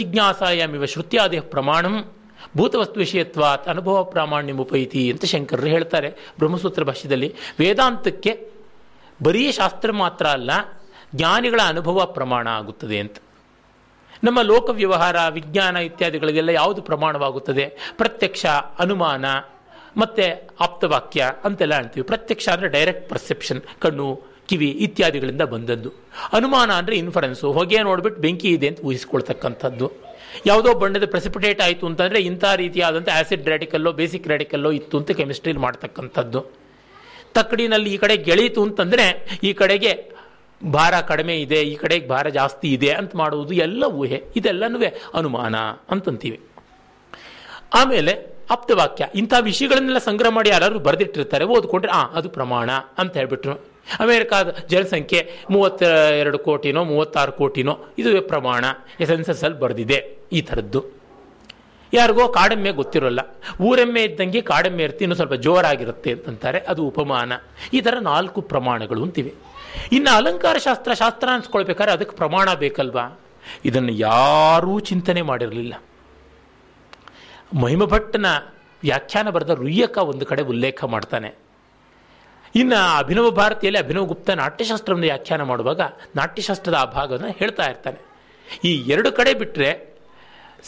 [0.85, 2.13] ಶ್ರುತ್ಯಾದೇ ಪ್ರಮಾಣಂ
[2.57, 7.35] ಭೂತವಸ್ತು ವಿಷಯತ್ವಾತ್ ಅನುಭವ ಪ್ರಾಮಾಣ್ಯ ಉಪೈತಿ ಅಂತ ಶಂಕರರು ಹೇಳ್ತಾರೆ ಬ್ರಹ್ಮಸೂತ್ರ ಭಾಷ್ಯದಲ್ಲಿ.
[7.59, 8.51] ವೇದಾಂತಕ್ಕೆ
[9.23, 10.51] ಬರೀ ಶಾಸ್ತ್ರ ಮಾತ್ರ ಅಲ್ಲ,
[11.15, 13.17] ಜ್ಞಾನಿಗಳ ಅನುಭವ ಪ್ರಮಾಣ ಆಗುತ್ತದೆ ಅಂತ.
[14.25, 17.95] ನಮ್ಮ ಲೋಕ ವ್ಯವಹಾರ, ವಿಜ್ಞಾನ ಇತ್ಯಾದಿಗಳಿಗೆಲ್ಲ ಯಾವುದು ಪ್ರಮಾಣವಾಗುತ್ತದೆ?
[17.97, 18.47] ಪ್ರತ್ಯಕ್ಷ,
[18.79, 19.25] ಅನುಮಾನ,
[19.97, 22.07] ಮತ್ತು ಆಪ್ತವಾಕ್ಯ ಅಂತೆಲ್ಲ ಅಂತೀವಿ.
[22.07, 25.93] ಪ್ರತ್ಯಕ್ಷ ಅಂದರೆ ಡೈರೆಕ್ಟ್ ಪರ್ಸೆಪ್ಷನ್ ಕಣ್ಣು ಕಿವಿ ಇತ್ಯಾದಿಗಳಿಂದ ಬಂದದ್ದು.
[26.33, 29.93] ಅನುಮಾನ ಅಂದರೆ ಇನ್ಫರೆನ್ಸು ಹೊಗೆ ನೋಡ್ಬಿಟ್ಟು ಬೆಂಕಿ ಇದೆ ಅಂತ ಊಹಿಸ್ಕೊಳ್ತಕ್ಕಂಥದ್ದು.
[30.47, 36.47] ಯಾವುದೋ ಬಣ್ಣದ ಪ್ರೆಸಿಪಿಟೇಟ್ ಆಯಿತು ಅಂತಂದರೆ ಇಂಥ ರೀತಿಯಾದಂಥ ಆ್ಯಸಿಡ್ ರ್ಯಾಡಿಕಲ್ಲೋ ಬೇಸಿಕ್ ರ್ಯಾಡಿಕಲ್ಲೋ ಇತ್ತು ಅಂತ ಕೆಮಿಸ್ಟ್ರಿಲಿ ಮಾಡ್ತಕ್ಕಂಥದ್ದು.
[37.35, 40.15] ತಕ್ಕಡಿನಲ್ಲಿ ಈ ಕಡೆ ಗೆಳೀತು ಅಂತಂದರೆ ಈ ಕಡೆಗೆ
[40.73, 44.23] ಭಾರ ಕಡಿಮೆ ಇದೆ, ಈ ಕಡೆಗೆ ಭಾರ ಜಾಸ್ತಿ ಇದೆ ಅಂತ ಮಾಡುವುದು ಎಲ್ಲ ಊಹೆ.
[44.37, 44.79] ಇದೆಲ್ಲನೂ
[45.15, 45.55] ಅನುಮಾನ
[45.91, 46.41] ಅಂತಂತೀವಿ.
[47.75, 49.09] ಆಮೇಲೆ ಆಪ್ತವಾಕ್ಯ.
[49.15, 53.74] ಇಂಥ ವಿಷಯಗಳನ್ನೆಲ್ಲ ಸಂಗ್ರಹ ಮಾಡಿ ಯಾರು ಬರೆದಿಟ್ಟಿರ್ತಾರೆ, ಓದ್ಕೊಂಡ್ರೆ, ಆ, ಅದು ಪ್ರಮಾಣ ಅಂತ ಹೇಳ್ಬಿಟ್ರು.
[54.01, 55.83] ಅಮೇರಿಕಾದ ಜನಸಂಖ್ಯೆ ಮೂವತ್ತ
[56.19, 58.65] ಎರಡು ಕೋಟಿನೋ, ಮೂವತ್ತಾರು ಕೋಟಿನೋ ಇದು ಪ್ರಮಾಣ
[59.07, 60.85] ಸೆನ್ಸಸ್ಸಲ್ಲಿ ಬರೆದಿದೆ ಈ ಥರದ್ದು.
[61.93, 63.21] ಯಾರಿಗೋ ಕಾಡೆಮ್ಮೆ ಗೊತ್ತಿರೋಲ್ಲ.
[63.61, 66.59] ಊರೆಮ್ಮೆ ಇದ್ದಂಗೆ ಕಾಡೆಮ್ಮೆ ಇರ್ತಿ, ಇನ್ನೂ ಸ್ವಲ್ಪ ಜೋರಾಗಿರುತ್ತೆ ಅಂತಂತಾರೆ.
[66.59, 67.33] ಅದು ಉಪಮಾನ.
[67.73, 69.33] ಈ ಥರ ನಾಲ್ಕು ಪ್ರಮಾಣಗಳು ಅಂತಿವೆ.
[69.93, 73.21] ಇನ್ನು ಅಲಂಕಾರ ಶಾಸ್ತ್ರ ಶಾಸ್ತ್ರ ಅನ್ಸ್ಕೊಳ್ಬೇಕಾದ್ರೆ ಅದಕ್ಕೆ ಪ್ರಮಾಣ ಬೇಕಲ್ವಾ?
[73.65, 75.75] ಇದನ್ನು ಯಾರೂ ಚಿಂತನೆ ಮಾಡಿರಲಿಲ್ಲ.
[77.63, 78.27] ಮಹಿಮಭಟ್ಟನ
[78.83, 81.44] ವ್ಯಾಖ್ಯಾನ ಬರೆದ ರುಯ್ಯಕ ಒಂದು ಕಡೆ ಉಲ್ಲೇಖ ಮಾಡ್ತಾನೆ.
[82.61, 85.83] ಇನ್ನು ಅಭಿನವ ಭಾರತಿಯಲ್ಲಿ ಅಭಿನವ ಗುಪ್ತ ನಾಟ್ಯಶಾಸ್ತ್ರವನ್ನು ವ್ಯಾಖ್ಯಾನ ಮಾಡುವಾಗ
[86.19, 88.01] ನಾಟ್ಯಶಾಸ್ತ್ರದ ಆ ಭಾಗವನ್ನು ಹೇಳ್ತಾ ಇರ್ತಾನೆ.
[88.65, 89.71] ಈ ಎರಡು ಕಡೆ ಬಿಟ್ಟರೆ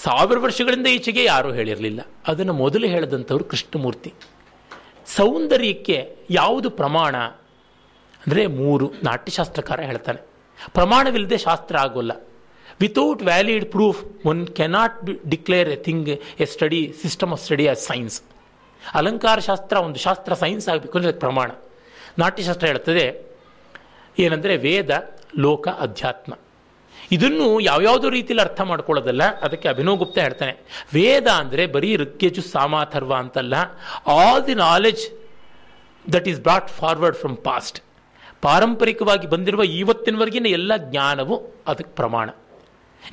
[0.04, 2.00] ಸಾವಿರ ವರ್ಷಗಳಿಂದ ಈಚೆಗೆ ಯಾರೂ ಹೇಳಿರಲಿಲ್ಲ.
[2.30, 4.10] ಅದನ್ನು ಮೊದಲು ಹೇಳಿದಂಥವ್ರು ಕೃಷ್ಣಮೂರ್ತಿ.
[5.16, 5.98] ಸೌಂದರ್ಯಕ್ಕೆ
[6.30, 7.16] ಯಾವುದು ಪ್ರಮಾಣ
[8.22, 10.20] ಅಂದರೆ ಮೂರು ನಾಟ್ಯಶಾಸ್ತ್ರಕಾರ ಹೇಳ್ತಾನೆ.
[10.76, 12.12] ಪ್ರಮಾಣವಿಲ್ಲದೆ ಶಾಸ್ತ್ರ ಆಗೋಲ್ಲ.
[12.80, 14.00] Without valid proof
[14.30, 16.08] one cannot be declare a thing
[16.44, 18.16] a study system of study as science
[19.00, 21.50] ಅಲಂಕಾರ ಶಾಸ್ತ್ರ ಒಂದು ಶಾಸ್ತ್ರ ಸೈನ್ಸ್ ಆಗಬೇಕು ಅಂದರೆ ಪ್ರಮಾಣ.
[22.22, 23.06] ನಾಟ್ಯಶಾಸ್ತ್ರ ಹೇಳ್ತದೆ
[24.24, 24.90] ಏನಂದರೆ ವೇದ
[25.44, 26.32] ಲೋಕ ಅಧ್ಯಾತ್ಮ.
[27.14, 30.54] ಇದನ್ನು ಯಾವ್ಯಾವುದೋ ರೀತಿಯಲ್ಲಿ ಅರ್ಥ ಮಾಡ್ಕೊಳ್ಳೋದಲ್ಲ, ಅದಕ್ಕೆ ಅಭಿನವ್ ಗುಪ್ತ ಹೇಳ್ತಾನೆ,
[30.96, 33.54] ವೇದ ಅಂದರೆ ಬರೀ ಋಗ್ಯಜು ಸಾಮಾಥರ್ವ ಅಂತಲ್ಲ
[34.16, 35.02] all the knowledge
[36.14, 37.78] that is brought forward from past
[38.46, 41.36] ಪಾರಂಪರಿಕವಾಗಿ ಬಂದಿರುವ ಇವತ್ತಿನವರೆಗಿನ ಎಲ್ಲ ಜ್ಞಾನವು
[41.70, 42.28] ಅದಕ್ಕೆ ಪ್ರಮಾಣ.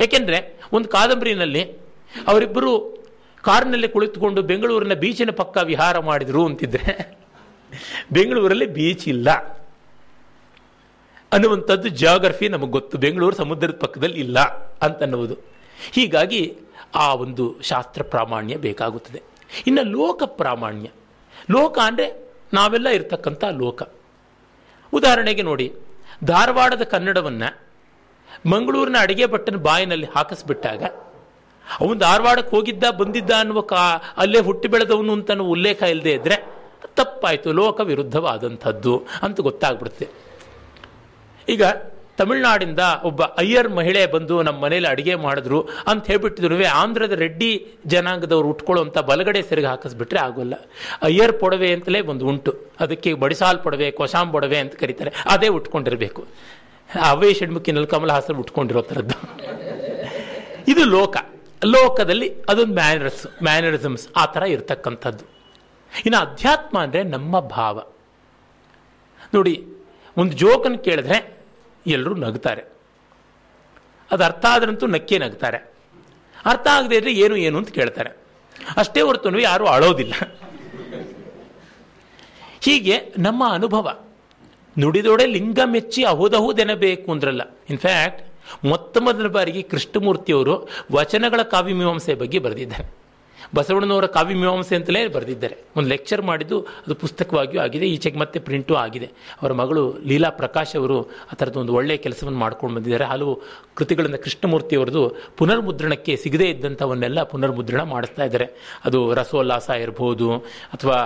[0.03, 0.39] ಏಕೆಂದರೆ
[0.75, 1.63] ಒಂದು ಕಾದಂಬರಿನಲ್ಲಿ
[2.31, 2.71] ಅವರಿಬ್ಬರು
[3.47, 6.93] ಕಾರ್ನಲ್ಲಿ ಕುಳಿತುಕೊಂಡು ಬೆಂಗಳೂರಿನ ಬೀಚಿನ ಪಕ್ಕ ವಿಹಾರ ಮಾಡಿದರು ಅಂತಿದ್ರೆ
[8.11, 9.29] ಬೆಂಗಳೂರಲ್ಲಿ ಬೀಚ್ ಇಲ್ಲ.
[11.33, 12.97] ಅನ್ನುವಂಥದ್ದು ಜಿಯೋಗ್ರಫಿ ನಮಗೆ ಗೊತ್ತು.
[12.97, 14.39] ಬೆಂಗಳೂರು ಸಮುದ್ರದ ಪಕ್ಕದಲ್ಲಿ ಇಲ್ಲ
[14.81, 15.33] ಅಂತನ್ನುವುದು.
[15.91, 16.57] ಹೀಗಾಗಿ
[16.95, 19.21] ಆ ಒಂದು ಶಾಸ್ತ್ರ ಪ್ರಾಮಾಣ್ಯ ಬೇಕಾಗುತ್ತದೆ.
[19.67, 20.89] ಇನ್ನು ಲೋಕ ಪ್ರಾಮಾಣ್ಯ.
[21.51, 23.83] ಲೋಕ ಅಂದರೆ ನಾವೆಲ್ಲ ಇರ್ತಕ್ಕಂಥ ಲೋಕ.
[24.93, 25.73] ಉದಾಹರಣೆಗೆ ನೋಡಿ,
[26.23, 27.49] ಧಾರವಾಡದ ಕನ್ನಡವನ್ನು
[28.49, 30.83] ಮಂಗಳೂರಿನ ಅಡಿಗೆ ಭಟ್ಟನ ಬಾಯಿನಲ್ಲಿ ಹಾಕಿಸ್ಬಿಟ್ಟಾಗ
[31.79, 36.62] ಅವನು ಧಾರವಾಡಕ್ಕೆ ಹೋಗಿದ್ದ ಬಂದಿದ್ದ ಅನ್ನುವ ಕಾ, ಅಲ್ಲೇ ಹುಟ್ಟಿ ಬೆಳೆದವನು ಅಂತ ಉಲ್ಲೇಖ ಇಲ್ಲದೆ ಇದ್ರೆ
[36.95, 40.07] ತಪ್ಪಾಯಿತು, ಲೋಕ ವಿರುದ್ಧವಾದಂಥದ್ದು ಅಂತ ಗೊತ್ತಾಗ್ಬಿಡುತ್ತೆ.
[41.49, 41.63] ಈಗ
[42.17, 48.97] ತಮಿಳ್ನಾಡಿಂದ ಒಬ್ಬ ಅಯ್ಯರ್ ಮಹಿಳೆ ಬಂದು ನಮ್ಮ ಮನೇಲಿ ಅಡುಗೆ ಮಾಡಿದ್ರು ಅಂತ ಹೇಳ್ಬಿಟ್ಟಿದ್ರು ಆಂಧ್ರದ ರೆಡ್ಡಿ ಜನಾಂಗದವ್ರು ಉಟ್ಕೊಳ್ಳುವಂಥ
[48.97, 50.53] ಬಲಗಡೆ ಸೆರೆಗೆ ಹಾಕಿಸ್ಬಿಟ್ರೆ ಆಗೋಲ್ಲ.
[51.01, 52.59] ಅಯ್ಯರ್ ಪೊಡವೆ ಅಂತಲೇ ಒಂದು ಉಂಟು.
[52.79, 55.11] ಅದಕ್ಕೆ ಬಡಿಸಾಲ್ ಪೊಡವೆ ಕೊಸಾಂ ಪೊಡವೆ ಅಂತ ಕರೀತಾರೆ.
[55.25, 56.27] ಅದೇ ಉಟ್ಕೊಂಡಿರಬೇಕು.
[57.03, 59.17] ಅವೇ ಷಣ್ಮುಖಿನಲ್ಲಿ ಕಮಲ ಹಾಸನ ಉಟ್ಕೊಂಡಿರೋ ಥರದ್ದು.
[60.67, 61.17] ಇದು ಲೋಕ.
[61.65, 65.32] ಲೋಕದಲ್ಲಿ ಅದೊಂದು ಮ್ಯಾನರ್ಸ್ ಮ್ಯಾನರಿಸಮ್ಸ್ ಆ ಥರ ಇರ್ತಕ್ಕಂಥದ್ದು.
[65.99, 67.83] ಇನ್ನು ಅಧ್ಯಾತ್ಮ ಅಂದರೆ ನಮ್ಮ ಭಾವ.
[69.33, 69.67] ನೋಡಿ,
[70.17, 71.37] ಒಂದು ಜೋಕನ್ನು ಕೇಳಿದ್ರೆ
[71.87, 72.63] ಎಲ್ಲರೂ ನಗ್ತಾರೆ.
[74.11, 75.57] ಅದು ಅರ್ಥ ಆದ್ರಂತೂ ನಕ್ಕೇ ನಗ್ತಾರೆ.
[76.45, 78.09] ಅರ್ಥ ಆಗದೆ ಇದ್ರೆ ಏನು ಏನು ಅಂತ ಕೇಳ್ತಾರೆ.
[78.77, 80.13] ಅಷ್ಟೇ ಹೊರತು ಯಾರೂ ಅಳೋದಿಲ್ಲ.
[82.61, 84.03] ಹೀಗೆ ನಮ್ಮ ಅನುಭವ.
[84.79, 87.41] ನುಡಿದೊಡೆ ಲಿಂಗ ಮೆಚ್ಚಿ ಅಹುದಹುದೆನಬೇಕು ಅಂದ್ರಲ್ಲ.
[87.69, 88.33] ಇನ್ಫ್ಯಾಕ್ಟ್
[88.65, 93.02] ಮೊತ್ತ ಮೊದಲ ಬಾರಿಗೆ ಕೃಷ್ಣಮೂರ್ತಿಯವರು ವಚನಗಳ ಕಾವ್ಯಮೀಮಾಂಸೆ ಬಗ್ಗೆ ಬರೆದಿದ್ದಾರೆ.
[93.55, 95.55] ಬಸವಣ್ಣನವರ ಕಾವ್ಯ ಮೀಮಾಂಸೆ ಅಂತಲೇ ಬರೆದಿದ್ದಾರೆ.
[95.77, 99.09] ಒಂದು ಲೆಕ್ಚರ್ ಮಾಡಿದ್ದು ಅದು ಪುಸ್ತಕವಾಗಿಯೂ ಆಗಿದೆ, ಈಚೆಗೆ ಮತ್ತೆ ಪ್ರಿಂಟೂ ಆಗಿದೆ.
[99.41, 100.97] ಅವರ ಮಗಳು ಲೀಲಾ ಪ್ರಕಾಶ್ ಅವರು
[101.31, 103.07] ಆ ಥರದ್ದು ಒಂದು ಒಳ್ಳೆಯ ಕೆಲಸವನ್ನು ಮಾಡ್ಕೊಂಡು ಬಂದಿದ್ದಾರೆ.
[103.13, 103.33] ಹಲವು
[103.75, 105.03] ಕೃತಿಗಳನ್ನು ಕೃಷ್ಣಮೂರ್ತಿಯವರದು
[105.37, 108.49] ಪುನರ್ಮುದ್ರಣಕ್ಕೆ ಸಿಗದೇ ಇದ್ದಂಥವನ್ನೆಲ್ಲ ಪುನರ್ಮುದ್ರಣ ಮಾಡಿಸ್ತಾ ಇದ್ದಾರೆ.
[108.85, 110.29] ಅದು ರಸೋಲ್ಲಾಸ ಇರ್ಬೋದು,
[110.75, 110.99] ಅಥವಾ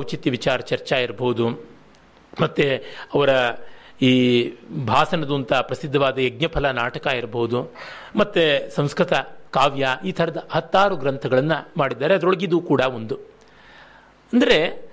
[0.00, 1.48] ಔಚಿತ್ಯ ವಿಚಾರ ಚರ್ಚಾ ಇರ್ಬೋದು.
[2.40, 2.64] ಮತ್ತು
[3.14, 3.30] ಅವರ
[4.08, 4.12] ಈ
[4.86, 7.60] ಭಾಸನದಂಥ ಪ್ರಸಿದ್ಧವಾದ ಯಜ್ಞಫಲ ನಾಟಕ ಇರಬಹುದು
[8.16, 8.42] ಮತ್ತು
[8.74, 9.12] ಸಂಸ್ಕೃತ
[9.50, 12.14] ಕಾವ್ಯ ಈ ಥರದ ಹತ್ತಾರು ಗ್ರಂಥಗಳನ್ನು ಮಾಡಿದ್ದಾರೆ.
[12.14, 13.14] ಅದರೊಳಗಿದು ಕೂಡ ಒಂದು.
[14.32, 14.88] ಅಂದರೆ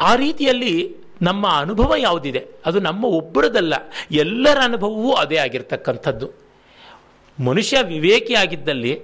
[0.00, 2.46] ಆ ರೀತಿಯಲ್ಲಿ ನಮ್ಮ ಅನುಭವ ಯಾವುದಿದೆ?
[2.66, 3.74] ಅದು ನಮ್ಮ ಒಬ್ಬರದಲ್ಲ.
[4.10, 6.30] ಎಲ್ಲರ ಅನುಭವವೂ ಅದೇ ಆಗಿರ್ತಕ್ಕಂಥದ್ದು.
[7.44, 9.02] ಮನುಷ್ಯ ವಿವೇಕಿಯಾಗಿದ್ದಲ್ಲಿ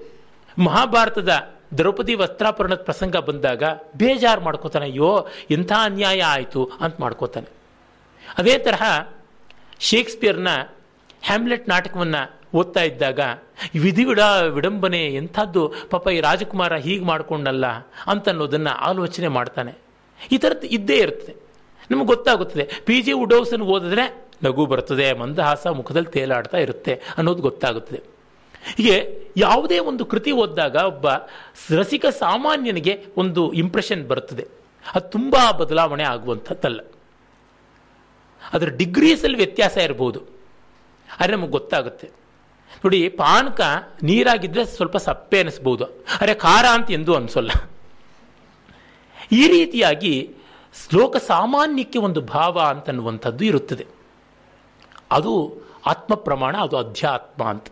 [0.65, 1.33] ಮಹಾಭಾರತದ
[1.79, 3.63] ದ್ರೌಪದಿ ವಸ್ತ್ರಾಪರಣದ ಪ್ರಸಂಗ ಬಂದಾಗ
[3.97, 6.71] ಬೇಜಾರು ಮಾಡ್ಕೋತಾನೆ, ಅಯ್ಯೋ, ಎಂಥ ಅನ್ಯಾಯ ಆಯಿತು?
[6.81, 7.53] ಅಂತ ಮಾಡ್ಕೋತಾನೆ.
[8.39, 9.09] ಅದೇ ತರಹ
[9.81, 10.49] ಶೇಕ್ಸ್ಪಿಯರ್ನ
[11.23, 13.21] ಹ್ಯಾಮ್ಲೆಟ್ ನಾಟಕವನ್ನು ಓದ್ತಾ ಇದ್ದಾಗ
[13.81, 14.19] ವಿಧಿ ವಿಡ
[14.49, 17.67] ವಿಡಂಬನೆ ಎಂಥದ್ದು ಪಾಪ ಈ ರಾಜಕುಮಾರ ಹೀಗೆ ಮಾಡಿಕೊಂಡಲ್ಲ
[18.07, 19.75] ಅಂತ ಅನ್ನೋದನ್ನು ಆಲೋಚನೆ ಮಾಡ್ತಾನೆ.
[20.33, 21.35] ಈ ಥರದ್ದು ಇದ್ದೇ ಇರ್ತದೆ.
[21.91, 22.71] ನಮಗೆ ಗೊತ್ತಾಗುತ್ತದೆ.
[22.87, 28.01] ಪಿ ಜಿ ಉಡೋಸನ್ನು ಓದಿದ್ರೆ ನಗು ಬರ್ತದೆ, ಮಂದಹಾಸ ಮುಖದಲ್ಲಿ ತೇಲಾಡ್ತಾ ಇರುತ್ತೆ ಅನ್ನೋದು ಗೊತ್ತಾಗುತ್ತದೆ.
[28.77, 31.07] ಹೀಗೆ ಯಾವುದೇ ಒಂದು ಕೃತಿ ಓದಿದಾಗ ಒಬ್ಬ
[31.77, 34.47] ರಸಿಕ ಸಾಮಾನ್ಯನಿಗೆ ಒಂದು ಇಂಪ್ರೆಷನ್ ಬರುತ್ತದೆ
[34.95, 36.81] ಅದು ತುಂಬ ಬದಲಾವಣೆ ಆಗುವಂಥದ್ದಲ್ಲ.
[38.53, 40.21] ಅದರ ಡಿಗ್ರೀಸಲ್ಲಿ ವ್ಯತ್ಯಾಸ ಇರ್ಬೋದು.
[41.21, 42.22] ಆದರೆ ನಮಗೆ ಗೊತ್ತಾಗುತ್ತೆ.
[42.85, 43.61] ನೋಡಿ, ಪಾನಕ
[44.03, 45.85] ನೀರಾಗಿದ್ದರೆ ಸ್ವಲ್ಪ ಸಪ್ಪೆ ಅನಿಸ್ಬೋದು.
[46.21, 47.51] ಅರೆ ಖಾರ ಅಂತ ಎಂದೂ ಅನಿಸೋಲ್ಲ.
[49.33, 50.35] ಈ ರೀತಿಯಾಗಿ
[50.89, 53.87] ಶ್ಲೋಕ ಸಾಮಾನ್ಯಕ್ಕೆ ಒಂದು ಭಾವ ಅಂತನ್ನುವಂಥದ್ದು ಇರುತ್ತದೆ.
[55.11, 57.67] ಅದು ಆತ್ಮ ಪ್ರಮಾಣ, ಅದು ಅಧ್ಯಾತ್ಮ ಅಂತ.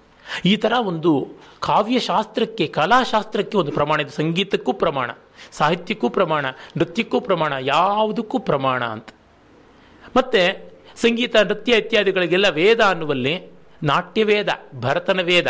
[0.45, 1.28] ಈ ಥರ ಒಂದು
[1.61, 4.11] ಕಾವ್ಯಶಾಸ್ತ್ರಕ್ಕೆ, ಕಲಾಶಾಸ್ತ್ರಕ್ಕೆ ಒಂದು ಪ್ರಮಾಣ ಇದು.
[4.11, 5.11] ಸಂಗೀತಕ್ಕೂ ಪ್ರಮಾಣ,
[5.53, 6.47] ಸಾಹಿತ್ಯಕ್ಕೂ ಪ್ರಮಾಣ,
[6.77, 9.09] ನೃತ್ಯಕ್ಕೂ ಪ್ರಮಾಣ, ಯಾವುದಕ್ಕೂ ಪ್ರಮಾಣ ಅಂತ.
[10.16, 14.48] ಮತ್ತೆ ಸಂಗೀತ, ನೃತ್ಯ ಇತ್ಯಾದಿಗಳಿಗೆಲ್ಲ ವೇದ ಅನ್ನುವಲ್ಲಿ ನಾಟ್ಯವೇದ
[14.81, 15.47] ಭರತನ ವೇದ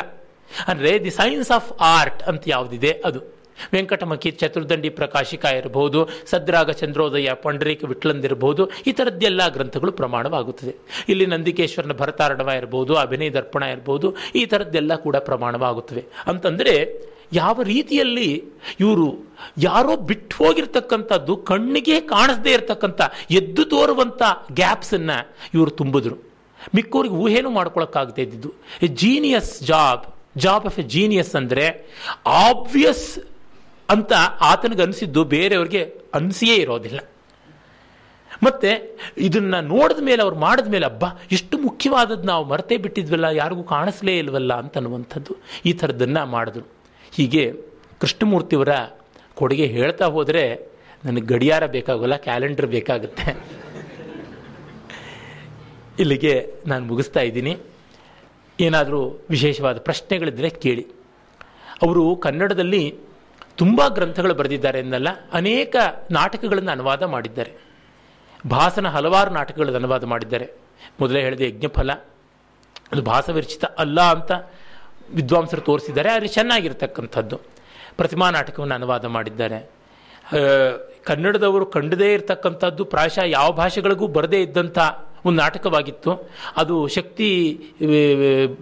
[0.68, 3.40] ಅಂದರೆ ದಿ ಸೈನ್ಸ್ ಆಫ್ ಆರ್ಟ್ ಅಂತ ಯಾವುದಿದೆ ಅದು.
[3.72, 10.74] ವೆಂಕಟಮಖಿ ಚತುರ್ದಂಡಿ ಪ್ರಕಾಶಿಕ ಇರಬಹುದು ಸದ್ರಾಗ ಚಂದ್ರೋದಯ ಪಂಡರೀಕ ವಿಟ್ಲಂದಿರಬಹುದು ಈ ಥರದ್ದೆಲ್ಲ ಗ್ರಂಥಗಳು ಪ್ರಮಾಣವಾಗುತ್ತದೆ.
[11.08, 16.04] ಇಲ್ಲಿ ನಂದಿಕೇಶ್ವರನ ಭರತಾರಣವ ಇರಬಹುದು ಅಭಿನಯ ದರ್ಪಣ ಇರಬಹುದು ಈ ಥರದ್ದೆಲ್ಲ ಕೂಡ ಪ್ರಮಾಣವಾಗುತ್ತವೆ.
[16.26, 16.74] ಅಂತಂದರೆ
[17.32, 18.28] ಯಾವ ರೀತಿಯಲ್ಲಿ
[18.80, 19.26] ಇವರು
[19.58, 23.00] ಯಾರೋ ಬಿಟ್ಟು ಹೋಗಿರ್ತಕ್ಕಂಥದ್ದು ಕಣ್ಣಿಗೆ ಕಾಣಿಸದೇ ಇರತಕ್ಕಂಥ
[23.30, 26.29] ಎದ್ದು ತೋರುವಂಥ ಗ್ಯಾಪ್ಸನ್ನು ಇವರು ತುಂಬಿದ್ರು.
[26.76, 28.50] ಮಿಕ್ಕವ್ರಿಗೆ ಊಹೆನೂ ಮಾಡ್ಕೊಳಕ್ಕಾಗದೇ ಇದ್ದಿದ್ದು.
[28.86, 30.04] A genius job
[30.44, 31.66] job of a genius ಅಂದರೆ
[32.46, 33.06] ಆಬ್ವಿಯಸ್
[33.88, 34.12] ಅಂತ
[34.50, 35.82] ಆತನಿಗೆ ಅನಿಸಿದ್ದು ಬೇರೆಯವ್ರಿಗೆ
[36.18, 37.00] ಅನಿಸಿಯೇ ಇರೋದಿಲ್ಲ.
[38.46, 38.70] ಮತ್ತೆ
[39.26, 41.04] ಇದನ್ನ ನೋಡಿದ ಮೇಲೆ ಅವ್ರು ಮಾಡಿದ ಮೇಲೆ ಹಬ್ಬ
[41.36, 45.32] ಎಷ್ಟು ಮುಖ್ಯವಾದದ್ದು ನಾವು ಮರೆತೇ ಬಿಟ್ಟಿದ್ವಲ್ಲ, ಯಾರಿಗೂ ಕಾಣಿಸ್ಲೇ ಇಲ್ವಲ್ಲ ಅಂತ ಅನ್ನುವಂಥದ್ದು
[45.68, 46.64] ಈ ಥರದ್ದನ್ನು ಮಾಡಿದ್ರು.
[47.16, 47.44] ಹೀಗೆ
[48.02, 48.74] ಕೃಷ್ಣಮೂರ್ತಿಯವರ
[49.40, 50.44] ಕೊಡುಗೆ ಹೇಳ್ತಾ ಹೋದರೆ,
[51.06, 53.26] ನನಗೆ ಗಡಿಯಾರ ಬೇಕಾಗೋಲ್ಲ, ಕ್ಯಾಲೆಂಡರ್ ಬೇಕಾಗುತ್ತೆ.
[56.00, 56.34] ಇಲ್ಲಿಗೆ
[56.66, 57.52] ನಾನು ಮುಗಿಸ್ತಾ ಇದ್ದೀನಿ.
[58.60, 59.00] ಏನಾದರೂ
[59.30, 60.84] ವಿಶೇಷವಾದ ಪ್ರಶ್ನೆಗಳಿದ್ದರೆ ಕೇಳಿ.
[61.84, 62.82] ಅವರು ಕನ್ನಡದಲ್ಲಿ
[63.60, 65.76] ತುಂಬ ಗ್ರಂಥಗಳು ಬರೆದಿದ್ದಾರೆ ಎಂದಲ್ಲ ಅನೇಕ
[66.10, 67.52] ನಾಟಕಗಳನ್ನು ಅನುವಾದ ಮಾಡಿದ್ದಾರೆ.
[68.50, 70.46] ಭಾಸನ ಹಲವಾರು ನಾಟಕಗಳನ್ನು ಅನುವಾದ ಮಾಡಿದ್ದಾರೆ.
[71.00, 71.90] ಮೊದಲೇ ಹೇಳಿದೆ ಯಜ್ಞಫಲ,
[72.92, 74.32] ಅದು ಭಾಸವಿರಚಿತ ಅಲ್ಲ ಅಂತ
[75.14, 77.36] ವಿದ್ವಾಂಸರು ತೋರಿಸಿದ್ದಾರೆ, ಆದರೆ ಚೆನ್ನಾಗಿರ್ತಕ್ಕಂಥದ್ದು.
[77.96, 79.58] ಪ್ರತಿಮಾ ನಾಟಕವನ್ನು ಅನುವಾದ ಮಾಡಿದ್ದಾರೆ.
[81.08, 84.78] ಕನ್ನಡದವರು ಕಂಡದೇ ಇರತಕ್ಕಂಥದ್ದು ಪ್ರಾಯಶಃ ಯಾವ ಭಾಷೆಗಳಿಗೂ ಬರದೇ ಇದ್ದಂಥ
[85.24, 86.30] ಒಂದು ನಾಟಕವಾಗಿತ್ತು.
[86.56, 87.60] ಅದು ಶಕ್ತಿ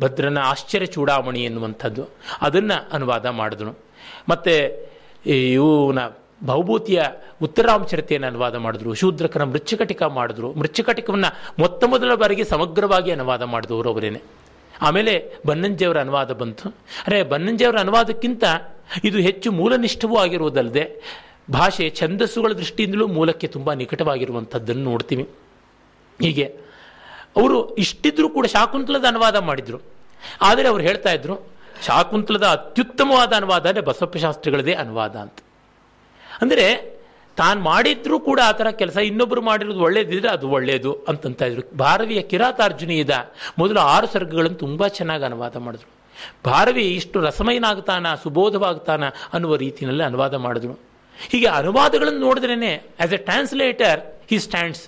[0.01, 2.05] ಭದ್ರನ ಆಶ್ಚರ್ಯ ಚೂಡಾಮಣಿ ಎನ್ನುವಂಥದ್ದು.
[2.41, 3.79] ಅದನ್ನು ಅನುವಾದ ಮಾಡಿದ್ರು
[4.29, 4.55] ಮತ್ತು
[5.27, 5.99] ಇವನ
[6.45, 7.03] ಭೌಭೂತಿಯ
[7.43, 8.95] ಉತ್ತರಾಂಶರತೆಯನ್ನು ಅನುವಾದ ಮಾಡಿದ್ರು.
[8.95, 10.53] ಶೂದ್ರಕನ ಮೃಚ್ಛಕಟಿಕ ಮಾಡಿದ್ರು.
[10.53, 14.21] ಮೃಚ್ಛಕಟಿಕವನ್ನು ಮೊತ್ತ ಮೊದಲ ಬಾರಿಗೆ ಸಮಗ್ರವಾಗಿ ಅನುವಾದ ಮಾಡಿದವರು ಅವರೇನೆ.
[14.83, 16.69] ಆಮೇಲೆ ಬನ್ನಂಜಿಯವರ ಅನುವಾದ ಬಂತು.
[17.07, 18.45] ಅರೆ, ಬನ್ನಂಜಿಯವರ ಅನುವಾದಕ್ಕಿಂತ
[19.05, 21.03] ಇದು ಹೆಚ್ಚು ಮೂಲನಿಷ್ಠವೂ ಆಗಿರುವುದಲ್ಲದೆ,
[21.53, 25.29] ಭಾಷೆ ಛಂದಸ್ಸುಗಳ ದೃಷ್ಟಿಯಿಂದಲೂ ಮೂಲಕ್ಕೆ ತುಂಬ ನಿಕಟವಾಗಿರುವಂಥದ್ದನ್ನು ನೋಡ್ತೀವಿ.
[26.21, 26.47] ಹೀಗೆ.
[27.37, 29.79] ಅವರು ಇಷ್ಟಿದ್ರೂ ಕೂಡ ಶಾಕುಂತಲದ ಅನುವಾದ ಮಾಡಿದರು.
[30.43, 31.35] ಆದರೆ ಅವರು ಹೇಳ್ತಾ ಇದ್ರು,
[31.87, 35.39] ಶಾಕುಂತಲದ ಅತ್ಯುತ್ತಮವಾದ ಅನುವಾದ ಅಂದರೆ ಬಸವಪ್ಪ ಶಾಸ್ತ್ರಿಗಳದೇ ಅನುವಾದ ಅಂತ.
[36.43, 36.67] ಅಂದರೆ
[37.37, 41.63] ತಾನು ಮಾಡಿದ್ರೂ ಕೂಡ ಆ ಥರ ಕೆಲಸ ಇನ್ನೊಬ್ಬರು ಮಾಡಿರೋದು ಒಳ್ಳೇದಿದ್ರೆ ಅದು ಒಳ್ಳೆಯದು ಅಂತಂತ ಇದ್ರು.
[41.77, 43.15] ಭಾರವಿಯ ಕಿರಾತಾರ್ಜುನಿಯಿದ
[43.59, 45.89] ಮೊದಲು ಆರು ಸರ್ಗಗಳನ್ನು ತುಂಬ ಚೆನ್ನಾಗಿ ಅನುವಾದ ಮಾಡಿದ್ರು.
[46.47, 50.75] ಭಾರವಿ ಇಷ್ಟು ರಸಮಯನಾಗ್ತಾನ, ಸುಬೋಧವಾಗ್ತಾನ ಅನ್ನುವ ರೀತಿಯಲ್ಲಿ ಅನುವಾದ ಮಾಡಿದ್ರು.
[51.31, 54.01] ಹೀಗೆ ಅನುವಾದಗಳನ್ನು ನೋಡಿದ್ರೇ as a translator
[54.31, 54.85] he stands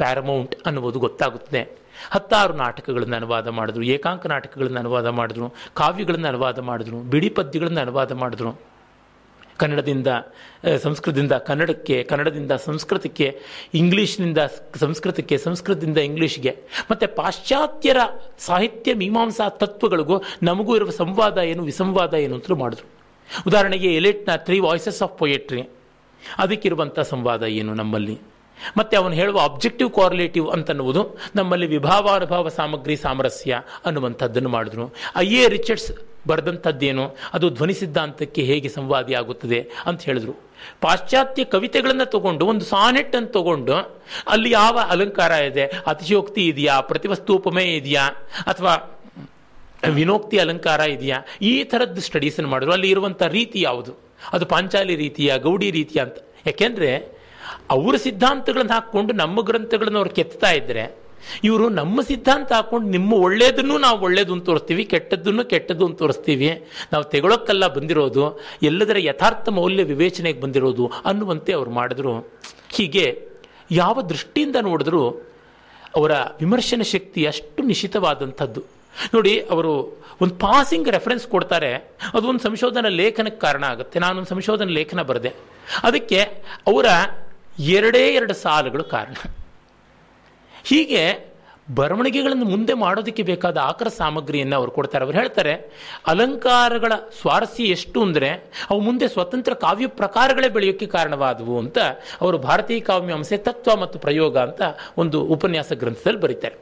[0.00, 1.62] paramount ಅನ್ನುವುದು ಗೊತ್ತಾಗುತ್ತದೆ.
[2.10, 8.52] ಹತ್ತಾರು ನಾಟಕಗಳನ್ನು ಅನುವಾದ ಮಾಡಿದ್ರು, ಏಕಾಂಕ ನಾಟಕಗಳನ್ನು ಅನುವಾದ ಮಾಡಿದ್ರು, ಕಾವ್ಯಗಳನ್ನು ಅನುವಾದ ಮಾಡಿದ್ರು, ಬಿಡಿ ಪದ್ಯಗಳನ್ನು ಅನುವಾದ ಮಾಡಿದ್ರು.
[9.56, 10.06] ಕನ್ನಡದಿಂದ
[10.82, 13.26] ಸಂಸ್ಕೃತದಿಂದ ಕನ್ನಡಕ್ಕೆ, ಕನ್ನಡದಿಂದ ಸಂಸ್ಕೃತಕ್ಕೆ,
[13.74, 14.38] ಇಂಗ್ಲೀಷ್ನಿಂದ
[14.76, 16.52] ಸಂಸ್ಕೃತಕ್ಕೆ, ಸಂಸ್ಕೃತದಿಂದ ಇಂಗ್ಲೀಷ್ಗೆ.
[16.90, 18.00] ಮತ್ತು ಪಾಶ್ಚಾತ್ಯರ
[18.38, 22.88] ಸಾಹಿತ್ಯ ಮೀಮಾಂಸಾ ತತ್ವಗಳಿಗೂ ನಮಗೂ ಇರುವ ಸಂವಾದ ಏನು, ವಿಸಂವಾದ ಏನು ಅಂತಲೂ ಮಾಡಿದ್ರು.
[23.46, 25.62] ಉದಾಹರಣೆಗೆ ಎಲೆಟ್ನ ತ್ರೀ ವಾಯ್ಸಸ್ ಆಫ್ ಪೊಯೆಟ್ರಿ.
[26.38, 28.18] ಅದಕ್ಕಿರುವಂಥ ಸಂವಾದ ಏನು ನಮ್ಮಲ್ಲಿ?
[28.76, 34.94] ಮತ್ತೆ ಅವನು ಹೇಳುವ ಅಬ್ಜೆಕ್ಟಿವ್ ಕೋರ್ಲೇಟಿವ್ ಅಂತನ್ನುವುದು ನಮ್ಮಲ್ಲಿ ವಿಭಾವಾನುಭಾವ ಸಾಮಗ್ರಿ ಸಾಮರಸ್ಯ ಅನ್ನುವಂಥದ್ದನ್ನು ಮಾಡಿದ್ರು.
[35.16, 35.92] ಐ ಎ ರಿಚರ್ಡ್ಸ್,
[36.28, 37.16] ಬರೆದಂಥದ್ದೇನು?
[37.32, 40.32] ಅದು ಧ್ವನಿ ಸಿದ್ಧಾಂತಕ್ಕೆ ಹೇಗೆ ಸಂವಾದಿ ಆಗುತ್ತದೆ ಅಂತ ಹೇಳಿದ್ರು.
[40.80, 43.72] ಪಾಶ್ಚಾತ್ಯ ಕವಿತೆಗಳನ್ನು ತಗೊಂಡು, ಒಂದು ಸಾನೆಟ್ ಅನ್ನು ತಗೊಂಡು,
[44.28, 45.64] ಅಲ್ಲಿ ಯಾವ ಅಲಂಕಾರ ಇದೆ?
[45.66, 46.80] ಅತಿಶಯೋಕ್ತಿ ಇದೆಯಾ?
[46.80, 48.02] ಪ್ರತಿವಸ್ತೂಪಮೆ ಇದೆಯಾ?
[48.46, 49.00] ಅಥವಾ
[49.88, 51.22] ವಿನೋಕ್ತಿ ಅಲಂಕಾರ ಇದೆಯಾ?
[51.42, 52.72] ಈ ಥರದ್ದು ಸ್ಟಡೀಸನ್ನು ಮಾಡಿದ್ರು.
[52.72, 53.92] ಅಲ್ಲಿ ಇರುವಂಥ ರೀತಿ ಯಾವುದು?
[54.32, 56.16] ಅದು ಪಾಂಚಾಲಿ ರೀತಿಯ, ಗೌಡಿ ರೀತಿಯ ಅಂತ?
[56.46, 57.19] ಯಾಕೆಂದರೆ
[57.70, 60.84] ಅವರ ಸಿದ್ಧಾಂತಗಳನ್ನು ಹಾಕ್ಕೊಂಡು ನಮ್ಮ ಗ್ರಂಥಗಳನ್ನು ಅವ್ರು ಕೆತ್ತಾ ಇದ್ರೆ,
[61.44, 66.48] ಇವರು ನಮ್ಮ ಸಿದ್ಧಾಂತ ಹಾಕೊಂಡು ನಿಮ್ಮ ಒಳ್ಳೇದನ್ನು ನಾವು ಒಳ್ಳೇದು ಅಂತ ತೋರಿಸ್ತೀವಿ, ಕೆಟ್ಟದ್ದನ್ನು ಕೆಟ್ಟದ್ದು ಅಂತ ತೋರಿಸ್ತೀವಿ,
[66.92, 68.24] ನಾವು ತೆಗೊಳಕ್ಕಲ್ಲ ಬಂದಿರೋದು,
[68.62, 72.14] ಎಲ್ಲದರ ಯಥಾರ್ಥ ಮೌಲ್ಯ ವಿವೇಚನೆಗೆ ಬಂದಿರೋದು ಅನ್ನುವಂತೆ ಅವ್ರು ಮಾಡಿದ್ರು.
[72.76, 73.06] ಹೀಗೆ
[73.70, 75.02] ಯಾವ ದೃಷ್ಟಿಯಿಂದ ನೋಡಿದ್ರು
[75.96, 78.60] ಅವರ ವಿಮರ್ಶನ ಶಕ್ತಿ ಅಷ್ಟು ನಿಶ್ಚಿತವಾದಂಥದ್ದು
[79.14, 79.72] ನೋಡಿ, ಅವರು
[80.22, 81.72] ಒಂದು ಪಾಸಿಂಗ್ ರೆಫರೆನ್ಸ್ ಕೊಡ್ತಾರೆ,
[82.14, 83.98] ಅದು ಒಂದು ಸಂಶೋಧನಾ ಲೇಖನಕ್ಕೆ ಕಾರಣ ಆಗುತ್ತೆ.
[83.98, 85.30] ನಾನೊಂದು ಸಂಶೋಧನಾ ಲೇಖನ ಬರೆದೆ.
[85.82, 86.20] ಅದಕ್ಕೆ
[86.66, 86.86] ಅವರ
[87.76, 89.16] ಎರಡೇ ಎರಡು ಸಾಲುಗಳು ಕಾರಣ.
[90.70, 91.02] ಹೀಗೆ
[91.78, 95.02] ಬರವಣಿಗೆಗಳನ್ನು ಮುಂದೆ ಮಾಡೋದಕ್ಕೆ ಬೇಕಾದ ಆಕರ ಸಾಮಗ್ರಿಯನ್ನು ಅವರು ಕೊಡ್ತಾರೆ.
[95.04, 95.52] ಅವರು ಹೇಳ್ತಾರೆ,
[96.12, 98.30] ಅಲಂಕಾರಗಳ ಸ್ವಾರಸ್ಯ ಎಷ್ಟು ಅಂದರೆ
[98.70, 101.78] ಅವು ಮುಂದೆ ಸ್ವತಂತ್ರ ಕಾವ್ಯ ಪ್ರಕಾರಗಳೇ ಬೆಳೆಯೋಕ್ಕೆ ಕಾರಣವಾದವು ಅಂತ
[102.20, 104.62] ಅವರು ಭಾರತೀಯ ಕಾವ್ಯಾಂಶೆ ತತ್ವ ಮತ್ತು ಪ್ರಯೋಗ ಅಂತ
[105.02, 106.58] ಒಂದು ಉಪನ್ಯಾಸ ಗ್ರಂಥದಲ್ಲಿ ಬರೀತಾರೆ.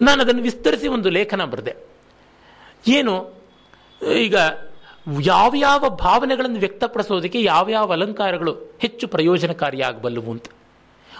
[0.00, 1.74] ನಾನು ಅದನ್ನು ವಿಸ್ತರಿಸಿ ಒಂದು ಲೇಖನ ಬರೆದೆ.
[2.98, 3.14] ಏನು,
[4.26, 4.36] ಈಗ
[5.22, 10.44] ಯಾವ ಯಾವ ಭಾವನೆಗಳನ್ನು ವ್ಯಕ್ತಪಡಿಸೋದಕ್ಕೆ ಯಾವ ಯಾವ ಅಲಂಕಾರಗಳು ಹೆಚ್ಚು ಪ್ರಯೋಜನಕಾರಿಯಾಗಬಲ್ಲವು ಅಂತ.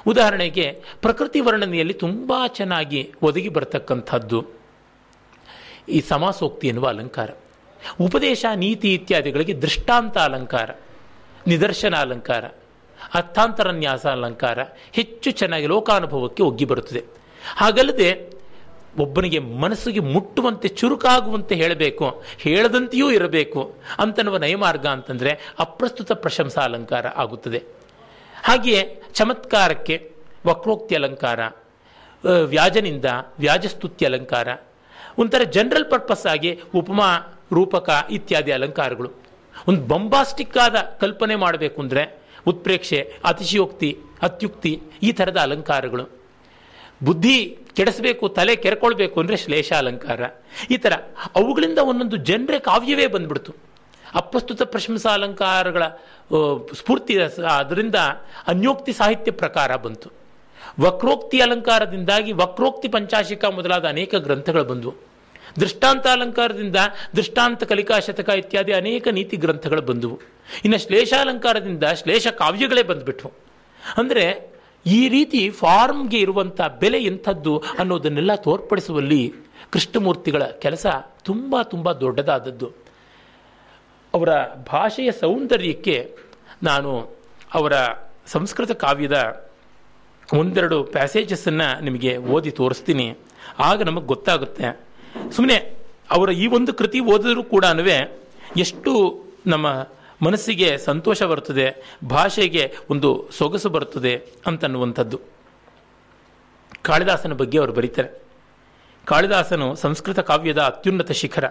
[0.06, 4.46] ಉದಾಹರಣೆಗೆ, ಪ್ರಕೃತಿ ವರ್ಣನೆಯಲ್ಲಿ ತುಂಬ ಚೆನ್ನಾಗಿ ಒದಗಿ ಬರತಕ್ಕಂಥದ್ದು
[5.88, 7.30] ಈ ಸಮಾಸೋಕ್ತಿ ಎನ್ನುವ ಅಲಂಕಾರ.
[8.00, 10.70] ಉಪದೇಶ, ನೀತಿ ಇತ್ಯಾದಿಗಳಿಗೆ ದೃಷ್ಟಾಂತ ಅಲಂಕಾರ,
[11.46, 12.44] ನಿದರ್ಶನ ಅಲಂಕಾರ,
[13.14, 14.58] ಅರ್ಥಾಂತರನ್ಯಾಸ ಅಲಂಕಾರ
[14.92, 17.04] ಹೆಚ್ಚು ಚೆನ್ನಾಗಿ ಲೋಕಾನುಭವಕ್ಕೆ ಒಗ್ಗಿ ಬರುತ್ತದೆ.
[17.56, 18.39] ಹಾಗಲ್ಲದೆ
[19.02, 22.06] ಒಬ್ಬನಿಗೆ ಮನಸ್ಸಿಗೆ ಮುಟ್ಟುವಂತೆ, ಚುರುಕಾಗುವಂತೆ ಹೇಳಬೇಕು,
[22.44, 23.62] ಹೇಳದಂತೆಯೂ ಇರಬೇಕು
[24.04, 25.32] ಅಂತನ್ನುವ ನಯಮಾರ್ಗ ಅಂತಂದರೆ
[25.64, 27.60] ಅಪ್ರಸ್ತುತ ಪ್ರಶಂಸಾ ಅಲಂಕಾರ ಆಗುತ್ತದೆ.
[28.48, 28.82] ಹಾಗೆಯೇ
[29.18, 29.96] ಚಮತ್ಕಾರಕ್ಕೆ
[30.48, 31.40] ವಕ್ರೋಕ್ತಿ ಅಲಂಕಾರ
[32.54, 33.08] ವ್ಯಾಜನಿಂದ
[33.44, 34.48] ವ್ಯಾಜಸ್ತುತಿ ಅಲಂಕಾರ,
[35.18, 36.50] ಒಂಥರ ಜನರಲ್ ಪರ್ಪಸ್ ಆಗಿ
[36.80, 37.10] ಉಪಮಾ,
[37.56, 39.10] ರೂಪಕ ಇತ್ಯಾದಿ ಅಲಂಕಾರಗಳು.
[39.68, 42.02] ಒಂದು ಬಂಬಾಸ್ಟಿಕ್ ಆದ ಕಲ್ಪನೆ ಮಾಡಬೇಕು ಅಂದರೆ
[42.50, 43.00] ಉತ್ಪ್ರೇಕ್ಷೆ,
[43.30, 43.90] ಅತಿಶಯೋಕ್ತಿ,
[44.22, 44.72] ಅತ್ಯುಕ್ತಿ
[45.02, 46.04] ಈ ಥರದ ಅಲಂಕಾರಗಳು.
[47.04, 47.36] ಬುದ್ಧಿ
[47.78, 50.20] ಕೆಡಿಸಬೇಕು, ತಲೆ ಕೆರ್ಕೊಳ್ಬೇಕು ಅಂದರೆ ಶ್ಲೇಷ ಅಲಂಕಾರ
[50.74, 50.94] ಈ ಥರ
[51.40, 53.52] ಅವುಗಳಿಂದ ಒಂದೊಂದು ಜನರೇ ಕಾವ್ಯವೇ ಬಂದ್ಬಿಡ್ತು.
[54.20, 55.84] ಅಪ್ರಸ್ತುತ ಪ್ರಶಂಸಾ ಅಲಂಕಾರಗಳ
[56.78, 57.14] ಸ್ಫೂರ್ತಿ
[57.58, 57.98] ಅದರಿಂದ
[58.52, 60.08] ಅನ್ಯೋಕ್ತಿ ಸಾಹಿತ್ಯ ಪ್ರಕಾರ ಬಂತು.
[60.84, 64.94] ವಕ್ರೋಕ್ತಿ ಅಲಂಕಾರದಿಂದಾಗಿ ವಕ್ರೋಕ್ತಿ ಪಂಚಾಶಿಕ ಮೊದಲಾದ ಅನೇಕ ಗ್ರಂಥಗಳು ಬಂದವು.
[65.60, 66.78] ದೃಷ್ಟಾಂತ ಅಲಂಕಾರದಿಂದ
[67.18, 70.16] ದೃಷ್ಟಾಂತ ಕಲಿಕಾ ಶತಕ ಇತ್ಯಾದಿ ಅನೇಕ ನೀತಿ ಗ್ರಂಥಗಳು ಬಂದವು.
[70.64, 73.30] ಇನ್ನು ಶ್ಲೇಷಾಲಂಕಾರದಿಂದ ಶ್ಲೇಷ ಕಾವ್ಯಗಳೇ ಬಂದ್ಬಿಟ್ವು.
[74.00, 74.24] ಅಂದರೆ
[74.86, 79.34] ಈ ರೀತಿ ಫಾರ್ಮ್ಗೆ ಇರುವಂಥ ಬೆಲೆ ಎಂಥದ್ದು ಅನ್ನೋದನ್ನೆಲ್ಲ ತೋರ್ಪಡಿಸುವಲ್ಲಿ
[79.70, 80.86] ಕೃಷ್ಣಮೂರ್ತಿಗಳ ಕೆಲಸ
[81.24, 82.70] ತುಂಬ ತುಂಬ ದೊಡ್ಡದಾದದ್ದು.
[84.14, 86.16] ಅವರ ಭಾಷೆಯ ಸೌಂದರ್ಯಕ್ಕೆ
[86.62, 87.10] ನಾನು
[87.54, 87.72] ಅವರ
[88.26, 89.46] ಸಂಸ್ಕೃತ ಕಾವ್ಯದ
[90.32, 93.16] ಒಂದೆರಡು ಪ್ಯಾಸೇಜಸ್ಸನ್ನು ನಿಮಗೆ ಓದಿ ತೋರಿಸ್ತೀನಿ.
[93.58, 94.80] ಆಗ ನಮಗೆ ಗೊತ್ತಾಗುತ್ತೆ.
[95.32, 95.76] ಸುಮ್ಮನೆ
[96.10, 97.64] ಅವರ ಈ ಒಂದು ಕೃತಿ ಓದಿದ್ರೂ ಕೂಡ
[98.56, 99.66] ಎಷ್ಟು ನಮ್ಮ
[100.22, 105.20] ಮನಸ್ಸಿಗೆ ಸಂತೋಷ ಬರ್ತದೆ ಭಾಷೆಗೆ ಒಂದು ಸೊಗಸು ಬರ್ತದೆ ಅಂತನ್ನುವಂಥದ್ದು.
[106.82, 108.22] ಕಾಳಿದಾಸನ ಬಗ್ಗೆ ಅವರು ಬರೀತಾರೆ.
[109.04, 111.44] ಕಾಳಿದಾಸನು ಸಂಸ್ಕೃತ ಕಾವ್ಯದ ಅತ್ಯುನ್ನತ ಶಿಖರ.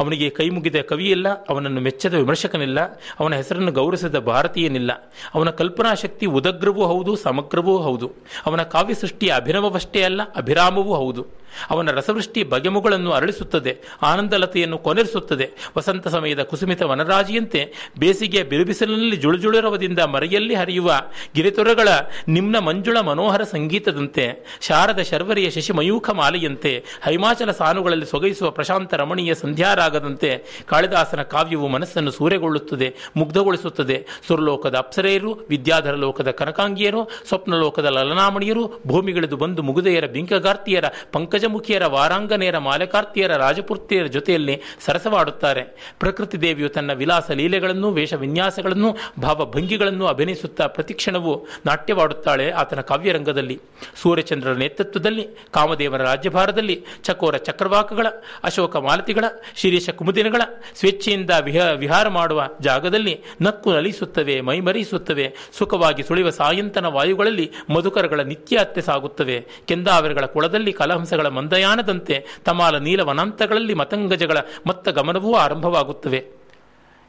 [0.00, 2.80] ಅವನಿಗೆ ಕೈ ಮುಗಿದ ಕವಿಯಿಲ್ಲ, ಅವನನ್ನು ಮೆಚ್ಚದ ವಿಮರ್ಶಕನಿಲ್ಲ,
[3.20, 4.90] ಅವನ ಹೆಸರನ್ನು ಗೌರವಿಸಿದ ಭಾರತೀಯನಿಲ್ಲ.
[5.34, 8.08] ಅವನ ಕಲ್ಪನಾ ಶಕ್ತಿ ಉದಗ್ರವೂ ಹೌದು, ಸಮಗ್ರವೂ ಹೌದು.
[8.46, 11.24] ಅವನ ಕಾವ್ಯ ಸೃಷ್ಟಿ ಅಭಿನವವಷ್ಟೇ ಅಲ್ಲ, ಅಭಿರಾಮವೂ ಹೌದು.
[11.70, 13.72] ಅವನ ರಸವೃಷ್ಟಿ ಬಗೆಮುಗಳನ್ನು ಅರಳಿಸುತ್ತದೆ,
[14.02, 15.46] ಆನಂದಲತೆಯನ್ನು ಕೊನೆರಿಸುತ್ತದೆ.
[15.76, 17.60] ವಸಂತ ಸಮಯದ ಕುಸುಮಿತ ವನರಾಜಿಯಂತೆ
[17.98, 20.90] ಬೇಸಿಗೆಯ ಬಿರುಬಿಸಿಲಿನಲ್ಲಿ ಜುಳುಜುಳುರವದಿಂದ ಮರೆಯಲ್ಲಿ ಹರಿಯುವ
[21.36, 21.88] ಗಿರಿತೊರೆಗಳ
[22.28, 24.26] ನಿಮ್ನ ಮಂಜುಳ ಮನೋಹರ ಸಂಗೀತದಂತೆ,
[24.68, 26.72] ಶಾರದ ಶರ್ವರಿಯ ಶಶಿಮಯೂಖ ಮಾಲೆಯಂತೆ
[27.06, 29.34] ಹೈಮಾಚಲ ಸಾನುಗಳಲ್ಲಿ ಸೊಗೈಸುವ ಪ್ರಶಾಂತ ರಮಣೀಯ
[29.66, 33.96] ಸಂಧ್ಯಾರಾಗದಂತೆ ಕಾಳಿದಾಸನ ಕಾವ್ಯವು ಮನಸ್ಸನ್ನು ಸೂರೆಗೊಳ್ಳುತ್ತದೆ, ಮುಗ್ಧಗೊಳಿಸುತ್ತದೆ.
[34.26, 43.36] ಸುರಲೋಕದ ಅಪ್ಸರೆಯರು, ವಿದ್ಯಾಧರ ಲೋಕದ ಕನಕಾಂಗಿಯರು ಸ್ವಪ್ನ ಲೋಕದ ಲಲನಾಮಣಿಯರು, ಭೂಮಿಗಿಳಿದು ಬಂದು ಮುಗುದೆಯರ ಬಿಂಕಗಾರ್ತಿಯರ, ಪಂಕಜಮುಖಿಯರ, ವಾರಾಂಗನೆಯರ, ಮಾಲಕಾರ್ತಿಯರ,
[43.36, 45.64] ರಾಜಪೂರ್ತಿಯರ ಜೊತೆಯಲ್ಲಿ ಸರಸವಾಡುತ್ತಾರೆ.
[45.98, 51.34] ಪ್ರಕೃತಿ ದೇವಿಯು ತನ್ನ ವಿಲಾಸ ಲೀಲೆಗಳನ್ನು ವೇಷ ವಿನ್ಯಾಸಗಳನ್ನು ಭಾವಭಂಗಿಗಳನ್ನು ಅಭಿನಯಿಸುತ್ತಾ ಪ್ರತಿಕ್ಷಣವು
[51.66, 53.60] ನಾಟ್ಯವಾಡುತ್ತಾಳೆ ಆತನ ಕಾವ್ಯರಂಗದಲ್ಲಿ.
[54.02, 58.06] ಸೂರ್ಯಚಂದ್ರರ ನೇತೃತ್ವದಲ್ಲಿ ಕಾಮದೇವನ ರಾಜ್ಯಭಾರದಲ್ಲಿ, ಚಕೋರ ಚಕ್ರವಾಕಗಳ,
[58.44, 59.24] ಅಶೋಕ ಮಾಲತಿಗಳ
[59.56, 60.42] ಶಿರೀಷ ಕುಮುದಿನಗಳ
[60.74, 69.46] ಸ್ವೇಚ್ಛೆಯಿಂದ ವಿಹ, ವಿಹಾರ ಮಾಡುವ ಜಾಗದಲ್ಲಿ ನಕ್ಕು ನಲಿಸುತ್ತವೆ ಮೈಮರಿಸುತ್ತವೆ ಸುಖವಾಗಿ ಸುಳಿವ ಸಾಯಂತನ ವಾಯುಗಳಲ್ಲಿ ಮಧುಕರಗಳ ನಿತ್ಯಾತ್ಯೆ ಸಾಗುತ್ತವೆ.
[69.64, 76.26] ಕೆಂದಾವರಗಳ ಕುಳದಲ್ಲಿ ಕಲಹಂಸಗಳ ಮಂದಯಾನದಂತೆ ತಮಾಲ ನೀಲ ವನಾಂತಗಳಲ್ಲಿ ಮತಂಗಜಗಳ ಮತ್ತ ಗಮನವೂ ಆರಂಭವಾಗುತ್ತವೆ.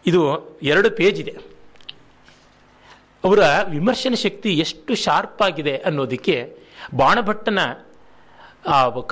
[0.06, 1.58] ಇದು ಎರಡು ಪೇಜ್ ಇದೆ.
[3.24, 6.58] ಅವರ ವಿಮರ್ಶನ ಶಕ್ತಿ ಎಷ್ಟು ಶಾರ್ಪ್ ಆಗಿದೆ ಅನ್ನೋದಕ್ಕೆ
[6.96, 7.60] ಬಾಣಭಟ್ಟನ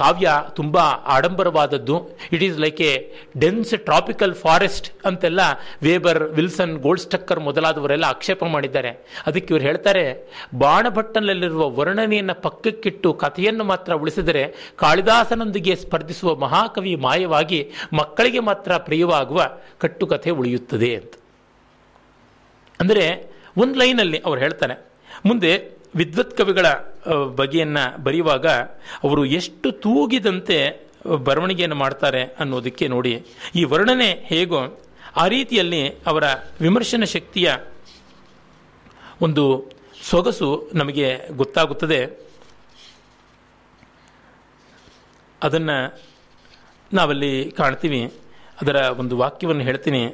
[0.01, 0.29] ಕಾವ್ಯ
[0.59, 0.77] ತುಂಬ
[1.15, 1.95] ಆಡಂಬರವಾದದ್ದು.
[2.33, 2.93] It is like a
[3.41, 5.41] dense tropical forest ಅಂತೆಲ್ಲ
[5.87, 8.91] ವೇಬರ್ ವಿಲ್ಸನ್ ಗೋಲ್ಡ್ಸ್ಟಕ್ಕರ್ ಮೊದಲಾದವರೆಲ್ಲ ಆಕ್ಷೇಪ ಮಾಡಿದ್ದಾರೆ.
[9.27, 10.05] ಅದಕ್ಕೆ ಇವರು ಹೇಳ್ತಾರೆ,
[10.63, 14.43] ಬಾಣಭಟ್ಟನಲ್ಲಿರುವ ವರ್ಣನೆಯನ್ನು ಪಕ್ಕಕ್ಕಿಟ್ಟು ಕಥೆಯನ್ನು ಮಾತ್ರ ಉಳಿಸಿದರೆ
[14.83, 17.61] ಕಾಳಿದಾಸನೊಂದಿಗೆ ಸ್ಪರ್ಧಿಸುವ ಮಹಾಕವಿ ಮಾಯವಾಗಿ
[18.01, 19.41] ಮಕ್ಕಳಿಗೆ ಮಾತ್ರ ಪ್ರಿಯವಾಗುವ
[19.83, 21.13] ಕಟ್ಟುಕಥೆ ಉಳಿಯುತ್ತದೆ ಅಂತ.
[22.79, 23.05] ಅಂದರೆ
[23.61, 24.75] ಒಂದು ಲೈನಲ್ಲಿ ಅವ್ರು ಹೇಳ್ತಾನೆ
[25.25, 25.51] ಮುಂದೆ
[25.95, 26.65] ವಿದ್ವತ್ ಕವಿಗಳ
[27.35, 28.47] ಬಗೆಯನ್ನು ಬರೆಯುವಾಗ
[29.03, 30.85] ಅವರು ಎಷ್ಟು ತೂಗಿದಂತೆ
[31.23, 33.25] ಬರವಣಿಗೆಯನ್ನು ಮಾಡ್ತಾರೆ ಅನ್ನೋದಕ್ಕೆ ನೋಡಿ.
[33.55, 34.79] ಈ ವರ್ಣನೆ ಹೇಗೋ,
[35.15, 36.23] ಆ ರೀತಿಯಲ್ಲಿ ಅವರ
[36.61, 37.53] ವಿಮರ್ಶನ ಶಕ್ತಿಯ
[39.21, 39.71] ಒಂದು
[40.03, 42.05] ಸೊಗಸು ನಮಗೆ ಗೊತ್ತಾಗುತ್ತದೆ.
[45.43, 46.01] ಅದನ್ನು
[46.93, 48.13] ನಾವಲ್ಲಿ ಕಾಣ್ತೀವಿ.
[48.61, 50.07] ಅದರ ಒಂದು ವಾಕ್ಯವನ್ನು ಹೇಳ್ತೀನಿ.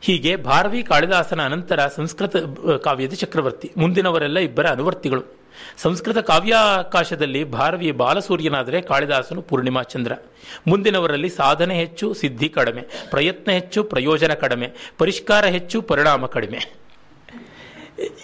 [0.00, 2.36] ಹೀಗೆ ಭಾರವಿ ಕಾಳಿದಾಸನ ಅನಂತರ ಸಂಸ್ಕೃತ
[2.84, 3.72] ಕಾವ್ಯದ ಚಕ್ರವರ್ತಿ.
[3.76, 5.22] ಮುಂದಿನವರೆಲ್ಲ ಇಬ್ಬರ ಅನುವರ್ತಿಗಳು.
[5.76, 10.12] ಸಂಸ್ಕೃತ ಕಾವ್ಯಾಕಾಶದಲ್ಲಿ ಭಾರವಿ ಬಾಲಸೂರ್ಯನಾದರೆ ಕಾಳಿದಾಸನು ಪೂರ್ಣಿಮಾಚಂದ್ರ
[10.66, 12.82] ಮುಂದಿನವರಲ್ಲಿ ಸಾಧನೆ ಹೆಚ್ಚು, ಸಿದ್ಧಿ ಕಡಿಮೆ.
[13.10, 14.70] ಪ್ರಯತ್ನ ಹೆಚ್ಚು, ಪ್ರಯೋಜನ ಕಡಿಮೆ.
[14.98, 16.78] ಪರಿಷ್ಕಾರ ಹೆಚ್ಚು, ಪರಿಣಾಮ ಕಡಿಮೆ.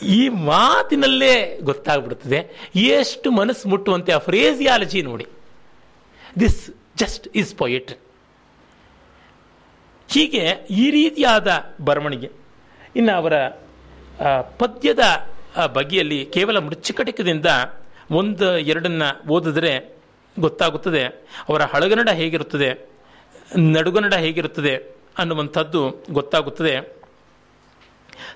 [0.03, 5.27] ಈ ಮಾತಿನಲ್ಲೇ ಗೊತ್ತಾಗ್ಬಿಡುತ್ತದೆ ಎಷ್ಟು ಮನಸ್ಸು ಮುಟ್ಟುವಂತೆ ಆ ಫ್ರೇಸಿಯಾಲಜಿ ನೋಡಿ.
[6.41, 8.04] ದಿಸ್ ಜಸ್ಟ್ ಈಸ್ ಪೊಯೆಟ್ರಿ
[10.09, 11.49] ಹೀಗೆ ಈ ರೀತಿಯಾದ
[11.81, 12.31] ಬರವಣಿಗೆ.
[12.97, 13.35] ಇನ್ನು ಅವರ
[14.59, 15.05] ಪದ್ಯದ
[15.67, 17.47] ಬಗೆಯಲ್ಲಿ ಕೇವಲ ಮೃಚ್ಚಕಟಿಕದಿಂದ
[18.11, 19.73] ಒಂದು, ಎರಡನ್ನ ಓದಿದ್ರೆ
[20.41, 21.03] ಗೊತ್ತಾಗುತ್ತದೆ.
[21.49, 22.71] ಅವರ ಹಳಗನ್ನಡ ಹೇಗಿರುತ್ತದೆ,
[23.73, 24.75] ನಡುಗನ್ನಡ ಹೇಗಿರುತ್ತದೆ
[25.19, 26.75] ಅನ್ನುವಂಥದ್ದು ಗೊತ್ತಾಗುತ್ತದೆ.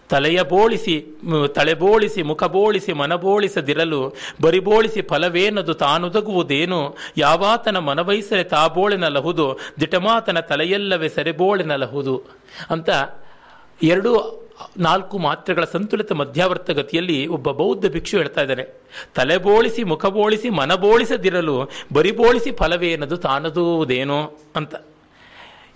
[0.09, 1.19] ತಲೆಯ ಬೋಳಿಸಿ
[1.55, 6.97] ತಲೆಬೋಳಿಸಿ ಮುಖಬೋಳಿಸಿ ಮನಬೋಳಿಸದಿರಲು ಬರಿಬೋಳಿಸಿ ಫಲವೇನದು ತಾನುದಗುವುದೇನು?
[7.17, 12.23] ಯಾವಾತನ ಮನವೈಸರೆ ತಾಬೋಳಿನಲಹುದು ದಿಟಮಾತನ ತಲೆಯಲ್ಲವೇ ಸೆರೆಬೋಳಿನಲಹುದು
[12.71, 12.89] ಅಂತ
[13.83, 14.49] ಎರಡು,
[14.79, 18.65] ನಾಲ್ಕು ಮಾತ್ರೆಗಳ ಸಂತುಲಿತ ಮಧ್ಯಾವರ್ತ ಗತಿಯಲ್ಲಿ ಒಬ್ಬ ಬೌದ್ಧ ಭಿಕ್ಷು ಹೇಳ್ತಾ ಇದ್ದಾನೆ.
[19.15, 24.39] ತಲೆಬೋಳಿಸಿ ಮುಖಬೋಳಿಸಿ ಮನಬೋಳಿಸದಿರಲು ಬರಿಬೋಳಿಸಿ ಫಲವೇನದು ತಾನದುವುದೇನೋ?
[24.57, 24.75] ಅಂತ.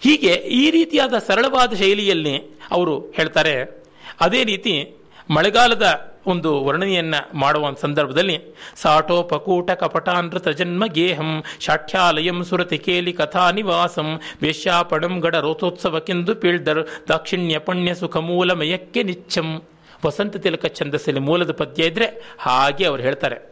[0.00, 2.36] ಹೀಗೆ ಈ ರೀತಿಯಾದ ಸರಳವಾದ ಶೈಲಿಯಲ್ಲಿ
[2.70, 3.81] ಅವರು ಹೇಳ್ತಾರೆ
[4.22, 4.94] ಅದೇ ರೀತಿ
[5.30, 8.36] ಮಳೆಗಾಲದ ಒಂದು ವರ್ಣನೆಯನ್ನು ಮಾಡುವ ಸಂದರ್ಭದಲ್ಲಿ,
[8.76, 11.30] ಸಾಟೋಪಕೂಟ ಕಪಟಾನೃತ ಜನ್ಮ ಗೇಹಂ
[11.60, 19.62] ಶಾಠ್ಯಾಲಯಂ ಸುರತಿ ಕೇಲಿ ಕಥಾ ನಿವಾಸಂ ವೇಶ್ಯಾಪಣಂ ಗಡ ರೋತೋತ್ಸವಕ್ಕೆಂದು ಪೀಳ್ದರ್, ದಾಕ್ಷಿಣ್ಯ ಪಣ್ಯ ಸುಖ ಮೂಲಮಯಕ್ಕೆ ನಿಚ್ಚಂ.
[20.06, 22.06] ವಸಂತ ತಿಲಕ ಛಂದಸ್ಸಲ್ಲಿ ಮೂಲದ ಪದ್ಯ ಇದ್ರೆ
[22.38, 23.51] ಹಾಗೆ ಅವ್ರು ಹೇಳ್ತಾರೆ.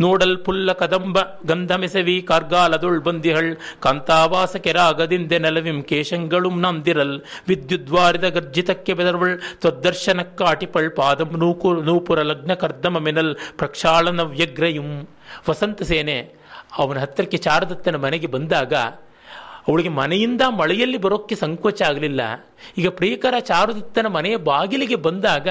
[0.00, 7.20] ನೋಡಲ್ ಪುಲ್ಲ ಕದಂಬ ಗಂಧಮೆಸವಿ ಕಾರ್ಗಾಲದುಳ್ ಬಂದಿಹಳ್ ಕಾಂತಾವಾಸ ಕೆರಾಗದಿಂದೆ ನಲವಿಂ ಕೇಶಂಗಳು ನಂದಿರಲ್.
[7.48, 15.08] ವಿದ್ಯುದ್ವಾರಿದ ಗರ್ಜಿತಕ್ಕೆ ಬೆದರ್ವಳ್ ತ್ವದರ್ಶನಕ್ಕಾಟಿಪಳ್ ಪಾದಂ ನೂಕು ನೂಪುರ ಲಗ್ನ ಕರ್ದಮ ಮೆನಲ್ ಪ್ರಕ್ಷಾಳನ ವ್ಯಗ್ರಯುಂ.
[15.48, 16.18] ವಸಂತ ಸೇನೆ
[16.78, 18.74] ಅವನ ಹತ್ತಿರಕ್ಕೆ ಚಾರದತ್ತನ ಮನೆಗೆ ಬಂದಾಗ
[19.68, 22.20] ಅವಳಿಗೆ ಮನೆಯಿಂದ ಮಳೆಯಲ್ಲಿ ಬರೋಕ್ಕೆ ಸಂಕೋಚ ಆಗಲಿಲ್ಲ.
[22.78, 25.48] ಈಗ ಪ್ರಿಯಕರ ಚಾರುದತ್ತನ ಮನೆಯ ಬಾಗಿಲಿಗೆ ಬಂದಾಗ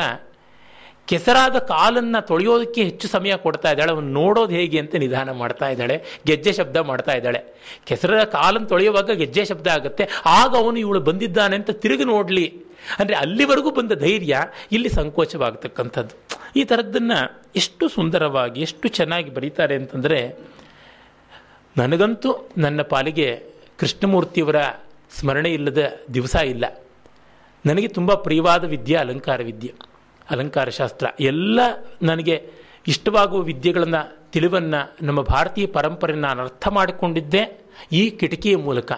[1.07, 3.91] ಕೆಸರಾದ ಕಾಲನ್ನ ತೊಳೆಯೋದಕ್ಕೆ ಹೆಚ್ಚು ಸಮಯ ಕೊಡ್ತಾ ಇದ್ದಾಳೆ.
[3.91, 6.03] ಅವನು ನೋಡೋದು ಹೇಗೆ ಅಂತ ನಿಧಾನ ಮಾಡ್ತಾ ಇದ್ದಾಳೆ.
[6.25, 7.43] ಗೆಜ್ಜೆ ಶಬ್ದ ಮಾಡ್ತಾ ಇದ್ದಾಳೆ.
[7.85, 10.07] ಕೆಸರ ಕಾಲನ್ನು ತೊಳೆಯುವಾಗ ಗೆಜ್ಜೆ ಶಬ್ದ ಆಗುತ್ತೆ.
[10.25, 12.63] ಆಗ ಅವನು ಇವಳು ಬಂದಿದ್ದಾನೆ ಅಂತ ತಿರುಗಿ ನೋಡಲಿ.
[12.99, 16.39] ಅಂದರೆ ಅಲ್ಲಿವರೆಗೂ ಬಂದ ಧೈರ್ಯ, ಇಲ್ಲಿ ಸಂಕೋಚವಾಗತಕ್ಕಂಥದ್ದು.
[16.55, 20.35] ಈ ಥರದ್ದನ್ನು ಎಷ್ಟು ಸುಂದರವಾಗಿ, ಎಷ್ಟು ಚೆನ್ನಾಗಿ ಬರೀತಾರೆ ಅಂತಂದರೆ,
[21.77, 23.43] ನನಗಂತೂ ನನ್ನ ಪಾಲಿಗೆ
[23.77, 24.55] ಕೃಷ್ಣಮೂರ್ತಿಯವರ
[25.19, 26.83] ಸ್ಮರಣೆ ಇಲ್ಲದ ದಿವಸ ಇಲ್ಲ.
[27.65, 29.73] ನನಗೆ ತುಂಬ ಪ್ರಿಯವಾದ ವಿದ್ಯೆ, ಅಲಂಕಾರ ವಿದ್ಯೆ.
[30.29, 31.59] ಅಲಂಕಾರ ಶಾಸ್ತ್ರ ಎಲ್ಲ
[32.01, 32.51] ನನಗೆ
[32.87, 38.91] ಇಷ್ಟವಾಗುವ ವಿದ್ಯೆಗಳನ್ನು, ತಿಳಿವನ್ನು ನಮ್ಮ ಭಾರತೀಯ ಪರಂಪರೆ ನಾನು ಅರ್ಥ ಮಾಡಿಕೊಂಡಿದ್ದೆ ಈ ಕಿಟಕಿಯ ಮೂಲಕ.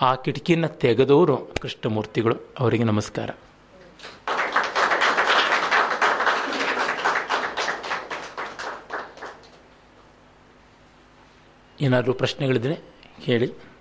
[0.00, 2.36] ಆ ಕಿಟಕಿಯನ್ನು ತೆಗೆದವರು ಕೃಷ್ಣಮೂರ್ತಿಗಳು.
[2.58, 3.30] ಅವರಿಗೆ ನಮಸ್ಕಾರ.
[11.80, 12.74] ಏನಾದರೂ ಪ್ರಶ್ನೆಗಳಿದ್ರೆ
[13.26, 13.71] ಕೇಳಿ.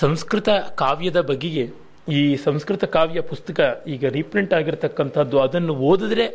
[0.00, 0.48] ಸಂಸ್ಕೃತ
[0.82, 1.64] ಕಾವ್ಯದ ಬಗೆಗೆ
[2.18, 3.60] ಈ ಸಂಸ್ಕೃತ ಕಾವ್ಯ ಪುಸ್ತಕ
[3.94, 6.26] ಈಗ ರೀಪ್ರಿಂಟ್ ಆಗಿರತಕ್ಕಂಥದ್ದು, ಅದನ್ನು ಓದಿದ್ರೆ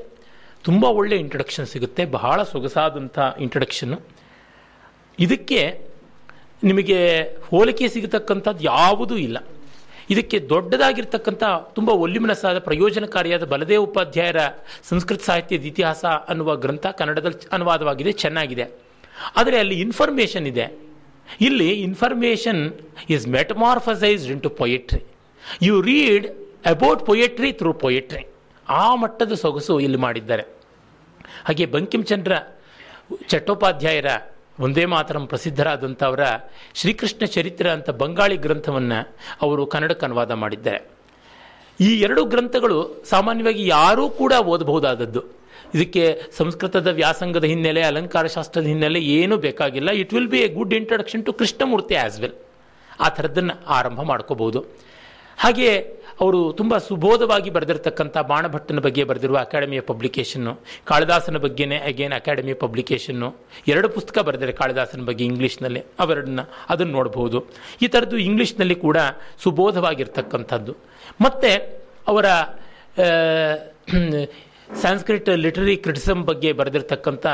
[0.68, 3.98] ತುಂಬ ಒಳ್ಳೆ ಇಂಟ್ರಡಕ್ಷನ್ ಸಿಗುತ್ತೆ, ಬಹಳ ಸೊಗಸಾದಂಥ ಇಂಟ್ರಡಕ್ಷನ್ನು
[5.26, 5.62] ಇದಕ್ಕೆ
[6.70, 7.00] ನಿಮಗೆ
[7.50, 9.38] ಹೋಲಿಕೆ ಸಿಗತಕ್ಕಂಥದ್ದು ಯಾವುದೂ ಇಲ್ಲ.
[10.14, 11.44] ಇದಕ್ಕೆ ದೊಡ್ಡದಾಗಿರ್ತಕ್ಕಂಥ
[11.78, 14.42] ತುಂಬ ಒಲ್ಲಿಮನಸಾದ ಪ್ರಯೋಜನಕಾರಿಯಾದ ಬಲದೇವ ಉಪಾಧ್ಯಾಯರ
[14.92, 18.68] ಸಂಸ್ಕೃತ ಸಾಹಿತ್ಯದ ಇತಿಹಾಸ ಅನ್ನುವ ಗ್ರಂಥ ಕನ್ನಡದಲ್ಲಿ ಅನುವಾದವಾಗಿದೆ, ಚೆನ್ನಾಗಿದೆ.
[19.40, 20.68] ಆದರೆ ಅಲ್ಲಿ ಇನ್ಫಾರ್ಮೇಷನ್ ಇದೆ.
[21.42, 22.74] ಇಲ್ಲಿ information
[23.10, 25.04] is metamorphosised into poetry
[25.62, 26.28] you read
[26.66, 28.28] about poetry through poetry
[28.70, 30.44] ಆ ಮಟ್ಟದ ಸೊಗಸು ಇಲ್ಲಿ ಮಾಡಿದ್ದಾರೆ.
[31.46, 32.34] ಹಾಗೆ ಬಂಕಿಂಚಂದ್ರ
[33.28, 34.06] ಚಟ್ಟೋಪಾಧ್ಯಾಯರ
[34.60, 36.20] ಒಂದೇ ಮಾತರಂ ಪ್ರಸಿದ್ಧರಾದಂಥವರ
[36.74, 40.90] ಶ್ರೀಕೃಷ್ಣ ಚರಿತ್ರ ಅಂತ ಬಂಗಾಳಿ ಗ್ರಂಥವನ್ನು ಅವರು ಕನ್ನಡಕ್ಕೆ ಅನುವಾದ ಮಾಡಿದ್ದಾರೆ.
[41.80, 45.39] ಈ ಎರಡು ಗ್ರಂಥಗಳು ಸಾಮಾನ್ಯವಾಗಿ ಯಾರೂ ಕೂಡ ಓದಬಹುದಾದದ್ದು.
[45.76, 49.90] ಇದಕ್ಕೆ ಸಂಸ್ಕೃತದ ವ್ಯಾಸಂಗದ ಹಿನ್ನೆಲೆ, ಅಲಂಕಾರ ಶಾಸ್ತ್ರದ ಹಿನ್ನೆಲೆ ಏನೂ ಬೇಕಾಗಿಲ್ಲ.
[49.90, 52.38] It will be a good introduction to Krishnamurthy as well
[53.00, 54.66] ಆ ಥರದ್ದನ್ನು ಆರಂಭ ಮಾಡ್ಕೋಬಹುದು.
[55.38, 55.78] ಹಾಗೆಯೇ
[56.22, 63.36] ಅವರು ತುಂಬ ಸುಬೋಧವಾಗಿ ಬರೆದಿರತಕ್ಕಂಥ ಬಾಣಭಟ್ಟನ ಬಗ್ಗೆ ಬರೆದಿರುವ ಅಕಾಡೆಮಿಯ ಪಬ್ಲಿಕೇಶನ್ನು ಕಾಳಿದಾಸನ ಬಗ್ಗೆನೇ ಅಗೇನ್ ಅಕಾಡೆಮಿಯ ಪಬ್ಲಿಕೇಶನ್ನು
[63.68, 65.84] ಎರಡು ಪುಸ್ತಕ ಬರೆದಿದ್ದಾರೆ ಕಾಳಿದಾಸನ ಬಗ್ಗೆ ಇಂಗ್ಲೀಷ್ನಲ್ಲಿ.
[66.00, 66.40] ಅವೆರಡನ್ನ
[66.70, 67.46] ಅದನ್ನು ನೋಡಬಹುದು.
[67.82, 68.98] ಈ ಥರದ್ದು ಇಂಗ್ಲೀಷ್ನಲ್ಲಿ ಕೂಡ
[69.44, 70.76] ಸುಬೋಧವಾಗಿರ್ತಕ್ಕಂಥದ್ದು.
[71.22, 71.52] ಮತ್ತು
[72.08, 72.26] ಅವರ
[74.82, 77.26] ಸ್ಯಾನ್ಸ್ಕ್ರಿಟ್ ಲಿಟರರಿ ಕ್ರಿಟಿಸಮ್ ಬಗ್ಗೆ ಬರೆದಿರ್ತಕ್ಕಂಥ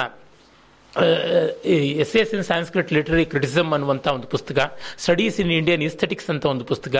[2.03, 4.57] S S in Sanskrit literary criticism ಅನ್ನುವಂಥ ಒಂದು ಪುಸ್ತಕ,
[5.03, 6.95] ಸ್ಟಡೀಸ್ ಇನ್ ಇಂಡಿಯನ್ ಇಸ್ಥೆಟಿಕ್ಸ್ ಅಂತ ಒಂದು ಪುಸ್ತಕ,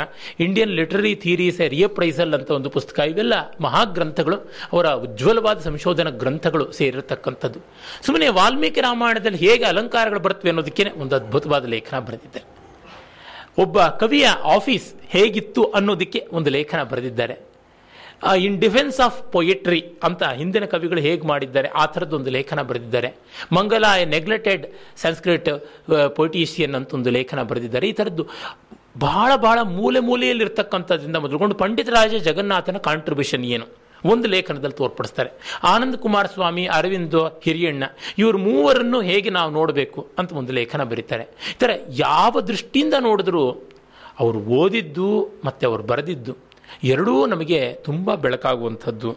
[0.46, 4.38] Indian literary theories a reappraisal ಅಂತ ಒಂದು ಪುಸ್ತಕ, ಇವೆಲ್ಲ ಮಹಾಗ್ರಂಥಗಳು,
[4.74, 7.62] ಅವರ ಉಜ್ವಲವಾದ ಸಂಶೋಧನಾ ಗ್ರಂಥಗಳು ಸೇರಿರತಕ್ಕಂಥದ್ದು.
[8.08, 12.48] ಸುಮ್ಮನೆ ವಾಲ್ಮೀಕಿ ರಾಮಾಯಣದಲ್ಲಿ ಹೇಗೆ ಅಲಂಕಾರಗಳು ಬರ್ತವೆ ಅನ್ನೋದಕ್ಕೆ ಒಂದು ಅದ್ಭುತವಾದ ಲೇಖನ ಬರೆದಿದ್ದಾರೆ.
[13.64, 17.38] ಒಬ್ಬ ಕವಿಯ ಆಫೀಸ್ ಹೇಗಿತ್ತು ಅನ್ನೋದಕ್ಕೆ ಒಂದು ಲೇಖನ ಬರೆದಿದ್ದಾರೆ.
[18.46, 23.10] ಇನ್ ಡಿಫೆನ್ಸ್ ಆಫ್ ಪೊಯೆಟ್ರಿ ಅಂತ ಹಿಂದಿನ ಕವಿಗಳು ಹೇಗೆ ಮಾಡಿದ್ದಾರೆ, ಆ ಥರದ್ದೊಂದು ಲೇಖನ ಬರೆದಿದ್ದಾರೆ.
[23.58, 24.66] ಮಂಗಲ ಎ ನೆಗ್ಲೆಟೆಡ್
[25.04, 25.50] ಸಂಸ್ಕೃತ್
[26.18, 27.88] ಪೊಯಿಟೀಷಿಯನ್ ಅಂತ ಒಂದು ಲೇಖನ ಬರೆದಿದ್ದಾರೆ.
[27.92, 28.26] ಈ ಥರದ್ದು
[29.06, 33.68] ಬಹಳ ಬಹಳ ಮೂಲೆ ಮೂಲೆಯಲ್ಲಿರ್ತಕ್ಕಂಥದ್ರಿಂದ ಮೊದಲುಕೊಂಡು ಪಂಡಿತರಾಜ ಜಗನ್ನಾಥನ ಕಾಂಟ್ರಿಬ್ಯೂಷನ್ ಏನು?
[34.12, 35.30] ಒಂದು ಲೇಖನದಲ್ಲಿ ತೋರ್ಪಡಿಸ್ತಾರೆ.
[35.74, 37.84] ಆನಂದ್ ಕುಮಾರ ಸ್ವಾಮಿ ಅರವಿಂದ ಹಿರಿಯಣ್ಣ,
[38.22, 41.26] ಇವರು ಮೂವರನ್ನು ಹೇಗೆ ನಾವು ನೋಡಬೇಕು ಅಂತ ಒಂದು ಲೇಖನ ಬರೀತಾರೆ.
[41.54, 41.72] ಈ ಥರ
[42.08, 43.46] ಯಾವ ದೃಷ್ಟಿಯಿಂದ ನೋಡಿದ್ರು
[44.24, 45.10] ಅವರು ಓದಿದ್ದು
[45.48, 46.36] ಮತ್ತು ಅವರು ಬರೆದಿದ್ದು
[46.86, 49.16] ಎರಡೂ ನಮಗೆ ತುಂಬ ಬೆಳಕಾಗುವಂಥದ್ದು.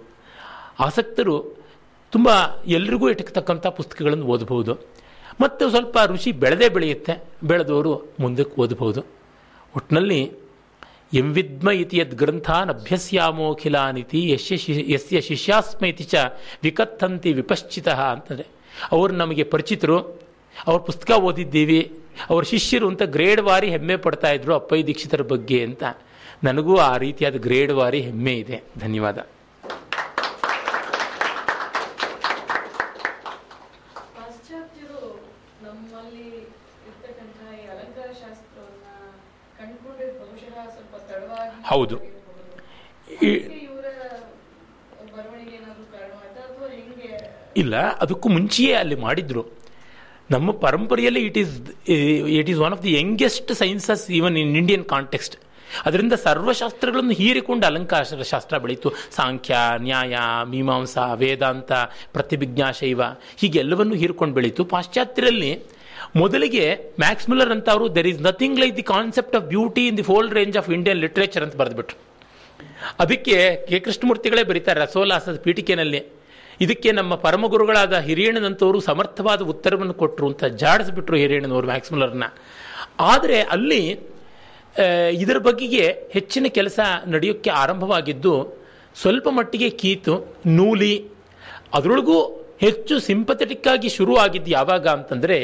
[0.81, 1.57] ಆಸಕ್ತರು
[2.13, 2.29] ತುಂಬ
[2.67, 4.75] ಎಲ್ರಿಗೂ ಇಟ್ಟತಕ್ಕಂಥ ಪುಸ್ತಕಗಳನ್ನು ಓದಬಹುದು.
[5.41, 9.03] ಮತ್ತು ಸ್ವಲ್ಪ ರುಚಿ ಬೆಳೆದೇ ಬೆಳೆಯುತ್ತೆ, ಬೆಳೆದವರು ಮುಂದಕ್ಕೆ ಓದಬಹುದು.
[9.77, 10.33] ಒಟ್ಟಿನಲ್ಲಿ
[11.15, 16.15] ಎಂ ವಿದ್ಮ ಇತಿ ಯದ್ ಗ್ರಂಥಾನ್ ಅಭ್ಯಸ್ಯಾಮೋಖಿಲಾನಿತಿ ಯಶ್ಯ ಯಸ್ಯ ಶಿಷ್ಯಾಸ್ಮ ಇತಿ ಚ
[16.63, 18.47] ವಿಕತ್ತಂತಿ ವಿಪಶ್ಚಿತ ಅಂತಂದರೆ,
[18.93, 19.99] ಅವರು ನಮಗೆ ಪರಿಚಿತರು,
[20.67, 21.93] ಅವ್ರ ಪುಸ್ತಕ ಓದಿದ್ದೀವಿ,
[22.31, 25.85] ಅವ್ರ ಶಿಷ್ಯರು ಅಂತ ಗ್ರೇಡ್ ವಾರಿ ಹೆಮ್ಮೆ ಪಡ್ತಾ ಇದ್ರು ಅಪ್ಪಯ್ಯ ದೀಕ್ಷಿತರ ಬಗ್ಗೆ ಅಂತ.
[26.45, 28.63] ನನಗೂ ಆ ರೀತಿಯಾದ ಗ್ರೇಡ್ ವಾರಿ ಹೆಮ್ಮೆ ಇದೆ.
[28.79, 29.27] ಧನ್ಯವಾದ.
[41.67, 42.19] ಹೌದು.
[47.57, 49.47] ಇಲ್ಲ ಅದಕ್ಕೂ ಮುಂಚೆಯೇ ಅಲ್ಲಿ ಮಾಡಿದ್ರು.
[50.31, 51.55] ನಮ್ಮ ಪರಂಪರೆಯಲ್ಲಿ it is
[52.29, 55.37] it is one of the youngest sciences even in Indian context
[55.85, 61.73] ಅದರಿಂದ ಸರ್ವಶಾಸ್ತ್ರಗಳನ್ನು ಹೀರಿಕೊಂಡು ಅಲಂಕಾರ ಶಾಸ್ತ್ರ ಬೆಳೀತು ಸಾಂಖ್ಯ, ನ್ಯಾಯ, ಮೀಮಾಂಸಾ, ವೇದಾಂತ
[62.13, 63.03] ಪ್ರತಿಭಿಜ್ಞಾ ಶೈವ
[63.37, 65.63] ಹೀಗೆಲ್ಲವನ್ನು ಹೀರಿಕೊಂಡು ಬೆಳೀತು ಪಾಶ್ಚಾತ್ಯರಲ್ಲಿ
[66.17, 70.03] ಮೊದಲಿಗೆ ಮ್ಯಾಕ್ಸ್ ಮಿಲ್ಲರ್ ಅಂತ ಅವರು there is nothing like the concept of beauty in the
[70.03, 71.99] full range of Indian literature ಅಂತ ಬರೆದ್ಬಿಟ್ರು.
[72.99, 73.81] ಅದಕ್ಕೆ ಕೆ.
[73.81, 76.05] ಕೃಷ್ಣಮೂರ್ತಿಗಳೇ ಬರೀತಾರೆ ರಸೋಲ್ಲಾಸದ ಪೀಠಿಕೆನಲ್ಲಿ.
[76.61, 82.25] ಇದಕ್ಕೆ ನಮ್ಮ ಪರಮಗುರುಗಳಾದ ಹಿರಿಯಣ್ಣನಂತವರು ಸಮರ್ಥವಾದ ಉತ್ತರವನ್ನು ಕೊಟ್ಟರು ಅಂತ ಜಾಡಿಸ್ಬಿಟ್ರು ಹಿರಿಯಣ್ಣನವರು ಮ್ಯಾಕ್ಸ್ಮುಲರ್ನ
[83.01, 84.01] ಆದರೆ ಅಲ್ಲಿ
[85.21, 85.85] ಇದರ ಬಗೆಗೆ
[86.17, 86.79] ಹೆಚ್ಚಿನ ಕೆಲಸ
[87.13, 88.35] ನಡೆಯೋಕ್ಕೆ ಆರಂಭವಾಗಿದ್ದು,
[89.03, 90.15] ಸ್ವಲ್ಪ ಮಟ್ಟಿಗೆ ಕೀತು,
[90.59, 90.95] ನೂಲಿ,
[91.77, 92.19] ಅದರೊಳಗೂ
[92.65, 95.39] ಹೆಚ್ಚು ಸಿಂಪಥೆಟಿಕ್ ಆಗಿ ಶುರು ಆಗಿದ್ದು ಯಾವಾಗ ಅಂತಂದರೆ,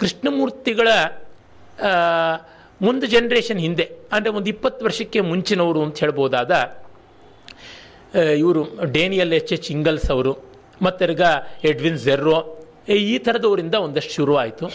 [0.00, 0.88] ಕೃಷ್ಣಮೂರ್ತಿಗಳ
[2.80, 6.52] ಮುಂದೆ ಜನ್ರೇಷನ್ ಹಿಂದೆ, ಅಂದರೆ ಒಂದು ಇಪ್ಪತ್ತು ವರ್ಷಕ್ಕೆ ಮುಂಚಿನವರು ಅಂತ ಹೇಳ್ಬೋದಾದ
[8.42, 8.62] ಇವರು
[8.96, 10.32] ಡೇನಿಯಲ್ ಎಚ್ ಎಚ್ ಇಂಗಲ್ಸ್ ಅವರು
[10.84, 11.22] ಮತ್ತೆರ್ಗ
[11.70, 12.38] ಎಡ್ವಿನ್ ಜೆರ್ರೋ,
[13.12, 14.66] ಈ ಥರದವರಿಂದ ಒಂದಷ್ಟು ಶುರು ಆಯಿತು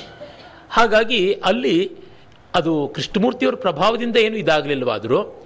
[0.78, 1.78] ಹಾಗಾಗಿ ಅಲ್ಲಿ
[2.56, 5.46] ಅದು ಕೃಷ್ಣಮೂರ್ತಿಯವರ ಪ್ರಭಾವದಿಂದ ಏನು ಇದಾಗಲಿಲ್ಲವಾದರೂ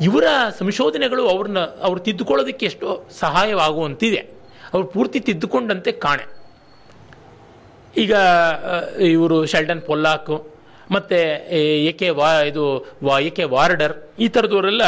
[0.00, 0.24] ಇವರ
[0.58, 4.18] ಸಂಶೋಧನೆಗಳು ಅವ್ರನ್ನ ಅವ್ರು ತಿದ್ದುಕೊಳ್ಳೋದಕ್ಕೆ ಎಷ್ಟೋ ಸಹಾಯವಾಗುವಂತಿದೆ.
[4.72, 6.24] ಅವರು ಪೂರ್ತಿ ತಿದ್ದುಕೊಂಡಂತೆ ಕಾಣೆ.
[7.96, 8.14] ಈಗ
[9.00, 10.50] ಇವರು ಶೆಲ್ಡನ್ ಪೊಲ್ಲಾಕು
[10.90, 11.18] ಮತ್ತು
[11.56, 14.82] ಎ ಕೆ ವಾ, ಇದು ವಾ, ಎ ಕೆ ವಾರ್ಡರ್ ಈ ಥರದವರೆಲ್ಲ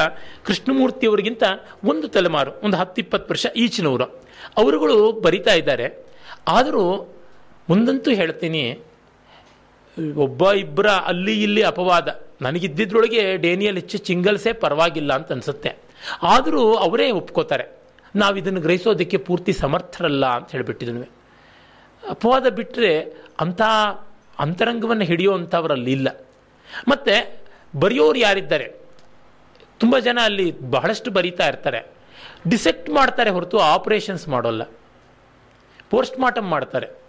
[0.44, 1.43] ಕೃಷ್ಣಮೂರ್ತಿಯವರಿಗಿಂತ
[1.84, 4.05] ಒಂದು ತಲೆಮಾರು, ಒಂದು ಹತ್ತು ಇಪ್ಪತ್ತು ವರ್ಷ ಈಚಿನವರು.
[4.56, 6.06] ಅವರುಗಳು ಬರಿತಾ ಇದ್ದಾರೆ.
[6.48, 7.14] ಆದರೂ
[7.68, 8.91] ಮುಂದಂತೂ ಹೇಳ್ತೀನಿ
[10.14, 12.20] ಒಬ್ಬ ಇಬ್ಬರ ಅಲ್ಲಿ ಇಲ್ಲಿ ಅಪವಾದ.
[12.43, 15.77] ನನಗಿದ್ದಿದ್ರೊಳಗೆ ಡೇನಿಯಲ್ ಹೆಚ್ಚು ಚಿಂಗಲ್ಸೇ ಪರವಾಗಿಲ್ಲ ಅಂತ ಅನಿಸುತ್ತೆ.
[16.23, 17.82] ಆದರೂ ಅವರೇ ಒಪ್ಕೋತಾರೆ.
[18.16, 21.10] ನಾವು ಇದನ್ನು ಗ್ರಹಿಸೋದಕ್ಕೆ ಪೂರ್ತಿ ಸಮರ್ಥರಲ್ಲ ಅಂತ ಹೇಳಿಬಿಟ್ಟಿದ್ವಿ
[22.10, 23.01] ಅಪವಾದ ಬಿಟ್ಟರೆ
[23.40, 23.62] ಅಂಥ
[24.39, 26.27] ಅಂತರಂಗವನ್ನು ಹಿಡಿಯುವಂಥವರಲ್ಲಿ ಇಲ್ಲ.
[26.89, 27.43] ಮತ್ತು
[27.81, 28.73] ಬರೆಯೋರು ಯಾರಿದ್ದಾರೆ?
[29.81, 31.86] ತುಂಬ ಜನ ಅಲ್ಲಿ ಬಹಳಷ್ಟು ಬರೀತಾ ಇರ್ತಾರೆ.
[32.48, 34.62] ಡಿಸೆಕ್ಟ್ ಮಾಡ್ತಾರೆ ಹೊರತು ಆಪರೇಷನ್ಸ್ ಮಾಡೋಲ್ಲ.
[35.90, 37.02] ಪೋಸ್ಟ್ ಮಾರ್ಟಮ್ ಮಾಡ್ತಾರೆ.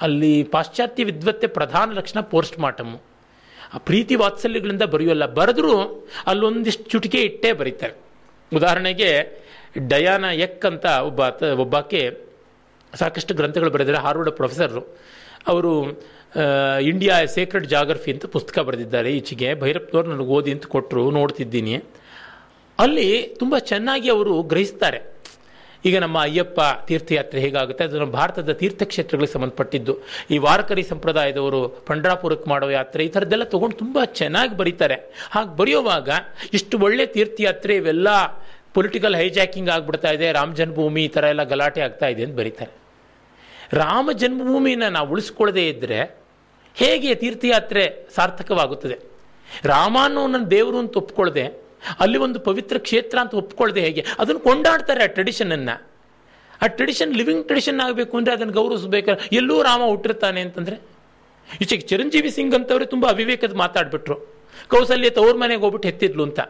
[0.00, 3.02] ಅಲ್ಲಿ ಪಾಶ್ಚಾತ್ಯ ವಿದ್ವತ್ತೆ ಪ್ರಧಾನ ಲಕ್ಷಣ ಪೋಸ್ಟ್ ಮಾರ್ಟಮ್ಮು
[3.74, 7.94] ಆ ಪ್ರೀತಿ ವಾತ್ಸಲ್ಯಗಳಿಂದ ಬರೆಯೋಲ್ಲ ಬರೆದ್ರೂ ಅಲ್ಲೊಂದಿಷ್ಟು ಚುಟಿಕೆ ಇಟ್ಟೇ ಬರೀತಾರೆ.
[8.56, 9.42] ಉದಾಹರಣೆಗೆ,
[9.88, 11.20] ಡಯಾನ ಎಕ್ ಅಂತ ಒಬ್ಬ
[11.58, 12.18] ಒಬ್ಬಾಕೆ
[12.94, 14.96] ಸಾಕಷ್ಟು ಗ್ರಂಥಗಳು ಬರೆದಿದ್ದಾರೆ, ಹಾರ್ವರ್ಡ್ ಪ್ರೊಫೆಸರು.
[15.46, 15.90] ಅವರು
[16.82, 19.54] ಇಂಡಿಯಾ ಸೇಕ್ರೆಡ್ ಜಾಗ್ರಫಿ ಅಂತ ಪುಸ್ತಕ ಬರೆದಿದ್ದಾರೆ ಈಚೆಗೆ.
[19.54, 21.82] ಭೈರಪ್ಪನವ್ರು ನನಗೆ ಓದಿ ಅಂತ ಕೊಟ್ಟರು ನೋಡ್ತಿದ್ದೀನಿ.
[22.78, 25.13] ಅಲ್ಲಿ ತುಂಬ ಚೆನ್ನಾಗಿ ಅವರು ಗ್ರಹಿಸ್ತಾರೆ.
[25.84, 27.84] ಈಗ ನಮ್ಮ ಅಯ್ಯಪ್ಪ ತೀರ್ಥಯಾತ್ರೆ ಹೇಗಾಗುತ್ತೆ?
[27.84, 29.94] ಅದು ನಮ್ಮ ಭಾರತದ ತೀರ್ಥಕ್ಷೇತ್ರಗಳಿಗೆ ಸಂಬಂಧಪಟ್ಟಿದ್ದು.
[30.30, 35.12] ಈ ವಾರಕರಿ ಸಂಪ್ರದಾಯದವರು ಪಂಡ್ರಾಪುರಕ್ಕೆ ಮಾಡೋ ಯಾತ್ರೆ, ಈ ಥರದ್ದೆಲ್ಲ ತೊಗೊಂಡು ತುಂಬ ಚೆನ್ನಾಗಿ ಬರೀತಾರೆ.
[35.30, 36.08] ಹಾಗೆ ಬರೆಯುವಾಗ
[36.52, 38.08] ಇಷ್ಟು ಒಳ್ಳೆ ತೀರ್ಥಯಾತ್ರೆ, ಇವೆಲ್ಲ
[38.74, 42.72] ಪೊಲಿಟಿಕಲ್ ಹೈಜಾಕಿಂಗ್ ಆಗಿಬಿಡ್ತಾ ಇದೆ, ರಾಮ ಜನ್ಮಭೂಮಿ ಈ ಥರ ಎಲ್ಲ ಗಲಾಟೆ ಆಗ್ತಾ ಇದೆ ಅಂತ ಬರೀತಾರೆ.
[43.72, 46.24] ರಾಮ ಜನ್ಮಭೂಮಿನ ನಾವು ಉಳಿಸ್ಕೊಳ್ಳದೆ ಇದ್ದರೆ
[46.74, 47.84] ಹೇಗೆ ತೀರ್ಥಯಾತ್ರೆ
[48.14, 48.96] ಸಾರ್ಥಕವಾಗುತ್ತದೆ?
[49.64, 51.63] ರಾಮಾನು ನನ್ನ ದೇವರು ಅಂತ ಒಪ್ಕೊಳ್ಳದೆ
[52.00, 54.04] ಅಲ್ಲಿ ಒಂದು ಪವಿತ್ರ ಕ್ಷೇತ್ರ ಅಂತ ಒಪ್ಕೊಳ್ಳದೆ ಹೇಗೆ?
[54.18, 55.94] ಅದನ್ನು ಕೊಂಡಾಡ್ತಾರೆ ಆ ಟ್ರೆಡಿಷನನ್ನು
[56.62, 60.80] ಆ ಟ್ರೆಡಿಷನ್ ಲಿವಿಂಗ್ ಟ್ರೆಡಿಷನ್ ಆಗಬೇಕು ಅಂದರೆ ಅದನ್ನು ಗೌರವಿಸಬೇಕು ಎಲ್ಲೂ ರಾಮ ಹುಟ್ಟಿರ್ತಾನೆ ಅಂತಂದರೆ?
[61.60, 64.34] ಈಚೆಗೆ ಚಿರಂಜೀವಿ ಸಿಂಗ್ ಅಂತವ್ರೆ ತುಂಬ ಅವಿವೇಕದ ಮಾತಾಡ್ಬಿಟ್ರು.
[64.68, 66.40] ಕೌಸಲ್ಯ ತವ್ರ ಮನೆಗೆ ಹೋಗ್ಬಿಟ್ಟು ಹೆತ್ತಿದ್ಲು ಅಂತ.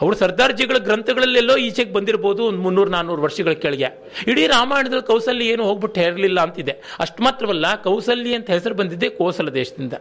[0.00, 3.88] ಅವರು ಸರ್ದಾರ್ಜಿಗಳ ಗ್ರಂಥಗಳಲ್ಲೆಲ್ಲೋ ಈಚೆಗೆ ಬಂದಿರ್ಬೋದು ಒಂದು ಮುನ್ನೂರು ನಾನ್ನೂರು ವರ್ಷಗಳ ಕೆಳಗೆ.
[4.26, 6.82] ಇಡೀ ರಾಮಾಯಣದಲ್ಲಿ ಕೌಸಲ್ಯ ಏನು ಹೋಗ್ಬಿಟ್ಟು ಹೇರಲಿಲ್ಲ ಅಂತಿದೆ.
[6.98, 9.92] ಅಷ್ಟು ಮಾತ್ರವಲ್ಲ, ಕೌಸಲ್ಯ ಅಂತ ಹೆಸರು ಬಂದಿದ್ದೆ ಕೋಸಲ ದೇಶದಿಂದ.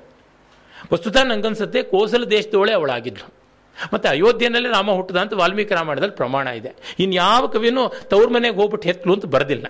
[0.94, 3.45] ವಸ್ತುತ ನಂಗನ್ಸುತ್ತೆ ಕೋಸಲ ದೇಶದವಳೆ ಅವಳಾಗಿದ್ಲು.
[3.94, 6.76] ಮತ್ತು ಅಯೋಧ್ಯೆಯಲ್ಲೇ ರಾಮ ಹುಟ್ಟದ ಅಂತ ವಾಲ್ಮೀಕಿ ರಾಮಾಯಣದಲ್ಲಿ ಪ್ರಮಾಣ ಇದೆ.
[7.00, 9.66] ಇನ್ಯಾವ ಕವಿನೂ ತವ್ರ ಮನೆಗೆ ಹೋಗ್ಬಿಟ್ಟು ಹೆತ್ಲು ಅಂತ ಬರೆದಿಲ್ಲ.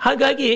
[0.00, 0.54] ಹಾಗಾಗಿ,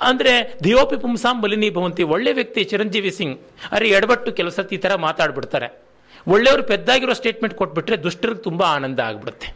[0.00, 3.40] ಅಂದರೆ, ಧಿಯೋಪಿ ಪುಂಸಾಂ ಬಲಿನಿ ಭವಂತಿ, ಒಳ್ಳೆ ವ್ಯಕ್ತಿ ಚಿರಂಜೀವಿ ಸಿಂಗ್.
[3.72, 5.82] ಅರೆ ಎಡಬಟ್ಟು ಕೆಲಸ ಈ ಥರ ಮಾತಾಡ್ಬಿಡ್ತಾರೆ.
[6.28, 9.54] ಒಳ್ಳೆಯವರು ಪೆದ್ದಾಗಿರೋ ಸ್ಟೇಟ್ಮೆಂಟ್ ಕೊಟ್ಬಿಟ್ರೆ ದುಷ್ಟರಿಗೆ ತುಂಬ ಆನಂದ ಆಗ್ಬಿಡುತ್ತೆ.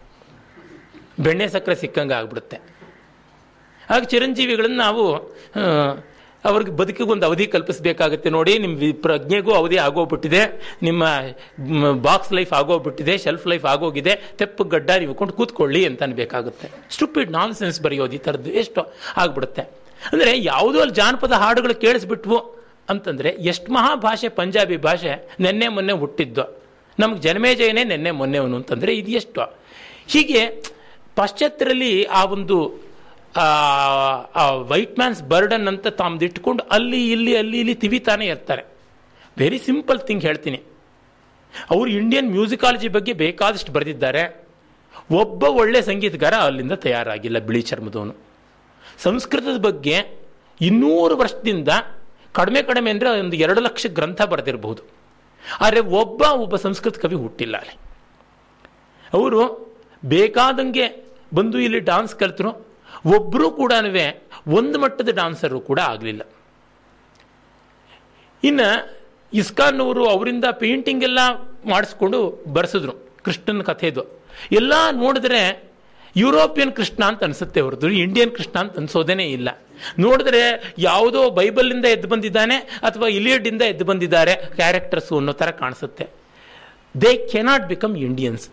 [1.20, 2.56] ಬೆಣ್ಣೆ ಸಕ್ಕರೆ ಸಿಕ್ಕಂಗೆ ಆಗ್ಬಿಡುತ್ತೆ
[3.90, 5.04] ಆಗ ಚಿರಂಜೀವಿಗಳನ್ನು ನಾವು
[6.50, 10.42] ಅವ್ರಿಗೆ ಬದುಕಿಗೊಂದು ಅವಧಿ ಕಲ್ಪಿಸಬೇಕಾಗುತ್ತೆ ನೋಡಿ ನಿಮ್ಮ ಪ್ರಜ್ಞೆಗೂ ಅವಧಿ ಆಗೋಗ್ಬಿಟ್ಟಿದೆ,
[10.88, 11.04] ನಿಮ್ಮ
[12.08, 16.68] ಬಾಕ್ಸ್ ಲೈಫ್ ಆಗೋಗ್ಬಿಟ್ಟಿದೆ ಶೆಲ್ಫ್ ಲೈಫ್ ಆಗೋಗಿದೆ, ತೆಪ್ಪು ಗಡ್ಡ ನೀವು ಕೊಂಡು ಕೂತ್ಕೊಳ್ಳಿ ಅಂತ ಅನ್ಬೇಕಾಗುತ್ತೆ.
[16.96, 18.82] ಸ್ಟುಪಿಡ್ ನಾನ್ ಸೆನ್ಸ್ ಬರೆಯೋದು ಈ ಥರದ್ದು ಎಷ್ಟು
[19.22, 19.64] ಆಗ್ಬಿಡುತ್ತೆ.
[20.12, 22.38] ಅಂದರೆ ಯಾವುದೋ ಅಲ್ಲಿ ಜಾನಪದ ಹಾಡುಗಳು ಕೇಳಿಸ್ಬಿಟ್ವು
[22.92, 25.12] ಅಂತಂದರೆ ಎಷ್ಟು ಮಹಾಭಾಷೆ ಪಂಜಾಬಿ ಭಾಷೆ
[25.44, 26.44] ನೆನ್ನೆ ಮೊನ್ನೆ ಹುಟ್ಟಿದ್ದು.
[26.98, 29.42] ನಮ್ಗೆ ಜನಮೇಜಯನೇ ನೆನ್ನೆ ಮೊನ್ನೆವನು ಅಂತಂದರೆ ಇದು ಎಷ್ಟು.
[30.12, 30.42] ಹೀಗೆ
[31.18, 32.56] ಪಾಶ್ಚಾತ್ಯರಲ್ಲಿ ಆ ಒಂದು
[34.70, 38.62] ವೈಟ್ ಮ್ಯಾನ್ಸ್ ಬರ್ಡನ್ ಅಂತ ತಾಮ್ದಿಟ್ಕೊಂಡು ಅಲ್ಲಿ, ಇಲ್ಲಿ ಅಲ್ಲಿ, ಇಲ್ಲಿ ತಿವಿತಾನೆ ಇರ್ತಾರೆ.
[39.42, 40.60] ವೆರಿ ಸಿಂಪಲ್ ಥಿಂಗ್ ಹೇಳ್ತೀನಿ.
[41.72, 44.22] ಅವರು ಇಂಡಿಯನ್ ಮ್ಯೂಸಿಕಾಲಜಿ ಬಗ್ಗೆ ಬೇಕಾದಷ್ಟು ಬರೆದಿದ್ದಾರೆ.
[45.20, 48.14] ಒಬ್ಬ ಒಳ್ಳೆ ಸಂಗೀತಗಾರ ಅಲ್ಲಿಂದ ತಯಾರಾಗಿಲ್ಲ ಬಿಳಿ ಚರ್ಮದವನು.
[49.06, 49.96] ಸಂಸ್ಕೃತದ ಬಗ್ಗೆ
[50.68, 51.70] ಇನ್ನೂರು ವರ್ಷದಿಂದ
[52.38, 54.82] ಕಡಿಮೆ ಕಡಿಮೆ ಅಂದರೆ ಒಂದು ಎರಡು ಲಕ್ಷ ಗ್ರಂಥ ಬರೆದಿರಬಹುದು.
[55.64, 57.56] ಆದರೆ ಒಬ್ಬ ಒಬ್ಬ ಸಂಸ್ಕೃತ ಕವಿ ಹುಟ್ಟಿಲ್ಲ
[59.16, 59.42] ಅವರು
[60.14, 60.86] ಬೇಕಾದಂಗೆ
[61.36, 62.50] ಬಂದು ಇಲ್ಲಿ ಡಾನ್ಸ್ ಕಲ್ತರು.
[63.14, 63.72] ಒಬ್ಬರೂ ಕೂಡ
[64.48, 66.22] ಒಂದು ಮಟ್ಟದ ಡಾನ್ಸರು ಕೂಡ ಆಗಲಿಲ್ಲ.
[68.44, 68.68] ಇನ್ನು
[69.32, 71.18] ಇಸ್ಕಾನ್ ಅವರು ಅವರಿಂದ ಪೇಂಟಿಂಗ್ ಎಲ್ಲ
[71.70, 72.92] ಮಾಡಿಸ್ಕೊಂಡು ಬರೆಸಿದ್ರು,
[73.22, 74.02] ಕೃಷ್ಣನ ಕಥೆದು
[74.52, 75.40] ಎಲ್ಲ ನೋಡಿದ್ರೆ
[76.16, 79.48] ಯುರೋಪಿಯನ್ ಕೃಷ್ಣ ಅಂತ ಅನಿಸುತ್ತೆ ಅವ್ರದ್ದು ಇಂಡಿಯನ್ ಕೃಷ್ಣ ಅಂತ ಅನ್ಸೋದೇನೇ ಇಲ್ಲ.
[79.98, 86.06] ನೋಡಿದ್ರೆ ಯಾವುದೋ ಬೈಬಲಿಂದ ಎದ್ದು ಬಂದಿದ್ದಾನೆ ಅಥವಾ ಇಲಿಯಡ್ಡಿಂದ ಎದ್ದು ಬಂದಿದ್ದಾರೆ ಕ್ಯಾರೆಕ್ಟರ್ಸು ಅನ್ನೋ ಥರ ಕಾಣಿಸುತ್ತೆ.
[87.02, 88.48] ದೇ ಕೆನಾಟ್ ಬಿಕಮ್ ಇಂಡಿಯನ್ಸ್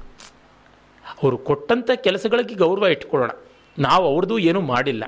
[1.24, 3.32] ಅವರು ಕೊಟ್ಟಂಥ ಕೆಲಸಗಳಿಗೆ ಗೌರವ ಇಟ್ಕೊಳ್ಳೋಣ.
[3.80, 5.04] ನಾವು ಅವ್ರದ್ದು ಏನೂ ಮಾಡಿಲ್ಲ.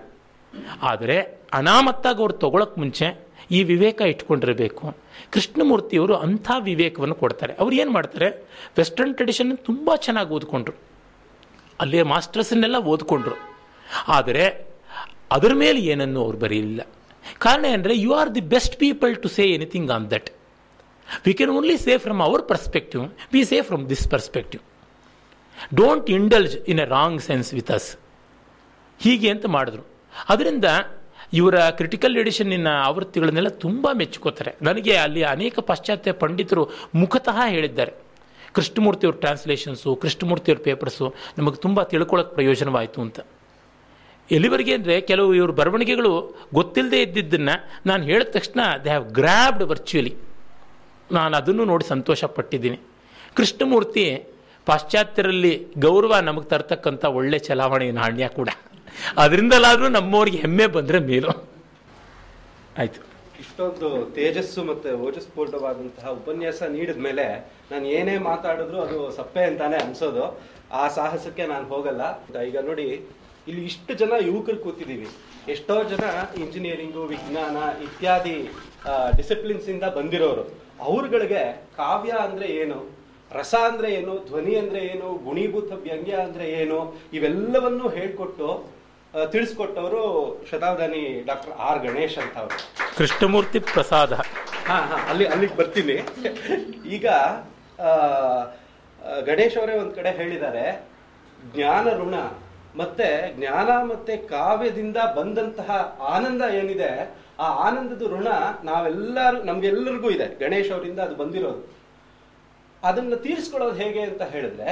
[0.81, 4.97] ಆದರೆ ಅನಾಮತ್ತಾಗಿ ಅವ್ರು ತಗೊಳಕ್ಕೆ ಮುಂಚೆ ಈ ವಿವೇಕ ಇಟ್ಕೊಂಡಿರಬೇಕು.
[5.31, 7.53] ಕೃಷ್ಣಮೂರ್ತಿಯವರು ಅಂಥ ವಿವೇಕವನ್ನು ಕೊಡ್ತಾರೆ.
[7.53, 8.29] ಅವ್ರು ಏನು ಮಾಡ್ತಾರೆ?
[8.77, 10.73] ವೆಸ್ಟರ್ನ್ ಟ್ರೆಡಿಷನ್ ತುಂಬ ಚೆನ್ನಾಗಿ ಓದ್ಕೊಂಡ್ರು.
[11.79, 13.35] ಅಲ್ಲಿಯ ಮಾಸ್ಟರ್ಸನ್ನೆಲ್ಲ ಓದ್ಕೊಂಡ್ರು.
[14.07, 14.45] ಆದರೆ
[15.31, 16.81] ಅದರ ಮೇಲೆ ಏನನ್ನು ಅವ್ರು ಬರೀಲಿಲ್ಲ.
[17.37, 20.29] ಕಾರಣ ಏನಂದರೆ you are the best people to say anything on that
[21.25, 24.63] we can only say from our perspective we say from this perspective
[25.73, 27.97] don't indulge in a wrong sense with us
[29.03, 29.83] ಹೀಗೆ ಅಂತ ಮಾಡಿದ್ರು.
[30.29, 30.65] ಅದರಿಂದ
[31.39, 34.51] ಇವರ ಕ್ರಿಟಿಕಲ್ ಎಡಿಷನ್ನಿನ ಆವೃತ್ತಿಗಳನ್ನೆಲ್ಲ ತುಂಬ ಮೆಚ್ಚುಕೋತಾರೆ.
[34.61, 36.63] ನನಗೆ ಅಲ್ಲಿ ಅನೇಕ ಪಾಶ್ಚಾತ್ಯ ಪಂಡಿತರು
[36.95, 37.93] ಮುಖತಃ ಹೇಳಿದ್ದಾರೆ.
[38.55, 43.19] ಕೃಷ್ಣಮೂರ್ತಿಯವ್ರ ಟ್ರಾನ್ಸ್ಲೇಷನ್ಸು ಕೃಷ್ಣಮೂರ್ತಿಯವ್ರ ಪೇಪರ್ಸು ನಮಗೆ ತುಂಬ ತಿಳ್ಕೊಳ್ಳೋಕೆ ಪ್ರಯೋಜನವಾಯಿತು ಅಂತ.
[44.31, 46.11] ಎಲ್ಲಿವರೆಗೆ ಅಂದರೆ ಕೆಲವು ಇವ್ರ ಬರವಣಿಗೆಗಳು
[46.53, 47.55] ಗೊತ್ತಿಲ್ಲದೆ ಇದ್ದಿದ್ದನ್ನು
[47.85, 50.13] ನಾನು ಹೇಳಿದ ತಕ್ಷಣ ದೇ ಹ್ಯಾವ್ ಗ್ರ್ಯಾಬ್ಡ್ ವರ್ಚುವಲಿ
[51.11, 52.79] ನಾನು ಅದನ್ನು ನೋಡಿ ಸಂತೋಷ ಪಟ್ಟಿದ್ದೀನಿ
[53.37, 54.05] ಕೃಷ್ಣಮೂರ್ತಿ
[54.65, 58.49] ಪಾಶ್ಚಾತ್ಯರಲ್ಲಿ ಗೌರವ ನಮಗೆ ತರ್ತಕ್ಕಂಥ ಒಳ್ಳೆ ಚಲಾವಣೆ ನಾಣ್ಯ ಕೂಡ.
[59.17, 61.31] ಅದರಿಂದಲಾದ್ರೂ ನಮ್ಮವ್ರಿಗೆ ಹೆಮ್ಮೆ ಬಂದ್ರೆ ಮೇಲು.
[62.77, 63.01] ಆಯ್ತು.
[63.39, 70.41] ಇಷ್ಟೊಂದು ತೇಜಸ್ಸು ಮತ್ತೆ ಓಜಸ್ಫೋಟವಾದಂತಹ ಉಪನ್ಯಾಸ ನೀಡಿದ ಮೇಲೆ ನಾನು ಏನೇ ಮಾತಾಡಿದ್ರು ಅದು ಸಪ್ಪೆ ಅಂತಾನೆ ಅನ್ಸೋದು.
[70.71, 72.27] ಆ ಸಾಹಸಕ್ಕೆ ನಾನು ಹೋಗಲ್ಲ.
[72.43, 73.01] ಈಗ ನೋಡಿ,
[73.47, 75.07] ಇಲ್ಲಿ ಇಷ್ಟು ಜನ ಯುವಕರು ಕೂತಿದ್ದೀವಿ.
[75.47, 76.03] ಎಷ್ಟೋ ಜನ
[76.41, 78.49] ಇಂಜಿನಿಯರಿಂಗು, ವಿಜ್ಞಾನ ಇತ್ಯಾದಿ
[79.17, 80.65] ಡಿಸಿಪ್ಲಿನ್ಸ್ ಇಂದ ಬಂದಿರೋರು.
[80.79, 82.89] ಅವ್ರುಗಳಿಗೆ ಕಾವ್ಯ ಅಂದ್ರೆ ಏನು?
[83.31, 84.25] ರಸ ಅಂದ್ರೆ ಏನು?
[84.27, 85.13] ಧ್ವನಿ ಅಂದ್ರೆ ಏನು?
[85.23, 86.95] ಗುಣೀಭೂತ ವ್ಯಂಗ್ಯ ಅಂದ್ರೆ ಏನು?
[87.13, 88.75] ಇವೆಲ್ಲವನ್ನೂ ಹೇಳ್ಕೊಟ್ಟು
[89.33, 90.01] ತಿಳಿಸ್ಕೊಟ್ಟವರು
[90.51, 92.57] ಶತಾಬ್ದಾನಿ ಡಾಕ್ಟರ್ ಆರ್ ಗಣೇಶ್ ಅಂತ ಅವರು.
[92.97, 94.13] ಕೃಷ್ಣಮೂರ್ತಿ ಪ್ರಸಾದ.
[94.69, 95.95] ಹಾ ಹಾ ಅಲ್ಲಿ ಅಲ್ಲಿಗೆ ಬರ್ತೀನಿ.
[96.95, 97.07] ಈಗ
[99.29, 100.65] ಗಣೇಶ್ ಅವರೇ ಒಂದ್ ಕಡೆ ಹೇಳಿದ್ದಾರೆ
[101.55, 102.15] ಜ್ಞಾನ ಋಣ
[102.81, 105.71] ಮತ್ತೆ ಜ್ಞಾನ ಮತ್ತೆ ಕಾವ್ಯದಿಂದ ಬಂದಂತಹ
[106.15, 106.91] ಆನಂದ ಏನಿದೆ
[107.39, 108.29] ಆ ಆನಂದದ ಋಣ
[108.63, 110.27] ನಾವೆಲ್ಲರೂ ನಮ್ಗೆಲ್ಲರಿಗೂ ಇದೆ.
[110.43, 111.63] ಗಣೇಶ್ ಅವರಿಂದ ಅದು ಬಂದಿರೋದು.
[112.83, 114.71] ಅದನ್ನ ತೀರಿಸ್ಕೊಳ್ಳೋದು ಹೇಗೆ ಅಂತ ಹೇಳಿದ್ರೆ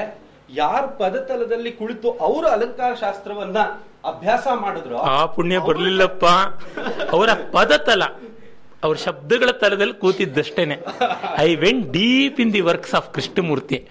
[0.50, 3.58] ಯಾರು ಪದತಲದಲ್ಲಿ ಕುಳಿತು ಅವರು ಅಲಂಕಾರ ಶಾಸ್ತ್ರವನ್ನ
[4.06, 4.98] ಅಭ್ಯಾಸ ಮಾಡಿದ್ರು.
[4.98, 6.26] ಆ ಪುಣ್ಯ ಬರ್ಲಿಲ್ಲಪ್ಪ.
[7.12, 8.04] ಅವರ ಪದ ತಲ
[8.84, 10.80] ಅವ್ರ ಶಬ್ದಗಳ ತಲದಲ್ಲಿ ಕೂತಿದ್ದಷ್ಟೇನೆ.
[11.38, 13.88] I went deep in the works of Krishnamurthy.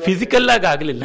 [0.00, 1.04] Physical ಆಗಿ ಆಗ್ಲಿಲ್ಲ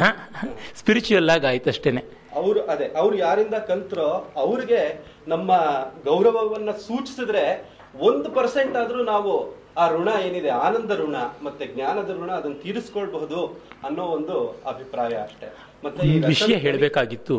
[0.74, 2.04] ಸ್ಪಿರಿಚುವಲ್ ಆಗಿ ಆಯ್ತು ಅಷ್ಟೇನೆ
[2.36, 5.56] ಅವರು ಅದೇ ಅವ್ರು ಯಾರಿಂದ ಕಲ್ತರೋ ಅವ್ರಿಗೆ ನಮ್ಮ
[6.04, 7.70] ಗೌರವವನ್ನ ಸೂಚಿಸಿದ್ರೆ
[8.00, 14.02] ಒಂದು ಪರ್ಸೆಂಟ್ ಆದ್ರೂ ನಾವು ಆ ಋಣ ಏನಿದೆ ಆನಂದ ಋಣ ಮತ್ತೆ ಜ್ಞಾನದ ಋಣ ಅದನ್ನ ತೀರಿಸ್ಕೊಳ್ಬಹುದು ಅನ್ನೋ
[14.02, 15.54] ಒಂದು ಅಭಿಪ್ರಾಯ ಅಷ್ಟೇ.
[15.84, 17.34] ಮತ್ತೆ ಈ ವಿಷಯ ಹೇಳಬೇಕಾಗಿತ್ತು.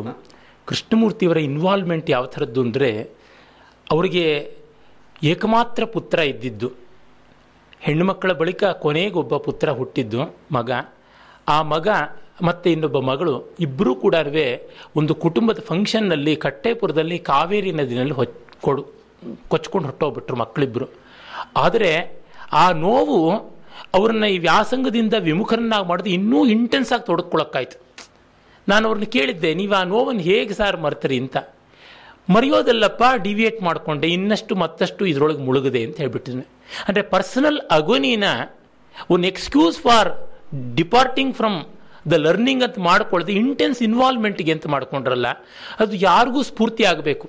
[0.68, 2.90] ಕೃಷ್ಣಮೂರ್ತಿಯವರ ಇನ್ವಾಲ್ವ್ಮೆಂಟ್ ಯಾವ ಥರದ್ದು ಅಂದರೆ,
[3.86, 4.24] ಅವರಿಗೆ
[5.30, 6.68] ಏಕಮಾತ್ರ ಪುತ್ರ ಇದ್ದಿದ್ದು.
[7.86, 10.20] ಹೆಣ್ಣುಮಕ್ಕಳ ಬಳಿಕ ಕೊನೆಗೊಬ್ಬ ಪುತ್ರ ಹುಟ್ಟಿದ್ದು
[10.56, 10.70] ಮಗ.
[11.48, 11.88] ಆ ಮಗ
[12.48, 14.14] ಮತ್ತು ಇನ್ನೊಬ್ಬ ಮಗಳು ಇಬ್ಬರೂ ಕೂಡ
[14.96, 18.36] ಒಂದು ಕುಟುಂಬದ ಫಂಕ್ಷನ್ನಲ್ಲಿ ಕಟ್ಟೆಪುರದಲ್ಲಿ ಕಾವೇರಿ ನದಿನಲ್ಲಿ ಹೊಚ್
[18.66, 18.82] ಕೊಡು,
[19.52, 20.86] ಕೊಚ್ಕೊಂಡು ಹೊಟ್ಟೋಗ್ಬಿಟ್ರು ಮಕ್ಕಳಿಬ್ಬರು
[21.64, 21.90] ಆದರೆ
[22.62, 23.18] ಆ ನೋವು
[23.98, 27.76] ಅವ್ರನ್ನ ಈ ವ್ಯಾಸಂಗದಿಂದ ವಿಮುಖರನ್ನಾಗಿ ಮಾಡಿದ್ರೆ ಇನ್ನೂ ಇಂಟೆನ್ಸ್ ಆಗಿ ತೊಡಕೊಳಕ್ಕಾಯ್ತು.
[28.70, 31.18] ನಾನು ಅವ್ರನ್ನ ಕೇಳಿದ್ದೆ, ನೀವು ಆ ನೋವನ್ನು ಹೇಗೆ ಸಾರ್ ಮರ್ತೀರಿ?
[31.24, 31.36] ಅಂತ.
[32.34, 36.44] ಮರೆಯೋದಲ್ಲಪ್ಪ, ಡಿವಿಯೇಟ್ ಮಾಡಿಕೊಂಡೆ, ಇನ್ನಷ್ಟು ಮತ್ತಷ್ಟು ಇದರೊಳಗೆ ಮುಳುಗಿದೆ ಅಂತ ಹೇಳ್ಬಿಟ್ಟಿದ್ದೆ
[36.88, 38.26] ಅಂದರೆ ಪರ್ಸನಲ್ ಅಗೋನಿನ
[39.12, 40.10] ಒಂದು excuse for
[40.80, 41.58] departing from
[42.12, 45.28] the learning ಅಂತ ಮಾಡ್ಕೊಳ್ಳದೆ ಇಂಟೆನ್ಸ್ ಇನ್ವಾಲ್ವ್ಮೆಂಟ್ಗೆ ಅಂತ ಮಾಡ್ಕೊಂಡ್ರಲ್ಲ,
[45.82, 47.26] ಅದು ಯಾರಿಗೂ ಸ್ಫೂರ್ತಿ ಆಗಬೇಕು.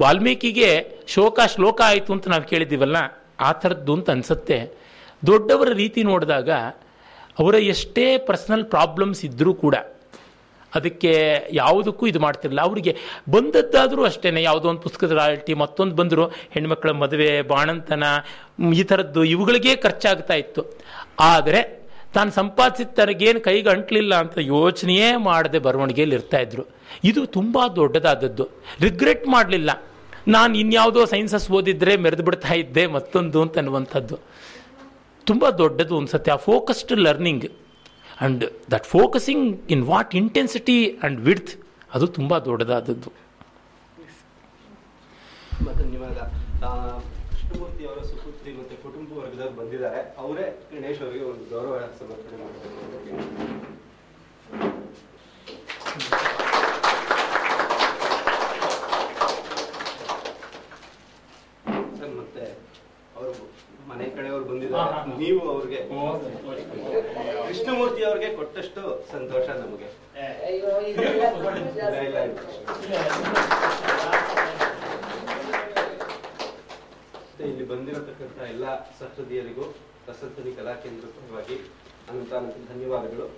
[0.00, 0.70] ವಾಲ್ಮೀಕಿಗೆ
[1.14, 2.98] ಶೋಕ ಶ್ಲೋಕ ಆಯಿತು ಅಂತ ನಾವು ಕೇಳಿದ್ದೀವಲ್ಲ,
[3.46, 4.58] ಆ ಥರದ್ದು ಅಂತ ಅನಿಸುತ್ತೆ.
[5.22, 6.50] ದೊಡ್ಡವರ ರೀತಿ ನೋಡಿದಾಗ,
[7.40, 9.76] ಅವರ ಎಷ್ಟೇ ಪರ್ಸನಲ್ ಪ್ರಾಬ್ಲಮ್ಸ್ ಇದ್ದರೂ ಕೂಡ
[10.74, 12.60] ಅದಕ್ಕೆ ಯಾವುದಕ್ಕೂ ಇದು ಮಾಡ್ತಿರಲಿಲ್ಲ.
[12.60, 12.96] ಅವರಿಗೆ
[13.30, 16.26] ಬಂದದ್ದಾದರೂ ಅಷ್ಟೇ ಯಾವುದೋ ಒಂದು ಪುಸ್ತಕದ ರಾಯಲ್ಟಿ ಮತ್ತೊಂದು ಬಂದರು.
[16.26, 18.04] ಹೆಣ್ಮಕ್ಳ ಮದುವೆ, ಬಾಣಂತನ
[18.74, 20.64] ಈ ಥರದ್ದು ಇವುಗಳಿಗೇ ಖರ್ಚಾಗ್ತಾ ಇತ್ತು.
[21.20, 21.80] ಆದರೆ
[22.14, 26.64] ತಾನು ಸಂಪಾದಿಸಿದ ತನಗೇನು ಕೈಗೆ ಅಂಟ್ಲಿಲ್ಲ ಅಂತ ಯೋಚನೆಯೇ ಮಾಡದೆ ಬರವಣಿಗೆಯಲ್ಲಿ ಇರ್ತಾ ಇದ್ರು.
[27.04, 28.48] ಇದು ತುಂಬ ದೊಡ್ಡದಾದದ್ದು.
[28.80, 29.82] ರಿಗ್ರೆಟ್ ಮಾಡಲಿಲ್ಲ.
[30.28, 34.18] ನಾನು ಇನ್ಯಾವುದೋ ಸೈನ್ಸಸ್ ಓದಿದ್ರೆ ಮೆರೆದು ಬಿಡ್ತಾ ಇದ್ದೆ ಮತ್ತೊಂದು ಅಂತ ಅನ್ನುವಂಥದ್ದು.
[35.24, 36.30] ತುಂಬ ದೊಡ್ಡದು ಅನ್ಸುತ್ತೆ.
[36.30, 37.46] ಆ focused learning
[38.26, 41.52] and that focusing in what intensity and width
[41.94, 43.10] ಅದು ತುಂಬ ದೊಡ್ಡದಾದದ್ದು.
[47.30, 50.00] ಕೃಷ್ಣಮೂರ್ತಿ ಅವರ ಸುಪುತ್ರಿ ಮತ್ತೆ ಕುಟುಂಬ ವರ್ಗದವ್ರು ಬಂದಿದ್ದಾರೆ.
[50.22, 52.76] ಅವರೇ ಗಣೇಶ್ ಅವರಿಗೆ ಒಂದು ಗೌರವ ಸಮರ್ಪಣೆ ಮಾಡ್ತಾರೆ
[61.98, 62.44] ಸರ್ ಮತ್ತೆ
[63.16, 63.32] ಅವರು
[64.00, 64.98] ಮನೆ ಕಡೆಯವರು ಬಂದಿದ್ದಾರೆ.
[65.22, 65.80] ನೀವು ಅವ್ರಿಗೆ
[67.48, 68.82] ಕೃಷ್ಣಮೂರ್ತಿ ಅವ್ರಿಗೆ ಕೊಟ್ಟಷ್ಟು
[69.12, 69.88] ಸಂತೋಷ ನಮಗೆ.
[77.48, 78.64] ಇಲ್ಲ, ಬಂದಿರತಕ್ಕಂಥ ಎಲ್ಲ
[79.00, 79.66] ಸಹೃದಯರಿಗೂ
[80.06, 81.56] ಪ್ರಸಂತನಿ ಕಲಾ ಕೇಂದ್ರ ಪರವಾಗಿ
[82.10, 83.26] ಅನಂತ ಅನಂತ ಧನ್ಯವಾದಗಳು.